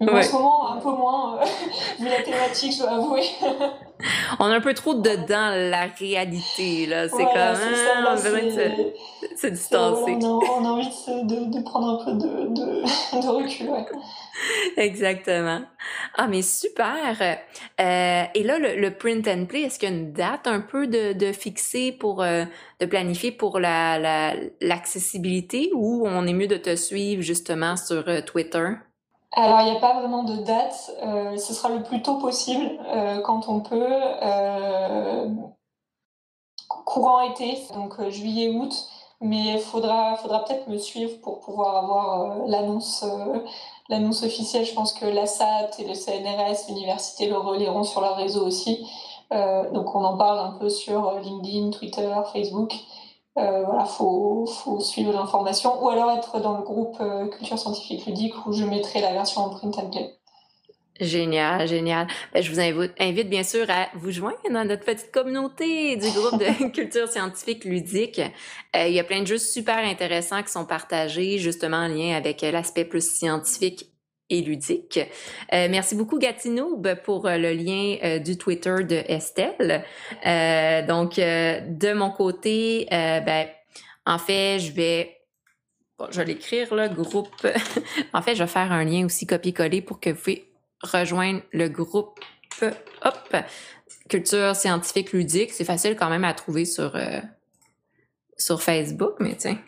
mais 0.00 0.10
en 0.10 0.22
ce 0.22 0.32
moment, 0.32 0.72
un 0.72 0.76
peu 0.78 0.90
moins, 0.90 1.38
vu 1.98 2.06
la 2.06 2.22
thématique, 2.22 2.72
je 2.72 2.78
dois 2.80 2.90
avouer. 2.92 3.24
on 4.38 4.44
a 4.44 4.56
un 4.56 4.60
peu 4.60 4.74
trop 4.74 4.94
dedans 4.94 5.50
la 5.54 5.86
réalité, 5.98 6.86
là. 6.86 7.08
C'est 7.08 7.24
comme, 7.24 7.36
hein, 7.36 7.54
on 8.02 8.06
a 8.06 8.14
besoin 8.14 8.42
de 8.42 8.92
se, 9.36 9.46
distancer. 9.48 10.18
on, 10.22 10.64
a, 10.64 10.68
envie 10.68 10.86
de, 10.86 11.62
prendre 11.62 12.00
un 12.00 12.04
peu 12.04 12.12
de, 12.12 12.48
de, 12.54 13.28
recul, 13.28 13.70
ouais. 13.70 13.86
Exactement. 14.76 15.62
Ah, 16.16 16.26
mais 16.26 16.42
super. 16.42 17.20
Euh, 17.20 18.24
et 18.34 18.42
là, 18.42 18.58
le, 18.58 18.90
print 18.90 19.26
and 19.28 19.46
play, 19.46 19.62
est-ce 19.62 19.78
qu'il 19.78 19.88
y 19.88 19.92
a 19.92 19.94
une 19.94 20.12
date 20.12 20.46
un 20.46 20.60
peu 20.60 20.86
de, 20.86 21.32
fixer 21.32 21.92
pour, 21.92 22.22
euh, 22.22 22.44
de 22.80 22.86
planifier 22.86 23.32
pour 23.32 23.58
la, 23.58 24.34
l'accessibilité 24.60 25.70
ou 25.74 26.06
on 26.06 26.26
est 26.26 26.32
mieux 26.32 26.46
de 26.46 26.56
te 26.56 26.76
suivre 26.76 27.22
justement 27.22 27.76
sur 27.76 28.08
euh, 28.08 28.20
Twitter? 28.20 28.68
Alors, 29.32 29.60
il 29.60 29.70
n'y 29.70 29.76
a 29.76 29.80
pas 29.80 30.00
vraiment 30.00 30.24
de 30.24 30.42
date. 30.42 30.90
Ce 31.38 31.52
sera 31.52 31.68
le 31.68 31.82
plus 31.82 32.00
tôt 32.00 32.18
possible 32.18 32.78
quand 33.24 33.46
on 33.48 33.60
peut. 33.60 33.86
Courant 36.86 37.20
été, 37.20 37.58
donc 37.74 38.00
juillet, 38.08 38.48
août. 38.48 38.72
Mais 39.20 39.54
il 39.54 39.60
faudra, 39.60 40.16
faudra 40.16 40.44
peut-être 40.44 40.68
me 40.68 40.78
suivre 40.78 41.20
pour 41.20 41.40
pouvoir 41.40 41.76
avoir 41.76 42.46
l'annonce, 42.46 43.04
l'annonce 43.88 44.22
officielle. 44.22 44.64
Je 44.64 44.74
pense 44.74 44.92
que 44.92 45.06
l'ASAT 45.06 45.70
et 45.78 45.84
le 45.84 45.94
CNRS, 45.94 46.68
l'université 46.68 47.26
le 47.26 47.36
relieront 47.36 47.84
sur 47.84 48.00
leur 48.00 48.16
réseau 48.16 48.46
aussi. 48.46 48.86
donc 49.30 49.94
on 49.94 50.04
en 50.04 50.16
parle 50.16 50.38
un 50.38 50.58
peu 50.58 50.68
sur 50.68 51.18
LinkedIn, 51.20 51.70
Twitter, 51.70 52.14
Facebook. 52.32 52.74
Euh, 53.38 53.62
voilà, 53.64 53.84
faut, 53.84 54.46
faut 54.46 54.80
suivre 54.80 55.12
l'information 55.12 55.84
ou 55.84 55.88
alors 55.88 56.10
être 56.10 56.40
dans 56.40 56.56
le 56.56 56.64
groupe 56.64 56.96
euh, 57.00 57.28
culture 57.28 57.56
scientifique 57.56 58.04
ludique 58.06 58.34
où 58.46 58.52
je 58.52 58.64
mettrai 58.64 59.00
la 59.00 59.12
version 59.12 59.42
en 59.42 59.50
print 59.50 59.78
and 59.78 59.90
play. 59.90 60.17
Génial, 61.00 61.68
génial. 61.68 62.06
Ben, 62.32 62.42
je 62.42 62.50
vous 62.50 62.60
invite, 62.60 63.28
bien 63.28 63.42
sûr 63.42 63.68
à 63.70 63.88
vous 63.94 64.10
joindre 64.10 64.38
dans 64.50 64.64
notre 64.64 64.84
petite 64.84 65.10
communauté 65.12 65.96
du 65.96 66.10
groupe 66.10 66.40
de 66.40 66.70
culture 66.72 67.08
scientifique 67.08 67.64
ludique. 67.64 68.20
Euh, 68.74 68.86
il 68.88 68.94
y 68.94 69.00
a 69.00 69.04
plein 69.04 69.22
de 69.22 69.26
jeux 69.26 69.38
super 69.38 69.78
intéressants 69.78 70.42
qui 70.42 70.50
sont 70.50 70.66
partagés 70.66 71.38
justement 71.38 71.78
en 71.78 71.88
lien 71.88 72.16
avec 72.16 72.42
l'aspect 72.42 72.84
plus 72.84 73.08
scientifique 73.08 73.88
et 74.30 74.42
ludique. 74.42 74.98
Euh, 75.52 75.68
merci 75.70 75.94
beaucoup 75.94 76.18
Gatineau 76.18 76.80
pour 77.04 77.26
euh, 77.26 77.36
le 77.36 77.52
lien 77.52 77.96
euh, 78.02 78.18
du 78.18 78.36
Twitter 78.36 78.76
de 78.84 79.02
Estelle. 79.08 79.84
donc 80.86 81.16
de 81.16 81.92
mon 81.92 82.10
côté, 82.10 82.86
ben 82.90 83.46
en 84.06 84.18
fait 84.18 84.58
je 84.58 84.72
vais 84.72 85.16
je 86.10 86.18
vais 86.18 86.26
l'écrire 86.26 86.74
le 86.74 86.88
groupe. 86.88 87.46
en 88.12 88.22
fait 88.22 88.34
je 88.34 88.42
vais 88.42 88.48
faire 88.48 88.72
un 88.72 88.84
lien 88.84 89.06
aussi 89.06 89.26
copier-coller 89.26 89.82
pour 89.82 90.00
que 90.00 90.10
vous 90.10 90.20
puissiez 90.20 90.47
rejoindre 90.82 91.40
le 91.52 91.68
groupe. 91.68 92.20
Hop, 92.62 93.36
culture 94.08 94.56
scientifique 94.56 95.12
ludique. 95.12 95.52
C'est 95.52 95.64
facile 95.64 95.96
quand 95.96 96.10
même 96.10 96.24
à 96.24 96.34
trouver 96.34 96.64
sur 96.64 96.96
sur 98.36 98.62
Facebook, 98.62 99.14
mais 99.20 99.34
tiens. 99.36 99.58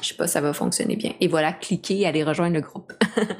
Je 0.00 0.08
sais 0.08 0.14
pas, 0.14 0.26
ça 0.26 0.40
va 0.40 0.52
fonctionner 0.52 0.96
bien. 0.96 1.12
Et 1.20 1.28
voilà, 1.28 1.52
cliquez, 1.52 2.06
allez 2.06 2.24
rejoindre 2.24 2.54
le 2.54 2.60
groupe. 2.60 2.92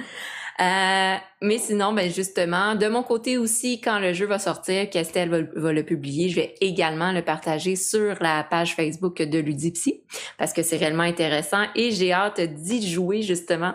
Euh, 0.60 1.16
mais 1.40 1.56
sinon, 1.56 1.94
ben 1.94 2.12
justement, 2.12 2.74
de 2.74 2.86
mon 2.86 3.02
côté 3.02 3.38
aussi, 3.38 3.80
quand 3.80 3.98
le 3.98 4.12
jeu 4.12 4.26
va 4.26 4.38
sortir, 4.38 4.90
qu'Estelle 4.90 5.48
va, 5.56 5.72
le 5.72 5.82
publier, 5.82 6.28
je 6.28 6.36
vais 6.36 6.54
également 6.60 7.10
le 7.10 7.22
partager 7.22 7.74
sur 7.74 8.16
la 8.20 8.44
page 8.44 8.76
Facebook 8.76 9.22
de 9.22 9.38
Ludipsy 9.38 10.02
parce 10.36 10.52
que 10.52 10.62
c'est 10.62 10.76
réellement 10.76 11.04
intéressant 11.04 11.64
et 11.74 11.90
j'ai 11.90 12.12
hâte 12.12 12.40
d'y 12.40 12.86
jouer 12.86 13.22
justement. 13.22 13.72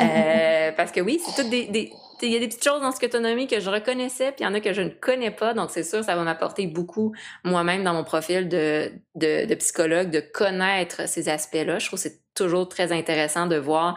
Euh, 0.00 0.72
parce 0.72 0.92
que 0.92 1.02
oui, 1.02 1.20
c'est 1.24 1.40
toutes 1.40 1.50
des 1.50 1.92
il 2.22 2.32
y 2.32 2.36
a 2.36 2.38
des 2.38 2.48
petites 2.48 2.64
choses 2.64 2.80
dans 2.80 2.92
ce 2.92 3.00
que 3.00 3.06
tu 3.06 3.16
as 3.16 3.20
nommé 3.20 3.46
que 3.46 3.60
je 3.60 3.70
reconnaissais, 3.70 4.32
puis 4.32 4.40
il 4.40 4.44
y 4.44 4.46
en 4.46 4.54
a 4.54 4.60
que 4.60 4.72
je 4.72 4.82
ne 4.82 4.88
connais 4.88 5.30
pas. 5.30 5.54
Donc, 5.54 5.70
c'est 5.70 5.82
sûr, 5.82 6.04
ça 6.04 6.16
va 6.16 6.22
m'apporter 6.22 6.66
beaucoup 6.66 7.14
moi-même 7.44 7.84
dans 7.84 7.94
mon 7.94 8.04
profil 8.04 8.48
de, 8.48 8.92
de, 9.14 9.46
de, 9.46 9.54
psychologue, 9.54 10.10
de 10.10 10.20
connaître 10.20 11.08
ces 11.08 11.28
aspects-là. 11.28 11.78
Je 11.78 11.86
trouve 11.86 11.98
que 11.98 12.08
c'est 12.08 12.20
toujours 12.34 12.68
très 12.68 12.92
intéressant 12.92 13.46
de 13.46 13.56
voir 13.56 13.94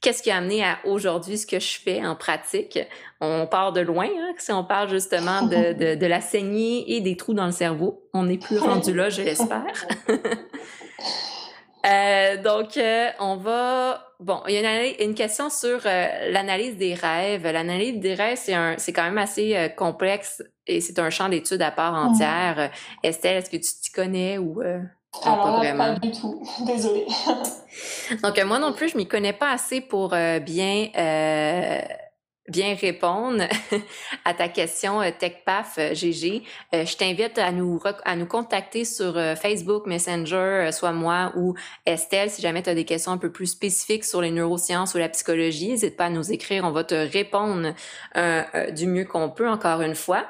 qu'est-ce 0.00 0.22
qui 0.22 0.30
a 0.30 0.36
amené 0.36 0.62
à 0.62 0.78
aujourd'hui 0.84 1.38
ce 1.38 1.46
que 1.46 1.58
je 1.58 1.78
fais 1.80 2.04
en 2.04 2.14
pratique. 2.14 2.78
On 3.20 3.46
part 3.46 3.72
de 3.72 3.80
loin, 3.80 4.06
hein, 4.06 4.32
si 4.38 4.52
on 4.52 4.64
parle 4.64 4.90
justement 4.90 5.42
de, 5.42 5.72
de, 5.72 5.94
de, 5.94 6.06
la 6.06 6.20
saignée 6.20 6.94
et 6.94 7.00
des 7.00 7.16
trous 7.16 7.34
dans 7.34 7.46
le 7.46 7.52
cerveau. 7.52 8.08
On 8.12 8.24
n'est 8.24 8.38
plus 8.38 8.58
rendu 8.60 8.92
là, 8.94 9.08
je 9.08 9.22
l'espère. 9.22 9.86
euh, 11.84 12.42
donc, 12.42 12.76
euh, 12.76 13.10
on 13.20 13.36
va... 13.36 14.00
Bon, 14.20 14.40
il 14.48 14.54
y 14.54 14.58
a 14.58 14.86
une, 14.86 14.94
une 15.00 15.14
question 15.14 15.50
sur 15.50 15.80
euh, 15.84 16.30
l'analyse 16.30 16.76
des 16.76 16.94
rêves. 16.94 17.44
L'analyse 17.44 17.98
des 17.98 18.14
rêves, 18.14 18.38
c'est, 18.40 18.54
un, 18.54 18.76
c'est 18.78 18.92
quand 18.92 19.02
même 19.02 19.18
assez 19.18 19.56
euh, 19.56 19.68
complexe 19.68 20.42
et 20.66 20.80
c'est 20.80 20.98
un 20.98 21.10
champ 21.10 21.28
d'études 21.28 21.62
à 21.62 21.70
part 21.70 21.94
entière. 21.94 22.70
Estelle, 23.02 23.38
est-ce 23.38 23.50
que 23.50 23.56
tu 23.56 23.70
t'y 23.82 23.90
connais 23.92 24.38
ou... 24.38 24.62
Alors 25.22 25.60
pas, 25.60 25.74
pas 25.74 25.98
du 25.98 26.10
tout, 26.10 26.42
désolée. 26.66 27.06
Donc 28.22 28.42
moi 28.44 28.58
non 28.58 28.72
plus, 28.72 28.88
je 28.90 28.96
m'y 28.96 29.06
connais 29.06 29.32
pas 29.32 29.50
assez 29.50 29.80
pour 29.80 30.12
euh, 30.12 30.38
bien 30.40 30.88
euh, 30.96 31.80
bien 32.48 32.74
répondre 32.74 33.44
à 34.24 34.34
ta 34.34 34.48
question 34.48 35.00
euh, 35.00 35.10
TechPaf 35.18 35.78
GG. 35.92 36.42
je 36.72 36.96
t'invite 36.96 37.38
à 37.38 37.52
nous 37.52 37.80
à 38.04 38.16
nous 38.16 38.26
contacter 38.26 38.84
sur 38.84 39.14
Facebook 39.36 39.86
Messenger, 39.86 40.70
soit 40.72 40.92
moi 40.92 41.32
ou 41.36 41.54
Estelle, 41.86 42.30
si 42.30 42.42
jamais 42.42 42.62
tu 42.62 42.70
as 42.70 42.74
des 42.74 42.84
questions 42.84 43.12
un 43.12 43.18
peu 43.18 43.30
plus 43.30 43.46
spécifiques 43.46 44.04
sur 44.04 44.20
les 44.20 44.30
neurosciences 44.30 44.94
ou 44.94 44.98
la 44.98 45.08
psychologie, 45.08 45.68
n'hésite 45.68 45.96
pas 45.96 46.06
à 46.06 46.10
nous 46.10 46.32
écrire, 46.32 46.64
on 46.64 46.70
va 46.70 46.84
te 46.84 46.94
répondre 46.94 47.74
du 48.72 48.86
mieux 48.86 49.04
qu'on 49.04 49.30
peut 49.30 49.48
encore 49.48 49.82
une 49.82 49.94
fois. 49.94 50.26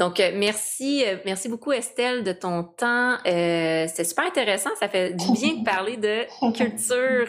Donc, 0.00 0.18
euh, 0.18 0.30
merci, 0.34 1.04
euh, 1.06 1.16
merci 1.26 1.50
beaucoup 1.50 1.72
Estelle 1.72 2.24
de 2.24 2.32
ton 2.32 2.62
temps. 2.64 3.18
Euh, 3.26 3.86
C'était 3.86 4.04
super 4.04 4.24
intéressant. 4.24 4.70
Ça 4.78 4.88
fait 4.88 5.12
du 5.12 5.30
bien 5.32 5.56
de 5.56 5.64
parler 5.64 5.98
de 5.98 6.24
culture 6.56 7.28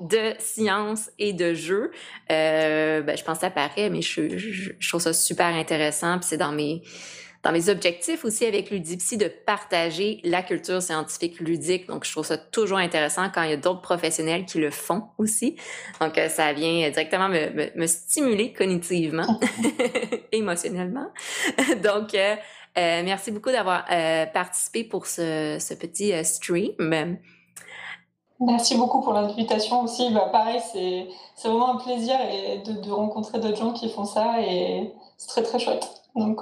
de 0.00 0.34
science 0.38 1.10
et 1.18 1.32
de 1.32 1.54
jeu. 1.54 1.90
Euh, 2.30 3.02
ben, 3.02 3.16
je 3.16 3.24
pense 3.24 3.38
que 3.38 3.42
ça 3.42 3.50
paraît, 3.50 3.90
mais 3.90 4.02
je, 4.02 4.36
je, 4.36 4.72
je 4.78 4.88
trouve 4.88 5.00
ça 5.00 5.12
super 5.12 5.46
intéressant. 5.46 6.18
Puis 6.18 6.28
c'est 6.30 6.36
dans 6.36 6.52
mes 6.52 6.82
dans 7.44 7.52
mes 7.52 7.68
objectifs 7.68 8.24
aussi 8.24 8.46
avec 8.46 8.70
Ludipsy 8.70 9.18
de 9.18 9.28
partager 9.28 10.20
la 10.24 10.42
culture 10.42 10.82
scientifique 10.82 11.40
ludique. 11.40 11.86
Donc, 11.86 12.04
je 12.04 12.10
trouve 12.10 12.24
ça 12.24 12.38
toujours 12.38 12.78
intéressant 12.78 13.28
quand 13.32 13.42
il 13.42 13.50
y 13.50 13.52
a 13.52 13.58
d'autres 13.58 13.82
professionnels 13.82 14.46
qui 14.46 14.58
le 14.58 14.70
font 14.70 15.04
aussi. 15.18 15.56
Donc, 16.00 16.16
euh, 16.16 16.28
ça 16.28 16.54
vient 16.54 16.88
directement 16.88 17.28
me, 17.28 17.70
me, 17.78 17.86
stimuler 17.86 18.54
cognitivement, 18.54 19.38
émotionnellement. 20.32 21.12
Donc, 21.82 22.14
euh, 22.14 22.34
euh, 22.76 23.02
merci 23.04 23.30
beaucoup 23.30 23.52
d'avoir 23.52 23.84
participé 24.32 24.82
pour 24.82 25.06
ce, 25.06 25.58
ce 25.60 25.74
petit 25.74 26.12
stream. 26.24 27.18
Merci 28.46 28.76
beaucoup 28.76 29.00
pour 29.00 29.12
l'invitation 29.12 29.82
aussi. 29.82 30.10
Bah, 30.12 30.28
pareil, 30.30 30.60
c'est 30.72 31.48
vraiment 31.48 31.74
un 31.74 31.76
plaisir 31.76 32.16
et 32.20 32.58
de, 32.58 32.90
rencontrer 32.90 33.38
d'autres 33.38 33.56
gens 33.56 33.72
qui 33.72 33.88
font 33.88 34.04
ça 34.04 34.40
et 34.40 34.92
c'est 35.16 35.28
très 35.28 35.42
très 35.42 35.58
chouette. 35.58 35.88
Donc, 36.14 36.40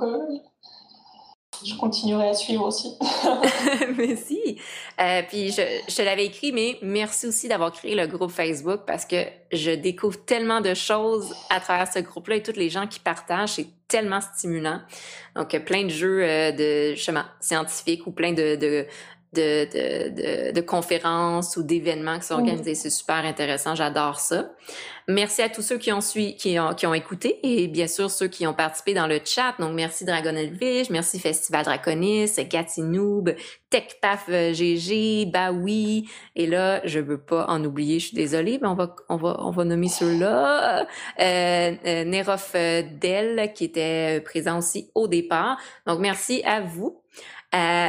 je 1.64 1.74
continuerai 1.76 2.28
à 2.28 2.34
suivre 2.34 2.66
aussi. 2.66 2.96
merci. 3.96 4.58
Euh, 5.00 5.22
puis 5.28 5.52
je, 5.52 6.02
l'avais 6.02 6.26
écrit, 6.26 6.52
mais 6.52 6.78
merci 6.82 7.26
aussi 7.26 7.48
d'avoir 7.48 7.72
créé 7.72 7.94
le 7.94 8.06
groupe 8.06 8.30
Facebook 8.30 8.80
parce 8.86 9.04
que 9.04 9.24
je 9.52 9.70
découvre 9.72 10.24
tellement 10.24 10.60
de 10.60 10.74
choses 10.74 11.34
à 11.50 11.60
travers 11.60 11.90
ce 11.90 12.00
groupe-là 12.00 12.36
et 12.36 12.42
tous 12.42 12.56
les 12.56 12.70
gens 12.70 12.86
qui 12.86 13.00
partagent. 13.00 13.50
C'est 13.50 13.68
tellement 13.88 14.20
stimulant. 14.20 14.80
Donc, 15.36 15.56
plein 15.64 15.84
de 15.84 15.90
jeux 15.90 16.22
euh, 16.22 16.52
de 16.52 16.94
chemin 16.96 17.26
scientifiques 17.40 18.06
ou 18.06 18.12
plein 18.12 18.32
de, 18.32 18.86
de, 19.32 19.64
de, 19.64 20.52
de, 20.52 20.60
conférences 20.60 21.56
ou 21.56 21.62
d'événements 21.62 22.18
qui 22.18 22.26
sont 22.26 22.34
organisés. 22.34 22.74
C'est 22.74 22.90
super 22.90 23.24
intéressant. 23.24 23.74
J'adore 23.74 24.20
ça. 24.20 24.50
Merci 25.09 25.42
à 25.42 25.48
tous 25.48 25.62
ceux 25.62 25.78
qui 25.78 25.90
ont, 25.92 26.00
suivi, 26.00 26.36
qui, 26.36 26.59
ont, 26.60 26.74
qui 26.74 26.86
ont 26.86 26.94
écouté 26.94 27.40
et 27.42 27.66
bien 27.66 27.88
sûr 27.88 28.10
ceux 28.10 28.28
qui 28.28 28.46
ont 28.46 28.54
participé 28.54 28.94
dans 28.94 29.06
le 29.06 29.20
chat. 29.24 29.54
Donc, 29.59 29.74
merci 29.74 30.04
Dragon 30.04 30.36
Elvish, 30.36 30.90
merci 30.90 31.18
Festival 31.18 31.64
Draconis, 31.64 32.30
Gatinoob, 32.48 33.34
TechPaf 33.70 34.28
GG, 34.28 35.26
Baoui. 35.26 36.09
Et 36.36 36.46
là, 36.46 36.80
je 36.86 37.00
veux 37.00 37.18
pas 37.18 37.46
en 37.48 37.64
oublier, 37.64 37.98
je 37.98 38.09
suis 38.09 38.16
désolée, 38.16 38.59
mais 38.62 38.68
on 38.68 38.74
va, 38.74 38.94
on 39.09 39.16
va, 39.16 39.36
on 39.40 39.50
va 39.50 39.64
nommer 39.64 39.88
ceux-là. 39.88 40.86
Euh, 41.20 41.72
euh, 41.84 42.04
Nerof 42.04 42.52
Del, 42.52 43.52
qui 43.54 43.64
était 43.64 44.20
présent 44.20 44.59
aussi 44.59 44.90
au 44.94 45.09
départ. 45.09 45.59
Donc, 45.86 45.98
merci 45.98 46.42
à 46.44 46.60
vous. 46.60 47.02
Euh, 47.54 47.88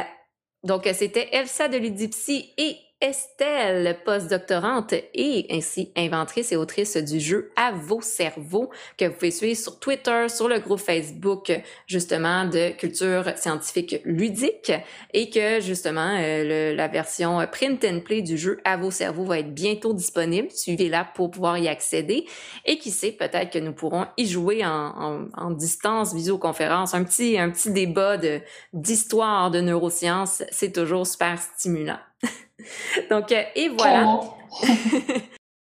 donc, 0.64 0.88
c'était 0.94 1.28
Elsa 1.32 1.68
de 1.68 1.76
Ludipsy 1.76 2.50
et 2.56 2.76
Estelle, 3.04 3.98
postdoctorante 4.02 4.94
et 4.94 5.46
ainsi 5.50 5.92
inventrice 5.94 6.52
et 6.52 6.56
autrice 6.56 6.96
du 6.96 7.20
jeu 7.20 7.50
À 7.54 7.70
vos 7.70 8.00
cerveaux, 8.00 8.70
que 8.96 9.04
vous 9.04 9.12
pouvez 9.12 9.30
suivre 9.30 9.60
sur 9.60 9.78
Twitter, 9.78 10.30
sur 10.30 10.48
le 10.48 10.58
groupe 10.58 10.78
Facebook, 10.78 11.52
justement, 11.86 12.46
de 12.46 12.70
culture 12.70 13.36
scientifique 13.36 14.00
ludique 14.06 14.72
et 15.12 15.28
que, 15.28 15.60
justement, 15.60 16.16
euh, 16.18 16.74
la 16.74 16.88
version 16.88 17.46
print 17.52 17.84
and 17.84 18.00
play 18.00 18.22
du 18.22 18.38
jeu 18.38 18.58
À 18.64 18.78
vos 18.78 18.90
cerveaux 18.90 19.26
va 19.26 19.40
être 19.40 19.52
bientôt 19.52 19.92
disponible. 19.92 20.50
Suivez-la 20.50 21.04
pour 21.04 21.30
pouvoir 21.30 21.58
y 21.58 21.68
accéder. 21.68 22.24
Et 22.64 22.78
qui 22.78 22.90
sait, 22.90 23.12
peut-être 23.12 23.52
que 23.52 23.58
nous 23.58 23.74
pourrons 23.74 24.06
y 24.16 24.26
jouer 24.26 24.64
en, 24.64 25.50
distance, 25.50 26.14
visioconférence, 26.14 26.94
un 26.94 27.04
petit, 27.04 27.38
un 27.38 27.50
petit 27.50 27.70
débat 27.70 28.16
de, 28.16 28.40
d'histoire 28.72 29.50
de 29.50 29.60
neurosciences. 29.60 30.42
C'est 30.50 30.72
toujours 30.72 31.06
super 31.06 31.38
stimulant. 31.38 31.98
Donc, 33.10 33.32
euh, 33.32 33.42
et 33.54 33.68
voilà. 33.68 34.20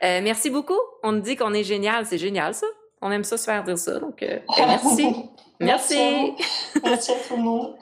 Euh, 0.05 0.21
merci 0.21 0.51
beaucoup. 0.51 0.81
On 1.05 1.13
dit 1.13 1.37
qu'on 1.37 1.55
est 1.55 1.63
génial. 1.63 2.07
C'est 2.07 2.19
génial, 2.19 2.55
ça. 2.55 2.67
On 3.01 3.13
aime 3.13 3.23
ça 3.23 3.37
se 3.37 3.45
faire 3.45 3.63
dire 3.63 3.79
ça. 3.79 4.01
Donc, 4.01 4.21
euh, 4.25 4.41
ben, 4.57 4.67
merci. 4.67 5.15
merci. 5.61 6.33
merci 6.83 7.13
à 7.13 7.15
tout 7.29 7.37
le 7.37 7.43
monde. 7.45 7.77